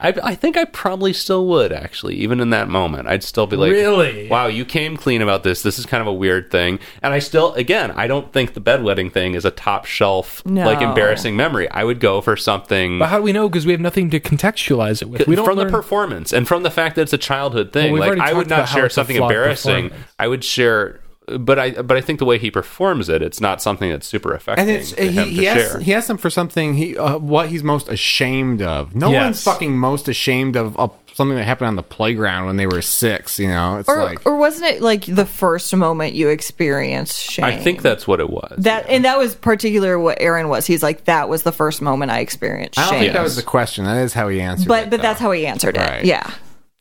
I, 0.05 0.15
I 0.23 0.35
think 0.35 0.57
I 0.57 0.65
probably 0.67 1.13
still 1.13 1.47
would 1.47 1.73
actually, 1.73 2.15
even 2.17 2.39
in 2.41 2.51
that 2.51 2.69
moment. 2.69 3.09
I'd 3.09 3.23
still 3.25 3.47
be 3.47 3.57
like, 3.57 3.73
Really? 3.73 4.29
Wow, 4.29 4.47
you 4.47 4.65
came 4.65 4.97
clean 4.97 5.23
about 5.23 5.43
this. 5.43 5.63
This 5.63 5.79
is 5.79 5.87
kind 5.87 6.01
of 6.01 6.07
a 6.07 6.13
weird 6.13 6.51
thing." 6.51 6.79
And 7.03 7.13
I 7.15 7.19
still, 7.19 7.55
again, 7.55 7.91
I 7.93 8.07
don't 8.07 8.33
think 8.33 8.55
the 8.55 8.61
bedwetting 8.61 9.11
thing 9.13 9.35
is 9.35 9.45
a 9.45 9.51
top 9.51 9.87
shelf 9.87 10.45
No. 10.45 10.65
like 10.67 10.81
embarrassing 10.83 11.37
memory. 11.37 11.71
I 11.71 11.85
would 11.85 12.01
go 12.01 12.21
for 12.21 12.37
something 12.37 12.99
But 12.99 13.09
how 13.09 13.17
do 13.17 13.23
we 13.23 13.33
know? 13.33 13.49
Because 13.49 13.65
we 13.67 13.73
have 13.73 13.81
nothing 13.81 14.11
to 14.11 14.21
contextualize 14.21 15.01
it 15.03 15.09
with. 15.09 15.27
We 15.27 15.35
don't 15.37 15.45
from 15.45 15.57
learn- 15.57 15.67
the 15.69 15.73
performance 15.73 16.33
and 16.33 16.47
from 16.47 16.63
the 16.63 16.71
fact 16.71 16.97
that 16.97 17.03
it's 17.03 17.13
a 17.13 17.19
childhood 17.19 17.73
thing. 17.73 17.93
Well, 17.93 17.95
we've 17.95 18.01
like 18.11 18.19
already 18.19 18.31
I 18.31 18.35
would 18.35 18.49
talked 18.49 18.61
not 18.61 18.69
how 18.69 18.75
share 18.77 18.87
it's 18.87 18.95
a 18.95 18.97
something 18.97 19.17
flawed 19.17 19.31
embarrassing. 19.31 19.85
performance. 19.91 20.11
I 20.19 20.29
would 20.29 20.45
share, 20.45 21.01
but 21.39 21.59
I 21.59 21.71
but 21.71 21.97
I 21.97 22.01
think 22.01 22.19
the 22.19 22.25
way 22.25 22.39
he 22.39 22.51
performs 22.51 23.09
it, 23.09 23.23
it's 23.23 23.41
not 23.41 23.63
something 23.63 23.91
that's 23.91 24.07
super 24.07 24.35
effective. 24.35 24.63
And 24.69 24.71
it's 24.77 24.93
to 24.93 25.03
he, 25.03 25.11
him 25.13 25.29
he 25.29 25.37
to 25.41 25.47
has 25.47 25.71
share. 25.73 25.81
he 25.81 25.91
has 25.93 26.07
them 26.07 26.19
for 26.19 26.31
something 26.31 26.75
he 26.75 26.97
uh, 26.97 27.19
what 27.19 27.49
he's 27.49 27.63
most 27.63 27.89
ashamed 27.89 28.61
of. 28.63 28.95
No 28.95 29.11
Yes. 29.11 29.23
one's 29.25 29.43
fucking 29.45 29.77
most 29.79 30.09
ashamed 30.09 30.57
of, 30.57 30.77
of 30.79 30.93
something 31.15 31.37
that 31.37 31.45
happened 31.45 31.69
on 31.69 31.77
the 31.77 31.83
playground 31.83 32.47
when 32.47 32.57
they 32.57 32.67
were 32.67 32.83
six. 32.83 33.39
You 33.39 33.49
know, 33.49 33.79
it's 33.79 33.89
Or 33.89 34.03
like 34.03 34.27
or 34.27 34.37
wasn't 34.37 34.71
it 34.75 34.83
like 34.83 35.05
the 35.07 35.25
first 35.25 35.75
moment 35.75 36.15
you 36.15 36.29
experienced 36.29 37.19
shame? 37.19 37.45
I 37.47 37.57
think 37.57 37.81
that's 37.83 38.07
what 38.07 38.21
it 38.21 38.29
was. 38.29 38.55
that 38.59 38.87
and 38.91 39.05
that 39.07 39.17
was 39.17 39.35
particular 39.35 39.99
what 39.99 40.19
Aaron 40.21 40.49
was. 40.49 40.67
He's 40.67 40.83
like 40.83 41.05
that 41.07 41.29
was 41.31 41.43
the 41.43 41.53
first 41.53 41.81
moment 41.81 42.11
I 42.11 42.19
experienced 42.19 42.79
I 42.79 42.83
don't 42.83 42.91
shame. 42.91 43.01
think 43.01 43.13
that 43.15 43.23
was 43.23 43.37
the 43.37 43.43
question. 43.43 43.85
That 43.87 44.03
is 44.03 44.13
how 44.13 44.29
he 44.29 44.41
answered. 44.43 44.69
but 44.69 44.85
it, 44.85 44.91
but 44.91 45.01
that's 45.01 45.21
how 45.21 45.33
he 45.33 45.47
answered 45.47 45.77
it. 45.77 45.81
Right. 45.81 46.05
Yeah. 46.05 46.31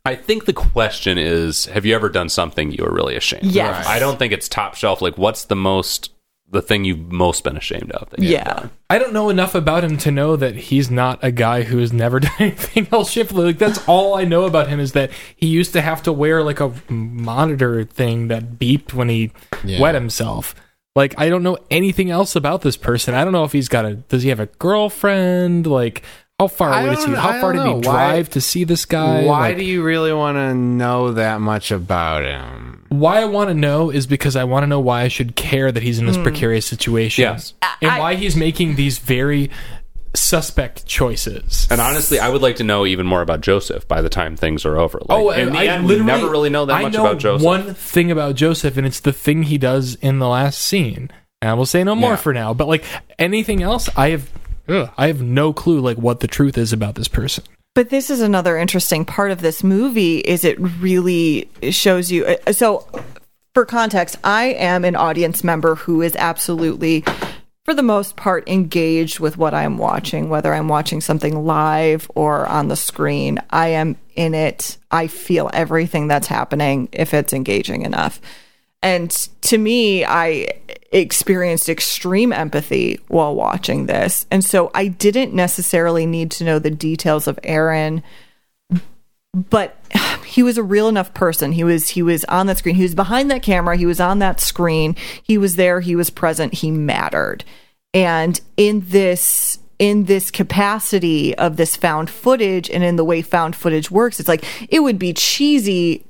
I 0.05 0.15
think 0.15 0.45
the 0.45 0.53
question 0.53 1.17
is, 1.17 1.65
have 1.67 1.85
you 1.85 1.95
ever 1.95 2.09
done 2.09 2.27
something 2.29 2.71
you 2.71 2.83
were 2.83 2.93
really 2.93 3.15
ashamed? 3.15 3.45
Yes. 3.45 3.85
of? 3.85 3.91
I 3.91 3.99
don't 3.99 4.19
think 4.19 4.33
it's 4.33 4.49
top 4.49 4.75
shelf. 4.75 5.01
Like, 5.01 5.17
what's 5.17 5.45
the 5.45 5.55
most 5.55 6.09
the 6.49 6.61
thing 6.61 6.83
you've 6.83 7.11
most 7.11 7.43
been 7.43 7.55
ashamed 7.57 7.91
of? 7.93 8.09
that 8.11 8.19
Yeah. 8.19 8.67
I 8.89 8.99
don't 8.99 9.13
know 9.13 9.29
enough 9.29 9.55
about 9.55 9.83
him 9.83 9.97
to 9.99 10.11
know 10.11 10.35
that 10.35 10.55
he's 10.55 10.91
not 10.91 11.17
a 11.23 11.31
guy 11.31 11.63
who 11.63 11.77
has 11.79 11.91
never 11.93 12.19
done 12.19 12.31
anything 12.37 12.87
else 12.91 13.11
shiftly. 13.11 13.45
Like 13.45 13.57
that's 13.57 13.87
all 13.87 14.15
I 14.15 14.25
know 14.25 14.43
about 14.43 14.67
him 14.67 14.79
is 14.79 14.91
that 14.91 15.09
he 15.35 15.47
used 15.47 15.71
to 15.73 15.81
have 15.81 16.03
to 16.03 16.11
wear 16.13 16.43
like 16.43 16.59
a 16.59 16.71
monitor 16.89 17.83
thing 17.85 18.27
that 18.27 18.59
beeped 18.59 18.93
when 18.93 19.07
he 19.09 19.31
Yeah. 19.63 19.79
wet 19.79 19.95
himself. 19.95 20.53
Like 20.95 21.15
I 21.17 21.29
don't 21.29 21.41
know 21.43 21.57
anything 21.71 22.11
else 22.11 22.35
about 22.35 22.61
this 22.61 22.77
person. 22.77 23.15
I 23.15 23.23
don't 23.23 23.33
know 23.33 23.45
if 23.45 23.51
he's 23.53 23.69
got 23.69 23.85
a 23.85 23.95
does 23.95 24.21
he 24.23 24.29
have 24.29 24.39
a 24.41 24.45
girlfriend? 24.47 25.65
Like 25.65 26.03
how 26.39 26.47
far 26.47 26.71
I 26.71 26.81
away 26.81 26.95
does 26.95 27.05
he 27.05 27.13
how 27.13 27.29
I 27.29 27.41
far 27.41 27.53
did 27.53 27.61
he 27.61 27.67
know. 27.67 27.75
Why- 27.75 27.81
drive 27.81 28.29
to 28.31 28.41
see 28.41 28.63
this 28.63 28.85
guy? 28.85 29.23
Why 29.23 29.49
Like, 29.49 29.57
do 29.57 29.63
you 29.63 29.83
really 29.83 30.11
want 30.13 30.35
to 30.37 30.53
know 30.55 31.13
that 31.13 31.41
much 31.41 31.71
about 31.71 32.23
him? 32.23 32.85
why 32.89 33.21
I 33.21 33.25
want 33.25 33.49
to 33.49 33.53
know 33.55 33.89
is 33.89 34.05
because 34.07 34.35
I 34.35 34.43
want 34.43 34.63
to 34.63 34.67
know 34.67 34.79
why 34.79 35.01
I 35.01 35.07
should 35.07 35.35
care 35.35 35.71
that 35.71 35.81
he's 35.81 35.97
in 35.99 36.05
this 36.05 36.15
hmm. 36.15 36.23
precarious 36.23 36.65
situation. 36.65 37.23
Yes. 37.23 37.53
And 37.81 37.91
I- 37.91 37.99
why 37.99 38.15
he's 38.15 38.35
making 38.35 38.75
these 38.75 38.97
very 38.99 39.49
suspect 40.15 40.85
choices. 40.85 41.67
And 41.71 41.81
honestly, 41.81 42.19
I 42.19 42.29
would 42.29 42.41
like 42.41 42.57
to 42.57 42.63
know 42.63 42.85
even 42.85 43.05
more 43.05 43.21
about 43.21 43.41
Joseph 43.41 43.87
by 43.87 44.01
the 44.01 44.09
time 44.09 44.35
things 44.35 44.65
are 44.65 44.77
over. 44.77 44.99
Like, 44.99 45.09
oh, 45.09 45.29
in 45.31 45.49
the 45.49 45.57
Oh, 45.57 45.61
I 45.61 45.65
end, 45.65 45.87
we 45.87 45.99
never 45.99 46.29
really 46.29 46.49
know 46.49 46.65
that 46.65 46.73
I 46.75 46.81
much 46.83 46.93
know 46.93 47.01
about 47.05 47.17
Joseph. 47.19 47.43
One 47.45 47.73
thing 47.73 48.11
about 48.11 48.35
Joseph, 48.35 48.77
and 48.77 48.85
it's 48.85 48.99
the 48.99 49.13
thing 49.13 49.43
he 49.43 49.57
does 49.57 49.95
in 49.95 50.19
the 50.19 50.27
last 50.27 50.59
scene. 50.59 51.09
And 51.41 51.49
I 51.49 51.55
will 51.55 51.65
say 51.65 51.83
no 51.83 51.95
more 51.95 52.11
Yeah. 52.11 52.15
for 52.17 52.33
now. 52.33 52.53
But 52.53 52.67
like 52.67 52.83
anything 53.17 53.63
else, 53.63 53.89
I 53.97 54.11
have, 54.11 54.29
ugh, 54.67 54.91
I 54.97 55.07
have 55.07 55.21
no 55.21 55.53
clue 55.53 55.79
like 55.79 55.97
what 55.97 56.19
the 56.19 56.27
truth 56.27 56.57
is 56.57 56.73
about 56.73 56.95
this 56.95 57.07
person. 57.07 57.43
But 57.75 57.89
this 57.89 58.09
is 58.09 58.21
another 58.21 58.57
interesting 58.57 59.03
part 59.03 59.31
of 59.31 59.41
this 59.41 59.63
movie 59.63 60.19
is 60.19 60.43
it 60.45 60.59
really 60.59 61.49
shows 61.71 62.11
you 62.11 62.25
uh, 62.25 62.51
so 62.53 62.87
for 63.53 63.65
context, 63.65 64.17
I 64.23 64.45
am 64.45 64.83
an 64.83 64.95
audience 64.95 65.43
member 65.43 65.75
who 65.75 66.01
is 66.01 66.15
absolutely 66.15 67.03
for 67.65 67.73
the 67.73 67.83
most 67.83 68.15
part 68.15 68.49
engaged 68.49 69.19
with 69.19 69.37
what 69.37 69.53
I'm 69.53 69.77
watching, 69.77 70.27
whether 70.27 70.53
I'm 70.53 70.67
watching 70.67 71.01
something 71.01 71.45
live 71.45 72.09
or 72.15 72.47
on 72.47 72.67
the 72.67 72.75
screen. 72.75 73.39
I 73.51 73.69
am 73.69 73.95
in 74.15 74.33
it. 74.33 74.77
I 74.91 75.07
feel 75.07 75.49
everything 75.53 76.07
that's 76.07 76.27
happening 76.27 76.89
if 76.91 77.13
it's 77.13 77.31
engaging 77.31 77.83
enough. 77.83 78.19
And 78.83 79.09
to 79.41 79.57
me, 79.57 80.03
I 80.03 80.49
experienced 80.91 81.69
extreme 81.69 82.33
empathy 82.33 82.99
while 83.07 83.33
watching 83.33 83.85
this. 83.85 84.25
And 84.29 84.43
so 84.43 84.69
I 84.75 84.87
didn't 84.89 85.33
necessarily 85.33 86.05
need 86.05 86.29
to 86.31 86.43
know 86.43 86.59
the 86.59 86.69
details 86.69 87.25
of 87.25 87.39
Aaron, 87.43 88.03
but 89.33 89.79
he 90.25 90.43
was 90.43 90.57
a 90.57 90.63
real 90.63 90.89
enough 90.89 91.13
person. 91.13 91.53
He 91.53 91.63
was 91.63 91.89
he 91.89 92.03
was 92.03 92.25
on 92.25 92.47
that 92.47 92.57
screen. 92.57 92.75
He 92.75 92.83
was 92.83 92.93
behind 92.93 93.31
that 93.31 93.41
camera. 93.41 93.77
He 93.77 93.85
was 93.85 94.01
on 94.01 94.19
that 94.19 94.41
screen. 94.41 94.95
He 95.23 95.37
was 95.37 95.55
there. 95.55 95.79
He 95.79 95.95
was 95.95 96.09
present. 96.09 96.55
He 96.55 96.69
mattered. 96.69 97.45
And 97.93 98.39
in 98.57 98.83
this 98.87 99.59
in 99.79 100.05
this 100.05 100.29
capacity 100.29 101.35
of 101.37 101.55
this 101.55 101.75
found 101.75 102.09
footage 102.09 102.69
and 102.69 102.83
in 102.83 102.97
the 102.97 103.05
way 103.05 103.21
found 103.21 103.55
footage 103.55 103.89
works, 103.89 104.19
it's 104.19 104.29
like 104.29 104.43
it 104.69 104.81
would 104.81 104.99
be 104.99 105.13
cheesy 105.13 106.05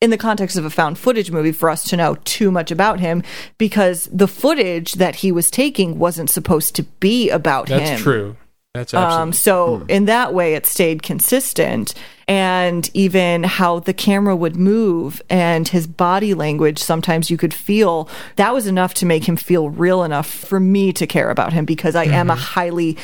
in 0.00 0.10
the 0.10 0.18
context 0.18 0.56
of 0.56 0.64
a 0.64 0.70
found 0.70 0.98
footage 0.98 1.30
movie 1.30 1.52
for 1.52 1.68
us 1.68 1.82
to 1.84 1.96
know 1.96 2.16
too 2.24 2.50
much 2.50 2.70
about 2.70 3.00
him 3.00 3.22
because 3.58 4.08
the 4.12 4.28
footage 4.28 4.94
that 4.94 5.16
he 5.16 5.32
was 5.32 5.50
taking 5.50 5.98
wasn't 5.98 6.30
supposed 6.30 6.76
to 6.76 6.84
be 6.84 7.30
about 7.30 7.66
That's 7.66 7.82
him. 7.82 7.88
That's 7.90 8.02
true. 8.02 8.36
That's 8.74 8.94
absolutely. 8.94 9.22
Um, 9.22 9.32
so 9.32 9.84
in 9.88 10.04
that 10.04 10.34
way, 10.34 10.54
it 10.54 10.66
stayed 10.66 11.02
consistent, 11.02 11.94
and 12.28 12.88
even 12.94 13.42
how 13.42 13.80
the 13.80 13.94
camera 13.94 14.36
would 14.36 14.56
move 14.56 15.22
and 15.30 15.66
his 15.66 15.86
body 15.86 16.34
language. 16.34 16.78
Sometimes 16.78 17.30
you 17.30 17.36
could 17.36 17.54
feel 17.54 18.08
that 18.36 18.52
was 18.52 18.66
enough 18.66 18.94
to 18.94 19.06
make 19.06 19.26
him 19.26 19.36
feel 19.36 19.70
real 19.70 20.04
enough 20.04 20.28
for 20.28 20.60
me 20.60 20.92
to 20.92 21.06
care 21.06 21.30
about 21.30 21.52
him 21.52 21.64
because 21.64 21.96
I 21.96 22.04
am 22.04 22.30
a 22.30 22.36
highly 22.36 22.98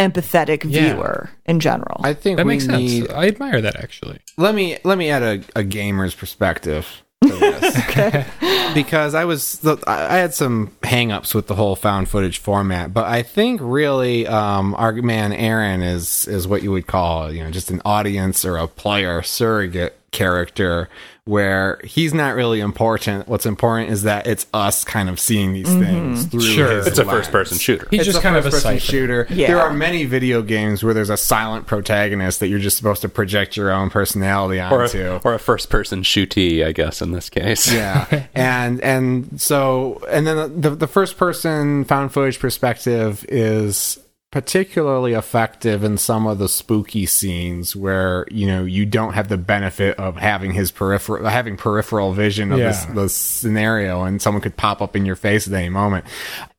empathetic 0.00 0.64
Yeah. 0.64 0.94
viewer 0.94 1.30
in 1.46 1.60
general. 1.60 2.00
I 2.02 2.14
think 2.14 2.38
that 2.38 2.46
we 2.46 2.54
makes 2.54 2.66
need. 2.66 3.06
sense. 3.06 3.12
I 3.12 3.26
admire 3.28 3.60
that 3.60 3.76
actually. 3.76 4.18
let 4.36 4.54
me 4.54 4.78
let 4.84 4.96
me 4.98 5.10
add 5.10 5.22
a, 5.22 5.42
a 5.60 5.62
gamer's 5.64 6.14
perspective 6.14 6.86
to 7.22 7.28
this 7.28 8.24
because 8.74 9.14
I 9.14 9.24
was 9.26 9.58
the, 9.58 9.76
I 9.86 10.14
I 10.14 10.16
had 10.18 10.32
some 10.32 10.68
hangups 10.82 11.34
with 11.34 11.48
the 11.48 11.54
whole 11.54 11.76
found 11.76 12.08
footage 12.08 12.38
format, 12.38 12.94
but 12.94 13.04
I 13.04 13.22
think 13.22 13.60
really 13.62 14.26
um, 14.26 14.74
our 14.76 14.92
man 14.94 15.32
Aaron 15.34 15.82
is 15.82 16.26
is 16.28 16.48
what 16.48 16.62
you 16.62 16.70
would 16.72 16.86
call 16.86 17.30
you 17.32 17.44
know 17.44 17.50
just 17.50 17.70
an 17.70 17.82
audience 17.84 18.44
or 18.44 18.56
a 18.56 18.66
player 18.66 19.20
surrogate 19.22 19.99
character 20.10 20.88
where 21.24 21.80
he's 21.84 22.12
not 22.12 22.34
really 22.34 22.58
important. 22.58 23.28
What's 23.28 23.46
important 23.46 23.90
is 23.90 24.02
that 24.02 24.26
it's 24.26 24.46
us 24.52 24.82
kind 24.82 25.08
of 25.08 25.20
seeing 25.20 25.52
these 25.52 25.68
mm-hmm. 25.68 25.84
things 25.84 26.26
through. 26.26 26.40
Sure. 26.40 26.70
his 26.76 26.88
It's 26.88 26.98
a 26.98 27.04
first 27.04 27.30
person 27.30 27.56
shooter. 27.58 27.86
He's 27.90 28.00
It's 28.00 28.06
just 28.06 28.18
a 28.18 28.22
kind 28.22 28.36
of 28.36 28.46
a 28.46 28.50
first-person 28.50 28.78
shooter. 28.80 29.26
Yeah. 29.30 29.46
There 29.46 29.60
are 29.60 29.72
many 29.72 30.06
video 30.06 30.42
games 30.42 30.82
where 30.82 30.92
there's 30.92 31.10
a 31.10 31.16
silent 31.16 31.66
protagonist 31.66 32.40
that 32.40 32.48
you're 32.48 32.58
just 32.58 32.76
supposed 32.76 33.02
to 33.02 33.08
project 33.08 33.56
your 33.56 33.70
own 33.70 33.90
personality 33.90 34.60
Or 34.60 34.82
onto. 34.82 35.02
a, 35.02 35.20
or 35.24 35.34
a 35.34 35.38
first 35.38 35.70
person 35.70 36.02
shootee, 36.02 36.64
I 36.66 36.72
guess, 36.72 37.00
in 37.00 37.12
this 37.12 37.30
case. 37.30 37.72
yeah, 37.72 38.26
and 38.34 38.80
and 38.80 39.40
so 39.40 40.02
and 40.08 40.26
then 40.26 40.60
the 40.60 40.70
the 40.70 40.88
first 40.88 41.16
person 41.16 41.84
found 41.84 42.12
footage 42.12 42.40
perspective 42.40 43.24
is 43.28 43.98
particularly 44.30 45.12
effective 45.12 45.82
in 45.82 45.98
some 45.98 46.26
of 46.26 46.38
the 46.38 46.48
spooky 46.48 47.04
scenes 47.04 47.74
where 47.74 48.26
you 48.30 48.46
know 48.46 48.64
you 48.64 48.86
don't 48.86 49.14
have 49.14 49.28
the 49.28 49.36
benefit 49.36 49.98
of 49.98 50.16
having 50.16 50.52
his 50.52 50.70
peripheral 50.70 51.26
having 51.28 51.56
peripheral 51.56 52.12
vision 52.12 52.52
of 52.52 52.58
this, 52.58 52.84
Yeah. 52.86 52.94
this 52.94 53.14
scenario 53.16 54.04
and 54.04 54.22
someone 54.22 54.40
could 54.40 54.56
pop 54.56 54.80
up 54.80 54.94
in 54.94 55.04
your 55.04 55.16
face 55.16 55.48
at 55.48 55.52
any 55.54 55.68
moment 55.68 56.04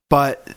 but 0.10 0.50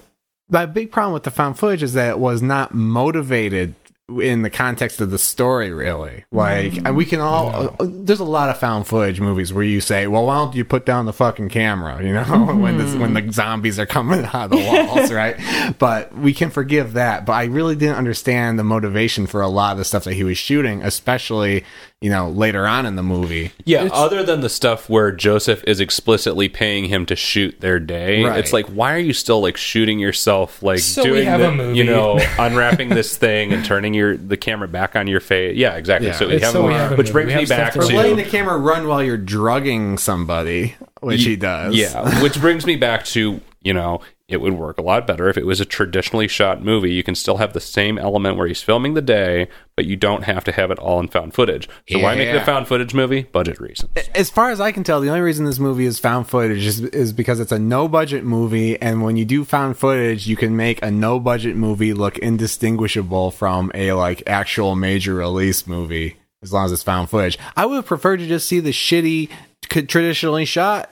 my 0.50 0.66
big 0.66 0.90
problem 0.90 1.14
with 1.14 1.22
the 1.22 1.30
found 1.30 1.56
footage 1.58 1.82
is 1.84 1.92
that 1.92 2.10
it 2.10 2.18
was 2.18 2.42
not 2.42 2.74
motivated 2.74 3.74
in 4.20 4.42
the 4.42 4.50
context 4.50 5.00
of 5.00 5.10
the 5.10 5.18
story, 5.18 5.72
really. 5.72 6.24
Like, 6.30 6.76
and 6.84 6.94
we 6.94 7.06
can 7.06 7.20
all, 7.20 7.74
uh, 7.80 7.86
there's 7.88 8.20
a 8.20 8.24
lot 8.24 8.50
of 8.50 8.58
found 8.58 8.86
footage 8.86 9.18
movies 9.18 9.50
where 9.50 9.64
you 9.64 9.80
say, 9.80 10.06
well, 10.06 10.26
why 10.26 10.36
don't 10.36 10.54
you 10.54 10.64
put 10.64 10.84
down 10.84 11.06
the 11.06 11.12
fucking 11.12 11.48
camera, 11.48 12.02
you 12.04 12.12
know, 12.12 12.22
when, 12.54 12.76
the, 12.76 12.98
when 12.98 13.14
the 13.14 13.32
zombies 13.32 13.78
are 13.78 13.86
coming 13.86 14.24
out 14.26 14.34
of 14.34 14.50
the 14.50 14.56
walls, 14.88 15.10
right? 15.10 15.36
But 15.78 16.14
we 16.14 16.34
can 16.34 16.50
forgive 16.50 16.92
that. 16.94 17.24
But 17.24 17.32
I 17.32 17.44
really 17.44 17.76
didn't 17.76 17.96
understand 17.96 18.58
the 18.58 18.64
motivation 18.64 19.26
for 19.26 19.40
a 19.40 19.48
lot 19.48 19.72
of 19.72 19.78
the 19.78 19.84
stuff 19.86 20.04
that 20.04 20.14
he 20.14 20.24
was 20.24 20.36
shooting, 20.36 20.82
especially, 20.82 21.64
you 22.04 22.10
know, 22.10 22.28
later 22.28 22.66
on 22.66 22.84
in 22.84 22.96
the 22.96 23.02
movie. 23.02 23.50
Yeah, 23.64 23.88
other 23.90 24.22
than 24.22 24.42
the 24.42 24.50
stuff 24.50 24.90
where 24.90 25.10
Joseph 25.10 25.64
is 25.66 25.80
explicitly 25.80 26.50
paying 26.50 26.84
him 26.84 27.06
to 27.06 27.16
shoot 27.16 27.58
their 27.62 27.80
day, 27.80 28.22
Right. 28.22 28.38
it's 28.38 28.52
like 28.52 28.66
why 28.66 28.92
are 28.92 28.98
you 28.98 29.14
still 29.14 29.40
like 29.40 29.56
shooting 29.56 29.98
yourself 29.98 30.62
like 30.62 30.80
So 30.80 31.02
doing 31.02 31.24
the, 31.24 31.72
you 31.74 31.82
know, 31.82 32.18
unwrapping 32.38 32.90
this 32.90 33.16
thing 33.16 33.54
and 33.54 33.64
turning 33.64 33.94
your 33.94 34.18
the 34.18 34.36
camera 34.36 34.68
back 34.68 34.96
on 34.96 35.06
your 35.06 35.20
face. 35.20 35.56
Yeah, 35.56 35.76
exactly. 35.76 36.08
Yeah. 36.08 36.14
So 36.16 36.28
we 36.28 36.40
have, 36.40 36.52
so 36.52 36.60
a 36.60 36.66
we 36.66 36.68
movie, 36.72 36.78
have 36.82 36.92
a 36.92 36.96
which 36.96 37.06
movie. 37.06 37.12
brings 37.12 37.26
We 37.28 37.34
me 37.36 37.40
have 37.40 37.48
stuff 37.48 37.58
back 37.58 37.72
to 37.72 37.78
Or 37.80 37.84
letting 37.96 38.16
to 38.18 38.22
the 38.22 38.28
camera 38.28 38.58
run 38.58 38.86
while 38.86 39.02
you're 39.02 39.16
drugging 39.16 39.96
somebody, 39.96 40.74
which 41.00 41.24
he 41.24 41.36
does. 41.36 41.74
Yeah, 41.74 42.22
which 42.22 42.38
brings 42.38 42.66
me 42.66 42.76
back 42.76 43.06
to, 43.06 43.40
you 43.62 43.72
know, 43.72 44.02
it 44.26 44.40
would 44.40 44.54
work 44.54 44.78
a 44.78 44.82
lot 44.82 45.06
better 45.06 45.28
if 45.28 45.36
it 45.36 45.44
was 45.44 45.60
a 45.60 45.66
traditionally 45.66 46.26
shot 46.26 46.62
movie. 46.62 46.92
You 46.92 47.02
can 47.02 47.14
still 47.14 47.36
have 47.36 47.52
the 47.52 47.60
same 47.60 47.98
element 47.98 48.38
where 48.38 48.46
he's 48.46 48.62
filming 48.62 48.94
the 48.94 49.02
day, 49.02 49.48
but 49.76 49.84
you 49.84 49.96
don't 49.96 50.24
have 50.24 50.44
to 50.44 50.52
have 50.52 50.70
it 50.70 50.78
all 50.78 50.98
in 50.98 51.08
found 51.08 51.34
footage. 51.34 51.68
So 51.90 51.98
why 51.98 52.14
make 52.14 52.28
it 52.28 52.36
a 52.36 52.44
found 52.44 52.66
footage 52.66 52.94
movie? 52.94 53.24
Budget 53.24 53.60
reasons. 53.60 53.90
as 54.14 54.30
far 54.30 54.50
as 54.50 54.60
I 54.60 54.72
can 54.72 54.82
tell, 54.82 55.02
the 55.02 55.08
only 55.08 55.20
reason 55.20 55.44
this 55.44 55.58
movie 55.58 55.84
is 55.84 55.98
found 55.98 56.26
footage 56.26 56.64
is, 56.64 56.80
is 56.80 57.12
because 57.12 57.38
it's 57.38 57.52
a 57.52 57.58
no 57.58 57.86
budget 57.86 58.24
movie, 58.24 58.80
and 58.80 59.02
when 59.02 59.16
you 59.18 59.26
do 59.26 59.44
found 59.44 59.76
footage, 59.76 60.26
you 60.26 60.36
can 60.36 60.56
make 60.56 60.82
a 60.82 60.90
no 60.90 61.20
budget 61.20 61.54
movie 61.54 61.92
look 61.92 62.16
indistinguishable 62.18 63.30
from 63.30 63.70
a 63.74 63.92
like 63.92 64.22
actual 64.26 64.74
major 64.74 65.14
release 65.14 65.66
movie 65.66 66.16
as 66.42 66.52
long 66.52 66.64
as 66.64 66.72
it's 66.72 66.82
found 66.82 67.10
footage. 67.10 67.38
I 67.56 67.66
would 67.66 67.84
prefer 67.84 68.16
to 68.16 68.26
just 68.26 68.48
see 68.48 68.60
the 68.60 68.70
shitty 68.70 69.28
traditionally 69.68 70.44
shot 70.44 70.90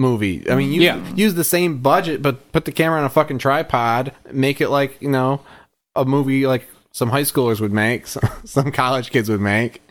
movie. 0.00 0.48
I 0.50 0.54
mean, 0.56 0.72
you 0.72 0.80
Yeah. 0.82 1.14
use 1.14 1.34
the 1.34 1.44
same 1.44 1.78
budget, 1.78 2.22
but 2.22 2.50
put 2.52 2.64
the 2.64 2.72
camera 2.72 2.98
on 2.98 3.04
a 3.04 3.08
fucking 3.10 3.38
tripod, 3.38 4.12
make 4.32 4.60
it 4.60 4.68
like 4.70 5.00
you 5.00 5.10
know 5.10 5.40
a 5.94 6.04
movie 6.04 6.46
like 6.46 6.66
some 6.92 7.10
high 7.10 7.22
schoolers 7.22 7.60
would 7.60 7.72
make, 7.72 8.06
some, 8.08 8.28
some 8.44 8.72
college 8.72 9.10
kids 9.10 9.28
would 9.28 9.40
make. 9.40 9.82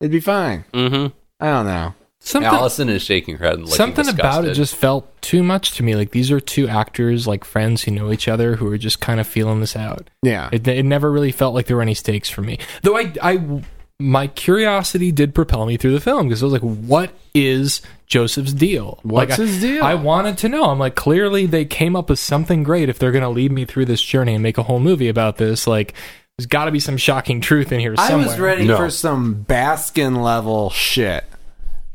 It'd 0.00 0.12
be 0.12 0.20
fine. 0.20 0.64
Mm-hmm. 0.72 1.14
I 1.40 1.46
don't 1.46 1.66
know. 1.66 1.94
Something 2.20 2.50
Allison 2.52 2.88
is 2.88 3.02
shaking 3.02 3.36
her 3.36 3.44
head 3.44 3.54
and 3.54 3.62
looking 3.62 3.76
something 3.76 4.08
about 4.08 4.44
it 4.46 4.54
just 4.54 4.74
felt 4.74 5.06
too 5.22 5.44
much 5.44 5.72
to 5.72 5.84
me. 5.84 5.94
Like 5.94 6.10
these 6.10 6.30
are 6.32 6.40
two 6.40 6.66
actors, 6.66 7.26
like 7.28 7.44
friends 7.44 7.82
who 7.84 7.92
know 7.92 8.10
each 8.10 8.26
other, 8.26 8.56
who 8.56 8.66
are 8.72 8.78
just 8.78 9.00
kind 9.00 9.20
of 9.20 9.28
feeling 9.28 9.60
this 9.60 9.76
out. 9.76 10.10
Yeah. 10.22 10.48
It, 10.50 10.66
it 10.66 10.82
never 10.84 11.12
really 11.12 11.30
felt 11.30 11.54
like 11.54 11.66
there 11.66 11.76
were 11.76 11.82
any 11.82 11.94
stakes 11.94 12.28
for 12.28 12.42
me. 12.42 12.58
Though 12.82 12.96
I, 12.96 13.12
I, 13.22 13.62
my 13.98 14.26
curiosity 14.26 15.10
did 15.10 15.34
propel 15.34 15.64
me 15.66 15.76
through 15.76 15.92
the 15.92 16.00
film 16.00 16.28
because 16.28 16.42
I 16.42 16.46
was 16.46 16.52
like, 16.52 16.62
"What 16.62 17.12
is 17.34 17.80
Joseph's 18.06 18.52
deal? 18.52 18.98
What's 19.02 19.30
like, 19.30 19.38
his 19.38 19.60
deal? 19.60 19.82
I 19.82 19.94
wanted 19.94 20.38
to 20.38 20.48
know. 20.48 20.64
I'm 20.70 20.78
like, 20.78 20.94
clearly 20.94 21.46
they 21.46 21.64
came 21.64 21.96
up 21.96 22.10
with 22.10 22.18
something 22.18 22.62
great 22.62 22.88
if 22.88 22.98
they're 22.98 23.12
going 23.12 23.22
to 23.24 23.30
lead 23.30 23.52
me 23.52 23.64
through 23.64 23.86
this 23.86 24.02
journey 24.02 24.34
and 24.34 24.42
make 24.42 24.58
a 24.58 24.62
whole 24.62 24.80
movie 24.80 25.08
about 25.08 25.38
this. 25.38 25.66
Like, 25.66 25.94
there's 26.36 26.46
got 26.46 26.66
to 26.66 26.70
be 26.70 26.80
some 26.80 26.96
shocking 26.98 27.40
truth 27.40 27.72
in 27.72 27.80
here 27.80 27.94
I 27.96 28.14
was 28.14 28.38
ready 28.38 28.66
No. 28.66 28.76
for 28.76 28.90
some 28.90 29.44
Baskin 29.48 30.22
level 30.22 30.68
shit. 30.70 31.24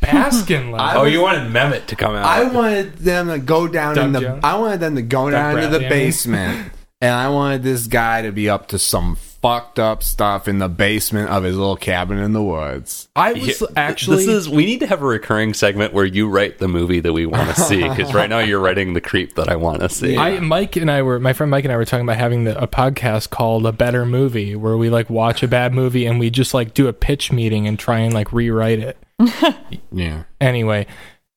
Baskin 0.01 0.71
level. 0.75 1.01
Oh, 1.01 1.05
you 1.05 1.21
wanted 1.21 1.51
Mehmet 1.51 1.85
to 1.87 1.95
come 1.95 2.15
out. 2.15 2.25
I 2.25 2.45
wanted 2.51 2.97
them 2.97 3.27
to 3.27 3.37
go 3.37 3.67
down 3.67 3.95
Doug 3.95 4.05
in 4.05 4.11
the. 4.13 4.19
Jones? 4.21 4.43
I 4.43 4.57
wanted 4.57 4.79
them 4.79 4.95
to 4.95 5.03
go 5.03 5.29
down 5.29 5.55
into 5.57 5.67
the 5.67 5.77
Bradley, 5.79 5.85
I 5.85 5.89
mean. 5.89 6.07
basement, 6.07 6.71
and 6.99 7.13
I 7.13 7.29
wanted 7.29 7.61
this 7.61 7.85
guy 7.85 8.23
to 8.23 8.31
be 8.31 8.49
up 8.49 8.67
to 8.69 8.79
some 8.79 9.17
fucked 9.41 9.79
up 9.79 10.03
stuff 10.03 10.47
in 10.47 10.59
the 10.59 10.69
basement 10.69 11.29
of 11.29 11.43
his 11.43 11.57
little 11.57 11.75
cabin 11.75 12.19
in 12.19 12.31
the 12.33 12.43
woods. 12.43 13.09
I 13.15 13.33
was 13.33 13.61
Yeah, 13.61 13.67
actually. 13.75 14.17
this 14.17 14.27
is 14.27 14.49
we 14.49 14.65
need 14.65 14.81
to 14.81 14.87
have 14.87 15.01
a 15.01 15.05
recurring 15.05 15.53
segment 15.55 15.93
where 15.93 16.05
you 16.05 16.29
write 16.29 16.59
the 16.59 16.67
movie 16.67 16.99
that 16.99 17.11
we 17.11 17.25
want 17.25 17.49
to 17.55 17.59
see 17.61 17.81
because 17.87 18.13
right 18.13 18.29
now 18.29 18.39
you're 18.39 18.59
writing 18.59 18.93
the 18.93 19.01
creep 19.01 19.35
that 19.35 19.49
I 19.49 19.55
want 19.55 19.79
to 19.81 19.89
see. 19.89 20.15
I 20.17 20.39
Mike 20.39 20.75
and 20.75 20.91
I 20.91 21.01
were 21.01 21.19
my 21.19 21.33
friend 21.33 21.49
Mike 21.49 21.63
and 21.65 21.73
I 21.73 21.77
were 21.77 21.85
talking 21.85 22.05
about 22.05 22.17
having 22.17 22.43
the, 22.43 22.61
a 22.61 22.67
podcast 22.67 23.31
called 23.31 23.65
A 23.65 23.71
Better 23.71 24.05
Movie 24.05 24.55
where 24.55 24.77
we 24.77 24.89
like 24.89 25.09
watch 25.09 25.41
a 25.41 25.47
bad 25.47 25.73
movie 25.73 26.05
and 26.05 26.19
we 26.19 26.29
just 26.29 26.53
like 26.53 26.73
do 26.75 26.87
a 26.87 26.93
pitch 26.93 27.31
meeting 27.31 27.67
and 27.67 27.79
try 27.79 27.99
and 27.99 28.13
like 28.13 28.31
rewrite 28.31 28.79
it. 28.79 28.97
Yeah. 29.91 30.23
Anyway, 30.39 30.87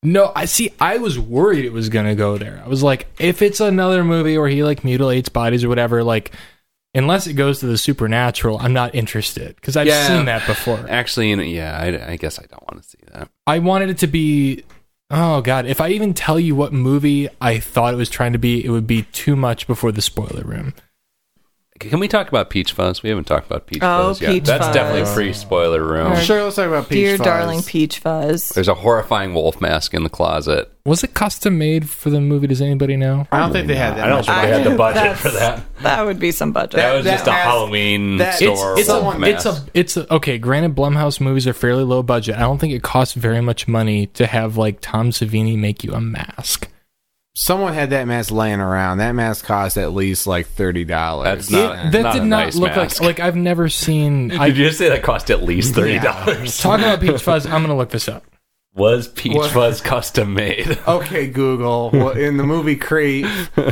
no, 0.03 0.31
I 0.37 0.45
see. 0.45 0.71
I 0.81 0.99
was 0.99 1.19
worried 1.19 1.65
it 1.65 1.73
was 1.73 1.89
gonna 1.89 2.15
go 2.15 2.39
there. 2.39 2.63
I 2.65 2.69
was 2.69 2.83
like, 2.83 3.07
if 3.19 3.43
it's 3.43 3.61
another 3.61 4.05
movie 4.05 4.37
where 4.39 4.49
he 4.49 4.63
like 4.63 4.85
mutilates 4.85 5.29
bodies 5.29 5.65
or 5.65 5.69
whatever, 5.69 6.05
like 6.05 6.33
unless 6.95 7.27
it 7.27 7.35
goes 7.35 7.61
to 7.61 7.67
the 7.67 7.79
supernatural, 7.79 8.59
I'm 8.59 8.73
not 8.73 8.95
interested 8.95 9.57
because 9.57 9.77
I've 9.77 9.87
Yeah. 9.87 10.07
seen 10.07 10.27
that 10.27 10.47
before. 10.47 10.85
Actually, 10.89 11.31
you 11.31 11.37
know, 11.37 11.43
yeah, 11.43 11.79
I, 11.79 12.13
I 12.13 12.17
guess 12.17 12.39
I 12.39 12.45
don't 12.51 12.63
want 12.71 12.83
to 12.83 12.89
see 12.89 12.99
that. 13.13 13.29
I 13.47 13.59
wanted 13.59 13.91
it 13.91 13.99
to 13.99 14.07
be. 14.07 14.65
Oh 15.11 15.43
god, 15.43 15.67
if 15.67 15.81
I 15.81 15.89
even 15.91 16.15
tell 16.15 16.41
you 16.41 16.55
what 16.57 16.73
movie 16.73 17.29
I 17.41 17.59
thought 17.61 17.93
it 17.93 17.97
was 17.99 18.09
trying 18.09 18.33
to 18.33 18.39
be, 18.39 18.65
it 18.65 18.71
would 18.71 18.87
be 18.87 19.03
too 19.13 19.37
much 19.37 19.67
before 19.67 19.93
the 19.93 20.01
spoiler 20.03 20.43
room. 20.43 20.73
Can 21.81 21.99
we 21.99 22.07
talk 22.07 22.29
about 22.29 22.51
Peach 22.51 22.73
Fuzz? 22.73 23.03
We 23.03 23.09
haven't 23.09 23.25
talked 23.25 23.47
about 23.49 23.67
Peach 23.67 23.83
Oh, 23.83 24.09
Fuzz 24.11 24.21
yet. 24.21 24.31
Peach 24.31 24.45
That's 24.45 24.67
Fuzz. 24.67 24.75
definitely 24.75 25.13
pre 25.13 25.33
spoiler 25.33 25.83
room. 25.83 26.13
Or- 26.13 26.21
Sure, 26.21 26.45
let's 26.45 26.55
talk 26.55 26.69
about 26.69 26.89
Peach 26.89 26.91
Fuzz. 26.91 26.95
Dear 26.99 27.17
Fuzz. 27.19 27.25
darling 27.27 27.63
Peach 27.65 27.99
Fuzz. 27.99 28.49
There's 28.51 28.69
a 28.69 28.75
horrifying 28.75 29.35
wolf 29.35 29.61
mask 29.61 29.93
in 29.93 30.05
the 30.05 30.09
closet. 30.09 30.71
Was 30.87 31.03
it 31.03 31.15
custom 31.15 31.59
made 31.59 31.91
for 31.91 32.11
the 32.11 32.21
movie? 32.21 32.47
Does 32.47 32.61
anybody 32.63 32.97
know? 32.97 33.27
I 33.33 33.41
don't 33.41 33.53
think 33.53 33.67
they 33.67 33.75
had 33.75 33.97
that. 33.97 34.05
I 34.05 34.09
don't 34.09 34.25
think 34.25 34.41
they 34.43 34.51
had 34.53 34.65
the 34.65 34.77
budget 34.77 35.17
for 35.17 35.31
that. 35.31 35.65
That 35.83 36.07
would 36.07 36.21
be 36.21 36.31
some 36.31 36.53
budget. 36.53 36.77
That 36.77 36.95
was 36.95 37.05
that 37.07 37.15
just 37.17 37.27
a 37.27 37.33
Halloween 37.33 38.19
that- 38.19 38.35
store 38.37 38.73
it's, 38.79 38.83
it's 38.83 38.89
wolf 38.91 39.17
a 39.17 39.19
mask. 39.19 39.35
it's 39.35 39.47
a 39.47 39.65
it's 39.75 39.97
a 39.97 40.15
okay. 40.15 40.39
Granted, 40.39 40.77
Blumhouse 40.77 41.21
movies 41.21 41.47
are 41.49 41.53
fairly 41.55 41.83
low 41.83 42.05
budget. 42.05 42.37
I 42.37 42.41
don't 42.41 42.59
think 42.59 42.73
it 42.73 42.83
costs 42.85 43.15
very 43.15 43.41
much 43.41 43.67
money 43.67 44.07
to 44.09 44.27
have 44.27 44.57
like 44.57 44.79
Tom 44.81 45.11
Savini 45.11 45.59
make 45.59 45.83
you 45.83 45.93
a 45.93 46.01
mask. 46.01 46.69
Someone 47.37 47.75
had 47.75 47.91
that 47.91 48.07
mask 48.07 48.31
laying 48.31 48.61
around. 48.61 48.99
That 48.99 49.13
mask 49.13 49.45
cost 49.45 49.77
at 49.77 49.93
least 49.93 50.27
like 50.27 50.47
thirty 50.47 50.85
dollars. 50.85 51.49
That's 51.49 51.51
not- 51.51 51.91
that 51.93 52.03
not 52.03 52.13
did 52.15 52.23
a 52.23 52.27
not 52.27 52.45
nice 52.45 52.55
look 52.55 52.77
mask. 52.77 53.01
like 53.01 53.19
like 53.19 53.27
I've 53.27 53.35
never 53.37 53.69
seen. 53.69 54.29
Did 54.29 54.41
I 54.41 54.47
you 54.47 54.55
just 54.55 54.79
say 54.79 54.89
that 54.91 55.03
cost 55.03 55.31
at 55.33 55.43
least 55.43 55.75
thirty 55.75 55.99
dollars? 55.99 56.59
talking 56.61 56.85
about 56.85 57.01
Peach 57.01 57.21
Fuzz. 57.23 57.45
I'm 57.47 57.63
gonna 57.63 57.77
look 57.77 57.91
this 57.91 58.09
up. 58.09 58.25
Was 58.77 59.07
Peach 59.09 59.35
What? 59.37 59.51
Fuzz 59.53 59.81
custom 59.81 60.35
made? 60.35 60.79
Okay, 60.89 61.29
Google. 61.29 61.91
What, 61.91 62.19
in 62.19 62.37
the 62.39 62.43
movie 62.45 62.75
Creep, 62.77 63.27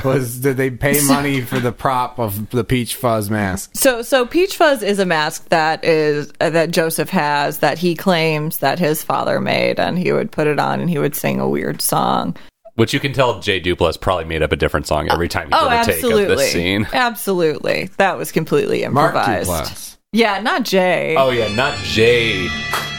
was 0.05 0.39
did 0.39 0.57
they 0.57 0.71
pay 0.71 1.05
money 1.07 1.41
for 1.41 1.59
the 1.61 1.73
prop 1.73 2.19
of 2.21 2.51
the 2.51 2.63
Peach 2.65 2.95
Fuzz 2.95 3.29
mask? 3.29 3.71
So, 3.75 4.03
so 4.03 4.25
Peach 4.27 4.57
Fuzz 4.57 4.83
is 4.83 4.99
a 5.01 5.07
mask 5.07 5.49
that 5.49 5.85
is 5.85 6.33
uh, 6.41 6.51
that 6.51 6.71
Joseph 6.71 7.11
has 7.11 7.59
that 7.59 7.79
he 7.79 7.95
claims 7.97 8.59
that 8.59 8.79
his 8.79 9.03
father 9.03 9.41
made, 9.41 9.79
and 9.81 9.99
he 9.99 10.13
would 10.13 10.31
put 10.33 10.47
it 10.47 10.59
on 10.61 10.81
and 10.81 10.89
he 10.91 10.99
would 10.99 11.15
sing 11.17 11.39
a 11.41 11.49
weird 11.49 11.81
song. 11.83 12.37
Which 12.75 12.95
you 12.95 13.01
can 13.01 13.12
tell 13.12 13.39
Jay 13.41 13.61
Duplass 13.61 14.01
probably 14.01 14.25
made 14.25 14.43
up 14.43 14.51
a 14.53 14.57
different 14.57 14.87
song 14.87 15.11
every 15.11 15.29
time 15.29 15.49
he 15.49 15.55
Oh, 15.55 15.68
did 15.68 15.81
a 15.81 15.85
take 15.85 15.89
of 15.99 16.05
absolutely, 16.05 16.35
this 16.37 16.53
scene. 16.53 16.89
absolutely. 16.93 17.91
That 17.99 18.16
was 18.16 18.33
completely 18.33 18.87
Mark 18.89 19.14
improvised. 19.14 19.51
Duplass. 19.51 19.97
Yeah, 20.12 20.41
not 20.41 20.62
Jay. 20.64 21.14
Oh 21.18 21.31
yeah, 21.31 21.55
not 21.55 21.77
Jay 21.79 22.47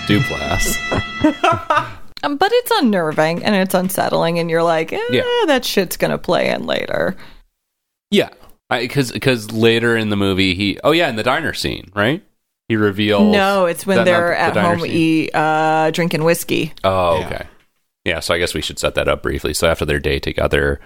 Duplass. 0.07 0.77
Um, 2.25 2.37
but 2.37 2.49
it's 2.53 2.71
unnerving 2.75 3.43
and 3.43 3.53
it's 3.53 3.73
unsettling, 3.73 4.39
and 4.39 4.49
you're 4.49 4.63
like, 4.63 4.93
eh, 4.93 5.01
Yeah. 5.11 5.23
that 5.47 5.65
shit's 5.65 5.97
gonna 5.97 6.17
play 6.17 6.51
in 6.51 6.65
later. 6.65 7.17
Yeah, 8.11 8.29
because 8.69 9.11
because 9.11 9.51
later 9.51 9.97
in 9.97 10.07
the 10.07 10.15
movie 10.15 10.55
he 10.55 10.79
oh 10.85 10.91
yeah 10.91 11.09
in 11.09 11.17
the 11.17 11.23
diner 11.23 11.53
scene 11.53 11.91
right 11.93 12.23
he 12.69 12.77
reveals 12.77 13.33
No, 13.33 13.65
it's 13.65 13.85
when 13.85 14.05
they're 14.05 14.29
the 14.29 14.39
at 14.39 14.53
diner 14.53 14.69
home 14.69 14.79
scene? 14.79 14.91
eat, 14.91 15.35
uh, 15.35 15.91
drinking 15.91 16.23
whiskey. 16.23 16.71
Oh 16.85 17.19
Yeah. 17.19 17.25
okay. 17.27 17.45
Yeah, 18.05 18.19
so 18.19 18.33
I 18.33 18.37
guess 18.37 18.53
we 18.53 18.61
should 18.61 18.79
set 18.79 18.95
that 18.95 19.07
up 19.07 19.23
briefly. 19.23 19.53
So 19.53 19.69
after 19.69 19.85
their 19.85 19.99
day 19.99 20.19
together, 20.19 20.79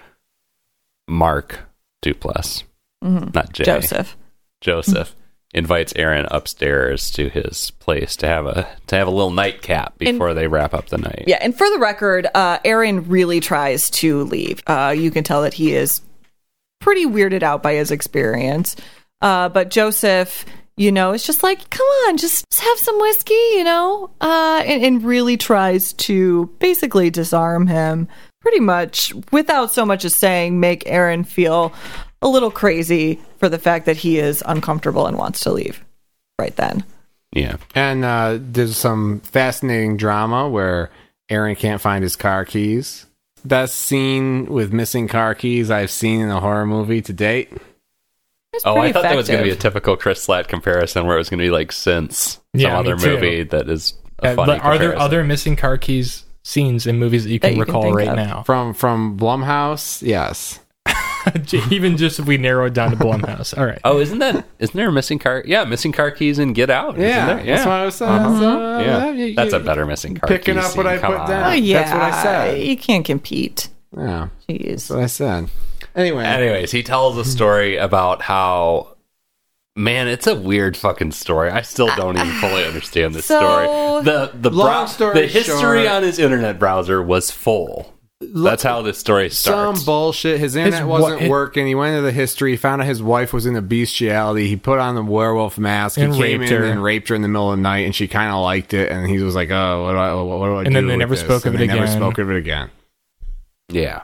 Mark 1.08 1.60
Duplass, 2.02 2.64
not 3.02 3.52
Jay, 3.52 3.64
Mm-hmm. 3.64 3.80
Joseph. 3.80 4.16
Joseph 4.60 5.14
invites 5.54 5.92
Aaron 5.96 6.26
upstairs 6.30 7.10
to 7.12 7.28
his 7.28 7.70
place 7.78 8.16
to 8.16 8.26
have 8.26 8.44
a 8.46 8.68
to 8.88 8.96
have 8.96 9.06
a 9.08 9.10
little 9.10 9.30
nightcap 9.30 9.96
before 9.98 10.34
they 10.34 10.46
wrap 10.46 10.74
up 10.74 10.88
the 10.88 10.98
night. 10.98 11.24
Yeah, 11.26 11.38
and 11.40 11.56
for 11.56 11.68
the 11.70 11.78
record, 11.78 12.26
uh, 12.34 12.58
Aaron 12.64 13.08
really 13.08 13.40
tries 13.40 13.88
to 13.90 14.24
leave. 14.24 14.62
Uh, 14.66 14.94
you 14.96 15.10
can 15.10 15.24
tell 15.24 15.42
that 15.42 15.54
he 15.54 15.74
is 15.74 16.02
pretty 16.80 17.06
weirded 17.06 17.42
out 17.42 17.62
by 17.62 17.74
his 17.74 17.90
experience. 17.90 18.76
Uh, 19.20 19.48
but 19.48 19.70
Joseph, 19.70 20.44
you 20.78 20.92
know, 20.92 21.10
it's 21.10 21.26
just 21.26 21.42
like, 21.42 21.68
come 21.70 21.86
on, 22.06 22.16
just, 22.16 22.44
have 22.58 22.78
some 22.78 22.98
whiskey, 23.00 23.34
you 23.34 23.62
know, 23.62 24.10
uh, 24.20 24.62
and, 24.66 24.84
and 24.84 25.04
really 25.04 25.36
tries 25.36 25.92
to 25.92 26.46
basically 26.58 27.08
disarm 27.08 27.66
him 27.68 28.08
pretty 28.40 28.58
much 28.60 29.12
without 29.30 29.70
so 29.70 29.86
much 29.86 30.04
as 30.04 30.14
saying, 30.14 30.58
make 30.58 30.82
Aaron 30.86 31.22
feel 31.24 31.72
a 32.20 32.28
little 32.28 32.50
crazy 32.50 33.20
for 33.38 33.48
the 33.48 33.58
fact 33.58 33.86
that 33.86 33.96
he 33.96 34.18
is 34.18 34.42
uncomfortable 34.46 35.06
and 35.06 35.16
wants 35.16 35.40
to 35.40 35.52
leave 35.52 35.84
right 36.38 36.56
then. 36.56 36.84
Yeah. 37.32 37.56
And 37.74 38.04
uh, 38.04 38.38
there's 38.40 38.76
some 38.76 39.20
fascinating 39.20 39.96
drama 39.96 40.48
where 40.48 40.90
Aaron 41.28 41.56
can't 41.56 41.80
find 41.80 42.02
his 42.02 42.16
car 42.16 42.44
keys. 42.44 43.06
Best 43.44 43.76
scene 43.76 44.46
with 44.46 44.72
missing 44.72 45.06
car 45.06 45.34
keys 45.34 45.70
I've 45.70 45.90
seen 45.90 46.20
in 46.20 46.30
a 46.30 46.40
horror 46.40 46.66
movie 46.66 47.02
to 47.02 47.12
date. 47.12 47.52
It's 48.58 48.66
Oh, 48.66 48.74
I 48.76 48.78
pretty 48.80 48.92
thought 48.92 49.02
that 49.04 49.16
was 49.16 49.28
going 49.28 49.38
to 49.38 49.44
be 49.44 49.50
a 49.50 49.56
typical 49.56 49.96
Chris 49.96 50.22
Slat 50.22 50.48
comparison 50.48 51.06
where 51.06 51.16
it 51.16 51.18
was 51.20 51.28
going 51.30 51.38
to 51.38 51.44
be 51.44 51.50
like 51.50 51.72
since 51.72 52.40
Yeah, 52.54 52.76
some 52.76 52.84
me 52.84 52.92
other 52.92 52.96
too. 53.02 53.10
movie 53.14 53.42
that 53.44 53.68
is 53.70 53.94
a 54.20 54.28
Uh, 54.28 54.34
funny 54.34 54.52
but 54.58 54.64
are 54.64 54.78
there 54.78 54.98
other 54.98 55.22
missing 55.24 55.56
car 55.56 55.78
keys 55.78 56.24
scenes 56.44 56.86
in 56.86 56.98
movies 56.98 57.24
that 57.24 57.30
you 57.30 57.38
That 57.38 57.48
can 57.48 57.56
you 57.56 57.62
recall 57.64 57.82
think 57.82 57.96
right 57.96 58.08
of. 58.08 58.16
now? 58.16 58.42
From 58.42 58.74
from 58.74 59.16
Blumhouse, 59.18 60.02
yes. 60.02 60.60
Even 61.70 61.96
just 61.98 62.18
if 62.18 62.26
we 62.26 62.38
narrow 62.38 62.66
it 62.66 62.72
down 62.74 62.90
to 62.90 62.96
Blumhouse. 62.96 63.56
All 63.56 63.66
right. 63.66 63.80
Oh, 63.84 64.00
isn't 64.00 64.18
that 64.20 64.46
isn't 64.58 64.74
there 64.76 64.88
a 64.88 64.92
missing 64.92 65.18
car? 65.18 65.42
Yeah, 65.46 65.64
missing 65.64 65.92
car 65.92 66.10
keys 66.10 66.38
in 66.38 66.52
Get 66.54 66.70
Out. 66.70 66.94
isn't 66.98 67.06
Yeah, 67.06 67.42
that's 67.44 67.66
what 67.66 67.72
I 67.74 67.84
was 67.84 67.94
saying. 67.96 68.10
Uh-huh. 68.12 68.40
So, 68.40 68.80
yeah. 68.80 69.10
you- 69.12 69.34
That's 69.34 69.52
a 69.52 69.60
better 69.60 69.84
missing 69.84 70.16
car. 70.16 70.26
picking 70.28 70.54
keys 70.54 70.64
up 70.64 70.76
what. 70.76 70.86
I 70.86 70.96
Come 70.98 71.12
put 71.12 71.20
on. 71.20 71.28
down. 71.28 71.50
Oh, 71.50 71.54
yeah, 71.54 71.78
That's 71.82 71.92
what 71.92 72.02
I 72.02 72.22
said. 72.22 72.62
You 72.62 72.76
can't 72.76 73.04
compete. 73.04 73.68
Yeah, 73.96 74.28
Jeez. 74.48 74.68
that's 74.68 74.90
what 74.90 75.00
I 75.00 75.06
said. 75.06 75.50
Anyway, 75.94 76.24
Anyways, 76.24 76.70
he 76.70 76.82
tells 76.82 77.16
a 77.18 77.24
story 77.24 77.76
about 77.76 78.22
how. 78.22 78.94
Man, 79.76 80.08
it's 80.08 80.26
a 80.26 80.34
weird 80.34 80.76
fucking 80.76 81.12
story. 81.12 81.50
I 81.50 81.62
still 81.62 81.86
don't 81.94 82.16
even 82.16 82.32
fully 82.40 82.64
understand 82.64 83.14
this 83.14 83.26
So- 83.26 83.38
story. 83.38 83.66
The 84.04 84.32
the 84.34 84.50
Long 84.50 84.66
brow- 84.66 84.86
story 84.86 85.20
the 85.20 85.26
history 85.28 85.56
short- 85.60 85.86
on 85.86 86.02
his 86.02 86.18
internet 86.18 86.58
browser 86.58 87.00
was 87.02 87.30
full. 87.30 87.94
That's 88.20 88.64
how 88.64 88.82
this 88.82 88.98
story 88.98 89.30
starts. 89.30 89.78
some 89.78 89.86
bullshit. 89.86 90.40
His 90.40 90.56
internet 90.56 90.84
wa- 90.88 91.00
wasn't 91.00 91.22
it- 91.22 91.30
working. 91.30 91.68
He 91.68 91.76
went 91.76 91.90
into 91.94 92.02
the 92.02 92.10
history. 92.10 92.50
He 92.50 92.56
found 92.56 92.82
out 92.82 92.88
his 92.88 93.00
wife 93.00 93.32
was 93.32 93.46
in 93.46 93.54
into 93.54 93.62
bestiality. 93.62 94.48
He 94.48 94.56
put 94.56 94.80
on 94.80 94.96
the 94.96 95.04
werewolf 95.04 95.56
mask. 95.58 95.98
And 95.98 96.12
he 96.12 96.20
came 96.20 96.40
raped 96.40 96.50
in 96.52 96.62
her. 96.62 96.66
and 96.68 96.82
raped 96.82 97.08
her 97.10 97.14
in 97.14 97.22
the 97.22 97.28
middle 97.28 97.52
of 97.52 97.58
the 97.58 97.62
night, 97.62 97.86
and 97.86 97.94
she 97.94 98.08
kind 98.08 98.32
of 98.32 98.42
liked 98.42 98.74
it. 98.74 98.90
And 98.90 99.08
he 99.08 99.18
was 99.20 99.36
like, 99.36 99.50
"Oh, 99.52 99.84
what 99.84 99.92
do 99.92 99.98
I? 99.98 100.14
What, 100.14 100.46
do 100.46 100.54
I 100.56 100.64
And 100.64 100.74
then 100.74 100.86
they 100.88 100.94
with 100.94 100.98
never 100.98 101.14
this?" 101.14 101.24
spoke 101.24 101.46
of 101.46 101.54
it 101.54 101.58
they 101.58 101.68
Never 101.68 101.86
spoke 101.86 102.18
of 102.18 102.28
it 102.28 102.36
again. 102.36 102.70
yeah. 103.68 104.02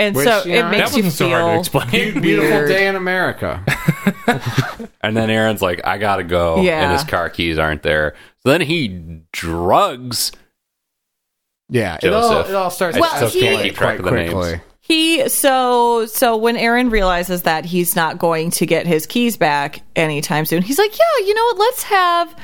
And 0.00 0.16
Which, 0.16 0.26
so 0.26 0.42
you 0.44 0.54
it 0.54 0.62
know, 0.62 0.70
makes 0.70 0.90
that 0.92 0.96
you 0.96 1.04
wasn't 1.04 1.12
so 1.14 1.28
hard 1.28 1.64
to 1.64 1.70
feel 1.70 1.80
explain. 1.82 2.20
Beautiful 2.22 2.50
Weird. 2.50 2.68
day 2.68 2.86
in 2.86 2.96
America. 2.96 3.64
And 5.02 5.16
then 5.16 5.30
Aaron's 5.30 5.62
like, 5.62 5.80
I 5.86 5.96
gotta 5.98 6.24
go. 6.24 6.58
And 6.58 6.92
his 6.92 7.04
car 7.04 7.30
keys 7.30 7.58
aren't 7.58 7.82
there. 7.82 8.14
So 8.42 8.50
then 8.50 8.60
he 8.60 9.22
drugs. 9.32 10.30
Yeah, 11.70 11.98
it 12.02 12.12
all, 12.12 12.30
Joseph. 12.30 12.50
it 12.50 12.54
all 12.54 12.70
starts. 12.70 12.96
I 12.96 13.00
Well, 13.00 13.16
still 13.16 13.28
he- 13.30 13.40
can't 13.40 13.62
keep 13.62 13.74
track 13.76 13.98
quite 13.98 13.98
of 14.00 14.04
the 14.04 14.10
names. 14.10 14.32
quickly. 14.32 14.60
He 14.80 15.28
so 15.28 16.04
so 16.06 16.36
when 16.36 16.56
Aaron 16.56 16.90
realizes 16.90 17.42
that 17.42 17.64
he's 17.64 17.94
not 17.96 18.18
going 18.18 18.50
to 18.52 18.66
get 18.66 18.86
his 18.86 19.06
keys 19.06 19.36
back 19.36 19.82
anytime 19.96 20.44
soon, 20.44 20.62
he's 20.62 20.78
like, 20.78 20.98
"Yeah, 20.98 21.26
you 21.26 21.34
know 21.34 21.44
what? 21.44 21.58
Let's 21.58 21.82
have 21.84 22.36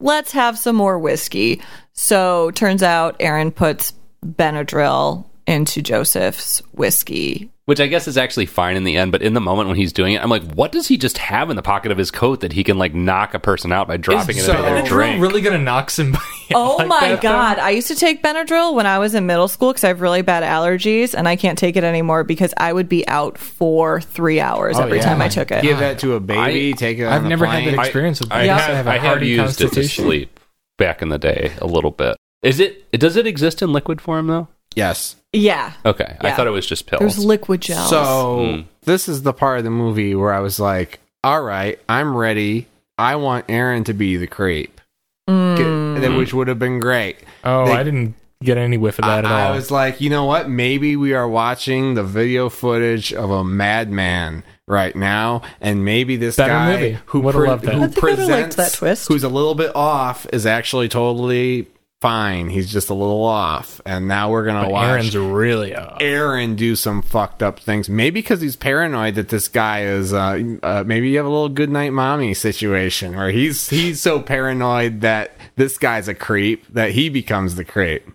let's 0.00 0.32
have 0.32 0.58
some 0.58 0.76
more 0.76 0.98
whiskey." 0.98 1.60
So 1.92 2.50
turns 2.52 2.82
out 2.82 3.16
Aaron 3.20 3.50
puts 3.50 3.94
Benadryl 4.24 5.24
into 5.46 5.82
Joseph's 5.82 6.58
whiskey. 6.72 7.50
Which 7.66 7.80
I 7.80 7.88
guess 7.88 8.06
is 8.06 8.16
actually 8.16 8.46
fine 8.46 8.76
in 8.76 8.84
the 8.84 8.96
end, 8.96 9.10
but 9.10 9.22
in 9.22 9.34
the 9.34 9.40
moment 9.40 9.66
when 9.68 9.76
he's 9.76 9.92
doing 9.92 10.14
it, 10.14 10.22
I'm 10.22 10.30
like, 10.30 10.44
what 10.52 10.70
does 10.70 10.86
he 10.86 10.96
just 10.96 11.18
have 11.18 11.50
in 11.50 11.56
the 11.56 11.62
pocket 11.62 11.90
of 11.90 11.98
his 11.98 12.12
coat 12.12 12.40
that 12.42 12.52
he 12.52 12.62
can 12.62 12.78
like 12.78 12.94
knock 12.94 13.34
a 13.34 13.40
person 13.40 13.72
out 13.72 13.88
by 13.88 13.96
dropping 13.96 14.36
it 14.36 14.42
so- 14.42 14.52
into 14.52 14.62
their 14.62 14.82
Benadryl 14.84 14.86
drink? 14.86 15.20
really 15.22 15.40
gonna 15.40 15.58
knock 15.58 15.90
somebody? 15.90 16.22
Oh 16.54 16.76
like 16.78 16.86
my 16.86 17.00
that, 17.00 17.16
though? 17.16 17.22
god! 17.28 17.58
I 17.58 17.70
used 17.70 17.88
to 17.88 17.96
take 17.96 18.22
Benadryl 18.22 18.72
when 18.72 18.86
I 18.86 19.00
was 19.00 19.16
in 19.16 19.26
middle 19.26 19.48
school 19.48 19.70
because 19.72 19.82
I 19.82 19.88
have 19.88 20.00
really 20.00 20.22
bad 20.22 20.44
allergies, 20.44 21.12
and 21.12 21.26
I 21.26 21.34
can't 21.34 21.58
take 21.58 21.74
it 21.74 21.82
anymore 21.82 22.22
because 22.22 22.54
I 22.56 22.72
would 22.72 22.88
be 22.88 23.06
out 23.08 23.36
for 23.36 24.00
three 24.00 24.38
hours 24.38 24.78
Oh, 24.78 24.82
every 24.82 24.98
yeah. 24.98 25.04
time 25.06 25.20
I 25.20 25.26
took 25.28 25.50
it. 25.50 25.62
Give 25.62 25.80
that 25.80 25.98
to 25.98 26.14
a 26.14 26.20
baby. 26.20 26.72
take 26.74 26.98
it. 26.98 27.04
On 27.04 27.12
I've 27.12 27.24
the 27.24 27.28
never 27.30 27.46
had 27.46 27.64
plane. 27.64 27.74
that 27.74 27.82
experience 27.84 28.20
with 28.20 28.30
I, 28.32 28.46
Benadryl. 28.46 28.50
I 28.50 28.54
I 28.54 28.60
have, 28.60 28.76
have 28.76 28.86
a 28.86 28.90
I 28.90 28.98
have 28.98 29.22
used 29.24 29.60
it 29.60 29.72
to 29.72 29.88
sleep 29.88 30.38
back 30.78 31.02
in 31.02 31.08
the 31.08 31.18
day 31.18 31.50
a 31.60 31.66
little 31.66 31.90
bit. 31.90 32.16
Is 32.44 32.60
it? 32.60 32.88
Does 32.92 33.16
it 33.16 33.26
exist 33.26 33.60
in 33.60 33.72
liquid 33.72 34.00
form 34.00 34.28
though? 34.28 34.46
Yes. 34.76 35.16
Yeah, 35.36 35.72
Okay, 35.84 36.16
I 36.20 36.28
Yeah. 36.28 36.36
thought 36.36 36.46
it 36.46 36.50
was 36.50 36.66
just 36.66 36.86
pills. 36.86 37.00
there's 37.00 37.18
liquid 37.24 37.60
gels. 37.60 37.88
So 37.90 38.38
Mm. 38.40 38.64
this 38.84 39.08
is 39.08 39.22
the 39.22 39.32
part 39.32 39.58
of 39.58 39.64
the 39.64 39.70
movie 39.70 40.14
where 40.14 40.32
I 40.32 40.40
was 40.40 40.58
like, 40.58 41.00
"All 41.24 41.42
right, 41.42 41.78
I'm 41.88 42.16
ready. 42.16 42.66
I 42.98 43.16
want 43.16 43.44
Aaron 43.48 43.84
to 43.84 43.92
be 43.94 44.16
the 44.16 44.26
creep," 44.26 44.80
Mm. 45.28 46.00
Get- 46.00 46.12
which 46.16 46.32
would 46.34 46.48
have 46.48 46.58
been 46.58 46.78
great. 46.80 47.16
Oh, 47.44 47.66
They- 47.66 47.72
I 47.72 47.82
didn't 47.82 48.14
get 48.42 48.56
any 48.58 48.76
whiff 48.76 48.98
of 48.98 49.04
that 49.04 49.10
I, 49.10 49.18
at 49.18 49.24
all. 49.24 49.52
I 49.52 49.56
was 49.56 49.70
like, 49.70 50.00
you 50.00 50.08
know 50.10 50.24
what? 50.24 50.48
Maybe 50.48 50.94
we 50.96 51.14
are 51.14 51.26
watching 51.28 51.94
the 51.94 52.02
video 52.04 52.48
footage 52.48 53.12
of 53.12 53.30
a 53.30 53.42
madman 53.42 54.44
right 54.68 54.94
now, 54.94 55.42
and 55.60 55.84
maybe 55.84 56.16
this 56.16 56.36
Better 56.36 56.52
guy 56.52 56.72
movie. 56.72 56.98
who, 57.06 57.20
Would've 57.20 57.40
loved 57.42 57.64
that. 57.64 57.74
who 57.74 57.82
I 57.84 57.86
think 57.88 57.98
I 57.98 58.06
would've 58.06 58.18
liked 58.18 58.28
presents 58.28 58.56
that 58.56 58.72
twist. 58.74 59.08
who's 59.08 59.24
a 59.24 59.28
little 59.28 59.54
bit 59.54 59.72
off, 59.74 60.26
is 60.32 60.44
actually 60.46 60.88
totally 60.88 61.66
fine. 62.00 62.48
He's 62.50 62.70
just 62.70 62.90
a 62.90 62.94
little 62.94 63.24
off, 63.24 63.80
and 63.86 64.06
now 64.08 64.30
we're 64.30 64.44
gonna 64.44 64.62
But 64.62 64.70
watch 64.72 64.88
Aaron's 64.88 65.16
really 65.16 65.74
off. 65.74 65.98
Aaron 66.00 66.56
do 66.56 66.76
some 66.76 67.02
fucked 67.02 67.42
up 67.42 67.58
things. 67.60 67.88
Maybe 67.88 68.20
because 68.20 68.40
he's 68.40 68.56
paranoid 68.56 69.14
that 69.16 69.28
this 69.28 69.48
guy 69.48 69.82
is. 69.84 70.12
Uh, 70.12 70.56
uh, 70.62 70.84
maybe 70.86 71.08
you 71.10 71.16
have 71.16 71.26
a 71.26 71.30
little 71.30 71.48
good 71.48 71.70
night 71.70 71.92
mommy 71.92 72.34
situation 72.34 73.16
where 73.16 73.30
he's 73.30 73.68
he's 73.68 74.00
so 74.00 74.20
paranoid 74.20 75.00
that 75.00 75.32
this 75.56 75.78
guy's 75.78 76.08
a 76.08 76.14
creep 76.14 76.66
that 76.72 76.90
he 76.92 77.08
becomes 77.08 77.54
the 77.56 77.64
creep. 77.64 78.06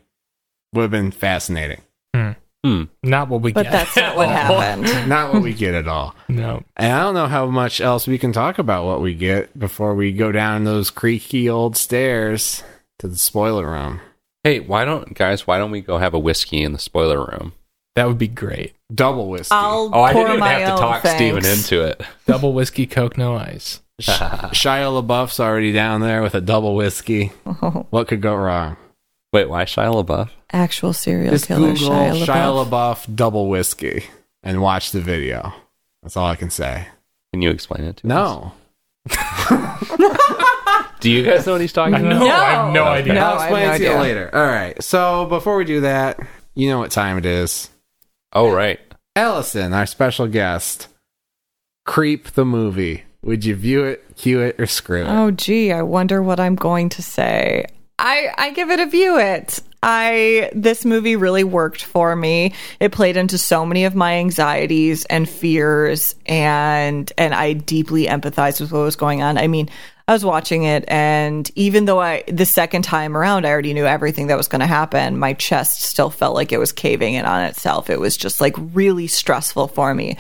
Would 0.74 0.84
have 0.84 0.92
been 0.92 1.12
fascinating. 1.12 1.82
Hmm. 2.64 2.84
Not 3.02 3.28
what 3.28 3.42
we 3.42 3.54
but 3.54 3.64
get. 3.64 3.72
that's 3.72 3.96
not 3.98 4.16
what 4.16 4.30
happened. 4.30 4.84
Not 5.10 5.34
what 5.34 5.42
we 5.42 5.52
get 5.52 5.74
at 5.74 5.88
all. 5.88 6.14
No. 6.30 6.62
And 6.78 6.94
I 6.94 7.00
don't 7.02 7.16
know 7.16 7.26
how 7.26 7.48
much 7.48 7.82
else 7.82 8.06
we 8.08 8.20
can 8.20 8.32
talk 8.34 8.60
about 8.60 8.86
what 8.86 9.02
we 9.02 9.16
get 9.16 9.58
before 9.58 9.96
we 9.96 10.12
go 10.14 10.32
down 10.32 10.64
those 10.64 10.92
creaky 10.92 11.50
old 11.50 11.76
stairs 11.76 12.62
to 13.02 13.08
the 13.08 13.18
spoiler 13.18 13.70
room. 13.70 14.00
Hey, 14.44 14.60
why 14.60 14.86
don't 14.86 15.14
guys? 15.16 15.46
Why 15.46 15.58
don't 15.58 15.72
we 15.72 15.82
go 15.82 15.98
have 15.98 16.14
a 16.14 16.20
whiskey 16.20 16.64
in 16.64 16.72
the 16.74 16.80
spoiler 16.80 17.20
room? 17.20 17.54
That 17.96 18.08
would 18.08 18.18
be 18.18 18.28
great. 18.28 18.74
Double 18.94 19.28
whiskey. 19.28 19.54
I'll 19.54 19.90
Oh, 19.94 20.02
I 20.02 20.14
didn't 20.14 20.28
even 20.30 20.40
my 20.40 20.50
have 20.54 20.76
to 20.76 20.82
talk 20.82 21.02
thanks. 21.02 21.18
Steven 21.18 21.46
into 21.46 21.84
it. 21.86 22.02
Double 22.26 22.54
whiskey, 22.54 22.88
Coke, 22.88 23.18
no 23.18 23.36
ice. 23.36 23.82
Shia 24.02 25.04
LaBeouf's 25.04 25.40
already 25.40 25.72
down 25.74 26.02
there 26.02 26.22
with 26.22 26.34
a 26.34 26.42
double 26.42 26.76
whiskey. 26.76 27.28
What 27.92 28.08
could 28.08 28.22
go 28.22 28.36
wrong? 28.36 28.78
Wait, 29.34 29.50
why 29.50 29.66
Shia 29.66 29.94
LaBeouf? 30.04 30.30
Actual 30.52 30.94
serial 30.94 31.32
Just 31.32 31.48
killer 31.48 31.74
Google 31.74 31.90
Shia 31.90 32.14
LaBeouf. 32.14 32.26
Shia 32.26 32.66
LaBeouf 32.70 33.16
double 33.16 33.48
whiskey 33.50 34.06
and 34.44 34.62
watch 34.62 34.92
the 34.92 35.02
video. 35.02 35.54
That's 36.02 36.18
all 36.18 36.28
I 36.28 36.36
can 36.36 36.50
say. 36.50 36.88
Can 37.34 37.42
you 37.42 37.50
explain 37.50 37.84
it 37.84 37.98
to 37.98 38.08
us? 38.08 38.10
No. 38.10 38.54
Do 41.02 41.12
you 41.12 41.24
guys 41.24 41.46
know 41.46 41.52
what 41.54 41.62
he's 41.62 41.74
talking 41.74 41.96
I 41.96 42.00
about? 42.00 42.20
know. 42.20 42.28
I 42.32 42.46
have 42.52 42.74
no 42.74 42.82
Okay. 42.84 42.90
idea. 42.92 43.14
No, 43.14 43.20
I'll 43.22 43.26
I 43.26 43.32
have 43.32 43.42
explain 43.42 43.68
no 43.68 43.74
it 43.74 43.78
to 43.78 43.84
you 43.84 43.90
idea. 43.90 44.02
later. 44.02 44.30
All 44.34 44.46
right. 44.48 44.84
So 44.84 45.26
before 45.26 45.58
we 45.58 45.66
do 45.66 45.82
that, 45.82 46.20
you 46.56 46.70
know 46.70 46.80
what 46.80 46.92
time 46.92 47.18
it 47.18 47.26
is. 47.26 47.70
Oh, 48.34 48.50
right. 48.52 48.80
Allison, 49.16 49.74
our 49.74 49.86
special 49.86 50.28
guest, 50.28 50.88
Creep 51.86 52.32
the 52.32 52.46
movie. 52.46 53.04
Would 53.24 53.44
you 53.44 53.56
view 53.56 53.84
it, 53.84 54.04
cue 54.16 54.40
it, 54.42 54.60
or 54.60 54.66
screw 54.68 55.02
it? 55.04 55.08
Oh 55.10 55.32
gee, 55.32 55.72
I 55.72 55.82
wonder 55.82 56.22
what 56.22 56.40
I'm 56.40 56.56
going 56.56 56.90
to 56.90 57.04
say. 57.04 57.66
I 58.00 58.30
I 58.38 58.52
give 58.52 58.70
it 58.72 58.80
a 58.80 58.86
view 58.86 59.20
it. 59.20 59.60
I 59.84 60.52
this 60.56 60.86
movie 60.86 61.16
really 61.16 61.44
worked 61.44 61.84
for 61.84 62.16
me. 62.16 62.54
It 62.80 62.92
played 62.92 63.18
into 63.18 63.38
so 63.38 63.66
many 63.66 63.86
of 63.86 63.96
my 63.96 64.14
anxieties 64.14 65.06
and 65.06 65.28
fears 65.28 66.16
and 66.28 67.12
and 67.18 67.34
I 67.34 67.54
deeply 67.54 68.06
empathized 68.06 68.62
with 68.62 68.72
what 68.72 68.80
was 68.84 68.96
going 68.96 69.22
on. 69.24 69.38
I 69.38 69.48
mean, 69.48 69.70
I 70.12 70.14
was 70.14 70.26
watching 70.26 70.64
it 70.64 70.84
and 70.90 71.50
even 71.56 71.86
though 71.86 72.02
I 72.02 72.26
the 72.28 72.46
second 72.46 72.82
time 72.82 73.16
around 73.16 73.46
I 73.46 73.50
already 73.50 73.74
knew 73.74 73.86
everything 73.86 74.28
that 74.28 74.36
was 74.36 74.50
going 74.50 74.60
to 74.60 74.68
happen, 74.68 75.18
my 75.18 75.32
chest 75.32 75.84
still 75.84 76.10
felt 76.10 76.36
like 76.36 76.52
it 76.52 76.58
was 76.58 76.74
caving 76.74 77.14
in 77.14 77.24
on 77.24 77.46
itself. 77.46 77.90
It 77.90 77.98
was 77.98 78.18
just 78.18 78.42
like 78.42 78.54
really 78.58 79.08
stressful 79.08 79.70
for 79.70 79.94
me. 79.96 80.18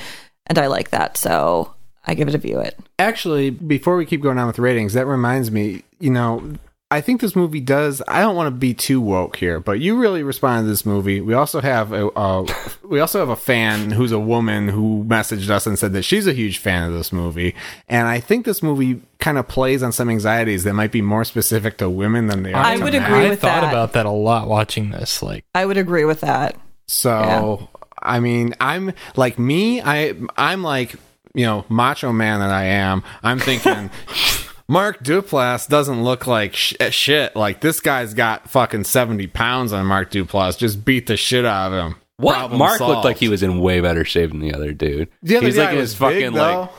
And 0.48 0.58
I 0.58 0.68
like 0.68 0.92
that. 0.92 1.18
So 1.18 1.74
I 2.08 2.14
give 2.14 2.30
it 2.30 2.36
a 2.36 2.38
view 2.38 2.62
it. 2.62 2.80
Actually, 3.00 3.50
before 3.50 3.98
we 3.98 4.06
keep 4.06 4.22
going 4.22 4.38
on 4.38 4.48
with 4.48 4.60
ratings, 4.60 4.94
that 4.94 5.08
reminds 5.08 5.52
me, 5.52 5.84
you 6.00 6.10
know, 6.10 6.54
I 6.92 7.00
think 7.00 7.22
this 7.22 7.38
movie 7.38 7.62
does. 7.62 8.02
I 8.06 8.20
don't 8.20 8.36
want 8.36 8.48
to 8.48 8.52
be 8.60 8.74
too 8.74 9.00
woke 9.00 9.38
here, 9.38 9.62
but 9.62 9.80
you 9.80 9.96
really 9.98 10.24
responded 10.24 10.64
to 10.64 10.68
this 10.68 10.86
movie. 10.86 11.22
We 11.22 11.34
also 11.34 11.62
have 11.62 11.94
a, 11.94 12.08
uh, 12.10 12.46
we 12.84 13.00
also 13.00 13.20
have 13.20 13.30
a 13.30 13.36
fan 13.38 13.92
who's 13.92 14.12
a 14.12 14.20
woman 14.20 14.68
who 14.68 15.06
messaged 15.08 15.50
us 15.50 15.66
and 15.66 15.80
said 15.80 15.94
that 15.94 16.04
she's 16.04 16.28
a 16.28 16.34
huge 16.34 16.58
fan 16.58 16.84
of 16.84 16.94
this 16.94 17.14
movie, 17.14 17.56
and 17.88 18.10
I 18.10 18.20
think 18.20 18.46
this 18.46 18.62
movie 18.62 19.02
kind 19.20 19.38
of 19.38 19.48
plays 19.48 19.82
on 19.82 19.94
some 19.94 20.10
anxieties 20.10 20.66
that 20.66 20.74
might 20.74 20.92
be 20.92 21.02
more 21.02 21.24
specific 21.24 21.78
to 21.78 21.90
women 21.90 22.28
than 22.28 22.44
they 22.44 22.54
are. 22.54 22.64
I 22.64 22.76
to 22.76 22.84
would 22.84 22.94
men. 22.94 23.04
agree 23.04 23.28
I 23.28 23.36
thought 23.38 23.62
that. 23.62 23.70
about 23.72 23.94
that 23.94 24.06
a 24.06 24.12
lot 24.12 24.50
watching 24.50 24.92
this. 24.92 25.24
Like, 25.24 25.46
I 25.56 25.66
would 25.66 25.78
agree 25.78 26.04
with 26.04 26.20
that. 26.22 26.58
So 26.88 27.70
I 28.02 28.20
mean, 28.20 28.54
I'm 28.60 28.94
like 29.16 29.40
me. 29.40 29.82
I 29.82 30.14
I'm 30.36 30.62
like 30.62 30.96
you 31.34 31.46
know 31.46 31.64
macho 31.70 32.12
man 32.12 32.42
that 32.42 32.50
I 32.52 32.66
am. 32.66 33.04
I'm 33.24 33.40
thinking. 33.40 33.90
Mark 34.72 35.04
Duplass 35.04 35.68
doesn't 35.68 36.02
look 36.02 36.28
like 36.28 36.56
sh- 36.56 36.76
eh, 36.80 36.92
shit. 36.92 37.36
Like 37.36 37.60
this 37.60 37.82
guy's 37.82 38.14
got 38.14 38.50
fucking 38.50 38.86
seventy 38.86 39.28
pounds 39.28 39.74
on 39.74 39.86
Mark 39.86 40.12
Duplass. 40.12 40.58
Just 40.58 40.86
beat 40.86 41.08
the 41.08 41.18
shit 41.18 41.44
out 41.44 41.74
of 41.74 41.88
him. 41.92 41.96
What? 42.16 42.36
Problem 42.38 42.60
Mark 42.60 42.78
solved. 42.78 42.94
looked 42.94 43.04
like 43.06 43.18
he 43.18 43.28
was 43.28 43.44
in 43.44 43.60
way 43.60 43.82
better 43.82 44.06
shape 44.06 44.30
than 44.30 44.40
the 44.40 44.54
other 44.54 44.72
dude. 44.72 45.10
The 45.24 45.38
other 45.38 45.46
He's 45.48 45.58
guy 45.58 45.66
like 45.66 45.76
was 45.76 45.92
his 45.92 46.00
big, 46.00 46.00
fucking 46.24 46.34
though. 46.34 46.62
like 46.62 46.70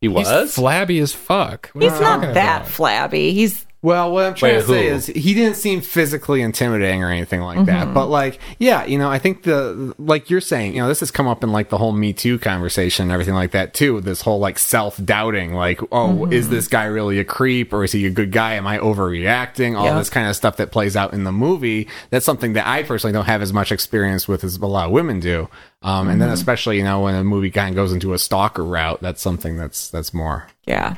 he 0.00 0.08
he's 0.08 0.14
was. 0.14 0.54
flabby 0.54 0.98
as 0.98 1.12
fuck. 1.14 1.70
What 1.72 1.84
He's 1.84 1.98
not 2.00 2.20
that 2.34 2.62
about? 2.62 2.68
flabby. 2.68 3.32
He's 3.32 3.64
Well, 3.80 4.10
what 4.10 4.24
I'm 4.24 4.34
trying 4.34 4.54
Wait, 4.54 4.60
to 4.62 4.66
say 4.66 4.88
who? 4.88 4.94
is 4.94 5.06
he 5.06 5.34
didn't 5.34 5.54
seem 5.54 5.80
physically 5.80 6.42
intimidating 6.42 7.04
or 7.04 7.10
anything 7.12 7.40
like 7.42 7.64
that. 7.66 7.84
Mm-hmm. 7.84 7.94
But 7.94 8.06
like, 8.06 8.40
yeah, 8.58 8.84
you 8.84 8.98
know, 8.98 9.08
I 9.08 9.20
think 9.20 9.44
the 9.44 9.94
like 9.98 10.30
you're 10.30 10.40
saying, 10.40 10.74
you 10.74 10.82
know, 10.82 10.88
this 10.88 10.98
has 10.98 11.12
come 11.12 11.28
up 11.28 11.44
in 11.44 11.52
like 11.52 11.68
the 11.68 11.78
whole 11.78 11.92
Me 11.92 12.12
Too 12.12 12.40
conversation 12.40 13.04
and 13.04 13.12
everything 13.12 13.34
like 13.34 13.52
that 13.52 13.74
too. 13.74 14.00
This 14.00 14.22
whole 14.22 14.40
like 14.40 14.58
self 14.58 15.02
doubting, 15.04 15.54
like, 15.54 15.80
oh, 15.92 16.08
mm-hmm. 16.08 16.32
is 16.32 16.48
this 16.48 16.66
guy 16.66 16.86
really 16.86 17.20
a 17.20 17.24
creep 17.24 17.72
or 17.72 17.84
is 17.84 17.92
he 17.92 18.04
a 18.04 18.10
good 18.10 18.32
guy? 18.32 18.54
Am 18.54 18.66
I 18.66 18.78
overreacting? 18.78 19.78
All 19.78 19.84
Yeah. 19.84 19.96
this 19.96 20.10
kind 20.10 20.28
of 20.28 20.34
stuff 20.34 20.56
that 20.56 20.72
plays 20.72 20.96
out 20.96 21.12
in 21.12 21.22
the 21.22 21.32
movie. 21.32 21.86
That's 22.10 22.26
something 22.26 22.54
that 22.54 22.66
I 22.66 22.82
personally 22.82 23.12
don't 23.12 23.26
have 23.26 23.42
as 23.42 23.52
much 23.52 23.70
experience 23.70 24.26
with 24.26 24.42
as 24.42 24.56
a 24.56 24.66
lot 24.66 24.86
of 24.86 24.90
women 24.90 25.20
do. 25.20 25.48
Um, 25.82 26.08
and 26.08 26.20
then 26.20 26.28
mm-hmm. 26.28 26.34
especially 26.34 26.78
you 26.78 26.82
know 26.84 27.02
when 27.02 27.14
a 27.14 27.22
movie 27.22 27.52
kind 27.52 27.68
of 27.70 27.76
goes 27.76 27.92
into 27.92 28.12
a 28.12 28.18
stalker 28.18 28.64
route, 28.64 29.00
that's 29.00 29.22
something 29.22 29.56
that's 29.56 29.88
that's 29.88 30.12
more. 30.12 30.48
Yeah. 30.66 30.96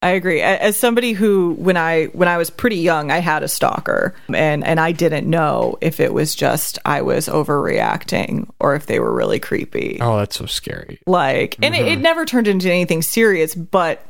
I 0.00 0.10
agree. 0.10 0.40
As 0.40 0.76
somebody 0.76 1.12
who 1.12 1.54
when 1.58 1.76
I 1.76 2.06
when 2.06 2.28
I 2.28 2.36
was 2.36 2.50
pretty 2.50 2.76
young, 2.76 3.10
I 3.10 3.18
had 3.18 3.42
a 3.42 3.48
stalker 3.48 4.14
and 4.32 4.64
and 4.64 4.78
I 4.78 4.92
didn't 4.92 5.28
know 5.28 5.76
if 5.80 5.98
it 5.98 6.14
was 6.14 6.36
just 6.36 6.78
I 6.84 7.02
was 7.02 7.26
overreacting 7.26 8.48
or 8.60 8.76
if 8.76 8.86
they 8.86 9.00
were 9.00 9.12
really 9.12 9.40
creepy. 9.40 9.98
Oh, 10.00 10.18
that's 10.18 10.36
so 10.36 10.46
scary. 10.46 11.00
Like 11.06 11.56
and 11.60 11.74
it, 11.74 11.80
it 11.80 11.90
mm-hmm. 11.94 12.02
never 12.02 12.24
turned 12.24 12.46
into 12.46 12.70
anything 12.70 13.02
serious, 13.02 13.56
but 13.56 14.06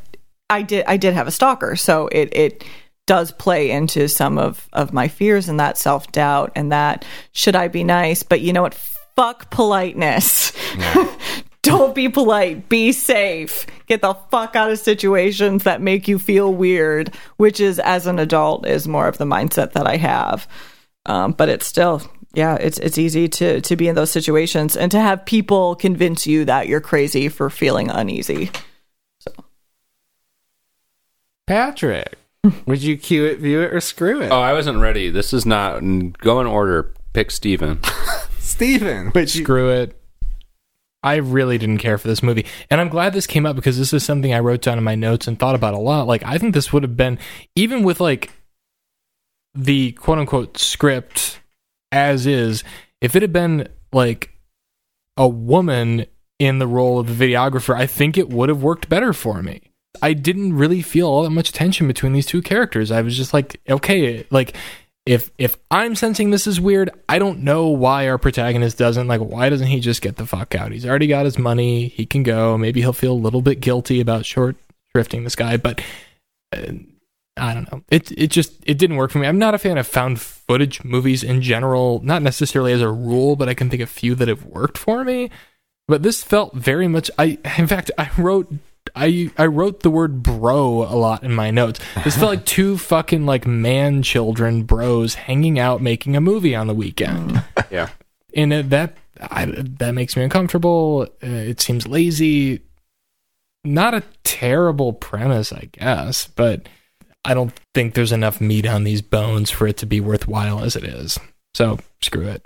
I 0.51 0.61
did 0.61 0.85
I 0.87 0.99
did 0.99 1.15
have 1.15 1.27
a 1.27 1.31
stalker, 1.33 1.75
so 1.75 2.09
it 2.09 2.37
it 2.37 2.65
does 3.07 3.33
play 3.33 3.71
into 3.71 4.09
some 4.09 4.37
of 4.37 4.69
of 4.75 4.93
my 4.93 5.09
fears 5.09 5.49
and 5.49 5.59
that 5.59 5.79
self-doubt 5.79 6.53
and 6.55 6.71
that 6.71 7.07
should 7.33 7.57
I 7.57 7.69
be 7.69 7.83
nice, 7.83 8.23
but 8.23 8.43
you 8.43 8.53
know 8.53 8.63
what? 8.63 8.75
Fuck 9.17 9.51
politeness. 9.51 10.53
Don't 11.63 11.95
be 11.95 12.09
polite. 12.09 12.69
Be 12.69 12.93
safe. 12.93 13.67
Get 13.87 14.01
the 14.01 14.15
fuck 14.31 14.55
out 14.55 14.71
of 14.71 14.79
situations 14.79 15.65
that 15.65 15.81
make 15.81 16.07
you 16.07 16.19
feel 16.19 16.53
weird, 16.53 17.15
which 17.37 17.61
is, 17.61 17.79
as 17.79 18.07
an 18.07 18.19
adult, 18.19 18.67
is 18.67 18.87
more 18.87 19.09
of 19.09 19.19
the 19.19 19.25
mindset 19.25 19.73
that 19.73 19.87
I 19.87 19.97
have. 19.97 20.47
Um, 21.07 21.33
but 21.33 21.49
it's 21.49 21.67
still, 21.67 22.03
yeah, 22.35 22.55
it's 22.57 22.79
it's 22.79 22.99
easy 22.99 23.29
to 23.29 23.61
to 23.63 23.77
be 23.77 23.89
in 23.89 23.95
those 23.95 24.11
situations 24.11 24.77
and 24.77 24.91
to 24.93 25.01
have 25.01 25.25
people 25.25 25.75
convince 25.75 26.27
you 26.27 26.45
that 26.45 26.69
you're 26.69 26.81
crazy 26.81 27.29
for 27.29 27.51
feeling 27.51 27.91
uneasy. 27.91 28.51
So, 29.19 29.33
Patrick, 31.47 32.15
would 32.67 32.83
you 32.83 32.97
cue 32.97 33.25
it, 33.25 33.39
view 33.39 33.63
it, 33.63 33.75
or 33.75 33.81
screw 33.81 34.21
it? 34.21 34.31
Oh, 34.31 34.41
I 34.41 34.53
wasn't 34.53 34.79
ready. 34.79 35.11
This 35.11 35.33
is 35.33 35.45
not. 35.47 35.81
Go 36.19 36.41
in 36.41 36.47
order. 36.47 36.95
Pick 37.15 37.31
Steven. 37.31 37.81
Steven, 38.39 39.13
would 39.15 39.35
you 39.35 39.43
Screw 39.45 39.71
it. 39.71 39.99
I 41.03 41.17
really 41.17 41.59
didn't 41.59 41.79
care 41.79 41.99
for 41.99 42.09
this 42.09 42.23
movie. 42.23 42.47
And 42.71 42.81
I'm 42.81 42.89
glad 42.89 43.13
this 43.13 43.27
came 43.27 43.47
up 43.47 43.57
because 43.57 43.79
this 43.79 43.93
is 43.93 44.05
something 44.05 44.35
I 44.35 44.41
wrote 44.41 44.63
down 44.63 44.79
in 44.79 44.85
my 44.85 44.95
notes 44.95 45.29
and 45.29 45.39
thought 45.39 45.55
about 45.55 45.75
a 45.75 45.79
lot. 45.79 46.07
Like, 46.07 46.25
I 46.25 46.39
think 46.39 46.55
this 46.55 46.73
would 46.73 46.83
have 46.83 46.97
been, 46.97 47.19
even 47.55 47.83
with 47.83 48.01
like 48.01 48.31
the 49.55 49.93
quote 49.93 50.19
unquote 50.19 50.59
script 50.59 51.41
as 51.93 52.27
is, 52.27 52.65
if 53.01 53.15
it 53.15 53.23
had 53.23 53.33
been 53.33 53.69
like 53.93 54.35
a 55.17 55.29
woman 55.29 56.07
in 56.39 56.59
the 56.59 56.67
role 56.67 56.99
of 56.99 57.19
the 57.19 57.27
videographer, 57.27 57.75
I 57.75 57.87
think 57.87 58.19
it 58.19 58.29
would 58.29 58.49
have 58.49 58.63
worked 58.63 58.89
better 58.89 59.13
for 59.13 59.43
me. 59.43 59.63
I 60.03 60.13
didn't 60.13 60.55
really 60.55 60.83
feel 60.83 61.09
all 61.09 61.23
that 61.23 61.31
much 61.31 61.53
tension 61.53 61.89
between 61.89 62.13
these 62.13 62.27
two 62.27 62.43
characters. 62.43 62.91
I 62.91 63.03
was 63.03 63.17
just 63.17 63.35
like, 63.35 63.61
okay, 63.69 64.27
like 64.31 64.55
if 65.09 65.31
if 65.39 65.57
I'm 65.71 65.95
sensing 65.95 66.31
this 66.31 66.47
is 66.47 66.61
weird, 66.61 66.91
I 67.09 67.19
don't 67.19 67.41
know 67.41 67.69
why 67.69 68.11
our 68.11 68.19
protagonist 68.19 68.77
doesn't. 68.77 69.09
Like, 69.09 69.23
why 69.23 69.49
doesn't 69.49 69.67
he 69.67 69.81
just 69.81 70.03
get 70.03 70.17
the 70.17 70.27
fuck 70.27 70.55
out? 70.55 70.71
He's 70.71 70.85
already 70.85 71.07
got 71.07 71.25
his 71.25 71.39
money. 71.39 71.89
He 71.89 72.05
can 72.05 72.23
go. 72.23 72.59
Maybe 72.59 72.83
he'll 72.83 72.93
feel 72.93 73.15
a 73.15 73.15
little 73.15 73.41
bit 73.41 73.61
guilty 73.61 74.01
about 74.01 74.27
short 74.27 74.57
shrifting 74.95 75.25
this 75.25 75.35
guy, 75.35 75.57
but 75.57 75.81
uh, 76.55 76.73
I 77.39 77.55
don't 77.55 77.73
know. 77.73 77.83
It 77.91 78.13
it 78.13 78.27
just 78.27 78.53
it 78.67 78.77
didn't 78.77 78.97
work 78.97 79.11
for 79.11 79.19
me. 79.19 79.27
I'm 79.27 79.39
not 79.39 79.55
a 79.55 79.59
fan 79.59 79.79
of 79.79 79.87
found 79.87 80.21
footage 80.21 80.85
movies 80.85 81.25
in 81.25 81.41
general, 81.41 82.03
not 82.05 82.21
necessarily 82.21 82.75
as 82.75 82.83
a 82.83 82.91
rule, 82.91 83.35
but 83.35 83.49
I 83.49 83.55
can 83.55 83.71
think 83.71 83.81
of 83.81 83.89
few 83.89 84.15
that 84.17 84.29
have 84.29 84.45
worked 84.45 84.77
for 84.77 85.05
me. 85.05 85.31
But 85.87 86.03
this 86.03 86.23
felt 86.23 86.53
very 86.53 86.87
much. 86.87 87.11
I 87.19 87.39
in 87.57 87.67
fact 87.67 87.91
I 87.97 88.11
wrote. 88.19 88.53
I 88.99 89.31
I 89.39 89.47
wrote 89.47 89.81
the 89.81 89.91
word 89.91 90.23
bro 90.23 90.83
a 90.83 90.97
lot 90.97 91.23
in 91.23 91.35
my 91.35 91.51
notes. 91.51 91.81
This 92.05 92.17
felt 92.17 92.31
like 92.31 92.45
two 92.47 92.77
fucking 92.79 93.25
like 93.27 93.47
man 93.47 94.03
children 94.03 94.65
bros 94.65 95.15
hanging 95.15 95.59
out 95.59 95.81
making 95.81 96.17
a 96.17 96.21
movie 96.21 96.55
on 96.55 96.67
the 96.67 96.75
weekend 96.75 97.43
Yeah. 97.71 97.89
and 98.35 98.53
that 98.53 98.97
I, 99.21 99.47
that 99.47 99.95
makes 99.95 100.17
me 100.17 100.23
uncomfortable. 100.23 101.03
Uh, 101.23 101.27
it 101.27 101.61
seems 101.61 101.87
lazy. 101.87 102.61
Not 103.65 103.93
a 103.95 104.05
terrible 104.23 104.93
premise, 104.93 105.53
I 105.53 105.69
guess, 105.73 106.29
but 106.29 106.69
I 107.25 107.35
don't 107.35 107.53
think 107.75 107.95
there's 107.95 108.13
enough 108.13 108.41
meat 108.41 108.65
on 108.67 108.85
these 108.85 109.03
bones 109.03 109.51
for 109.51 109.67
it 109.67 109.77
to 109.79 109.87
be 109.87 110.01
worthwhile 110.01 110.61
as 110.63 110.77
it 110.77 110.85
is. 110.85 111.19
So 111.55 111.79
screw 112.01 112.29
it. 112.29 112.45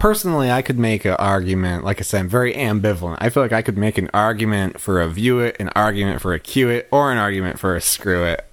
Personally, 0.00 0.50
I 0.50 0.62
could 0.62 0.78
make 0.78 1.04
an 1.04 1.12
argument. 1.12 1.84
Like 1.84 2.00
I 2.00 2.02
said, 2.02 2.20
I'm 2.20 2.28
very 2.28 2.52
ambivalent. 2.54 3.18
I 3.20 3.30
feel 3.30 3.42
like 3.42 3.52
I 3.52 3.62
could 3.62 3.78
make 3.78 3.98
an 3.98 4.10
argument 4.12 4.80
for 4.80 5.00
a 5.00 5.08
view 5.08 5.38
it, 5.38 5.56
an 5.60 5.68
argument 5.76 6.20
for 6.20 6.34
a 6.34 6.40
cue 6.40 6.68
it, 6.68 6.88
or 6.90 7.12
an 7.12 7.18
argument 7.18 7.60
for 7.60 7.76
a 7.76 7.80
screw 7.80 8.24
it. 8.24 8.44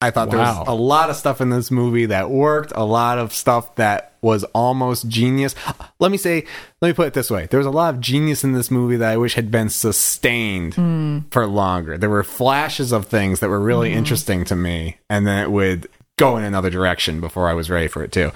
I 0.00 0.10
thought 0.10 0.30
there 0.30 0.40
was 0.40 0.68
a 0.68 0.74
lot 0.74 1.08
of 1.08 1.16
stuff 1.16 1.40
in 1.40 1.48
this 1.48 1.70
movie 1.70 2.06
that 2.06 2.28
worked, 2.28 2.72
a 2.74 2.84
lot 2.84 3.18
of 3.18 3.32
stuff 3.32 3.74
that 3.76 4.12
was 4.20 4.44
almost 4.54 5.08
genius. 5.08 5.54
Let 5.98 6.10
me 6.10 6.18
say, 6.18 6.44
let 6.82 6.88
me 6.88 6.92
put 6.92 7.06
it 7.06 7.14
this 7.14 7.30
way. 7.30 7.46
There 7.46 7.58
was 7.58 7.66
a 7.66 7.70
lot 7.70 7.94
of 7.94 8.00
genius 8.00 8.44
in 8.44 8.52
this 8.52 8.70
movie 8.70 8.96
that 8.96 9.12
I 9.12 9.16
wish 9.16 9.34
had 9.34 9.50
been 9.50 9.70
sustained 9.70 10.74
hmm. 10.74 11.20
for 11.30 11.46
longer. 11.46 11.96
There 11.96 12.10
were 12.10 12.22
flashes 12.22 12.92
of 12.92 13.06
things 13.06 13.40
that 13.40 13.48
were 13.48 13.60
really 13.60 13.92
hmm. 13.92 13.98
interesting 13.98 14.44
to 14.46 14.56
me, 14.56 14.98
and 15.08 15.26
then 15.26 15.42
it 15.42 15.50
would 15.50 15.88
go 16.18 16.36
in 16.36 16.44
another 16.44 16.70
direction 16.70 17.20
before 17.20 17.48
I 17.48 17.54
was 17.54 17.70
ready 17.70 17.88
for 17.88 18.02
it 18.04 18.12
too. 18.12 18.30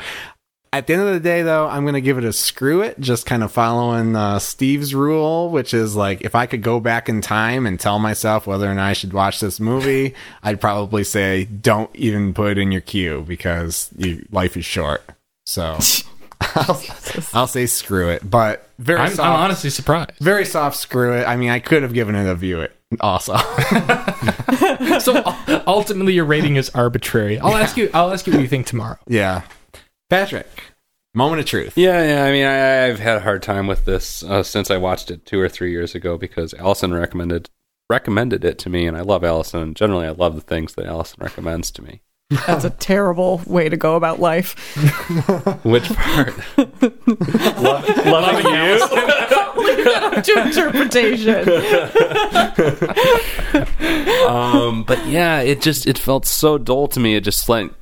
At 0.70 0.86
the 0.86 0.92
end 0.92 1.02
of 1.02 1.14
the 1.14 1.20
day, 1.20 1.42
though, 1.42 1.66
I'm 1.66 1.84
going 1.84 1.94
to 1.94 2.00
give 2.02 2.18
it 2.18 2.24
a 2.24 2.32
screw 2.32 2.82
it, 2.82 3.00
just 3.00 3.24
kind 3.24 3.42
of 3.42 3.50
following 3.50 4.14
uh, 4.14 4.38
Steve's 4.38 4.94
rule, 4.94 5.48
which 5.48 5.72
is 5.72 5.96
like 5.96 6.20
if 6.20 6.34
I 6.34 6.44
could 6.46 6.62
go 6.62 6.78
back 6.78 7.08
in 7.08 7.22
time 7.22 7.66
and 7.66 7.80
tell 7.80 7.98
myself 7.98 8.46
whether 8.46 8.70
or 8.70 8.74
not 8.74 8.84
I 8.84 8.92
should 8.92 9.14
watch 9.14 9.40
this 9.40 9.58
movie, 9.58 10.14
I'd 10.42 10.60
probably 10.60 11.04
say 11.04 11.44
don't 11.46 11.94
even 11.96 12.34
put 12.34 12.52
it 12.52 12.58
in 12.58 12.70
your 12.70 12.82
queue 12.82 13.24
because 13.26 13.90
you, 13.96 14.26
life 14.30 14.56
is 14.58 14.66
short. 14.66 15.02
So 15.46 15.78
I'll, 16.40 16.82
I'll 17.32 17.46
say 17.46 17.64
screw 17.64 18.10
it, 18.10 18.28
but 18.28 18.68
very 18.78 19.00
I'm, 19.00 19.10
soft, 19.12 19.26
I'm 19.26 19.40
honestly 19.44 19.70
surprised. 19.70 20.12
very 20.20 20.44
soft 20.44 20.76
screw 20.76 21.14
it. 21.14 21.26
I 21.26 21.36
mean, 21.36 21.50
I 21.50 21.60
could 21.60 21.82
have 21.82 21.94
given 21.94 22.14
it 22.14 22.28
a 22.28 22.34
view 22.34 22.60
it 22.60 22.76
also. 23.00 23.36
so 25.00 25.22
ultimately, 25.66 26.12
your 26.12 26.26
rating 26.26 26.56
is 26.56 26.68
arbitrary. 26.70 27.38
I'll 27.38 27.56
ask 27.56 27.76
you. 27.78 27.90
I'll 27.94 28.12
ask 28.12 28.26
you 28.26 28.34
what 28.34 28.42
you 28.42 28.48
think 28.48 28.66
tomorrow. 28.66 28.98
yeah. 29.06 29.42
Patrick, 30.10 30.46
moment 31.14 31.40
of 31.40 31.46
truth. 31.46 31.76
Yeah, 31.76 32.02
yeah. 32.02 32.24
I 32.24 32.32
mean, 32.32 32.46
I, 32.46 32.86
I've 32.86 32.98
had 32.98 33.18
a 33.18 33.20
hard 33.20 33.42
time 33.42 33.66
with 33.66 33.84
this 33.84 34.22
uh, 34.22 34.42
since 34.42 34.70
I 34.70 34.78
watched 34.78 35.10
it 35.10 35.26
two 35.26 35.38
or 35.38 35.50
three 35.50 35.70
years 35.70 35.94
ago 35.94 36.16
because 36.16 36.54
Allison 36.54 36.94
recommended 36.94 37.50
recommended 37.90 38.42
it 38.44 38.58
to 38.60 38.70
me, 38.70 38.86
and 38.86 38.96
I 38.96 39.02
love 39.02 39.22
Allison. 39.22 39.74
Generally, 39.74 40.06
I 40.06 40.12
love 40.12 40.34
the 40.34 40.40
things 40.40 40.74
that 40.74 40.86
Allison 40.86 41.18
recommends 41.20 41.70
to 41.72 41.82
me. 41.82 42.00
That's 42.46 42.64
a 42.64 42.70
terrible 42.70 43.42
way 43.46 43.68
to 43.68 43.76
go 43.76 43.96
about 43.96 44.18
life. 44.20 44.54
Which 45.64 45.92
part? 45.94 46.32
Loving 48.06 48.54
you. 48.54 48.78
to 50.22 50.42
interpretation. 50.46 51.38
um, 54.28 54.84
but 54.84 55.06
yeah, 55.06 55.40
it 55.40 55.60
just 55.60 55.86
it 55.86 55.98
felt 55.98 56.26
so 56.26 56.58
dull 56.58 56.88
to 56.88 57.00
me. 57.00 57.14
It 57.14 57.24
just 57.24 57.48
went 57.48 57.74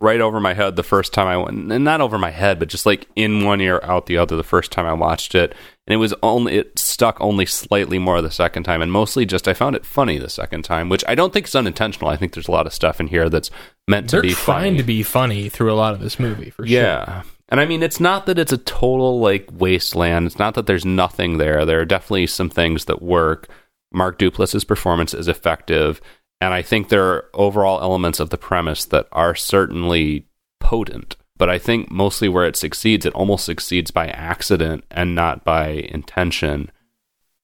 right 0.00 0.20
over 0.20 0.40
my 0.40 0.52
head 0.54 0.76
the 0.76 0.82
first 0.82 1.12
time 1.14 1.26
I 1.26 1.36
went, 1.36 1.72
and 1.72 1.84
not 1.84 2.00
over 2.00 2.18
my 2.18 2.30
head, 2.30 2.58
but 2.58 2.68
just 2.68 2.86
like 2.86 3.08
in 3.16 3.44
one 3.44 3.60
ear, 3.60 3.80
out 3.82 4.06
the 4.06 4.18
other. 4.18 4.36
The 4.36 4.42
first 4.44 4.70
time 4.72 4.86
I 4.86 4.92
watched 4.92 5.34
it, 5.34 5.54
and 5.86 5.94
it 5.94 5.96
was 5.96 6.12
only 6.22 6.56
it 6.56 6.78
stuck 6.78 7.18
only 7.20 7.46
slightly 7.46 7.98
more 7.98 8.20
the 8.20 8.30
second 8.30 8.64
time, 8.64 8.82
and 8.82 8.92
mostly 8.92 9.24
just 9.24 9.48
I 9.48 9.54
found 9.54 9.76
it 9.76 9.86
funny 9.86 10.18
the 10.18 10.28
second 10.28 10.62
time, 10.64 10.88
which 10.88 11.04
I 11.08 11.14
don't 11.14 11.32
think 11.32 11.46
is 11.46 11.54
unintentional. 11.54 12.10
I 12.10 12.16
think 12.16 12.32
there's 12.32 12.48
a 12.48 12.52
lot 12.52 12.66
of 12.66 12.74
stuff 12.74 13.00
in 13.00 13.06
here 13.06 13.28
that's 13.28 13.50
meant 13.88 14.10
to 14.10 14.16
They're 14.16 14.22
be 14.22 14.34
trying 14.34 14.72
funny. 14.72 14.76
to 14.78 14.82
be 14.82 15.02
funny 15.02 15.48
through 15.48 15.72
a 15.72 15.74
lot 15.74 15.94
of 15.94 16.00
this 16.00 16.18
movie, 16.18 16.50
for 16.50 16.66
sure. 16.66 16.76
Yeah. 16.76 17.22
And 17.48 17.60
I 17.60 17.64
mean, 17.64 17.82
it's 17.82 18.00
not 18.00 18.26
that 18.26 18.40
it's 18.40 18.52
a 18.52 18.58
total 18.58 19.20
like 19.20 19.48
wasteland. 19.52 20.26
It's 20.26 20.38
not 20.38 20.54
that 20.54 20.66
there's 20.66 20.84
nothing 20.84 21.38
there. 21.38 21.64
There 21.64 21.80
are 21.80 21.84
definitely 21.84 22.26
some 22.26 22.50
things 22.50 22.86
that 22.86 23.00
work. 23.00 23.48
Mark 23.92 24.18
Duplass's 24.18 24.64
performance 24.64 25.14
is 25.14 25.28
effective, 25.28 26.00
and 26.40 26.52
I 26.54 26.62
think 26.62 26.88
there 26.88 27.04
are 27.04 27.24
overall 27.34 27.80
elements 27.80 28.20
of 28.20 28.30
the 28.30 28.38
premise 28.38 28.84
that 28.86 29.06
are 29.12 29.34
certainly 29.34 30.26
potent. 30.60 31.16
But 31.38 31.50
I 31.50 31.58
think 31.58 31.90
mostly 31.90 32.28
where 32.30 32.46
it 32.46 32.56
succeeds, 32.56 33.04
it 33.04 33.12
almost 33.12 33.44
succeeds 33.44 33.90
by 33.90 34.06
accident 34.08 34.84
and 34.90 35.14
not 35.14 35.44
by 35.44 35.68
intention. 35.68 36.70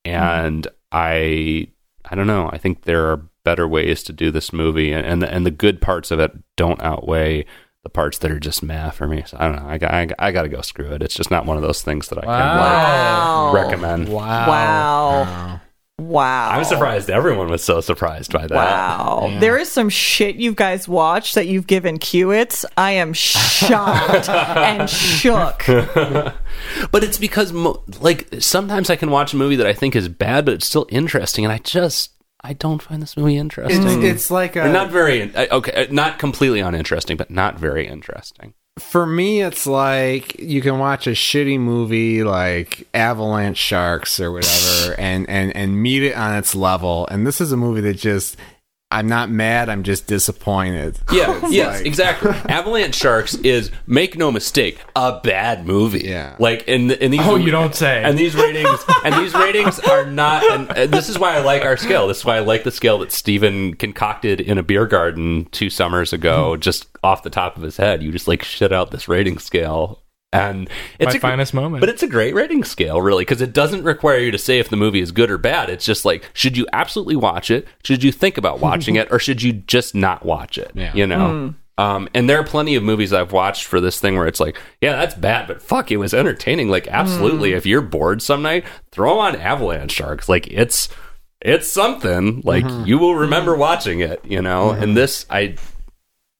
And 0.04 0.66
I, 0.90 1.68
I 2.04 2.14
don't 2.14 2.26
know. 2.26 2.48
I 2.52 2.58
think 2.58 2.82
there 2.82 3.06
are 3.10 3.22
better 3.44 3.66
ways 3.68 4.02
to 4.04 4.12
do 4.12 4.30
this 4.30 4.52
movie, 4.52 4.92
and 4.92 5.04
and 5.06 5.20
the, 5.22 5.32
and 5.32 5.44
the 5.44 5.50
good 5.50 5.80
parts 5.80 6.10
of 6.10 6.20
it 6.20 6.32
don't 6.56 6.80
outweigh 6.82 7.44
the 7.82 7.90
parts 7.90 8.18
that 8.18 8.30
are 8.30 8.38
just 8.40 8.62
meh 8.62 8.90
for 8.90 9.06
me. 9.08 9.24
So 9.26 9.36
I 9.40 9.46
don't 9.48 9.56
know. 9.56 9.68
I, 9.68 9.76
got- 9.78 9.92
I, 9.92 10.08
I 10.18 10.30
got 10.32 10.42
to 10.42 10.48
go 10.48 10.60
screw 10.60 10.92
it. 10.92 11.02
It's 11.02 11.14
just 11.14 11.30
not 11.30 11.46
one 11.46 11.56
of 11.56 11.62
those 11.62 11.82
things 11.82 12.08
that 12.08 12.22
I 12.22 12.26
Wow. 12.26 13.50
can 13.52 13.54
like, 13.54 13.64
recommend. 13.64 14.08
Wow. 14.08 14.48
Wow. 14.48 15.22
Wow. 15.24 15.60
I'm 16.52 16.64
surprised 16.64 17.10
everyone 17.10 17.48
was 17.48 17.62
so 17.62 17.80
surprised 17.80 18.32
by 18.32 18.46
that. 18.46 18.54
Wow. 18.54 19.36
There 19.40 19.56
is 19.58 19.70
some 19.70 19.88
shit 19.88 20.36
you 20.36 20.52
guys 20.54 20.88
watched 20.88 21.34
that 21.34 21.46
you've 21.46 21.66
given 21.66 21.98
Qits. 21.98 22.64
I 22.76 22.92
am 22.92 23.12
shocked 23.12 24.28
and 24.28 24.88
shook. 24.88 25.64
But 26.90 27.02
it's 27.02 27.18
because, 27.18 27.52
mo- 27.52 27.82
like, 28.00 28.28
sometimes 28.38 28.90
I 28.90 28.96
can 28.96 29.10
watch 29.10 29.32
a 29.32 29.36
movie 29.36 29.56
that 29.56 29.66
I 29.66 29.72
think 29.72 29.96
is 29.96 30.08
bad, 30.08 30.44
but 30.44 30.54
it's 30.54 30.66
still 30.66 30.86
interesting, 30.90 31.44
and 31.44 31.52
I 31.52 31.58
just 31.58 32.12
I 32.44 32.52
don't 32.52 32.82
find 32.82 33.00
this 33.02 33.16
movie 33.16 33.36
interesting. 33.36 34.02
It's, 34.02 34.04
it's 34.04 34.30
like 34.30 34.56
a, 34.56 34.66
Or 34.66 34.68
not 34.68 34.90
very 34.90 35.34
uh, 35.34 35.56
okay, 35.56 35.86
uh, 35.86 35.92
not 35.92 36.18
completely 36.18 36.60
uninteresting, 36.60 37.16
but 37.16 37.30
not 37.30 37.58
very 37.58 37.86
interesting. 37.86 38.54
For 38.78 39.06
me, 39.06 39.42
it's 39.42 39.66
like 39.66 40.38
you 40.38 40.62
can 40.62 40.78
watch 40.78 41.06
a 41.06 41.10
shitty 41.10 41.58
movie 41.58 42.24
like 42.24 42.88
Avalanche 42.94 43.58
Sharks 43.58 44.18
or 44.18 44.32
whatever, 44.32 44.94
and 44.98 45.28
and 45.28 45.54
and 45.54 45.82
meet 45.82 46.02
it 46.02 46.16
on 46.16 46.36
its 46.36 46.54
level. 46.54 47.06
And 47.08 47.26
this 47.26 47.40
is 47.40 47.52
a 47.52 47.56
movie 47.56 47.82
that 47.82 47.94
just 47.94 48.36
I'm 48.92 49.08
not 49.08 49.30
mad. 49.30 49.68
I'm 49.68 49.82
just 49.82 50.06
disappointed. 50.06 50.98
Yeah, 51.10 51.38
It's 51.42 51.52
yes, 51.52 51.78
like- 51.78 51.86
exactly. 51.86 52.30
Avalanche 52.48 52.94
Sharks 52.94 53.34
is 53.36 53.70
make 53.86 54.16
no 54.16 54.30
mistake 54.30 54.78
a 54.94 55.20
bad 55.22 55.66
movie. 55.66 56.02
Yeah. 56.04 56.36
like 56.38 56.68
in 56.68 56.90
in 56.90 57.10
these 57.10 57.20
Oh, 57.22 57.36
you 57.36 57.50
don't 57.50 57.74
say. 57.74 58.02
And 58.04 58.18
these 58.18 58.34
ratings 58.34 58.84
and 59.04 59.14
these 59.14 59.34
ratings 59.34 59.78
are 59.80 60.04
not. 60.06 60.44
And, 60.44 60.70
and 60.76 60.92
this 60.92 61.08
is 61.08 61.18
why 61.18 61.36
I 61.36 61.40
like 61.40 61.62
our 61.64 61.76
scale. 61.76 62.06
This 62.06 62.18
is 62.18 62.24
why 62.24 62.36
I 62.36 62.40
like 62.40 62.64
the 62.64 62.70
scale 62.70 62.98
that 62.98 63.10
Steven 63.12 63.74
concocted 63.74 64.40
in 64.40 64.58
a 64.58 64.62
beer 64.62 64.86
garden 64.86 65.46
two 65.52 65.70
summers 65.70 66.10
Hmm. 66.10 66.16
ago, 66.16 66.56
just 66.56 66.86
off 67.02 67.22
the 67.22 67.30
top 67.30 67.56
of 67.56 67.62
his 67.62 67.78
head. 67.78 68.02
You 68.02 68.12
just 68.12 68.28
like 68.28 68.42
shit 68.42 68.72
out 68.72 68.90
this 68.90 69.08
rating 69.08 69.38
scale. 69.38 70.01
And 70.32 70.70
it's 70.98 71.12
My 71.12 71.18
a, 71.18 71.20
finest 71.20 71.52
moment. 71.52 71.80
but 71.80 71.90
it's 71.90 72.02
a 72.02 72.08
great 72.08 72.34
rating 72.34 72.64
scale, 72.64 73.02
really, 73.02 73.22
because 73.22 73.42
it 73.42 73.52
doesn't 73.52 73.84
require 73.84 74.18
you 74.18 74.30
to 74.30 74.38
say 74.38 74.58
if 74.58 74.70
the 74.70 74.76
movie 74.76 75.00
is 75.00 75.12
good 75.12 75.30
or 75.30 75.36
bad. 75.36 75.68
It's 75.68 75.84
just 75.84 76.06
like, 76.06 76.24
should 76.32 76.56
you 76.56 76.66
absolutely 76.72 77.16
watch 77.16 77.50
it? 77.50 77.68
Should 77.84 78.02
you 78.02 78.12
think 78.12 78.38
about 78.38 78.58
watching 78.58 78.96
it? 78.96 79.08
Or 79.10 79.18
should 79.18 79.42
you 79.42 79.52
just 79.52 79.94
not 79.94 80.24
watch 80.24 80.56
it? 80.56 80.70
Yeah. 80.74 80.94
You 80.94 81.06
know? 81.06 81.28
Hmm. 81.78 81.82
Um, 81.82 82.08
and 82.14 82.28
there 82.28 82.38
are 82.38 82.44
plenty 82.44 82.76
of 82.76 82.82
movies 82.82 83.12
I've 83.12 83.32
watched 83.32 83.64
for 83.64 83.80
this 83.80 83.98
thing 83.98 84.16
where 84.16 84.26
it's 84.26 84.40
like, 84.40 84.58
yeah, 84.80 84.92
that's 84.92 85.14
bad, 85.14 85.48
but 85.48 85.62
fuck, 85.62 85.90
it 85.90 85.96
was 85.96 86.14
entertaining. 86.14 86.68
Like, 86.68 86.86
absolutely. 86.86 87.50
Hmm. 87.50 87.56
If 87.56 87.66
you're 87.66 87.80
bored 87.82 88.22
some 88.22 88.42
night, 88.42 88.64
throw 88.90 89.18
on 89.18 89.36
Avalanche 89.36 89.92
Sharks. 89.92 90.28
Like, 90.28 90.46
it's 90.48 90.88
it's 91.40 91.66
something. 91.66 92.40
Like, 92.44 92.64
hmm. 92.64 92.84
you 92.84 92.98
will 92.98 93.16
remember 93.16 93.56
watching 93.56 94.00
it, 94.00 94.24
you 94.24 94.40
know? 94.40 94.70
And 94.70 94.96
this, 94.96 95.26
I, 95.28 95.56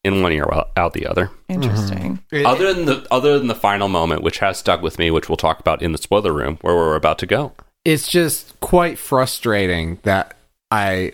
in 0.05 0.23
one 0.23 0.33
ear, 0.33 0.47
out 0.77 0.93
the 0.93 1.07
other. 1.07 1.31
Interesting. 1.49 2.21
Mm-hmm. 2.33 2.47
Other 2.47 2.75
than 2.75 2.87
the 2.87 3.07
other 3.11 3.39
than 3.39 3.49
the 3.49 3.55
final 3.55 3.89
moment, 3.89 4.23
which 4.23 4.39
has 4.39 4.59
stuck 4.59 4.83
with 4.83 4.99
me, 4.99 5.11
which 5.11 5.29
we'll 5.29 5.37
talk 5.37 5.61
about 5.61 5.83
in 5.83 5.93
the 5.93 5.99
spoiler 5.99 6.33
room, 6.33 6.59
where 6.61 6.75
we're 6.75 6.97
about 6.97 7.19
to 7.21 7.27
go. 7.27 7.53
it's 7.85 8.09
just 8.09 8.59
quite 8.61 8.99
frustrating 8.99 9.99
that 10.03 10.37
I 10.71 11.13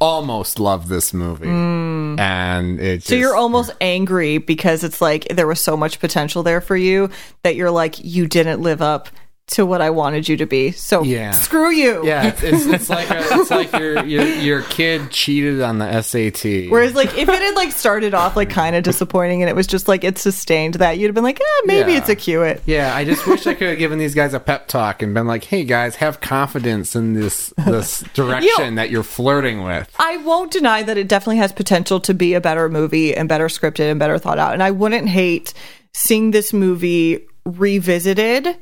almost 0.00 0.58
love 0.58 0.88
this 0.88 1.12
movie, 1.12 1.46
mm. 1.46 2.18
and 2.18 2.80
it. 2.80 3.02
So 3.02 3.14
you're 3.14 3.36
almost 3.36 3.72
angry 3.80 4.38
because 4.38 4.84
it's 4.84 5.00
like 5.00 5.26
there 5.28 5.46
was 5.46 5.60
so 5.60 5.76
much 5.76 6.00
potential 6.00 6.42
there 6.42 6.60
for 6.60 6.76
you 6.76 7.10
that 7.42 7.56
you're 7.56 7.70
like 7.70 7.96
you 8.02 8.26
didn't 8.26 8.60
live 8.60 8.80
up 8.80 9.08
to 9.50 9.66
what 9.66 9.80
I 9.80 9.90
wanted 9.90 10.28
you 10.28 10.36
to 10.38 10.46
be. 10.46 10.72
So 10.72 11.02
Yeah. 11.02 11.32
screw 11.32 11.70
you. 11.70 12.06
yeah, 12.06 12.26
it's, 12.28 12.42
it's, 12.42 12.66
it's 12.66 12.88
like 12.90 13.10
a, 13.10 13.18
it's 13.18 13.50
like 13.50 13.72
your, 13.72 14.04
your 14.04 14.24
your 14.24 14.62
kid 14.62 15.10
cheated 15.10 15.60
on 15.60 15.78
the 15.78 16.02
SAT. 16.02 16.70
Whereas 16.70 16.94
like 16.94 17.16
if 17.16 17.28
it 17.28 17.40
had 17.42 17.54
like 17.54 17.72
started 17.72 18.14
off 18.14 18.36
like 18.36 18.50
kind 18.50 18.76
of 18.76 18.82
disappointing 18.82 19.42
and 19.42 19.48
it 19.50 19.56
was 19.56 19.66
just 19.66 19.88
like 19.88 20.04
it 20.04 20.18
sustained 20.18 20.74
that 20.74 20.98
you'd 20.98 21.06
have 21.08 21.14
been 21.14 21.24
like, 21.24 21.40
eh, 21.40 21.44
maybe 21.64 21.92
Yeah. 21.92 21.98
it's 21.98 22.08
a 22.08 22.16
Qit. 22.16 22.60
Yeah, 22.66 22.94
I 22.94 23.04
just 23.04 23.26
wish 23.26 23.46
I 23.46 23.54
could 23.54 23.68
have 23.68 23.78
given 23.78 23.98
these 23.98 24.14
guys 24.14 24.34
a 24.34 24.40
pep 24.40 24.68
talk 24.68 25.02
and 25.02 25.12
been 25.14 25.26
like, 25.26 25.44
"Hey 25.44 25.64
guys, 25.64 25.96
have 25.96 26.20
confidence 26.20 26.94
in 26.94 27.14
this 27.14 27.52
this 27.66 28.00
direction 28.14 28.76
that 28.76 28.90
you're 28.90 29.02
flirting 29.02 29.62
with." 29.64 29.94
I 29.98 30.16
won't 30.18 30.50
deny 30.52 30.82
that 30.82 30.96
it 30.96 31.08
definitely 31.08 31.38
has 31.38 31.52
potential 31.52 32.00
to 32.00 32.14
be 32.14 32.34
a 32.34 32.40
better 32.40 32.68
movie 32.68 33.14
and 33.16 33.28
better 33.28 33.46
scripted 33.48 33.90
and 33.90 33.98
better 33.98 34.18
thought 34.18 34.38
out. 34.38 34.52
And 34.52 34.62
I 34.62 34.70
wouldn't 34.70 35.08
hate 35.08 35.52
seeing 35.92 36.30
this 36.30 36.52
movie 36.52 37.26
revisited 37.44 38.56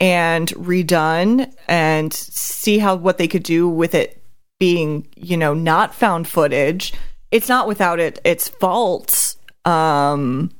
and 0.00 0.48
redone 0.50 1.52
and 1.68 2.12
see 2.12 2.78
how 2.78 2.96
what 2.96 3.18
they 3.18 3.28
could 3.28 3.42
do 3.42 3.68
with 3.68 3.94
it 3.94 4.22
being, 4.58 5.08
you 5.16 5.36
know, 5.36 5.54
not 5.54 5.94
found 5.94 6.28
footage. 6.28 6.92
It's 7.30 7.48
not 7.48 7.68
without 7.68 8.00
it 8.00 8.20
its 8.24 8.48
faults. 8.48 9.36
Um 9.64 10.50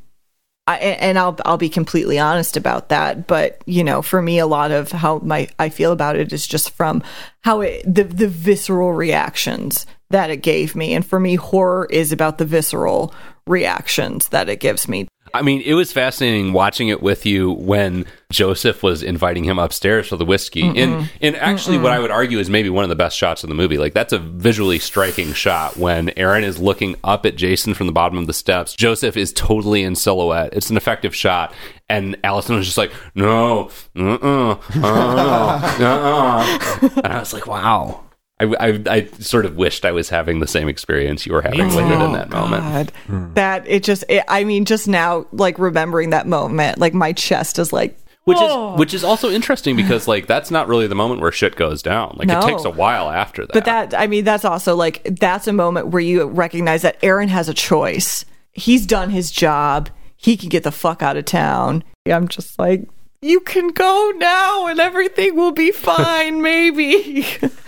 I, 0.66 0.76
and 0.78 1.18
I'll 1.18 1.36
I'll 1.44 1.58
be 1.58 1.68
completely 1.68 2.18
honest 2.18 2.56
about 2.56 2.88
that, 2.88 3.26
but 3.26 3.60
you 3.66 3.84
know, 3.84 4.00
for 4.00 4.22
me, 4.22 4.38
a 4.38 4.46
lot 4.46 4.70
of 4.70 4.90
how 4.92 5.18
my 5.18 5.48
I 5.58 5.68
feel 5.68 5.92
about 5.92 6.16
it 6.16 6.32
is 6.32 6.46
just 6.46 6.70
from 6.70 7.02
how 7.42 7.60
it 7.60 7.82
the 7.84 8.04
the 8.04 8.28
visceral 8.28 8.94
reactions 8.94 9.84
that 10.08 10.30
it 10.30 10.38
gave 10.38 10.74
me, 10.74 10.94
and 10.94 11.04
for 11.04 11.20
me, 11.20 11.34
horror 11.34 11.86
is 11.90 12.12
about 12.12 12.38
the 12.38 12.46
visceral 12.46 13.14
reactions 13.46 14.28
that 14.28 14.48
it 14.48 14.58
gives 14.58 14.88
me. 14.88 15.06
I 15.34 15.42
mean, 15.42 15.62
it 15.62 15.74
was 15.74 15.92
fascinating 15.92 16.52
watching 16.52 16.88
it 16.88 17.02
with 17.02 17.26
you 17.26 17.50
when 17.50 18.06
Joseph 18.30 18.84
was 18.84 19.02
inviting 19.02 19.42
him 19.42 19.58
upstairs 19.58 20.06
for 20.06 20.16
the 20.16 20.24
whiskey. 20.24 20.62
And 20.62 21.10
and 21.20 21.34
actually, 21.34 21.76
what 21.78 21.90
I 21.90 21.98
would 21.98 22.12
argue 22.12 22.38
is 22.38 22.48
maybe 22.48 22.70
one 22.70 22.84
of 22.84 22.88
the 22.88 22.94
best 22.94 23.16
shots 23.16 23.42
of 23.42 23.48
the 23.48 23.54
movie. 23.56 23.76
Like 23.76 23.94
that's 23.94 24.12
a 24.12 24.18
visually 24.18 24.78
striking 24.78 25.32
shot 25.32 25.76
when 25.76 26.10
Aaron 26.10 26.44
is 26.44 26.60
looking 26.60 26.94
up 27.02 27.26
at 27.26 27.34
Jason 27.34 27.74
from 27.74 27.88
the 27.88 27.92
bottom 27.92 28.16
of 28.16 28.28
the 28.28 28.32
steps. 28.32 28.74
Joseph 28.74 29.16
is 29.16 29.32
totally 29.32 29.82
in 29.82 29.96
silhouette. 29.96 30.50
It's 30.52 30.70
an 30.70 30.76
effective 30.76 31.16
shot, 31.16 31.52
and 31.88 32.16
Allison 32.22 32.54
was 32.54 32.66
just 32.66 32.78
like, 32.78 32.92
"No, 33.16 33.70
uh-uh, 33.96 34.58
uh-uh, 34.76 35.76
uh-uh." 35.80 36.88
and 37.02 37.12
I 37.12 37.18
was 37.18 37.32
like, 37.32 37.48
"Wow." 37.48 38.03
I, 38.40 38.54
I, 38.58 38.82
I 38.86 39.06
sort 39.20 39.46
of 39.46 39.56
wished 39.56 39.84
I 39.84 39.92
was 39.92 40.08
having 40.08 40.40
the 40.40 40.46
same 40.46 40.68
experience 40.68 41.24
you 41.24 41.32
were 41.32 41.42
having 41.42 41.66
with 41.66 41.76
it 41.76 41.82
in 41.82 41.92
oh, 42.02 42.12
that 42.14 42.30
moment. 42.30 42.62
God, 42.62 42.92
hmm. 43.06 43.34
that 43.34 43.64
it 43.68 43.84
just 43.84 44.04
it, 44.08 44.24
I 44.26 44.42
mean, 44.42 44.64
just 44.64 44.88
now, 44.88 45.26
like 45.30 45.58
remembering 45.58 46.10
that 46.10 46.26
moment, 46.26 46.78
like 46.78 46.94
my 46.94 47.12
chest 47.12 47.58
is 47.58 47.72
like. 47.72 47.98
Which 48.24 48.38
Whoa. 48.38 48.72
is 48.72 48.78
which 48.78 48.94
is 48.94 49.04
also 49.04 49.28
interesting 49.28 49.76
because 49.76 50.08
like 50.08 50.26
that's 50.26 50.50
not 50.50 50.66
really 50.66 50.86
the 50.86 50.94
moment 50.94 51.20
where 51.20 51.30
shit 51.30 51.56
goes 51.56 51.82
down. 51.82 52.16
Like 52.16 52.26
No. 52.26 52.38
it 52.38 52.46
takes 52.46 52.64
a 52.64 52.70
while 52.70 53.10
after 53.10 53.42
that. 53.44 53.52
But 53.52 53.66
that, 53.66 53.92
I 53.92 54.06
mean, 54.06 54.24
that's 54.24 54.46
also 54.46 54.74
like, 54.74 55.02
that's 55.04 55.46
a 55.46 55.52
moment 55.52 55.88
where 55.88 56.00
you 56.00 56.24
recognize 56.24 56.80
that 56.82 56.96
Aaron 57.02 57.28
has 57.28 57.50
a 57.50 57.54
choice. 57.54 58.24
He's 58.52 58.86
done 58.86 59.10
his 59.10 59.30
job. 59.30 59.90
He 60.16 60.38
can 60.38 60.48
get 60.48 60.62
the 60.62 60.72
fuck 60.72 61.02
out 61.02 61.18
of 61.18 61.26
town. 61.26 61.84
I'm 62.06 62.26
just 62.28 62.58
like, 62.58 62.88
you 63.20 63.40
can 63.40 63.68
go 63.68 64.12
now 64.16 64.68
and 64.68 64.80
everything 64.80 65.36
will 65.36 65.52
be 65.52 65.70
fine, 65.72 66.40
maybe. 66.40 67.26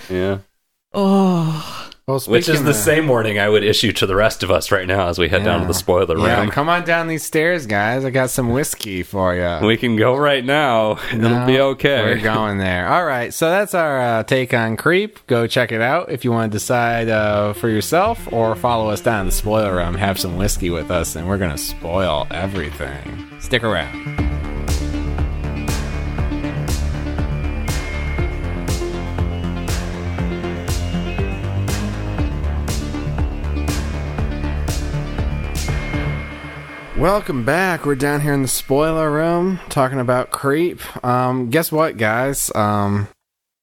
yeah. 0.08 0.38
Oh, 0.96 1.72
Well, 2.08 2.20
Which 2.20 2.48
is 2.48 2.62
the 2.62 2.70
of- 2.70 2.76
same 2.76 3.08
warning 3.08 3.38
I 3.38 3.48
would 3.48 3.64
issue 3.64 3.90
to 3.94 4.06
the 4.06 4.14
rest 4.14 4.42
of 4.44 4.50
us 4.52 4.70
right 4.70 4.86
now 4.86 5.08
as 5.08 5.18
we 5.18 5.28
head 5.28 5.42
down 5.42 5.60
to 5.62 5.66
the 5.66 5.74
spoiler 5.74 6.16
Yeah, 6.18 6.40
room. 6.42 6.50
come 6.50 6.68
on 6.68 6.84
down 6.84 7.08
these 7.08 7.24
stairs, 7.24 7.66
guys. 7.66 8.04
I 8.04 8.10
got 8.10 8.30
some 8.30 8.50
whiskey 8.52 9.02
for 9.02 9.34
you. 9.34 9.66
We 9.66 9.76
can 9.76 9.96
go 9.96 10.14
right 10.16 10.44
now. 10.44 10.98
It'll 11.12 11.44
be 11.46 11.58
okay. 11.58 12.02
We're 12.04 12.22
going 12.22 12.58
there. 12.58 12.86
All 12.88 13.04
right. 13.04 13.34
So 13.34 13.50
that's 13.50 13.74
our 13.74 14.00
uh, 14.00 14.22
take 14.22 14.54
on 14.54 14.76
Creep. 14.76 15.26
Go 15.26 15.48
check 15.48 15.72
it 15.72 15.80
out 15.80 16.10
if 16.12 16.24
you 16.24 16.30
want 16.30 16.52
to 16.52 16.56
decide 16.56 17.08
uh, 17.08 17.52
for 17.54 17.68
yourself 17.68 18.32
or 18.32 18.54
follow 18.54 18.88
us 18.88 19.00
down 19.00 19.22
in 19.22 19.26
the 19.26 19.32
spoiler 19.32 19.74
room. 19.74 19.96
Have 19.96 20.18
some 20.20 20.36
whiskey 20.36 20.70
with 20.70 20.92
us, 20.92 21.16
and 21.16 21.26
we're 21.28 21.38
going 21.38 21.50
to 21.50 21.58
spoil 21.58 22.28
everything. 22.30 23.28
Stick 23.40 23.64
around. 23.64 24.45
Welcome 36.96 37.44
back. 37.44 37.84
We're 37.84 37.94
down 37.94 38.22
here 38.22 38.32
in 38.32 38.40
the 38.40 38.48
spoiler 38.48 39.10
room 39.10 39.60
talking 39.68 40.00
about 40.00 40.30
Creep. 40.30 40.80
Um, 41.04 41.50
guess 41.50 41.70
what, 41.70 41.98
guys? 41.98 42.50
Um, 42.54 43.08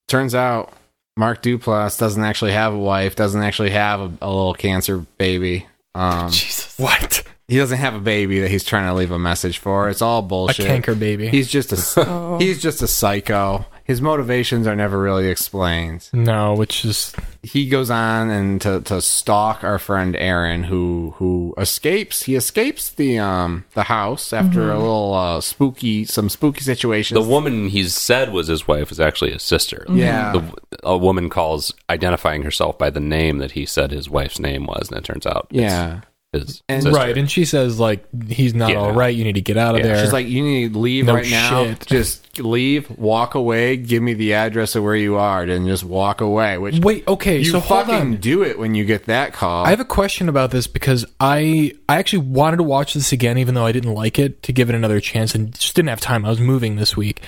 turns 0.08 0.36
out 0.36 0.72
Mark 1.18 1.42
Duplass 1.42 1.98
doesn't 1.98 2.24
actually 2.24 2.52
have 2.52 2.74
a 2.74 2.78
wife, 2.78 3.16
doesn't 3.16 3.42
actually 3.42 3.72
have 3.72 4.02
a, 4.02 4.12
a 4.22 4.30
little 4.30 4.54
cancer 4.54 5.00
baby. 5.18 5.66
Um, 5.96 6.30
Jesus. 6.30 6.78
What? 6.78 7.24
he 7.48 7.58
doesn't 7.58 7.80
have 7.80 7.96
a 7.96 8.00
baby 8.00 8.40
that 8.40 8.50
he's 8.50 8.64
trying 8.64 8.88
to 8.88 8.94
leave 8.94 9.12
a 9.12 9.20
message 9.20 9.58
for. 9.58 9.90
It's 9.90 10.02
all 10.02 10.22
bullshit. 10.22 10.66
A 10.66 10.70
canker 10.70 10.96
baby. 10.96 11.28
He's 11.28 11.48
just 11.50 11.72
a 11.74 12.38
he's 12.40 12.62
just 12.62 12.82
a 12.82 12.88
psycho. 12.88 13.66
His 13.86 14.02
motivations 14.02 14.66
are 14.66 14.76
never 14.76 14.98
really 15.00 15.28
explained. 15.28 16.10
no, 16.14 16.54
which 16.54 16.86
is 16.86 17.14
He 17.42 17.68
goes 17.68 17.90
on 17.90 18.30
and 18.30 18.62
to, 18.62 18.82
to 18.82 19.02
stalk 19.02 19.64
our 19.64 19.78
friend 19.78 20.16
Aaron, 20.16 20.64
who 20.64 21.14
who 21.18 21.54
escapes. 21.58 22.24
He 22.24 22.36
escapes 22.36 22.90
the 22.90 23.20
um 23.20 23.66
the 23.74 23.84
house 23.84 24.32
after 24.34 24.72
a 24.72 24.78
little 24.80 25.14
uh, 25.14 25.42
spooky 25.42 26.06
some 26.06 26.30
spooky 26.30 26.62
situations. 26.62 27.20
The 27.20 27.30
woman 27.30 27.70
he 27.70 27.84
said 27.84 28.32
was 28.32 28.48
his 28.48 28.68
wife 28.68 28.92
is 28.92 29.00
actually 29.00 29.32
his 29.32 29.44
sister. 29.44 29.86
Yeah. 29.90 30.32
The, 30.32 30.44
a 30.84 30.98
woman 30.98 31.30
calls 31.30 31.74
identifying 31.90 32.44
herself 32.44 32.78
by 32.78 32.90
the 32.90 33.00
name 33.00 33.38
that 33.40 33.52
he 33.52 33.66
said 33.66 33.92
his 33.92 34.10
wife's 34.10 34.40
name 34.40 34.66
was, 34.66 34.90
and 34.90 34.98
it 34.98 35.04
turns 35.04 35.26
out 35.26 35.48
it's 35.50 35.60
yeah. 35.62 36.02
His 36.34 36.62
And- 36.68 36.84
sister. 36.84 36.98
Right, 36.98 37.18
and 37.18 37.30
she 37.32 37.46
says 37.46 37.80
like 37.80 38.06
he's 38.28 38.54
not 38.54 38.68
Get 38.70 38.78
all 38.78 38.90
out. 38.90 38.96
right. 38.96 39.16
You 39.16 39.24
need 39.24 39.36
to 39.36 39.42
get 39.42 39.56
out 39.58 39.76
of 39.76 39.82
Yeah, 39.82 39.88
there. 39.94 40.04
She's 40.04 40.12
like, 40.14 40.28
you 40.28 40.44
need 40.44 40.74
to 40.74 40.80
leave 40.80 41.06
No 41.06 41.14
right 41.16 41.30
now. 41.30 41.64
shit. 41.64 41.86
Just 41.88 42.40
leave, 42.40 42.90
walk 42.98 43.36
away, 43.36 43.78
give 43.78 44.02
me 44.02 44.14
the 44.16 44.34
address 44.34 44.76
of 44.76 44.84
where 44.84 44.96
you 44.96 45.16
are, 45.18 45.44
and 45.44 45.68
just 45.68 45.84
walk 45.84 46.20
away. 46.20 46.58
Which 46.58 46.80
wait, 46.80 47.08
okay, 47.08 47.38
you 47.38 47.46
so 47.52 47.62
fucking 47.62 48.18
do 48.18 48.42
it 48.44 48.58
when 48.58 48.74
you 48.74 48.86
get 48.86 49.06
that 49.06 49.34
call. 49.34 49.66
I 49.66 49.70
have 49.70 49.80
a 49.80 49.86
question 49.86 50.28
about 50.30 50.50
this 50.50 50.66
because 50.66 51.06
I 51.20 51.74
I 51.88 51.98
actually 51.98 52.26
wanted 52.26 52.58
to 52.58 52.64
watch 52.64 52.96
this 52.96 53.12
again, 53.12 53.38
even 53.38 53.54
though 53.54 53.66
I 53.68 53.72
didn't 53.72 53.94
like 53.94 54.18
it, 54.18 54.42
to 54.44 54.52
give 54.52 54.68
it 54.70 54.76
another 54.76 55.00
chance, 55.00 55.36
and 55.36 55.54
just 55.54 55.76
didn't 55.76 55.90
have 55.90 56.02
time. 56.02 56.26
I 56.26 56.30
was 56.30 56.40
moving 56.40 56.76
this 56.78 56.98
week, 56.98 57.22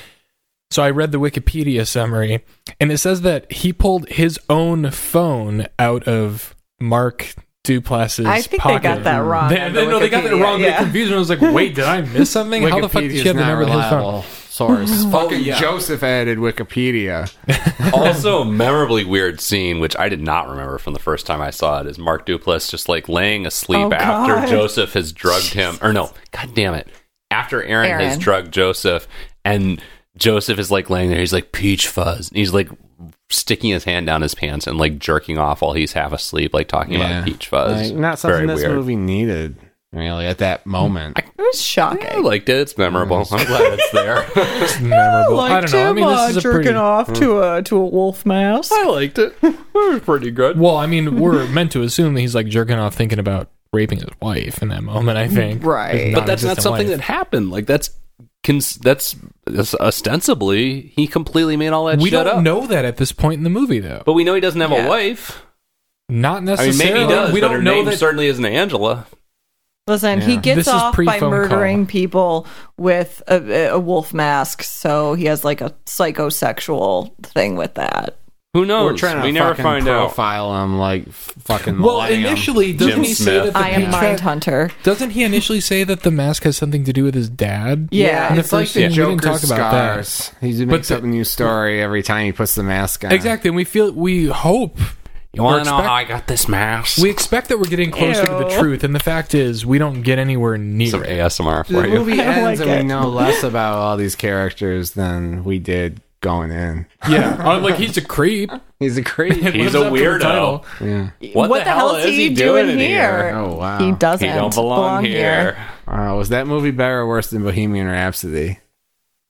so 0.72 0.82
I 0.82 0.90
read 0.90 1.12
the 1.12 1.20
Wikipedia 1.20 1.86
summary, 1.86 2.44
and 2.80 2.92
it 2.92 2.98
says 2.98 3.22
that 3.22 3.52
he 3.52 3.72
pulled 3.72 4.10
his 4.10 4.40
own 4.50 4.90
phone 4.90 5.68
out 5.78 6.08
of 6.08 6.56
Mark 6.80 7.36
Duplass's. 7.66 8.26
I 8.26 8.42
think 8.42 8.62
pocket. 8.62 8.82
they 8.82 8.88
got 8.88 9.04
that 9.04 9.18
wrong. 9.20 9.50
They, 9.50 9.60
on 9.60 9.74
they- 9.74 9.86
the 9.86 9.92
no, 9.92 10.00
they 10.00 10.10
got 10.10 10.24
that 10.24 10.32
Wikipedia, 10.32 10.42
wrong. 10.44 10.62
They 10.62 10.68
yeah. 10.68 10.78
confused 10.84 11.10
me. 11.12 11.16
I 11.16 11.20
was 11.20 11.30
like, 11.30 11.42
wait, 11.42 11.76
did 11.76 11.86
I 11.86 12.02
miss 12.02 12.30
something? 12.32 12.64
How 12.64 12.80
the 12.80 12.90
fuck 12.90 13.02
did 13.02 13.12
Wikipedia's 13.12 13.22
she 13.22 13.28
have 13.28 13.36
the 13.36 13.42
not 13.42 13.48
number 13.48 13.64
of 13.64 13.70
his 13.70 13.90
phone? 13.90 14.24
source. 14.56 15.04
Fucking 15.12 15.44
yeah. 15.44 15.60
Joseph 15.60 16.02
added 16.02 16.38
Wikipedia. 16.38 17.30
also, 17.94 18.42
a 18.42 18.46
memorably 18.46 19.04
weird 19.04 19.42
scene, 19.42 19.80
which 19.82 19.98
I 19.98 20.08
did 20.08 20.22
not 20.22 20.48
remember 20.48 20.78
from 20.78 20.94
the 20.94 21.00
first 21.00 21.26
time 21.26 21.42
I 21.42 21.50
saw 21.50 21.82
it, 21.82 21.88
is 21.88 21.98
Mark 22.00 22.26
Duplass 22.26 22.70
just 22.70 22.88
like 22.88 23.10
laying 23.10 23.46
asleep 23.46 23.88
Oh, 23.88 23.94
after 23.94 24.36
God. 24.36 24.48
Joseph 24.48 24.94
has 24.94 25.12
drugged 25.12 25.54
him. 25.54 25.78
Or 25.82 25.92
no, 25.92 26.12
god 26.32 26.54
damn 26.54 26.74
it. 26.74 26.88
After 27.32 27.62
Aaron, 27.62 28.00
has 28.00 28.18
drugged 28.18 28.54
Joseph, 28.54 29.08
and 29.44 29.82
Joseph 30.18 30.60
is 30.60 30.72
like 30.72 30.90
laying 30.90 31.10
there, 31.10 31.20
he's 31.20 31.34
like 31.34 31.52
peach 31.52 31.88
fuzz. 31.88 32.30
And 32.30 32.38
he's 32.38 32.54
like 32.54 32.70
sticking 33.30 33.72
his 33.72 33.84
hand 33.84 34.06
down 34.06 34.22
his 34.22 34.36
pants 34.36 34.68
and 34.68 34.78
like 34.78 35.00
jerking 35.00 35.38
off 35.38 35.62
while 35.62 35.74
he's 35.74 35.94
half 35.94 36.14
asleep, 36.14 36.54
like 36.54 36.68
talking 36.68 36.96
about 36.96 37.26
peach 37.26 37.48
fuzz. 37.48 37.92
Like, 37.92 38.00
not 38.00 38.20
something 38.20 38.46
Very 38.46 38.48
this 38.48 38.64
weird. 38.66 38.76
movie 38.78 38.96
needed, 38.96 39.58
really, 39.92 40.26
at 40.26 40.38
that 40.38 40.66
moment. 40.66 41.18
It 41.20 41.26
was 41.38 41.62
shocking. 41.62 42.08
I 42.10 42.16
liked 42.18 42.48
it. 42.50 42.58
It's 42.58 42.78
memorable. 42.78 43.28
I'm 43.32 43.46
glad 43.46 43.74
it's 43.80 43.92
there. 43.92 44.26
It's 44.64 44.80
memorable. 44.80 45.40
I 45.42 45.62
don't 45.62 45.72
know. 45.72 45.90
I 45.90 45.94
mean, 45.94 46.08
this 46.08 46.30
is 46.32 46.36
a 46.38 46.40
uh, 46.40 46.42
jerking 46.42 46.62
pretty. 46.64 46.78
off 46.78 47.14
to 47.14 47.42
a 47.42 47.62
to 47.64 47.76
a 47.78 47.86
wolf 47.86 48.26
mouse. 48.26 48.72
I 48.72 48.86
liked 48.86 49.20
it. 49.20 49.36
It 49.44 49.56
was 49.74 50.02
pretty 50.02 50.32
good. 50.32 50.58
Well, 50.58 50.78
I 50.78 50.86
mean, 50.88 51.20
we're 51.20 51.46
meant 51.48 51.72
to 51.74 51.82
assume 51.84 52.14
that 52.14 52.22
he's 52.22 52.34
like 52.36 52.48
jerking 52.48 52.78
off, 52.80 52.96
thinking 52.96 53.20
about 53.20 53.50
raping 53.74 54.00
his 54.00 54.08
wife 54.22 54.62
in 54.62 54.70
that 54.70 54.84
moment. 54.84 55.18
I 55.18 55.28
think, 55.28 55.64
Right. 55.64 55.96
His 55.96 56.16
but 56.16 56.26
that's 56.26 56.42
not 56.44 56.48
non-existent 56.58 56.62
something 56.64 56.88
wife. 56.88 56.98
that 56.98 57.04
happened. 57.04 57.52
Like 57.52 57.66
that's 57.66 57.90
cons- 58.46 58.76
that's, 58.76 59.16
that's 59.46 59.76
ostensibly 59.76 60.82
he 60.96 61.08
completely 61.08 61.58
made 61.58 61.70
all 61.70 61.86
that 61.86 61.98
we 61.98 62.06
shit 62.06 62.12
don't 62.14 62.28
up. 62.28 62.44
know 62.44 62.66
that 62.68 62.86
at 62.86 62.96
this 62.98 63.12
point 63.12 63.40
in 63.40 63.44
the 63.44 63.50
movie, 63.50 63.80
though. 63.80 64.04
But 64.06 64.14
we 64.14 64.24
know 64.24 64.36
he 64.36 64.42
doesn't 64.42 64.62
have 64.62 64.72
Yeah. 64.72 64.86
a 64.86 64.90
wife. 64.90 65.44
Not 66.08 66.44
necessarily. 66.44 66.72
I 66.72 66.72
mean, 66.72 66.78
necessarily. 66.78 66.94
maybe 67.06 67.14
he 67.14 67.16
does. 67.16 67.34
we 67.34 67.42
but 67.42 67.48
don't 67.48 67.56
her 67.58 67.62
know 67.64 67.72
name 67.76 67.86
that. 67.86 67.98
certainly 67.98 68.28
isn't 68.28 68.46
Angela. 68.46 69.08
Listen, 69.88 70.20
he 70.22 70.38
gets 70.38 70.58
This 70.58 70.68
off 70.68 70.96
by 70.98 71.20
murdering 71.20 71.86
call. 71.86 71.92
people 71.92 72.48
with 72.78 73.22
a, 73.28 73.68
a 73.70 73.80
wolf 73.80 74.14
mask, 74.16 74.64
so 74.64 75.14
he 75.14 75.26
has 75.26 75.44
like 75.44 75.62
a 75.62 75.76
psychosexual 75.86 77.12
thing 77.24 77.56
with 77.56 77.76
that. 77.76 78.18
Who 78.56 78.66
knows? 78.66 78.92
We're 78.94 78.98
trying 78.98 79.18
to 79.18 79.24
we 79.24 79.32
never 79.32 79.50
fucking 79.50 79.64
find 79.64 79.88
out. 79.88 80.08
profile 80.08 80.64
him 80.64 80.78
like 80.80 81.12
fucking. 81.12 81.82
well, 81.82 81.96
Millennium. 82.02 82.26
initially, 82.32 82.72
doesn't 82.74 82.94
Jim 82.96 83.04
he 83.04 83.14
say 83.14 83.24
Smith. 83.24 83.44
that 83.46 83.54
the 83.54 83.60
I 83.60 83.70
am 83.70 83.92
Mind 83.92 84.20
Hunter. 84.22 84.72
Doesn't 84.84 85.10
he 85.10 85.24
initially 85.24 85.60
say 85.62 85.84
that 85.84 86.04
the 86.04 86.12
mask 86.12 86.44
has 86.44 86.56
something 86.56 86.84
to 86.86 86.94
do 86.94 87.04
with 87.04 87.16
his 87.16 87.28
dad? 87.30 87.90
Yeah. 87.92 88.30
In 88.30 88.36
the 88.36 88.40
it's 88.40 88.54
like 88.54 88.64
first 88.64 88.74
the 88.76 88.90
scene, 88.90 88.90
we 88.92 88.96
didn't 88.96 89.22
talk 89.24 89.44
about 89.44 89.72
that. 89.72 90.06
scars. 90.06 90.32
He 90.42 90.58
But 90.66 90.68
makes 90.72 90.88
the- 90.88 90.98
up 90.98 91.04
a 91.04 91.08
new 91.08 91.24
story 91.26 91.82
every 91.82 92.02
time 92.02 92.26
he 92.26 92.32
puts 92.32 92.56
the 92.56 92.64
mask 92.64 93.04
on. 93.04 93.12
Exactly, 93.12 93.50
and 93.50 93.58
we 93.58 93.66
feel 93.66 93.92
we 93.92 94.28
hope 94.28 94.80
You 95.34 95.44
want 95.44 95.66
to 95.66 95.70
know 95.70 95.76
expect- 95.80 95.88
how 95.90 95.94
I 95.94 96.04
got 96.06 96.28
this 96.28 96.48
mask? 96.48 96.98
we 97.04 97.10
expect 97.10 97.50
that 97.50 97.58
we're 97.60 97.66
getting 97.66 97.92
closer 97.92 98.26
to 98.26 98.32
the 98.32 98.56
truth, 98.58 98.86
and 98.86 98.96
the 98.96 99.00
fact 99.02 99.36
is 99.36 99.66
we 99.66 99.78
don't 99.80 100.02
get 100.02 100.18
anywhere 100.18 100.58
near. 100.58 100.88
Some 100.92 101.04
it. 101.04 101.10
ASMR 101.10 101.68
The 101.68 101.74
for 101.82 101.88
you. 101.88 102.00
movie 102.00 102.22
ends 102.22 102.62
like 102.62 102.70
and 102.70 102.70
it. 102.80 102.82
we 102.84 102.88
know 102.88 103.10
less 103.10 103.44
about 103.44 103.74
all 103.80 103.98
these 103.98 104.16
characters 104.16 104.92
than 104.92 105.44
we 105.44 105.60
did 105.60 106.00
going 106.26 106.52
in. 106.52 106.88
Yeah, 107.08 107.36
uh, 107.40 107.60
like 107.60 107.76
he's 107.76 107.98
a 107.98 108.02
creep. 108.02 108.52
He's 108.80 108.98
a 108.98 109.04
creep. 109.04 109.34
He's 109.54 109.76
a 109.76 109.82
up 109.82 109.86
to 109.86 109.90
the 109.92 109.96
weirdo. 109.96 110.66
yeah. 110.82 111.34
What, 111.34 111.64
the, 111.64 111.64
hell, 111.64 111.96
is 111.96 112.16
he 112.16 112.34
doing, 112.34 112.68
in 112.68 112.80
here? 112.80 113.32
Oh 113.36 113.56
wow. 113.56 113.78
He 113.78 113.92
doesn't 113.94 114.28
He 114.28 114.34
don't 114.34 114.54
belong, 114.54 115.06
here. 115.06 115.56
Uh, 115.88 116.16
was 116.18 116.30
that 116.30 116.48
movie 116.48 116.72
better 116.72 117.00
or 117.02 117.08
worse 117.08 117.30
than 117.30 117.44
Bohemian 117.44 117.88
Rhapsody? 117.88 118.60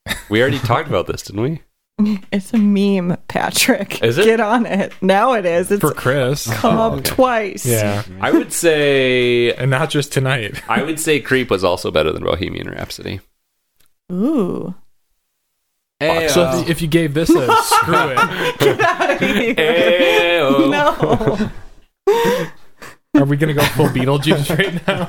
We 0.30 0.40
already 0.40 0.58
talked 0.60 0.88
about 0.88 1.06
this, 1.06 1.22
didn't 1.22 1.42
we? 1.42 2.18
It's 2.32 2.52
a 2.52 2.58
meme, 2.58 3.16
Patrick. 3.28 4.02
Is 4.02 4.18
it? 4.18 4.24
Get 4.24 4.40
on 4.40 4.66
it. 4.66 4.92
Now 5.00 5.32
it 5.32 5.44
is. 5.46 5.70
It's 5.70 5.80
For 5.80 5.92
Chris. 5.92 6.46
come 6.46 6.78
up 6.78 7.02
twice. 7.04 7.66
Yeah. 7.66 8.02
I 8.20 8.30
would 8.30 8.52
say 8.52 9.52
And 9.52 9.70
not 9.70 9.90
just 9.90 10.12
tonight. 10.12 10.62
I 10.68 10.82
would 10.82 11.00
say 11.00 11.20
Creep 11.20 11.50
was 11.50 11.64
also 11.64 11.90
better 11.90 12.12
than 12.12 12.22
Bohemian 12.22 12.68
Rhapsody. 12.68 13.20
Ooh. 14.12 14.74
Hey, 15.98 16.28
So 16.28 16.60
if, 16.60 16.68
if 16.68 16.82
you 16.82 16.88
gave 16.88 17.14
this 17.14 17.30
a 17.30 17.46
screw 17.62 17.94
it, 18.10 18.58
Get 18.58 18.80
out 18.80 19.10
of 19.10 19.20
here. 19.20 19.54
Ayo. 19.54 21.50
No. 23.16 23.22
are 23.22 23.24
we 23.24 23.36
going 23.38 23.48
to 23.48 23.60
go 23.60 23.64
full 23.68 23.86
Beetlejuice 23.88 24.50
right 24.56 24.86
now? 24.86 25.06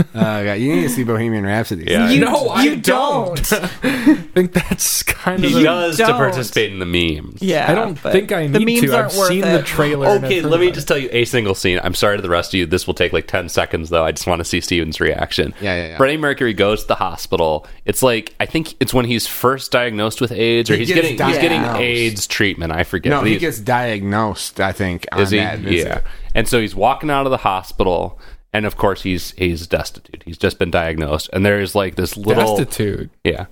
uh, 0.21 0.43
God, 0.43 0.53
you 0.53 0.75
need 0.75 0.83
to 0.83 0.89
see 0.89 1.03
Bohemian 1.03 1.45
Rhapsody. 1.45 1.85
Yeah. 1.87 2.09
You, 2.09 2.21
No, 2.21 2.47
I 2.49 2.63
you 2.63 2.75
don't. 2.77 3.53
I 3.83 4.15
think 4.33 4.53
that's 4.53 5.03
kind 5.03 5.43
of 5.43 5.49
He 5.49 5.57
the, 5.57 5.63
does 5.63 5.97
to 5.97 6.03
don't. 6.03 6.15
participate 6.17 6.71
in 6.71 6.79
the 6.79 6.85
memes. 6.85 7.41
Yeah. 7.41 7.69
I 7.71 7.75
don't 7.75 7.95
think 7.95 8.31
I 8.31 8.47
the 8.47 8.59
need 8.59 8.65
memes 8.65 8.81
to. 8.81 8.95
aren't 8.95 9.11
I've 9.11 9.17
worth 9.17 9.27
seen 9.29 9.43
it. 9.43 9.57
the 9.57 9.63
trailer. 9.63 10.07
Okay, 10.07 10.41
let 10.41 10.59
me 10.59 10.71
just 10.71 10.87
tell 10.87 10.97
you 10.97 11.09
a 11.11 11.25
single 11.25 11.55
scene. 11.55 11.79
I'm 11.83 11.93
sorry 11.95 12.17
to 12.17 12.21
the 12.21 12.29
rest 12.29 12.53
of 12.53 12.59
you. 12.59 12.65
This 12.65 12.87
will 12.87 12.93
take 12.93 13.13
like 13.13 13.27
10 13.27 13.49
seconds, 13.49 13.89
though. 13.89 14.05
I 14.05 14.11
just 14.11 14.27
want 14.27 14.39
to 14.39 14.45
see 14.45 14.61
Steven's 14.61 14.99
reaction. 15.01 15.53
Yeah, 15.61 15.75
yeah, 15.75 15.87
yeah. 15.89 15.97
Freddie 15.97 16.17
Mercury 16.17 16.53
goes 16.53 16.83
to 16.83 16.87
the 16.89 16.95
hospital. 16.95 17.65
It's 17.85 18.03
like, 18.03 18.33
I 18.39 18.45
think 18.45 18.75
it's 18.79 18.93
when 18.93 19.05
he's 19.05 19.27
first 19.27 19.71
diagnosed 19.71 20.21
with 20.21 20.31
AIDS, 20.31 20.69
or 20.69 20.73
He 20.73 20.79
he's 20.79 20.89
gets 20.89 21.01
getting 21.09 21.27
he's 21.27 21.37
getting. 21.37 21.63
AIDS 21.81 22.27
treatment. 22.27 22.71
I 22.73 22.83
forget. 22.83 23.09
No, 23.09 23.21
he 23.23 23.37
gets 23.37 23.59
diagnosed. 23.59 24.59
I 24.59 24.71
think 24.71 25.07
on 25.11 25.21
is 25.21 25.31
he? 25.31 25.37
that 25.37 25.59
visit. 25.59 25.87
Yeah. 25.87 25.99
And 26.33 26.47
so 26.47 26.61
he's 26.61 26.73
walking 26.75 27.09
out 27.09 27.25
of 27.25 27.31
the 27.31 27.37
hospital, 27.37 28.19
and 28.53 28.65
of 28.65 28.77
course 28.77 29.03
he's 29.03 29.31
he's 29.31 29.67
destitute. 29.67 30.23
He's 30.25 30.37
just 30.37 30.59
been 30.59 30.71
diagnosed, 30.71 31.29
and 31.33 31.45
there's 31.45 31.75
like 31.75 31.95
this 31.95 32.17
little 32.17 32.57
Destitute. 32.57 33.09
yeah. 33.23 33.45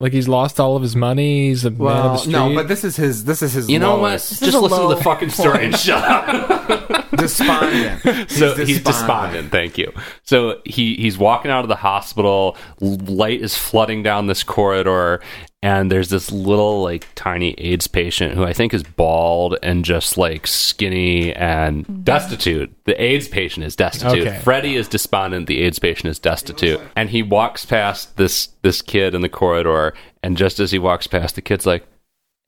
Like 0.00 0.12
he's 0.12 0.26
lost 0.26 0.58
all 0.58 0.74
of 0.74 0.82
his 0.82 0.96
money. 0.96 1.48
He's 1.48 1.64
a 1.64 1.70
man 1.70 1.74
of 1.74 1.78
the 1.78 1.84
Well, 1.84 2.18
street. 2.18 2.32
no, 2.32 2.54
but 2.56 2.66
this 2.66 2.82
is 2.82 2.96
his. 2.96 3.24
This 3.24 3.40
is 3.40 3.52
his. 3.52 3.70
You 3.70 3.78
know 3.78 3.92
what? 3.98 4.08
lowest. 4.10 4.32
is 4.32 4.40
Just 4.40 4.58
listen 4.60 4.88
to 4.88 4.94
the 4.96 5.00
fucking 5.00 5.30
story 5.30 5.66
and 5.66 5.76
shut 5.78 6.02
up. 6.02 7.08
Despondent. 7.16 8.28
so 8.30 8.54
he's 8.56 8.82
despondent. 8.82 9.52
Thank 9.52 9.78
you. 9.78 9.92
So 10.24 10.60
he 10.64 10.96
he's 10.96 11.18
walking 11.18 11.50
out 11.52 11.62
of 11.64 11.68
the 11.68 11.76
hospital. 11.76 12.56
Light 12.80 13.40
is 13.42 13.56
flooding 13.56 14.02
down 14.02 14.26
this 14.26 14.42
corridor, 14.42 15.20
and 15.62 15.90
there's 15.90 16.08
this 16.08 16.32
little 16.32 16.82
like 16.82 17.06
tiny 17.14 17.54
AIDS 17.58 17.86
patient 17.86 18.34
who 18.34 18.44
I 18.44 18.52
think 18.52 18.74
is 18.74 18.82
bald 18.82 19.56
and 19.62 19.84
just 19.84 20.18
like 20.18 20.46
skinny 20.46 21.32
and 21.34 21.86
mm-hmm. 21.86 22.02
destitute. 22.02 22.74
The 22.84 23.00
AIDS 23.00 23.28
patient 23.28 23.64
is 23.64 23.76
destitute. 23.76 24.26
Okay. 24.26 24.38
Freddie 24.40 24.74
is 24.74 24.88
despondent. 24.88 25.46
The 25.46 25.62
AIDS 25.62 25.78
patient 25.78 26.10
is 26.10 26.18
destitute, 26.18 26.80
and 26.96 27.10
he 27.10 27.22
walks 27.22 27.64
past 27.64 28.16
this 28.16 28.48
this 28.62 28.82
kid 28.82 29.14
in 29.14 29.22
the 29.22 29.28
corridor, 29.28 29.94
and 30.22 30.36
just 30.36 30.58
as 30.58 30.72
he 30.72 30.78
walks 30.78 31.06
past, 31.06 31.36
the 31.36 31.42
kid's 31.42 31.66
like, 31.66 31.86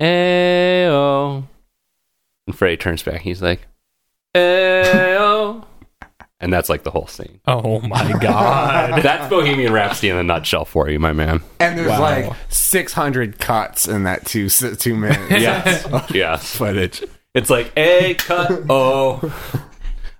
"Ayo," 0.00 1.44
and 2.46 2.56
Freddie 2.56 2.76
turns 2.76 3.02
back. 3.02 3.20
He's 3.20 3.42
like. 3.42 3.66
Ayo. 4.34 5.03
And 6.44 6.52
that's 6.52 6.68
like 6.68 6.82
the 6.82 6.90
whole 6.90 7.06
scene. 7.06 7.40
oh 7.46 7.80
my 7.80 8.12
god. 8.20 9.02
That's 9.02 9.30
Bohemian 9.30 9.72
Rhapsody 9.72 10.10
in 10.10 10.18
a 10.18 10.22
nutshell 10.22 10.66
for 10.66 10.90
you, 10.90 10.98
my 11.00 11.14
man. 11.14 11.40
And 11.58 11.78
there's 11.78 11.88
Wow. 11.88 12.00
like 12.00 12.32
600 12.50 13.38
cuts 13.38 13.88
in 13.88 14.04
that 14.04 14.26
two 14.26 14.50
two 14.50 14.94
minutes. 14.94 15.22
Yes. 15.30 15.86
yes. 16.14 16.54
footage. 16.54 17.02
It's 17.34 17.48
like 17.48 17.72
A 17.78 18.12
cut 18.14 18.52
Oh. 18.68 19.20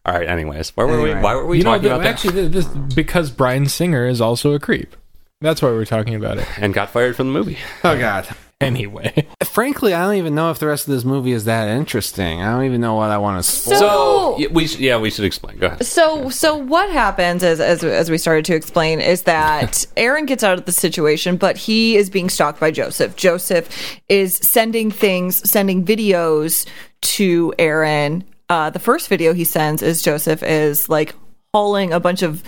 All 0.06 0.14
right, 0.14 0.26
anyways. 0.26 0.70
Why 0.76 0.84
were 0.84 1.02
we 1.02 1.12
why 1.14 1.34
were 1.34 1.44
we 1.44 1.58
you 1.58 1.64
know, 1.64 1.72
talking 1.72 1.82
th- 1.82 1.92
about 1.92 2.02
that? 2.04 2.08
actually, 2.14 2.32
th- 2.32 2.52
this 2.52 2.66
because 2.94 3.30
Bryan 3.30 3.66
Singer 3.66 4.06
is 4.06 4.22
also 4.22 4.52
a 4.54 4.58
creep. 4.58 4.96
That's 5.42 5.60
why 5.60 5.68
we're 5.68 5.84
talking 5.84 6.14
about 6.14 6.38
it. 6.38 6.48
And 6.58 6.72
got 6.72 6.88
fired 6.88 7.16
from 7.16 7.26
the 7.26 7.32
movie. 7.34 7.58
Oh 7.84 7.98
God. 7.98 8.26
Anyway, 8.66 9.26
Frankly, 9.44 9.94
I 9.94 10.04
don't 10.04 10.16
even 10.16 10.34
know 10.34 10.50
if 10.50 10.58
the 10.58 10.66
rest 10.66 10.88
of 10.88 10.94
this 10.94 11.04
movie 11.04 11.32
is 11.32 11.44
that 11.44 11.68
interesting. 11.68 12.40
I 12.42 12.50
don't 12.52 12.64
even 12.64 12.80
know 12.80 12.94
what 12.94 13.10
I 13.10 13.18
want 13.18 13.42
to 13.44 13.48
spoil. 13.50 13.78
So- 13.78 14.14
So 14.38 14.48
we 14.50 14.66
should, 14.66 14.80
yeah, 14.80 14.98
we 14.98 15.10
should 15.10 15.24
explain. 15.24 15.58
Go 15.58 15.66
ahead. 15.68 15.86
So, 15.86 16.28
so 16.30 16.56
what 16.56 16.90
happens 16.90 17.42
is, 17.44 17.60
as 17.60 17.84
as 17.84 18.10
we 18.10 18.18
started 18.18 18.44
to 18.46 18.54
explain, 18.54 19.00
is 19.00 19.22
that 19.22 19.86
Aaron 19.96 20.26
gets 20.26 20.42
out 20.42 20.58
of 20.58 20.64
the 20.64 20.72
situation, 20.72 21.36
but 21.36 21.56
he 21.56 21.96
is 21.96 22.10
being 22.10 22.28
stalked 22.28 22.58
by 22.58 22.70
Joseph. 22.72 23.14
Joseph 23.16 23.68
is 24.08 24.34
sending 24.36 24.90
things, 24.90 25.48
sending 25.48 25.84
videos 25.84 26.66
to 27.02 27.54
Aaron. 27.58 28.24
Uh, 28.48 28.70
the 28.70 28.78
first 28.80 29.08
video 29.08 29.32
he 29.34 29.44
sends 29.44 29.82
is 29.82 30.02
Joseph 30.02 30.42
is 30.42 30.88
like 30.88 31.14
hauling 31.52 31.92
a 31.92 32.00
bunch 32.00 32.22
of 32.22 32.42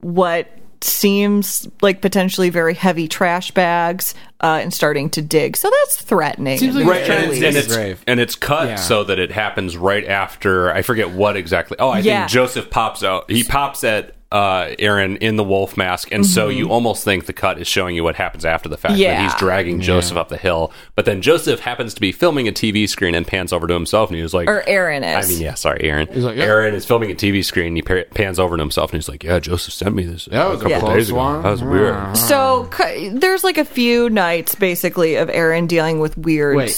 what 0.00 0.48
seems 0.84 1.68
like 1.80 2.00
potentially 2.00 2.50
very 2.50 2.74
heavy 2.74 3.08
trash 3.08 3.50
bags 3.50 4.14
uh, 4.40 4.58
and 4.62 4.72
starting 4.72 5.10
to 5.10 5.22
dig. 5.22 5.56
So 5.56 5.70
that's 5.70 6.00
threatening. 6.02 6.58
Seems 6.58 6.74
like 6.74 6.84
the 6.84 6.90
Right, 6.90 7.06
Trying 7.06 7.24
and 7.24 7.32
it's, 7.32 7.74
and 7.76 7.84
it's 7.92 8.02
and 8.06 8.20
it's 8.20 8.34
cut 8.34 8.68
Yeah. 8.68 8.76
so 8.76 9.04
that 9.04 9.18
it 9.18 9.30
happens 9.32 9.76
right 9.76 10.06
after 10.06 10.72
I 10.72 10.82
forget 10.82 11.10
what 11.10 11.36
exactly. 11.36 11.76
Oh, 11.78 11.90
I 11.90 11.98
Yeah. 12.00 12.20
think 12.22 12.30
Joseph 12.32 12.70
pops 12.70 13.02
out. 13.04 13.30
He 13.30 13.44
pops 13.44 13.84
at 13.84 14.14
uh, 14.32 14.74
Aaron 14.78 15.16
in 15.18 15.36
the 15.36 15.44
wolf 15.44 15.76
mask, 15.76 16.10
and 16.10 16.24
so 16.24 16.48
you 16.48 16.70
almost 16.70 17.04
think 17.04 17.26
the 17.26 17.32
cut 17.32 17.58
is 17.60 17.68
showing 17.68 17.94
you 17.94 18.02
what 18.02 18.16
happens 18.16 18.44
after 18.44 18.68
the 18.68 18.76
fact. 18.76 18.94
That 18.94 18.98
Mm-hmm. 19.02 19.02
Yeah. 19.02 19.22
he's 19.24 19.34
dragging 19.36 19.80
Joseph 19.80 20.16
up 20.16 20.28
the 20.28 20.36
hill, 20.36 20.72
but 20.96 21.04
then 21.04 21.20
Joseph 21.22 21.60
happens 21.60 21.94
to 21.94 22.00
be 22.00 22.12
filming 22.12 22.48
a 22.48 22.52
TV 22.52 22.88
screen 22.88 23.14
and 23.14 23.26
pans 23.26 23.52
over 23.52 23.66
to 23.66 23.74
himself, 23.74 24.10
and 24.10 24.18
he's 24.18 24.32
like, 24.34 24.48
Or 24.48 24.62
Aaron 24.66 25.04
is. 25.04 25.26
I 25.26 25.28
mean, 25.32 25.40
yeah, 25.42 25.54
sorry, 25.54 25.82
Aaron. 25.82 26.08
like, 26.22 26.36
yeah. 26.36 26.44
Aaron 26.44 26.74
is 26.74 26.84
filming 26.86 27.10
a 27.10 27.14
TV 27.14 27.44
screen. 27.44 27.66
And 27.68 27.76
he 27.76 27.82
pa- 27.82 28.04
pans 28.14 28.38
over 28.38 28.56
to 28.56 28.62
himself, 28.62 28.90
and 28.92 28.98
he's 28.98 29.08
like, 29.08 29.22
"Yeah, 29.22 29.38
Joseph 29.38 29.74
sent 29.74 29.94
me 29.94 30.04
this 30.04 30.24
That 30.26 30.46
a 30.46 30.50
was 30.50 30.60
a 30.60 30.62
couple 30.64 30.80
close 30.80 30.96
days 30.96 31.10
ago. 31.10 31.42
That 31.42 31.50
was 31.50 31.62
weird." 31.62 32.16
So 32.16 32.68
cu- 32.70 33.18
there's 33.18 33.44
like 33.44 33.58
a 33.58 33.64
few 33.64 34.08
nights 34.10 34.54
basically 34.54 35.16
of 35.16 35.28
Aaron 35.30 35.66
dealing 35.66 35.98
with 36.00 36.16
weird. 36.18 36.56
Wait, 36.56 36.70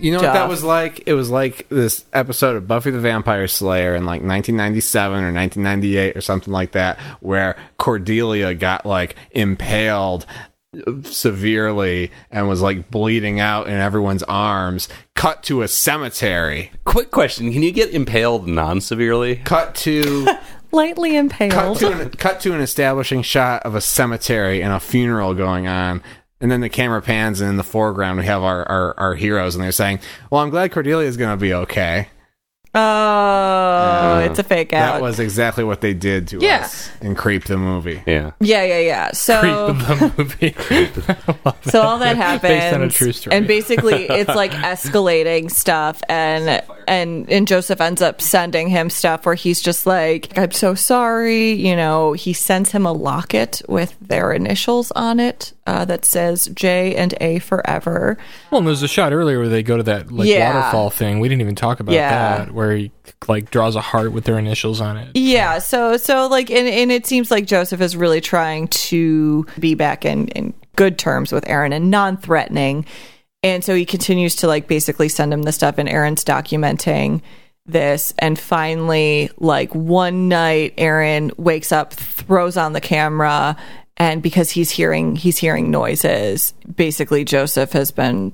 you 0.00 0.12
know 0.12 0.18
what 0.18 0.32
that 0.32 0.48
was 0.48 0.62
like? 0.62 1.02
It 1.06 1.14
was 1.14 1.30
like 1.30 1.68
this 1.68 2.04
episode 2.12 2.56
of 2.56 2.66
Buffy 2.66 2.90
the 2.90 3.00
Vampire 3.00 3.48
Slayer 3.48 3.94
in 3.94 4.04
like 4.04 4.22
1997 4.22 5.12
or 5.12 5.32
1998 5.32 6.16
or 6.16 6.20
something 6.20 6.52
like 6.52 6.72
that, 6.72 6.98
where 7.20 7.56
Cordelia 7.78 8.54
got 8.54 8.86
like 8.86 9.16
impaled 9.32 10.26
severely 11.04 12.10
and 12.30 12.48
was 12.48 12.60
like 12.60 12.90
bleeding 12.90 13.40
out 13.40 13.66
in 13.68 13.74
everyone's 13.74 14.22
arms. 14.24 14.88
Cut 15.14 15.42
to 15.44 15.62
a 15.62 15.68
cemetery. 15.68 16.70
Quick 16.84 17.10
question: 17.10 17.52
Can 17.52 17.62
you 17.62 17.72
get 17.72 17.90
impaled 17.90 18.46
non-severely? 18.46 19.36
Cut 19.36 19.74
to 19.76 20.26
lightly 20.72 21.10
cut 21.12 21.18
impaled. 21.18 21.78
to 21.78 21.92
an, 21.92 22.10
cut 22.10 22.40
to 22.40 22.54
an 22.54 22.60
establishing 22.60 23.22
shot 23.22 23.62
of 23.62 23.74
a 23.74 23.80
cemetery 23.80 24.62
and 24.62 24.72
a 24.72 24.80
funeral 24.80 25.34
going 25.34 25.66
on. 25.66 26.02
And 26.40 26.50
then 26.50 26.60
the 26.60 26.68
camera 26.68 27.02
pans, 27.02 27.40
and 27.40 27.50
in 27.50 27.56
the 27.56 27.64
foreground 27.64 28.18
we 28.18 28.26
have 28.26 28.42
our, 28.42 28.64
our, 28.68 28.94
our 28.98 29.14
heroes, 29.16 29.56
and 29.56 29.64
they're 29.64 29.72
saying, 29.72 29.98
"Well, 30.30 30.40
I'm 30.40 30.50
glad 30.50 30.70
Cordelia's 30.70 31.16
going 31.16 31.36
to 31.36 31.40
be 31.40 31.52
okay." 31.52 32.08
Oh, 32.78 34.18
it's 34.20 34.38
a 34.38 34.42
fake 34.42 34.72
out. 34.72 34.94
That 34.94 35.02
was 35.02 35.20
exactly 35.20 35.64
what 35.64 35.80
they 35.80 35.94
did 35.94 36.28
to 36.28 36.38
Yeah. 36.40 36.62
us 36.64 36.90
in 37.00 37.14
Creep 37.14 37.44
the 37.44 37.56
movie. 37.56 38.02
Yeah. 38.06 38.32
yeah, 38.40 38.64
yeah, 38.64 38.78
yeah. 38.78 39.04
Creep 39.06 39.16
So, 39.16 39.66
of 39.66 39.78
the 39.86 40.12
movie. 40.16 40.54
so 41.70 41.82
all 41.82 41.98
that 41.98 42.16
happens, 42.16 42.42
Based 42.42 42.74
on 42.74 42.82
a 42.82 42.88
true 42.88 43.12
story. 43.12 43.36
and 43.36 43.46
basically 43.46 44.04
it's 44.04 44.34
like 44.34 44.50
escalating 44.72 45.50
stuff, 45.50 46.02
and 46.08 46.62
and 46.86 47.28
and 47.30 47.46
Joseph 47.46 47.80
ends 47.80 48.00
up 48.02 48.20
sending 48.20 48.68
him 48.68 48.90
stuff 48.90 49.26
where 49.26 49.34
he's 49.34 49.60
just 49.60 49.86
like, 49.86 50.36
"I'm 50.38 50.52
so 50.52 50.74
sorry," 50.74 51.52
you 51.52 51.76
know. 51.76 52.12
He 52.12 52.32
sends 52.32 52.72
him 52.72 52.86
a 52.86 52.92
locket 52.92 53.62
with 53.68 53.96
their 54.00 54.32
initials 54.32 54.90
on 54.92 55.20
it 55.20 55.52
uh, 55.66 55.84
that 55.84 56.04
says 56.04 56.46
J 56.54 56.94
and 56.94 57.14
A 57.20 57.38
forever. 57.40 58.16
Well, 58.50 58.58
and 58.60 58.66
there's 58.66 58.82
a 58.82 58.88
shot 58.88 59.12
earlier 59.12 59.38
where 59.38 59.48
they 59.48 59.62
go 59.62 59.76
to 59.76 59.82
that 59.84 60.10
like 60.10 60.28
Yeah. 60.28 60.54
waterfall 60.54 60.90
thing. 60.90 61.20
We 61.20 61.28
didn't 61.28 61.42
even 61.42 61.54
talk 61.54 61.80
about 61.80 61.94
Yeah. 61.94 62.38
that, 62.38 62.52
where 62.52 62.67
like 63.26 63.50
draws 63.50 63.76
a 63.76 63.80
heart 63.80 64.12
with 64.12 64.24
their 64.24 64.38
initials 64.38 64.80
on 64.80 64.96
it. 64.96 65.16
Yeah, 65.16 65.58
so 65.58 65.96
so 65.96 66.26
like 66.28 66.50
and, 66.50 66.68
and 66.68 66.90
it 66.90 67.06
seems 67.06 67.30
like 67.30 67.46
Joseph 67.46 67.80
is 67.80 67.96
really 67.96 68.20
trying 68.20 68.68
to 68.68 69.46
be 69.58 69.74
back 69.74 70.04
in, 70.04 70.28
in 70.28 70.54
good 70.76 70.98
terms 70.98 71.32
with 71.32 71.48
Aaron 71.48 71.72
and 71.72 71.90
non-threatening. 71.90 72.86
And 73.42 73.64
so 73.64 73.74
he 73.74 73.84
continues 73.84 74.36
to 74.36 74.46
like 74.46 74.66
basically 74.66 75.08
send 75.08 75.32
him 75.32 75.42
the 75.42 75.52
stuff 75.52 75.78
and 75.78 75.88
Aaron's 75.88 76.24
documenting 76.24 77.22
this 77.66 78.14
and 78.18 78.38
finally 78.38 79.30
like 79.38 79.74
one 79.74 80.28
night 80.28 80.74
Aaron 80.78 81.30
wakes 81.36 81.70
up, 81.70 81.92
throws 81.92 82.56
on 82.56 82.72
the 82.72 82.80
camera 82.80 83.56
and 83.96 84.22
because 84.22 84.50
he's 84.50 84.70
hearing 84.70 85.16
he's 85.16 85.38
hearing 85.38 85.70
noises, 85.70 86.54
basically 86.74 87.24
Joseph 87.24 87.72
has 87.72 87.90
been 87.90 88.32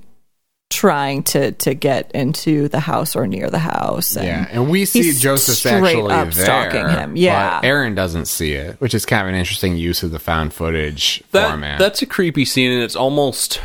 trying 0.84 1.22
to 1.22 1.52
to 1.52 1.72
get 1.72 2.10
into 2.12 2.68
the 2.68 2.80
house 2.80 3.16
or 3.16 3.26
near 3.26 3.48
the 3.48 3.58
house. 3.58 4.16
And 4.16 4.26
Yeah, 4.26 4.46
and 4.50 4.68
we 4.68 4.84
see 4.84 5.14
Joseph 5.14 5.56
straight 5.56 5.82
actually 5.82 6.12
up 6.12 6.30
there, 6.34 6.44
stalking 6.44 6.86
him. 6.90 7.16
Yeah. 7.16 7.60
but 7.60 7.66
Aaron 7.66 7.94
doesn't 7.94 8.26
see 8.26 8.52
it, 8.52 8.78
which 8.82 8.92
is 8.92 9.06
kind 9.06 9.22
of 9.22 9.28
an 9.28 9.34
interesting 9.34 9.78
use 9.78 10.02
of 10.02 10.10
the 10.10 10.18
found 10.18 10.52
footage 10.52 11.22
That, 11.30 11.48
format. 11.48 11.78
That's 11.78 12.02
a 12.02 12.06
creepy 12.06 12.44
scene, 12.44 12.70
and 12.70 12.82
it's 12.82 12.96
almost 12.96 13.62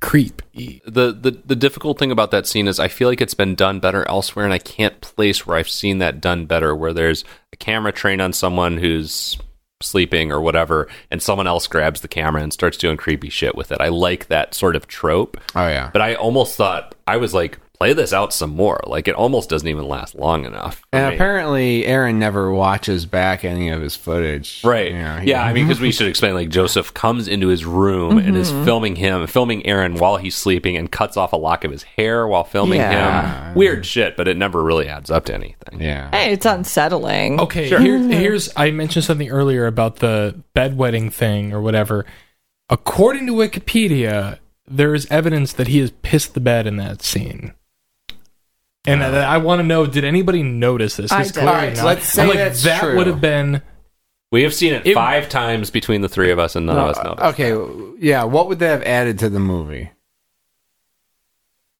Creep. 0.00 0.42
the, 0.54 1.12
the 1.12 1.40
the 1.46 1.56
difficult 1.56 1.98
thing 1.98 2.10
about 2.10 2.30
that 2.30 2.46
scene 2.46 2.68
is 2.68 2.78
I 2.78 2.88
feel 2.88 3.08
like 3.08 3.22
it's 3.22 3.34
been 3.34 3.54
done 3.54 3.80
better 3.80 4.06
elsewhere, 4.06 4.44
and 4.44 4.52
I 4.52 4.58
can't 4.58 5.00
place 5.00 5.46
where 5.46 5.56
I've 5.56 5.68
seen 5.68 5.96
that 5.98 6.20
done 6.20 6.44
better. 6.44 6.74
Where 6.76 6.92
there's 6.92 7.24
a 7.54 7.56
camera 7.56 7.92
trained 7.92 8.20
on 8.20 8.34
someone 8.34 8.76
who's 8.76 9.38
sleeping 9.82 10.30
or 10.30 10.40
whatever, 10.40 10.88
and 11.10 11.22
someone 11.22 11.46
else 11.46 11.66
grabs 11.66 12.00
the 12.00 12.08
camera 12.08 12.42
and 12.42 12.52
starts 12.52 12.76
doing 12.76 12.96
creepy 12.96 13.30
shit 13.30 13.54
with 13.54 13.72
it. 13.72 13.80
I 13.80 13.88
like 13.88 14.28
that 14.28 14.54
sort 14.54 14.76
of 14.76 14.86
trope. 14.86 15.36
oh 15.54 15.66
yeah, 15.66 15.90
But 15.92 16.02
I 16.02 16.14
almost 16.14 16.56
thought 16.56 16.94
I 17.06 17.16
was 17.16 17.32
like, 17.34 17.58
play 17.80 17.94
this 17.94 18.12
out 18.12 18.30
some 18.32 18.54
more. 18.54 18.78
Like 18.86 19.08
it 19.08 19.14
almost 19.14 19.48
doesn't 19.48 19.66
even 19.66 19.88
last 19.88 20.14
long 20.14 20.44
enough. 20.44 20.82
and 20.92 21.08
me. 21.08 21.14
apparently 21.14 21.86
Aaron 21.86 22.18
never 22.18 22.52
watches 22.52 23.06
back 23.06 23.42
any 23.42 23.70
of 23.70 23.80
his 23.80 23.96
footage. 23.96 24.60
Right. 24.62 24.92
You 24.92 24.98
know, 24.98 25.16
he- 25.16 25.30
yeah, 25.30 25.42
I 25.42 25.54
mean, 25.54 25.64
because 25.66 25.80
we 25.80 25.90
should 25.90 26.06
explain 26.06 26.34
like 26.34 26.50
Joseph 26.50 26.92
comes 26.92 27.26
into 27.26 27.48
his 27.48 27.64
room 27.64 28.18
and 28.18 28.36
is 28.36 28.52
Mm-hmm. 28.52 28.64
filming 28.66 28.96
him, 28.96 29.26
filming 29.26 29.64
Aaron 29.64 29.94
while 29.94 30.18
he's 30.18 30.36
sleeping 30.36 30.76
and 30.76 30.90
cuts 30.92 31.16
off 31.16 31.32
a 31.32 31.36
lock 31.36 31.64
of 31.64 31.70
his 31.70 31.82
hair 31.84 32.26
while 32.26 32.44
filming 32.44 32.80
Yeah. 32.80 33.46
him. 33.48 33.54
Weird 33.54 33.86
shit, 33.86 34.14
but 34.16 34.28
it 34.28 34.36
never 34.36 34.62
really 34.62 34.86
adds 34.88 35.10
up 35.10 35.24
to 35.26 35.34
anything. 35.34 35.80
yeah. 35.80 36.10
Hey, 36.10 36.32
it's 36.32 36.44
unsettling. 36.44 37.40
Okay, 37.40 37.66
here, 37.68 37.80
here's 37.80 38.50
I 38.56 38.72
mentioned 38.72 39.06
something 39.06 39.30
earlier 39.30 39.66
about 39.66 39.96
the 39.96 40.38
bedwetting 40.54 41.10
thing 41.12 41.52
or 41.54 41.62
whatever. 41.62 42.04
According 42.68 43.26
to 43.26 43.32
Wikipedia, 43.32 44.38
there 44.68 44.94
is 44.94 45.06
evidence 45.10 45.52
that 45.54 45.68
he 45.68 45.78
has 45.78 45.90
pissed 46.02 46.34
the 46.34 46.40
bed 46.40 46.66
in 46.66 46.76
that 46.76 47.02
scene. 47.02 47.52
And 48.86 49.02
I, 49.04 49.34
I 49.34 49.36
want 49.38 49.60
to 49.60 49.62
know: 49.66 49.86
Did 49.86 50.04
anybody 50.04 50.42
notice 50.42 50.96
this? 50.96 51.12
I 51.12 51.18
'Cause 51.18 51.32
did. 51.32 51.40
clearly 51.40 51.54
Alright, 51.56 51.76
not. 51.76 51.84
let's 51.86 52.06
say 52.08 52.22
I'm 52.22 52.28
like, 52.28 52.38
that's 52.38 52.62
that 52.64 52.80
true. 52.80 52.96
would 52.96 53.06
have 53.06 53.20
been. 53.20 53.62
We 54.32 54.42
have 54.44 54.54
seen 54.54 54.72
it, 54.74 54.86
It- 54.86 54.94
five 54.94 55.28
times 55.28 55.70
between 55.70 56.02
the 56.02 56.08
three 56.08 56.30
of 56.30 56.38
us, 56.38 56.54
and 56.56 56.66
none 56.66 56.78
of 56.78 56.96
us 56.96 57.04
noticed. 57.04 57.20
Uh, 57.20 57.28
okay, 57.30 57.96
yeah. 57.98 58.24
What 58.24 58.48
would 58.48 58.58
they 58.58 58.68
have 58.68 58.82
added 58.84 59.18
to 59.20 59.28
the 59.28 59.40
movie? 59.40 59.90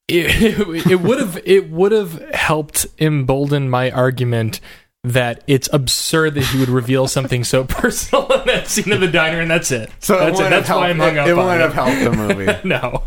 It, 0.09 0.87
it 0.91 1.01
would 1.01 1.21
have 1.21 1.41
it 1.45 1.71
would 1.71 1.93
have 1.93 2.21
helped 2.35 2.87
embolden 2.99 3.71
my 3.71 3.91
argument 3.93 4.61
that 5.03 5.43
it's 5.47 5.67
absurd 5.73 6.35
that 6.35 6.45
he 6.45 6.59
would 6.61 6.69
reveal 6.69 7.09
something 7.09 7.43
so 7.43 7.65
personal 7.69 8.27
in 8.33 8.47
that 8.47 8.67
scene 8.69 8.93
of 8.93 9.01
the 9.01 9.09
diner, 9.09 9.41
and 9.41 9.51
that's 9.51 9.71
it. 9.71 9.91
So 10.01 10.19
that's 10.19 10.29
it. 10.39 10.43
wouldn't 10.43 10.51
That's 10.51 10.69
have 10.69 10.77
why 10.77 10.91
I'm 10.91 10.99
hung 10.99 11.17
up 11.19 11.27
It, 11.27 11.33
on 11.33 11.39
wouldn't 11.47 11.61
have 11.61 11.71
it. 11.71 11.75
helped 11.75 12.05
the 12.05 12.13
movie. 12.35 12.69
No, 12.69 13.03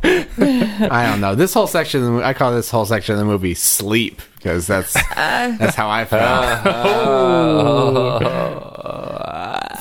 I 0.92 1.06
don't 1.08 1.22
know. 1.22 1.36
This 1.36 1.54
whole 1.54 1.68
section 1.68 2.00
of 2.00 2.06
the 2.08 2.12
movie, 2.14 2.24
I 2.26 2.34
call 2.34 2.52
this 2.54 2.70
whole 2.72 2.86
section 2.86 3.14
of 3.14 3.20
the 3.20 3.26
movie 3.26 3.54
"Sleep" 3.54 4.22
because 4.36 4.66
that's 4.66 4.94
that's 4.94 5.76
how 5.76 5.90
I 5.90 6.06
felt. 6.06 6.64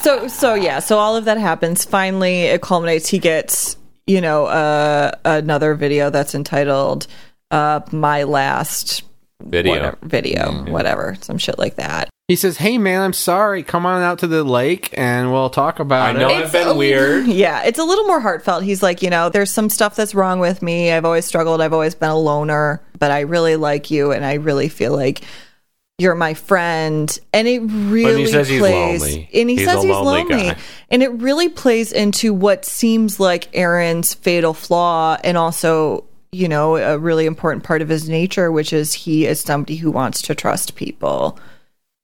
So 0.02 0.26
so 0.28 0.54
yeah, 0.54 0.80
so 0.80 0.98
all 0.98 1.16
of 1.16 1.24
that 1.26 1.38
happens. 1.38 1.84
Finally, 1.84 2.40
it 2.42 2.60
culminates. 2.60 3.08
He 3.08 3.18
gets 3.18 3.76
you 4.06 4.20
know 4.20 4.46
uh, 4.46 5.12
another 5.24 5.74
video 5.74 6.10
that's 6.10 6.34
entitled 6.34 7.06
uh, 7.52 7.80
"My 7.92 8.24
Last 8.24 9.04
Video. 9.44 9.72
whatever, 9.72 9.98
video, 10.02 10.42
mm-hmm. 10.50 10.72
whatever, 10.72 11.16
some 11.20 11.38
shit 11.38 11.58
like 11.58 11.76
that." 11.76 12.08
He 12.28 12.36
says, 12.36 12.58
"Hey 12.58 12.78
man, 12.78 13.02
I'm 13.02 13.12
sorry. 13.12 13.62
Come 13.62 13.84
on 13.84 14.02
out 14.02 14.18
to 14.20 14.26
the 14.26 14.44
lake 14.44 14.90
and 14.94 15.32
we'll 15.32 15.50
talk 15.50 15.80
about 15.80 16.14
it. 16.14 16.18
I 16.18 16.20
know 16.22 16.28
it." 16.30 16.44
I've 16.44 16.52
been 16.52 16.68
a- 16.68 16.74
weird. 16.74 17.26
Yeah, 17.42 17.62
it's 17.64 17.78
a 17.78 17.84
little 17.84 18.04
more 18.04 18.20
heartfelt. 18.20 18.62
He's 18.62 18.82
like, 18.82 19.02
you 19.02 19.10
know, 19.10 19.28
there's 19.28 19.50
some 19.50 19.68
stuff 19.68 19.96
that's 19.96 20.14
wrong 20.14 20.38
with 20.38 20.62
me. 20.62 20.92
I've 20.92 21.04
always 21.04 21.26
struggled. 21.26 21.60
I've 21.60 21.72
always 21.72 21.94
been 21.94 22.10
a 22.10 22.18
loner, 22.18 22.80
but 22.98 23.10
I 23.10 23.20
really 23.20 23.56
like 23.56 23.90
you, 23.90 24.12
and 24.12 24.24
I 24.24 24.34
really 24.34 24.68
feel 24.68 24.94
like 24.94 25.22
you're 25.98 26.14
my 26.14 26.34
friend. 26.34 27.18
And 27.32 27.46
it 27.48 27.60
really 27.60 28.26
says 28.26 28.48
he's 28.48 28.60
plays. 28.60 29.00
lonely. 29.02 29.28
And 29.34 29.50
he 29.50 29.56
He's 29.56 29.66
says 29.66 29.82
he's 29.82 29.90
lonely 29.90 30.24
lonely, 30.24 30.54
and 30.90 31.02
it 31.02 31.10
really 31.12 31.48
plays 31.48 31.92
into 31.92 32.32
what 32.32 32.64
seems 32.64 33.18
like 33.20 33.48
Aaron's 33.52 34.14
fatal 34.14 34.54
flaw, 34.54 35.18
and 35.22 35.36
also. 35.36 36.04
You 36.32 36.48
know, 36.48 36.76
a 36.76 36.98
really 36.98 37.26
important 37.26 37.62
part 37.62 37.82
of 37.82 37.88
his 37.88 38.08
nature, 38.08 38.50
which 38.50 38.72
is 38.72 38.94
he 38.94 39.26
is 39.26 39.40
somebody 39.40 39.76
who 39.76 39.90
wants 39.90 40.22
to 40.22 40.34
trust 40.34 40.74
people. 40.76 41.38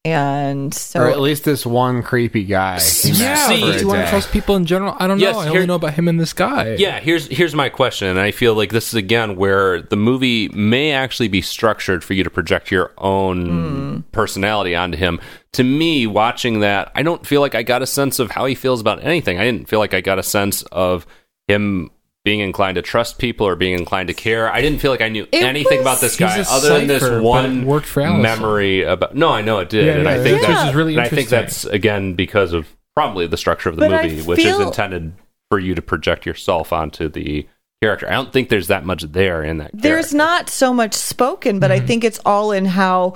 And 0.05 0.73
so 0.73 1.01
or 1.01 1.11
at 1.11 1.21
least 1.21 1.45
this 1.45 1.67
one 1.67 2.03
creepy 2.03 2.45
guy. 2.45 2.75
yeah. 2.75 2.79
for 2.79 3.55
See, 3.55 3.61
do 3.61 3.79
you 3.79 3.89
want 3.89 4.05
to 4.05 4.09
trust 4.09 4.31
people 4.31 4.57
in 4.57 4.65
general? 4.65 4.95
I 4.99 5.07
don't 5.07 5.19
Yes, 5.19 5.35
know. 5.35 5.41
I 5.41 5.45
here- 5.45 5.55
only 5.55 5.67
know 5.67 5.75
about 5.75 5.95
him 5.95 6.09
and 6.09 6.21
this 6.21 6.33
guy. 6.33 6.77
Yeah, 6.79 7.01
here's 7.01 7.27
here's 7.27 7.55
my 7.55 7.69
question, 7.69 8.09
and 8.09 8.19
I 8.19 8.31
feel 8.31 8.55
like 8.55 8.71
this 8.71 8.89
is 8.89 8.95
again 8.95 9.37
where 9.37 9.83
the 9.83 9.97
movie 9.97 10.49
may 10.51 10.93
actually 10.93 11.29
be 11.29 11.43
structured 11.43 12.05
for 12.05 12.15
you 12.15 12.23
to 12.25 12.31
project 12.31 12.71
your 12.71 12.93
own 12.97 13.47
hmm. 13.47 14.01
personality 14.13 14.75
onto 14.75 14.97
him. 14.97 15.21
To 15.53 15.65
me, 15.65 16.07
watching 16.07 16.61
that, 16.61 16.93
I 16.95 17.03
don't 17.03 17.27
feel 17.27 17.41
like 17.41 17.55
I 17.55 17.63
got 17.63 17.83
a 17.83 17.87
sense 17.87 18.19
of 18.19 18.31
how 18.31 18.47
he 18.47 18.55
feels 18.55 18.81
about 18.81 19.03
anything. 19.03 19.39
I 19.39 19.45
didn't 19.45 19.69
feel 19.69 19.79
like 19.79 19.95
I 19.95 20.01
got 20.01 20.19
a 20.19 20.23
sense 20.23 20.63
of 20.71 21.07
him 21.49 21.91
being 22.29 22.41
inclined 22.41 22.75
to 22.75 22.83
trust 22.83 23.17
people 23.19 23.47
or 23.47 23.57
being 23.57 23.73
inclined 23.73 24.09
to 24.09 24.13
care. 24.15 24.53
I 24.53 24.61
didn't 24.61 24.81
feel 24.81 24.91
like 24.91 25.01
I 25.01 25.09
knew 25.09 25.27
It 25.33 25.43
anything 25.43 25.79
was- 25.79 25.87
about 25.87 26.01
this 26.03 26.17
guy 26.17 26.41
other 26.51 26.69
than 26.79 26.87
this 26.87 27.01
cipher, 27.03 27.15
but 27.15 27.21
it 27.21 27.23
one 27.23 27.65
worked 27.65 27.87
for 27.87 28.03
Allison. 28.03 28.21
memory 28.23 28.83
about. 28.83 29.15
No, 29.15 29.31
I 29.31 29.41
know 29.41 29.61
it 29.61 29.71
did, 29.71 29.87
Yeah, 29.87 29.93
and 29.95 30.05
yeah, 30.05 30.11
I 30.11 30.23
think 30.23 30.43
yeah. 30.43 30.49
that's 30.49 30.75
really 30.77 30.93
and 30.95 31.01
I 31.03 31.09
think 31.09 31.31
that's 31.31 31.65
again 31.65 32.13
because 32.15 32.53
of 32.53 32.67
probably 32.95 33.27
the 33.27 33.39
structure 33.39 33.71
of 33.71 33.77
the 33.77 33.89
But 33.89 34.05
movie, 34.05 34.21
which 34.23 34.45
is 34.45 34.59
intended 34.61 35.15
for 35.51 35.59
you 35.59 35.75
to 35.75 35.81
project 35.81 36.27
yourself 36.27 36.71
onto 36.71 37.09
the 37.09 37.47
character. 37.81 38.07
I 38.07 38.13
don't 38.13 38.31
think 38.33 38.51
there's 38.51 38.67
that 38.69 38.85
much 38.85 39.05
there 39.05 39.43
in 39.43 39.57
that. 39.59 39.71
There's 39.73 40.11
character. 40.13 40.17
not 40.19 40.51
so 40.51 40.75
much 40.75 40.93
spoken, 40.93 41.59
but 41.61 41.71
Mm-hmm. 41.71 41.83
I 41.85 41.87
think 41.87 42.05
it's 42.05 42.21
all 42.27 42.53
in 42.53 42.67
how 42.67 43.15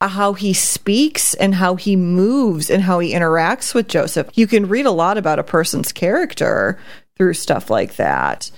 uh, 0.00 0.08
how 0.08 0.32
he 0.32 0.52
speaks 0.54 1.34
and 1.34 1.54
how 1.56 1.74
he 1.76 1.94
moves 1.96 2.70
and 2.70 2.82
how 2.84 3.00
he 3.00 3.12
interacts 3.12 3.74
with 3.74 3.88
Joseph. 3.88 4.28
You 4.34 4.46
can 4.46 4.66
read 4.68 4.86
a 4.86 4.90
lot 4.90 5.18
about 5.18 5.38
a 5.38 5.42
person's 5.44 5.92
character 5.92 6.78
through 7.16 7.34
stuff 7.34 7.70
like 7.70 7.96
that. 7.96 8.50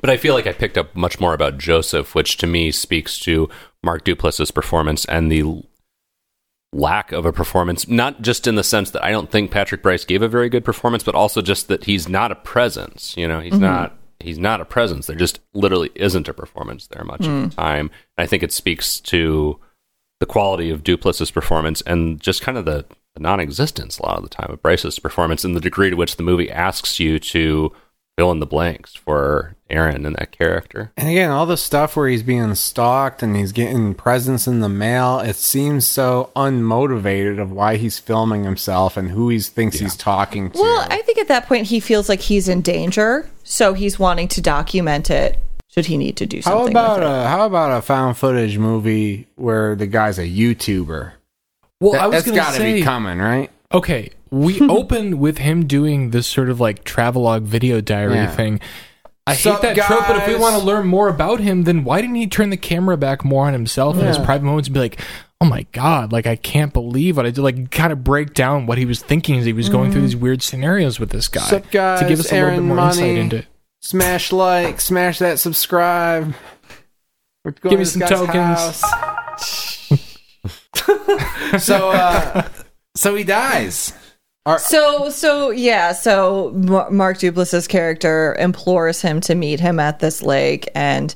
But 0.00 0.10
I 0.10 0.16
feel 0.16 0.34
like 0.34 0.46
I 0.46 0.52
picked 0.52 0.78
up 0.78 0.94
much 0.96 1.20
more 1.20 1.34
about 1.34 1.58
Joseph, 1.58 2.14
which 2.14 2.36
to 2.38 2.46
me 2.46 2.70
speaks 2.70 3.18
to 3.20 3.48
Mark 3.82 4.04
Duplass's 4.04 4.50
performance 4.50 5.04
and 5.04 5.30
the 5.30 5.62
lack 6.72 7.12
of 7.12 7.24
a 7.24 7.32
performance, 7.32 7.86
not 7.86 8.22
just 8.22 8.46
in 8.46 8.56
the 8.56 8.64
sense 8.64 8.90
that 8.90 9.04
I 9.04 9.10
don't 9.10 9.30
think 9.30 9.50
Patrick 9.50 9.82
Brice 9.82 10.04
gave 10.04 10.22
a 10.22 10.28
very 10.28 10.48
good 10.48 10.64
performance, 10.64 11.04
but 11.04 11.14
also 11.14 11.40
just 11.42 11.68
that 11.68 11.84
he's 11.84 12.08
not 12.08 12.32
a 12.32 12.36
presence. 12.36 13.16
You 13.16 13.28
know, 13.28 13.40
he's 13.40 13.52
mm-hmm. 13.52 13.62
not 13.62 13.96
he's 14.20 14.38
not 14.38 14.60
a 14.60 14.64
presence. 14.64 15.06
There 15.06 15.16
just 15.16 15.40
literally 15.52 15.90
isn't 15.94 16.28
a 16.28 16.34
performance 16.34 16.86
there 16.86 17.04
much 17.04 17.20
of 17.20 17.26
the 17.26 17.48
mm. 17.48 17.54
time. 17.54 17.90
And 18.16 18.24
I 18.24 18.26
think 18.26 18.42
it 18.42 18.52
speaks 18.52 19.00
to 19.00 19.60
the 20.20 20.26
quality 20.26 20.70
of 20.70 20.82
Duplass's 20.82 21.30
performance 21.30 21.82
and 21.82 22.20
just 22.20 22.40
kind 22.40 22.56
of 22.56 22.64
the, 22.64 22.86
the 23.14 23.20
non-existence 23.20 23.98
a 23.98 24.06
lot 24.06 24.16
of 24.16 24.22
the 24.22 24.30
time 24.30 24.50
of 24.50 24.62
Brice's 24.62 24.98
performance 24.98 25.44
and 25.44 25.54
the 25.54 25.60
degree 25.60 25.90
to 25.90 25.96
which 25.96 26.16
the 26.16 26.22
movie 26.22 26.50
asks 26.50 26.98
you 26.98 27.18
to 27.18 27.72
fill 28.16 28.30
in 28.30 28.38
the 28.40 28.46
blanks 28.46 28.94
for 28.94 29.56
Aaron 29.68 30.06
and 30.06 30.14
that 30.16 30.30
character. 30.30 30.92
And 30.96 31.08
again, 31.08 31.30
all 31.30 31.46
the 31.46 31.56
stuff 31.56 31.96
where 31.96 32.08
he's 32.08 32.22
being 32.22 32.54
stalked 32.54 33.22
and 33.22 33.36
he's 33.36 33.52
getting 33.52 33.94
presents 33.94 34.46
in 34.46 34.60
the 34.60 34.68
mail, 34.68 35.18
it 35.20 35.36
seems 35.36 35.86
so 35.86 36.30
unmotivated 36.36 37.40
of 37.40 37.50
why 37.50 37.76
he's 37.76 37.98
filming 37.98 38.44
himself 38.44 38.96
and 38.96 39.10
who 39.10 39.28
he 39.30 39.40
thinks 39.40 39.78
he's 39.78 39.96
talking 39.96 40.50
to. 40.52 40.58
Well, 40.60 40.86
I 40.90 41.02
think 41.02 41.18
at 41.18 41.28
that 41.28 41.46
point 41.46 41.66
he 41.66 41.80
feels 41.80 42.08
like 42.08 42.20
he's 42.20 42.48
in 42.48 42.62
danger, 42.62 43.28
so 43.42 43.74
he's 43.74 43.98
wanting 43.98 44.28
to 44.28 44.40
document 44.40 45.10
it. 45.10 45.38
Should 45.68 45.86
he 45.86 45.96
need 45.96 46.16
to 46.18 46.26
do 46.26 46.40
something? 46.40 46.60
how 46.60 46.68
about 46.68 47.00
with 47.00 47.08
it. 47.08 47.10
a 47.10 47.26
how 47.26 47.46
about 47.46 47.76
a 47.76 47.82
found 47.82 48.16
footage 48.16 48.58
movie 48.58 49.26
where 49.34 49.74
the 49.74 49.88
guy's 49.88 50.20
a 50.20 50.22
YouTuber? 50.28 51.12
Well, 51.80 51.92
That, 51.92 52.02
I 52.02 52.06
was 52.06 52.14
has 52.16 52.24
going 52.26 52.36
got 52.36 52.46
to 52.52 52.58
to 52.58 52.58
say, 52.58 52.74
be 52.74 52.82
coming, 52.82 53.18
right? 53.18 53.50
okay, 53.72 54.10
we 54.34 54.60
open 54.68 55.18
with 55.18 55.38
him 55.38 55.66
doing 55.66 56.10
this 56.10 56.26
sort 56.26 56.48
of 56.50 56.60
like 56.60 56.84
travelogue 56.84 57.44
video 57.44 57.80
diary 57.80 58.14
Yeah. 58.16 58.30
thing. 58.34 58.60
I 59.26 59.34
Sup, 59.36 59.62
hate 59.62 59.74
that 59.74 59.86
trope, 59.86 60.06
but 60.06 60.16
if 60.18 60.26
we 60.26 60.34
guys? 60.34 60.42
want 60.42 60.56
to 60.60 60.66
learn 60.66 60.86
more 60.86 61.08
about 61.08 61.40
him, 61.40 61.62
then 61.64 61.82
why 61.84 62.02
didn't 62.02 62.16
he 62.16 62.26
turn 62.26 62.50
the 62.50 62.58
camera 62.58 62.98
back 62.98 63.24
more 63.24 63.46
on 63.46 63.54
himself 63.54 63.96
in 63.98 64.04
his 64.04 64.18
Yeah. 64.18 64.24
private 64.26 64.44
moments 64.44 64.68
and 64.68 64.74
be 64.74 64.80
like, 64.80 65.00
oh 65.40 65.46
my 65.46 65.64
God, 65.72 66.12
like 66.12 66.26
I 66.26 66.36
can't 66.36 66.74
believe 66.74 67.16
what 67.16 67.24
I 67.24 67.30
did? 67.30 67.40
Like, 67.40 67.70
kind 67.70 67.90
of 67.92 68.04
break 68.04 68.34
down 68.34 68.66
what 68.66 68.76
he 68.76 68.84
was 68.84 69.00
thinking 69.00 69.38
as 69.38 69.46
he 69.46 69.54
was 69.54 69.70
going 69.70 69.92
through 69.92 70.02
these 70.02 70.14
weird 70.16 70.42
scenarios 70.42 71.00
with 71.00 71.08
this 71.10 71.28
guy. 71.28 71.40
Sup, 71.40 71.70
guys? 71.70 72.00
to 72.00 72.08
give 72.08 72.20
us 72.20 72.30
a 72.30 72.34
little 72.34 72.48
bit 72.48 72.52
Aaron 72.52 72.64
more 72.66 72.76
Money. 72.76 72.88
insight 73.00 73.16
into 73.18 73.36
it. 73.38 73.46
Smash 73.80 74.30
like, 74.32 74.78
smash 74.80 75.18
that 75.20 75.38
subscribe. 75.38 76.34
We're 77.46 77.52
going 77.52 77.70
Give 77.70 77.78
me 77.78 77.84
to 77.86 77.90
some 77.90 78.00
this 78.00 78.10
guy's 78.10 78.26
tokens. 78.26 78.82
house. 78.82 79.94
so, 81.64 81.90
uh, 81.90 82.48
so 82.94 83.14
he 83.14 83.24
dies. 83.24 83.92
So, 84.58 85.08
so 85.08 85.50
yeah, 85.50 85.92
so 85.92 86.50
Mark 86.90 87.18
Duplass's 87.18 87.66
character 87.66 88.36
implores 88.38 89.00
him 89.00 89.20
to 89.22 89.34
meet 89.34 89.58
him 89.58 89.80
at 89.80 90.00
this 90.00 90.20
lake, 90.22 90.68
and 90.74 91.14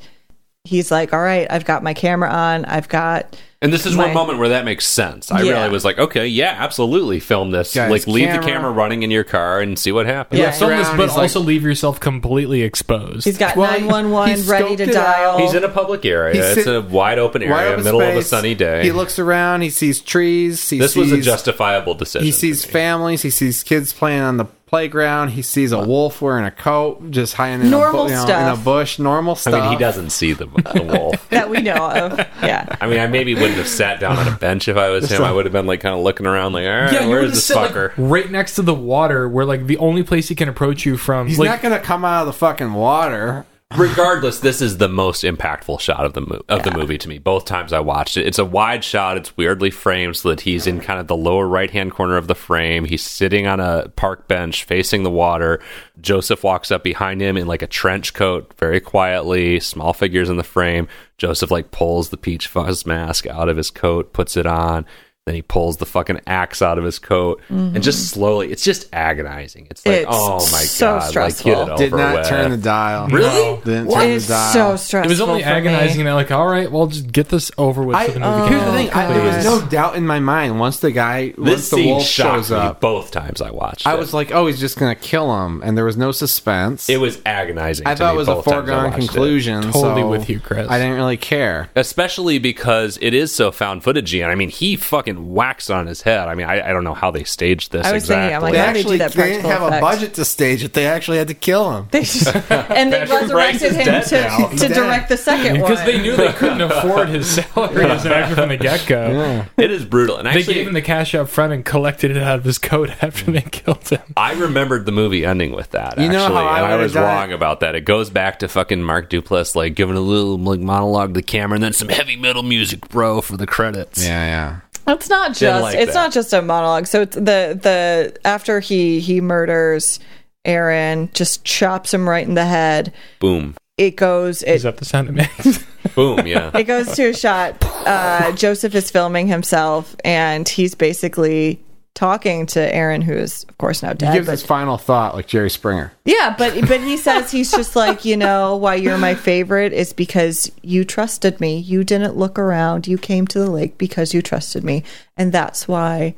he's 0.64 0.91
like, 0.91 1.12
"All 1.12 1.20
right, 1.20 1.47
I've 1.51 1.66
got 1.66 1.83
my 1.83 1.93
camera 1.95 2.31
on. 2.31 2.64
I've 2.64 2.89
got." 2.89 3.37
And 3.61 3.73
this 3.73 3.87
is 3.87 3.97
My- 3.97 4.05
one 4.05 4.15
moment 4.15 4.39
where 4.39 4.51
that 4.51 4.65
makes 4.65 4.87
sense. 4.87 5.33
I 5.33 5.43
Yeah. 5.43 5.55
really 5.55 5.71
was 5.71 5.85
like, 5.85 5.99
okay, 5.99 6.29
yeah, 6.29 6.55
absolutely, 6.61 7.19
film 7.19 7.51
this. 7.51 7.75
Guys, 7.75 7.91
like, 7.91 8.07
leave 8.07 8.27
camera. 8.29 8.41
the 8.41 8.47
camera 8.53 8.71
running 8.71 9.03
in 9.03 9.11
your 9.11 9.25
car 9.25 9.59
and 9.61 9.77
see 9.77 9.91
what 9.91 10.07
happens. 10.07 10.39
Yeah. 10.39 10.47
Yeah, 10.47 10.51
film 10.53 10.71
this, 10.71 10.89
but 10.91 11.01
he's 11.01 11.09
like- 11.11 11.19
also 11.23 11.41
leave 11.41 11.65
yourself 11.65 11.99
completely 11.99 12.63
exposed. 12.63 13.25
He's 13.25 13.37
got 13.37 13.57
Well, 13.57 13.73
he- 13.73 13.81
nine 13.81 13.89
one 13.91 14.11
one 14.13 14.47
ready 14.47 14.77
to 14.77 14.87
dial. 14.87 15.39
He's 15.39 15.55
in 15.55 15.65
a 15.65 15.69
public 15.69 16.05
area. 16.07 16.37
He's 16.37 16.57
it's 16.59 16.65
sit- 16.67 16.77
a 16.77 16.81
wide 16.83 17.19
open 17.19 17.43
area, 17.43 17.53
Wide 17.55 17.67
open 17.73 17.85
middle 17.85 18.01
of 18.01 18.15
a 18.17 18.23
sunny 18.23 18.55
day. 18.55 18.85
He 18.85 18.93
looks 18.93 19.19
around. 19.19 19.63
He 19.63 19.71
sees 19.71 19.99
trees. 20.01 20.71
He 20.71 20.79
this 20.79 20.93
sees, 20.93 21.11
was 21.11 21.13
a 21.19 21.21
justifiable 21.21 21.95
decision. 21.95 22.27
He 22.27 22.31
sees 22.33 22.65
families. 22.65 23.23
He 23.23 23.31
sees 23.31 23.65
kids 23.65 23.93
playing 23.93 24.23
on 24.23 24.37
the 24.37 24.47
playground. 24.69 25.29
He 25.31 25.43
sees 25.43 25.73
a 25.73 25.79
wolf 25.81 26.21
wearing 26.23 26.45
a 26.45 26.51
coat, 26.51 27.11
just 27.11 27.35
hiding 27.35 27.62
in, 27.62 27.71
Normal 27.71 28.03
a, 28.03 28.05
bu- 28.05 28.11
you 28.11 28.16
know, 28.16 28.23
in 28.23 28.27
stuff. 28.29 28.61
a 28.61 28.64
bush. 28.64 28.99
Normal 28.99 29.33
I 29.33 29.37
stuff. 29.37 29.55
mean, 29.55 29.73
he 29.73 29.77
doesn't 29.79 30.11
see 30.11 30.33
the, 30.35 30.47
the 30.47 30.83
wolf. 30.85 31.29
that 31.31 31.51
we 31.51 31.61
know 31.62 31.75
of. 31.91 32.19
Yeah. 32.43 32.77
I 32.81 32.87
mean, 32.87 33.01
I 33.01 33.07
maybe 33.07 33.35
wouldn't 33.35 33.55
have 33.55 33.69
sat 33.69 34.01
down 34.01 34.16
on 34.19 34.29
a 34.29 34.37
bench 34.37 34.69
if 34.69 34.77
I 34.77 34.91
was 34.91 35.11
him. 35.11 35.23
I 35.25 35.33
would 35.33 35.45
have 35.47 35.53
been 35.53 35.66
like 35.66 35.81
kind 35.81 35.95
of 35.95 36.03
looking 36.03 36.27
around, 36.27 36.53
like, 36.53 36.66
all 36.66 36.71
right, 36.83 36.93
yeah, 36.93 37.05
you 37.05 37.09
where's 37.11 37.23
were 37.23 37.29
to 37.29 37.35
this 37.35 37.45
sit 37.47 37.57
like, 37.57 37.71
fucker? 37.73 37.93
right 37.97 38.31
next 38.31 38.55
to 38.57 38.62
the 38.62 38.75
water, 38.75 39.29
where 39.29 39.45
like 39.45 39.66
the 39.66 39.79
only 39.79 40.03
place 40.03 40.29
he 40.29 40.35
can 40.35 40.49
approach 40.49 40.85
you 40.87 40.97
from. 40.97 41.27
He's 41.29 41.39
like, 41.39 41.49
not 41.51 41.62
going 41.62 41.79
to 41.79 41.85
come 41.85 42.05
out 42.05 42.21
of 42.23 42.27
the 42.27 42.33
fucking 42.35 42.73
water. 42.75 43.47
Regardless, 43.77 44.41
this 44.41 44.62
is 44.62 44.79
the 44.79 44.89
most 44.89 45.25
impactful 45.25 45.79
shot 45.81 46.07
of 46.07 46.14
the 46.14 46.23
mo- 46.23 46.43
of 46.49 46.62
the 46.62 46.71
movie 46.71 46.97
to 46.97 47.09
me. 47.09 47.19
Both 47.19 47.45
times 47.45 47.71
I 47.71 47.81
watched 47.81 48.16
it, 48.16 48.27
it's 48.27 48.39
a 48.39 48.45
wide 48.45 48.83
shot. 48.83 49.19
It's 49.19 49.37
weirdly 49.37 49.71
framed 49.71 50.16
so 50.16 50.31
that 50.31 50.41
he's 50.41 50.66
in 50.66 50.81
kind 50.81 50.99
of 50.99 51.07
the 51.07 51.16
lower 51.16 51.47
right 51.47 51.71
hand 51.71 51.93
corner 51.93 52.16
of 52.16 52.29
the 52.29 52.35
frame. 52.35 52.87
He's 52.87 53.05
sitting 53.05 53.47
on 53.47 53.61
a 53.61 53.91
park 53.95 54.27
bench 54.27 54.64
facing 54.64 55.03
the 55.03 55.11
water. 55.11 55.61
Joseph 56.01 56.43
walks 56.43 56.71
up 56.71 56.83
behind 56.83 57.21
him 57.21 57.37
in 57.37 57.47
like 57.47 57.61
a 57.61 57.66
trench 57.66 58.14
coat, 58.14 58.55
very 58.57 58.81
quietly. 58.81 59.61
Small 59.61 59.93
figures 59.93 60.31
in 60.31 60.39
the 60.39 60.43
frame. 60.43 60.89
Joseph 61.19 61.51
like 61.51 61.71
pulls 61.71 62.09
the 62.09 62.16
peach 62.16 62.47
fuzz 62.47 62.87
mask 62.87 63.27
out 63.27 63.51
of 63.51 63.59
his 63.59 63.71
coat, 63.71 64.14
puts 64.14 64.35
it 64.39 64.47
on. 64.47 64.87
Then 65.29 65.35
he 65.35 65.43
pulls 65.43 65.76
the 65.76 65.85
fucking 65.85 66.22
axe 66.26 66.62
out 66.62 66.79
of 66.79 66.85
his 66.85 66.99
coat 66.99 67.43
and 67.51 67.83
just 67.83 67.99
mm-hmm. 67.99 68.18
slowly. 68.18 68.51
It's 68.51 68.64
just 68.64 68.89
agonizing. 68.95 69.66
It's 69.70 69.85
like, 69.85 69.97
It's 69.97 70.07
oh 70.11 70.37
my 70.37 70.62
so 70.62 71.01
god, 71.01 71.09
stressful. 71.11 71.53
like 71.53 71.66
get 71.66 71.68
it 71.68 71.76
Did 71.76 71.93
over 71.93 72.03
not 72.03 72.14
with. 72.14 72.29
turn 72.29 72.51
the 72.51 72.57
dial. 72.57 73.09
Really? 73.09 73.61
Didn't 73.62 73.91
turn 73.91 74.09
It's 74.09 74.26
the 74.26 74.33
dial. 74.33 74.53
so 74.55 74.76
stressful. 74.76 75.07
it 75.07 75.12
was 75.12 75.20
only 75.20 75.43
for 75.43 75.49
me. 75.51 75.53
agonizing. 75.53 76.01
And 76.01 76.09
I'm 76.09 76.14
like, 76.14 76.31
all 76.31 76.47
right, 76.47 76.72
well, 76.72 76.87
just 76.87 77.12
get 77.12 77.29
this 77.29 77.51
over 77.59 77.83
with. 77.83 77.95
I, 77.95 78.07
so 78.07 78.12
the 78.12 78.20
movie 78.20 78.49
here's 78.49 78.62
the 78.62 78.70
oh, 78.70 78.72
thing. 78.72 78.89
I, 78.89 79.12
there 79.12 79.22
was 79.22 79.45
no 79.45 79.66
doubt 79.68 79.97
in 79.97 80.07
my 80.07 80.18
mind 80.18 80.59
once 80.59 80.81
the 80.81 80.93
guy, 80.93 81.35
once 81.37 81.51
This 81.51 81.68
the 81.68 81.76
scene 81.76 81.91
wolf 81.91 82.05
shocked 82.05 82.37
shows 82.37 82.51
me 82.51 82.57
up, 82.57 82.81
both 82.81 83.11
times 83.11 83.43
I 83.43 83.51
watched. 83.51 83.87
I 83.87 83.93
it. 83.93 83.99
was 83.99 84.14
like, 84.14 84.31
oh, 84.33 84.47
he's 84.47 84.59
just 84.59 84.79
going 84.79 84.97
to 84.97 84.99
kill 84.99 85.45
him. 85.45 85.61
And 85.62 85.76
there 85.76 85.85
was 85.85 85.99
no 85.99 86.11
suspense. 86.11 86.89
It 86.89 87.01
was 87.01 87.20
agonizing. 87.26 87.87
I 87.87 87.91
to 87.91 87.99
thought 87.99 88.12
me 88.12 88.16
it 88.16 88.18
was 88.20 88.29
a 88.29 88.35
both 88.37 88.45
times 88.47 88.55
I 88.55 88.61
foregone 88.61 88.85
watched 88.85 88.97
it. 88.97 89.09
conclusion. 89.09 89.62
Totally 89.64 90.01
so 90.01 90.09
with 90.09 90.31
you, 90.31 90.41
Chris. 90.41 90.70
I 90.70 90.79
didn't 90.79 90.97
really 90.97 91.18
care. 91.18 91.68
Especially 91.76 92.39
because 92.39 92.99
it 93.03 93.12
is 93.12 93.35
so 93.35 93.53
found 93.53 93.83
footagey, 93.83 94.22
and 94.22 94.33
I 94.33 94.35
mean, 94.35 94.49
he 94.49 94.76
fucking 94.76 95.18
whacks 95.21 95.71
on 95.71 95.87
his 95.87 96.03
head. 96.03 96.29
I 96.29 96.35
mean, 96.35 96.47
I, 96.47 96.71
I 96.71 96.73
don't 96.73 96.85
know 96.85 96.95
how 96.95 97.11
they 97.11 97.25
staged 97.25 97.73
this. 97.73 97.87
I 97.87 97.93
was 97.93 98.07
thinking, 98.07 98.35
I'm 98.35 98.45
exactly. 98.45 98.51
like, 98.51 98.53
They 98.53 98.59
how 98.59 98.66
do 98.66 98.73
they 98.73 98.83
do 98.83 98.89
actually 98.89 98.99
that 98.99 99.12
they 99.12 99.31
didn't 99.33 99.45
have 99.51 99.62
effect? 99.62 99.77
a 99.77 99.81
budget 99.87 100.14
to 100.14 100.25
stage 100.25 100.64
it. 100.64 100.73
They 100.73 100.87
actually 100.87 101.19
had 101.19 101.29
to 101.29 101.35
kill 101.35 101.73
him. 101.77 101.89
They 101.91 102.01
just, 102.03 102.27
and 102.51 102.93
they 102.93 103.01
Patrick 103.07 103.31
Brice 103.31 103.62
resurrected 103.62 103.73
him 103.73 104.51
to, 104.51 104.57
to 104.69 104.75
direct 104.75 105.09
the 105.09 105.16
second 105.16 105.61
one. 105.61 105.71
because 105.71 105.85
they 105.87 106.01
knew 106.01 106.16
they 106.16 106.33
couldn't 106.33 106.61
afford 106.61 107.09
his 107.09 107.29
salary 107.31 107.85
as 107.87 108.05
an 108.05 108.12
actor 108.12 108.35
from 108.37 108.49
the 108.51 108.57
get 108.57 108.87
go. 108.87 109.45
it 109.57 109.71
is 109.71 109.85
brutal. 109.85 110.16
And 110.19 110.27
They 110.29 110.43
gave 110.43 110.66
him 110.66 110.75
the 110.75 110.83
cash 110.83 111.14
up 111.14 111.29
front 111.29 111.53
and 111.53 111.64
collected 111.64 112.11
it 112.16 112.23
out 112.23 112.39
of 112.39 112.45
his 112.45 112.59
coat 112.59 112.91
after 113.03 113.31
they 113.31 113.43
killed 113.43 113.89
him. 113.89 114.01
I 114.16 114.33
remembered 114.35 114.87
the 114.87 114.93
movie 114.93 115.25
ending 115.25 115.53
with 115.53 115.71
that. 115.73 115.99
You 115.99 116.09
know 116.09 116.25
actually, 116.25 116.37
how 116.37 116.47
I 116.47 116.57
and 116.59 116.66
I 116.66 116.71
would've 116.73 116.83
was 116.85 116.93
done 116.95 117.03
wrong 117.05 117.31
it? 117.31 117.35
about 117.35 117.61
that. 117.61 117.75
It 117.75 117.83
goes 117.83 118.11
back 118.11 118.39
to 118.41 118.49
fucking 118.49 118.83
Mark 118.83 119.11
Duplass, 119.11 119.55
like 119.55 119.75
giving 119.75 119.97
a 119.97 120.01
little 120.01 120.39
like 120.39 120.61
monologue 120.61 121.11
to 121.11 121.14
the 121.14 121.23
camera, 121.23 121.57
and 121.57 121.62
then 121.64 121.73
some 121.73 121.89
heavy 121.89 122.16
metal 122.16 122.43
music, 122.43 122.89
bro, 122.89 123.21
for 123.21 123.37
the 123.37 123.47
credits. 123.47 124.05
Yeah, 124.05 124.25
yeah. 124.25 124.61
It's 124.89 125.09
not 125.09 125.34
just 125.34 125.62
like 125.62 125.76
it's 125.76 125.93
that. 125.93 125.95
not 125.95 126.12
just 126.12 126.32
a 126.32 126.43
monologue. 126.43 126.86
So 126.86 127.03
it's 127.03 127.14
the 127.14 127.59
the 127.61 128.16
after 128.24 128.61
he 128.61 129.01
he 129.01 129.20
murders 129.20 130.01
Aaron, 130.45 131.11
just 131.12 131.45
chops 131.45 131.93
him 131.93 132.09
right 132.09 132.26
in 132.26 132.34
the 132.34 132.47
head. 132.47 132.93
Boom, 133.20 133.55
It 133.76 133.97
goes 133.97 134.43
Is 134.43 134.62
that 134.62 134.78
the 134.78 134.84
sound 134.84 135.09
it 135.09 135.12
makes? 135.12 135.64
boom, 135.95 136.26
yeah. 136.26 136.51
it 136.57 136.64
goes 136.64 136.93
to 136.93 137.11
a 137.11 137.14
shot. 137.14 137.57
Uh, 137.86 138.32
Joseph 138.32 138.74
is 138.74 138.91
filming 138.91 139.26
himself, 139.28 139.95
and 140.05 140.49
he's 140.49 140.74
basically 140.74 141.61
talking 141.99 142.47
to 142.47 142.75
Aaron, 142.75 143.03
who 143.03 143.13
is 143.13 143.45
of 143.49 143.59
course 143.59 143.83
now 143.83 143.89
He 143.91 143.95
dead. 143.97 144.13
gives 144.15 144.27
But 144.27 144.33
his 144.33 144.43
final 144.45 144.79
thought 144.79 145.17
like 145.17 145.27
Jerry 145.27 145.51
Springer. 145.51 145.91
yeah, 146.05 146.33
but 146.39 146.55
but 146.69 146.81
he 146.81 146.97
says 146.97 147.31
he's 147.33 147.51
just 147.51 147.75
like 147.75 148.05
you 148.05 148.17
know 148.17 148.57
why 148.57 148.77
you're 148.77 148.97
my 148.99 149.15
favorite 149.17 149.73
is 149.73 149.93
because 149.93 150.51
you 150.63 150.85
trusted 150.85 151.41
me. 151.41 151.59
You 151.59 151.83
didn't 151.83 152.17
look 152.17 152.39
around. 152.39 152.87
You 152.87 152.99
came 152.99 153.27
to 153.29 153.39
the 153.41 153.51
lake 153.51 153.79
because 153.79 154.15
you 154.15 154.23
trusted 154.23 154.63
me, 154.63 154.85
and 155.17 155.33
that's 155.33 155.67
why 155.67 156.15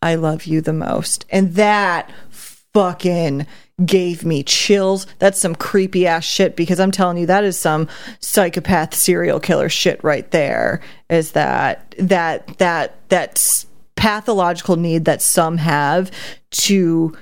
I 0.00 0.14
love 0.14 0.44
you 0.46 0.60
the 0.60 0.72
most. 0.72 1.24
And 1.30 1.54
that 1.56 2.10
fucking 2.30 3.46
gave 3.84 4.24
me 4.24 4.42
chills. 4.42 5.06
That's 5.18 5.40
some 5.40 5.54
creepy 5.54 6.06
ass 6.06 6.24
shit 6.24 6.56
because 6.56 6.78
I'm 6.80 6.90
telling 6.92 7.18
you 7.18 7.26
that 7.26 7.44
is 7.44 7.58
some 7.58 7.88
psychopath 8.20 8.94
serial 8.94 9.40
killer 9.40 9.68
shit 9.68 10.02
right 10.04 10.30
there. 10.30 10.80
Is 11.10 11.32
that 11.32 11.94
that 11.98 12.58
that 12.58 13.08
that 13.08 13.30
s- 13.32 13.66
pathological 14.06 14.76
need 14.76 15.04
that 15.04 15.20
some 15.20 15.56
have 15.58 16.12
to 16.52 17.12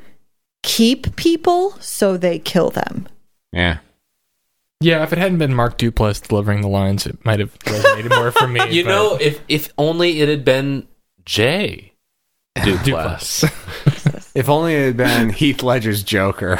keep 0.62 1.16
people 1.16 1.70
so 1.80 2.18
they 2.18 2.39
kill 2.39 2.68
them. 2.68 3.09
Yeah. 3.53 3.78
yeah, 4.80 5.03
if 5.03 5.11
it 5.12 5.18
hadn't 5.18 5.39
been 5.39 5.55
Mark 5.55 5.78
Duplass 5.78 6.26
delivering 6.28 6.61
the 6.61 6.68
lines, 6.68 7.07
it 7.07 7.24
might 7.24 7.41
have 7.41 7.59
resonated 7.61 8.14
more 8.14 8.30
for 8.30 8.47
me. 8.47 8.61
You 8.70 8.85
but- 8.85 8.91
know, 8.91 9.14
if 9.18 9.41
if 9.49 9.72
only 9.79 10.21
it 10.21 10.29
had 10.29 10.45
been 10.45 10.87
Jay 11.25 11.95
Duplass. 12.59 13.45
Duplass. 13.45 14.30
If 14.34 14.49
only 14.49 14.75
it 14.75 14.84
had 14.87 14.96
been 14.96 15.30
Heath 15.30 15.63
Ledger's 15.63 16.03
Joker. 16.03 16.59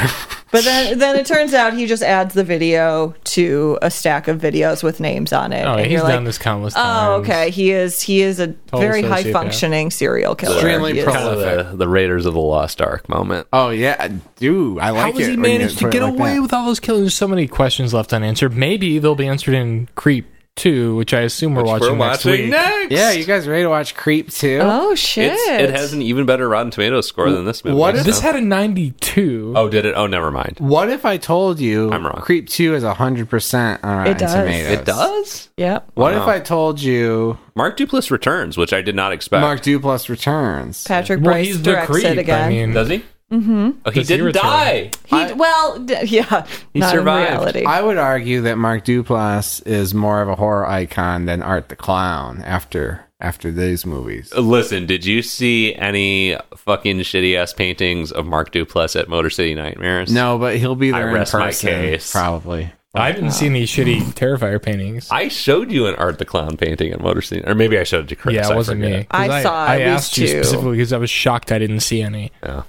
But 0.55 0.65
then, 0.65 0.99
then 1.01 1.17
it 1.17 1.27
turns 1.27 1.53
out 1.53 1.73
he 1.75 1.87
just 1.87 2.05
adds 2.05 2.33
the 2.33 2.45
video 2.45 3.13
to 3.25 3.77
a 3.83 3.91
stack 3.91 4.29
of 4.29 4.41
videos 4.41 4.85
with 4.85 5.01
names 5.01 5.33
on 5.33 5.53
it. 5.53 5.65
Oh, 5.65 5.73
and 5.73 5.81
he's 5.81 5.95
you're 5.95 6.03
done 6.03 6.19
like, 6.19 6.25
this 6.27 6.39
countless 6.39 6.75
oh, 6.77 7.15
okay. 7.15 7.51
He 7.51 7.73
is 7.73 8.01
he 8.01 8.23
is 8.23 8.39
a 8.39 8.55
very 8.71 9.03
sociopath. 9.03 9.09
high 9.09 9.33
functioning 9.33 9.91
serial 9.91 10.37
killer. 10.37 10.55
Extremely 10.55 10.93
He 10.93 11.01
is. 11.01 11.07
Kind 11.07 11.27
of 11.27 11.71
the, 11.71 11.77
the 11.77 11.89
Raiders 11.89 12.25
of 12.25 12.35
the 12.35 12.41
Lost 12.41 12.81
Ark 12.81 13.09
moment. 13.09 13.49
oh 13.53 13.71
yeah, 13.71 14.13
dude, 14.37 14.79
I 14.79 14.87
How 14.87 14.93
like 14.95 15.15
has 15.15 15.27
it. 15.27 15.31
he 15.33 15.37
when 15.37 15.51
you 15.51 15.59
managed 15.59 15.79
to 15.81 15.89
it 15.89 15.93
get 15.93 16.03
like 16.05 16.13
away 16.15 16.35
that. 16.35 16.43
with 16.43 16.53
all 16.53 16.67
those 16.67 16.79
killings? 16.79 17.03
There's 17.03 17.15
so 17.15 17.27
many 17.27 17.49
questions 17.49 17.93
left 17.93 18.13
unanswered. 18.13 18.55
Maybe 18.57 19.01
they'll 19.01 19.17
be 19.17 19.27
answered 19.27 19.55
in 19.55 19.89
Creep 19.97 20.27
2, 20.57 20.95
which 20.97 21.13
I 21.13 21.21
assume 21.23 21.55
we're 21.55 21.65
watching 21.65 21.99
next 21.99 22.25
week. 22.25 22.49
next. 22.49 22.93
Yeah, 22.93 23.11
you 23.11 23.25
guys 23.25 23.49
ready 23.49 23.65
to 23.65 23.69
watch 23.69 23.95
Creep 23.97 24.31
too? 24.31 24.61
Oh 24.63 24.95
shit! 24.95 25.33
It's, 25.33 25.49
it 25.49 25.71
has 25.71 25.93
an 25.93 26.01
even 26.01 26.27
better 26.27 26.49
Rotten 26.49 26.71
Tomatoes 26.71 27.09
score 27.09 27.31
than 27.31 27.45
this 27.45 27.65
movie. 27.65 27.77
What 27.77 27.97
if- 27.97 28.05
This 28.05 28.21
had 28.21 28.37
a 28.37 28.41
92. 28.41 29.53
Oh, 29.57 29.69
did 29.69 29.85
it? 29.85 29.95
Oh, 29.97 30.07
never 30.07 30.31
mind. 30.31 30.59
What 30.61 30.89
if 30.91 31.05
I 31.05 31.17
told 31.17 31.59
you 31.61 31.91
I'm 31.91 32.07
wrong. 32.07 32.21
Creep 32.21 32.49
2 32.49 32.75
is 32.77 32.85
100% 32.85 33.79
on 33.85 33.97
Rotten 33.97 34.13
It 34.13 34.19
does. 34.19 34.33
Tomatoes? 34.35 34.73
It 34.79 34.85
does. 34.85 35.49
Yep. 35.57 35.91
What 35.95 36.15
if 36.15 36.23
I 36.23 36.39
told 36.41 36.81
you 36.81 37.39
Mark 37.57 37.77
Duplass 37.77 38.11
returns, 38.11 38.57
which 38.57 38.73
I 38.73 38.83
did 38.83 38.95
not 38.95 39.13
expect. 39.13 39.41
Mark 39.41 39.61
Duplass 39.61 40.09
returns? 40.09 40.85
Patrick 40.85 41.19
well, 41.21 41.33
Brice 41.35 41.47
he's 41.47 41.59
the 41.63 41.73
directs 41.73 41.91
Creep. 41.91 42.05
it 42.05 42.19
again. 42.19 42.45
I 42.45 42.49
mean, 42.49 42.73
Does 42.73 42.89
he? 42.89 43.05
Mm-hmm. 43.41 43.71
Oh, 43.85 43.91
he 43.91 44.01
Does 44.01 44.09
he 44.09 44.15
didn't 44.15 44.27
return? 44.27 44.43
die. 44.43 44.91
he 45.07 45.17
I- 45.17 45.33
well, 45.33 45.79
d- 45.81 45.97
yeah, 46.05 46.47
He 46.73 46.79
not 46.81 46.91
survived. 46.93 47.31
in 47.31 47.39
reality. 47.39 47.65
I 47.65 47.81
would 47.83 47.97
argue 47.99 48.43
that 48.43 48.57
Mark 48.59 48.85
Duplass 48.85 49.67
is 49.67 49.93
more 49.95 50.23
of 50.23 50.29
a 50.29 50.35
horror 50.37 50.67
icon 50.67 51.27
than 51.27 51.43
Art 51.43 51.69
the 51.69 51.77
Clown 51.77 52.43
after 52.43 53.01
after 53.21 53.51
these 53.51 53.87
movies. 53.87 54.33
Listen, 54.35 54.85
did 54.87 55.05
you 55.07 55.23
see 55.23 55.75
any 55.75 56.37
fucking 56.57 56.99
shitty 56.99 57.37
ass 57.37 57.53
paintings 57.55 58.13
of 58.13 58.27
Mark 58.27 58.53
Duplass 58.53 58.99
at 59.01 59.09
Motor 59.09 59.31
City 59.31 59.55
Nightmares? 59.55 60.13
No, 60.13 60.37
but 60.39 60.57
he'll 60.59 60.75
be 60.75 60.93
I 60.93 60.99
there 60.99 61.09
in 61.09 61.15
rest 61.15 61.33
my 61.33 61.47
person, 61.47 61.69
case. 61.71 62.13
probably. 62.13 62.71
I 62.97 63.11
didn't 63.11 63.33
see 63.33 63.47
any 63.47 63.65
shitty 63.65 64.01
Terrifier 64.15 64.63
paintings. 64.63 65.09
I 65.11 65.27
showed 65.27 65.73
you 65.73 65.87
an 65.87 65.97
Art 65.97 66.19
the 66.19 66.25
Clown 66.25 66.57
painting 66.57 66.93
at 66.93 67.01
Motor 67.01 67.23
City, 67.23 67.43
or 67.45 67.55
maybe 67.57 67.77
I 67.77 67.83
showed 67.83 68.05
it 68.05 68.09
to 68.11 68.15
Chris. 68.17 68.35
yeah, 68.37 68.47
I 68.49 68.53
it 68.53 68.57
wasn't 68.57 68.83
forget. 68.83 68.99
me. 69.01 69.05
'Cause 69.05 69.31
I 69.31 69.43
saw 69.43 69.65
I 69.67 69.75
at 69.81 69.91
least 69.91 70.05
asked 70.05 70.19
you 70.19 70.27
two. 70.29 70.43
specifically 70.45 70.73
because 70.77 70.93
I 70.93 70.99
was 70.99 71.11
shocked 71.11 71.51
I 71.51 71.59
didn't 71.59 71.81
see 71.81 72.03
any. 72.03 72.31
Yeah. 72.43 72.63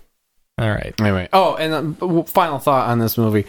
All 0.57 0.69
right. 0.69 0.93
Anyway, 1.01 1.27
oh, 1.33 1.55
and 1.55 1.73
um, 1.73 2.23
final 2.25 2.59
thought 2.59 2.89
on 2.89 2.99
this 2.99 3.17
movie: 3.17 3.45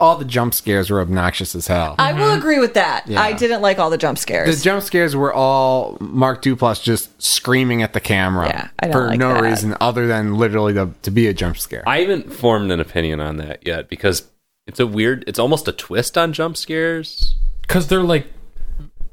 all 0.00 0.16
the 0.16 0.24
jump 0.24 0.54
scares 0.54 0.90
were 0.90 1.00
obnoxious 1.00 1.54
as 1.54 1.66
hell. 1.66 1.94
I 1.98 2.12
will 2.14 2.32
agree 2.32 2.58
with 2.58 2.74
that. 2.74 3.06
Yeah. 3.06 3.20
I 3.20 3.32
didn't 3.34 3.60
like 3.62 3.78
all 3.78 3.90
the 3.90 3.98
jump 3.98 4.18
scares. 4.18 4.56
the 4.58 4.64
jump 4.64 4.82
scares 4.82 5.14
were 5.14 5.32
all 5.34 5.96
Mark 6.00 6.42
Duplass 6.42 6.82
just 6.82 7.20
screaming 7.22 7.82
at 7.82 7.92
the 7.92 8.00
camera 8.00 8.46
Yeah, 8.48 8.68
I 8.78 8.86
don't 8.86 8.92
for 8.92 9.06
like 9.08 9.18
no 9.18 9.34
that. 9.34 9.42
reason 9.42 9.76
other 9.80 10.06
than 10.06 10.36
literally 10.36 10.72
to, 10.74 10.90
to 11.02 11.10
be 11.10 11.26
a 11.28 11.34
jump 11.34 11.58
scare. 11.58 11.82
I 11.86 12.00
haven't 12.00 12.32
formed 12.32 12.70
an 12.72 12.80
opinion 12.80 13.20
on 13.20 13.36
that 13.36 13.66
yet 13.66 13.88
because 13.88 14.26
it's 14.66 14.80
a 14.80 14.86
weird. 14.86 15.24
It's 15.26 15.38
almost 15.38 15.68
a 15.68 15.72
twist 15.72 16.16
on 16.18 16.32
jump 16.32 16.56
scares 16.56 17.34
Because 17.62 17.88
they're 17.88 18.02
like, 18.02 18.26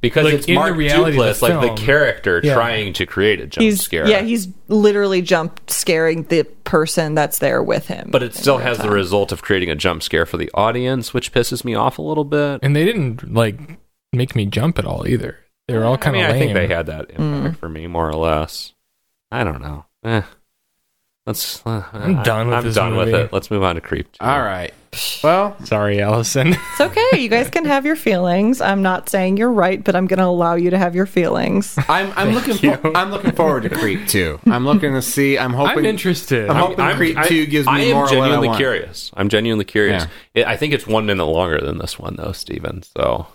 because 0.03 0.25
Like, 0.25 0.33
it's 0.35 0.45
in 0.45 0.53
the 0.53 0.59
Mark 0.59 0.75
reality 0.75 1.17
of 1.17 1.25
Duplass, 1.25 1.39
the 1.39 1.57
like 1.57 1.75
the 1.75 1.81
character 1.81 2.39
Yeah. 2.43 2.53
trying 2.53 2.93
to 2.93 3.05
create 3.07 3.39
a 3.41 3.47
jump 3.47 3.63
he's 3.63 3.81
scare. 3.81 4.07
yeah, 4.07 4.21
he's 4.21 4.47
literally 4.67 5.23
jump 5.23 5.59
scaring 5.67 6.23
the 6.25 6.43
person 6.65 7.15
that's 7.15 7.39
there 7.39 7.63
with 7.63 7.87
him. 7.87 8.09
but 8.11 8.21
it 8.21 8.35
still 8.35 8.57
real 8.57 8.67
has 8.67 8.77
the 8.77 8.91
result 8.91 9.31
of 9.31 9.41
creating 9.41 9.71
a 9.71 9.75
jump 9.75 10.03
scare 10.03 10.27
for 10.27 10.37
the 10.37 10.51
audience, 10.53 11.11
which 11.13 11.31
pisses 11.33 11.65
me 11.65 11.73
off 11.73 11.97
a 11.97 12.01
little 12.03 12.25
bit. 12.25 12.59
and 12.61 12.75
they 12.75 12.85
didn't 12.85 13.33
like 13.33 13.57
make 14.11 14.35
me 14.35 14.45
jump 14.45 14.77
at 14.77 14.85
all 14.85 15.07
either. 15.07 15.39
They 15.67 15.75
were 15.75 15.85
all 15.85 15.93
I 15.93 15.97
kind 15.97 16.15
of 16.17 16.21
I 16.23 16.31
lame. 16.31 16.39
think 16.39 16.53
they 16.53 16.67
had 16.67 16.85
that 16.87 17.07
Mm. 17.15 17.57
for 17.57 17.69
me, 17.69 17.87
more 17.87 18.07
or 18.07 18.13
less. 18.15 18.73
I 19.31 19.43
don't 19.43 19.61
know. 19.61 19.85
Eh. 20.03 20.21
Let's. 21.25 21.65
Uh, 21.65 21.83
I'm 21.93 22.21
done 22.21 22.47
with 22.49 22.57
I'm 22.57 22.63
this 22.65 22.75
done 22.75 22.95
with 22.97 23.07
it. 23.07 23.31
Let's 23.31 23.49
move 23.49 23.63
on 23.63 23.75
to 23.75 23.81
Creep. 23.81 24.11
two. 24.11 24.25
all 24.25 24.41
right. 24.41 24.73
Well, 25.23 25.55
Sorry, 25.65 26.01
Allison. 26.01 26.55
It's 26.73 26.81
okay. 26.81 27.19
You 27.19 27.29
guys 27.29 27.49
can 27.49 27.65
have 27.65 27.85
your 27.85 27.95
feelings. 27.95 28.59
I'm 28.61 28.81
not 28.81 29.09
saying 29.09 29.37
you're 29.37 29.51
right, 29.51 29.83
but 29.83 29.95
I'm 29.95 30.07
going 30.07 30.17
to 30.19 30.25
allow 30.25 30.55
you 30.55 30.71
to 30.71 30.77
have 30.77 30.95
your 30.95 31.05
feelings. 31.05 31.77
I'm 31.87 32.11
I'm 32.15 32.31
looking 32.33 32.55
for, 32.55 32.97
I'm 32.97 33.11
looking 33.11 33.31
forward 33.31 33.63
to 33.63 33.69
Creep 33.69 34.07
too. 34.07 34.39
I'm 34.47 34.65
looking 34.65 34.93
to 34.93 35.01
see. 35.01 35.37
I'm 35.37 35.53
hoping. 35.53 35.79
I'm 35.79 35.85
interested. 35.85 36.49
I'm 36.49 36.55
hoping 36.55 36.95
Creep 36.95 37.17
2 37.23 37.45
gives 37.45 37.67
me 37.67 37.73
I 37.73 37.79
am 37.81 37.93
more 37.93 38.05
of 38.05 38.09
what 38.11 38.17
I 38.17 38.27
genuinely 38.29 38.57
curious. 38.57 39.11
I'm 39.15 39.29
genuinely 39.29 39.65
curious. 39.65 40.05
It, 40.33 40.47
I 40.47 40.57
think 40.57 40.73
it's 40.73 40.87
one 40.87 41.05
minute 41.05 41.25
longer 41.25 41.59
than 41.61 41.77
this 41.77 41.99
one, 41.99 42.15
though, 42.15 42.31
Steven. 42.31 42.83
So 42.97 43.27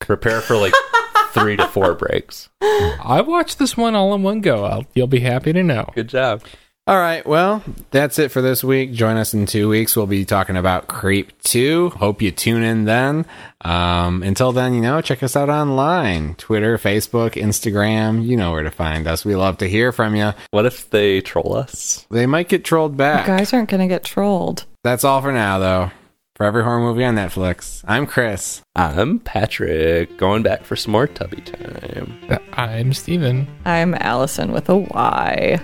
prepare 0.00 0.40
for 0.40 0.56
like 0.56 0.74
three 1.30 1.56
to 1.56 1.66
four 1.68 1.94
breaks. 1.94 2.48
I 2.60 3.22
watched 3.26 3.58
this 3.58 3.76
one 3.76 3.94
all 3.94 4.14
in 4.14 4.22
one 4.22 4.40
go. 4.40 4.64
I'll, 4.64 4.84
you'll 4.94 5.06
be 5.06 5.20
happy 5.20 5.52
to 5.52 5.62
know. 5.62 5.88
Good 5.94 6.08
job. 6.08 6.42
All 6.88 6.98
right. 6.98 7.24
Well, 7.24 7.62
that's 7.92 8.18
it 8.18 8.32
for 8.32 8.42
this 8.42 8.64
week. 8.64 8.92
Join 8.92 9.16
us 9.16 9.34
in 9.34 9.46
two 9.46 9.68
weeks. 9.68 9.94
We'll 9.94 10.08
be 10.08 10.24
talking 10.24 10.56
about 10.56 10.88
Creep 10.88 11.30
2. 11.42 11.90
Hope 11.90 12.20
you 12.20 12.32
tune 12.32 12.64
in 12.64 12.86
then. 12.86 13.24
Um, 13.60 14.24
until 14.24 14.50
then, 14.50 14.74
you 14.74 14.80
know, 14.80 15.00
check 15.00 15.22
us 15.22 15.36
out 15.36 15.48
online 15.48 16.34
Twitter, 16.34 16.76
Facebook, 16.78 17.34
Instagram. 17.40 18.26
You 18.26 18.36
know 18.36 18.50
where 18.50 18.64
to 18.64 18.70
find 18.72 19.06
us. 19.06 19.24
We 19.24 19.36
love 19.36 19.58
to 19.58 19.68
hear 19.68 19.92
from 19.92 20.16
you. 20.16 20.32
What 20.50 20.66
if 20.66 20.90
they 20.90 21.20
troll 21.20 21.54
us? 21.54 22.04
They 22.10 22.26
might 22.26 22.48
get 22.48 22.64
trolled 22.64 22.92
You 22.92 22.98
back. 22.98 23.26
guys 23.26 23.52
aren't 23.52 23.70
going 23.70 23.80
to 23.82 23.86
get 23.86 24.02
trolled. 24.02 24.64
That's 24.82 25.04
all 25.04 25.22
for 25.22 25.30
now, 25.30 25.60
though. 25.60 25.92
For 26.34 26.44
every 26.46 26.64
horror 26.64 26.80
movie 26.80 27.04
on 27.04 27.14
Netflix, 27.14 27.84
I'm 27.86 28.06
Chris. 28.06 28.60
I'm 28.74 29.20
Patrick, 29.20 30.16
going 30.16 30.42
back 30.42 30.64
for 30.64 30.74
some 30.74 30.90
more 30.90 31.06
tubby 31.06 31.42
time. 31.42 32.18
I'm 32.54 32.92
Steven. 32.92 33.46
I'm 33.66 33.94
Allison 33.94 34.50
with 34.50 34.68
a 34.68 34.78
Y. 34.78 35.60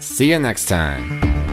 See 0.00 0.30
you 0.30 0.38
next 0.38 0.64
time. 0.64 1.49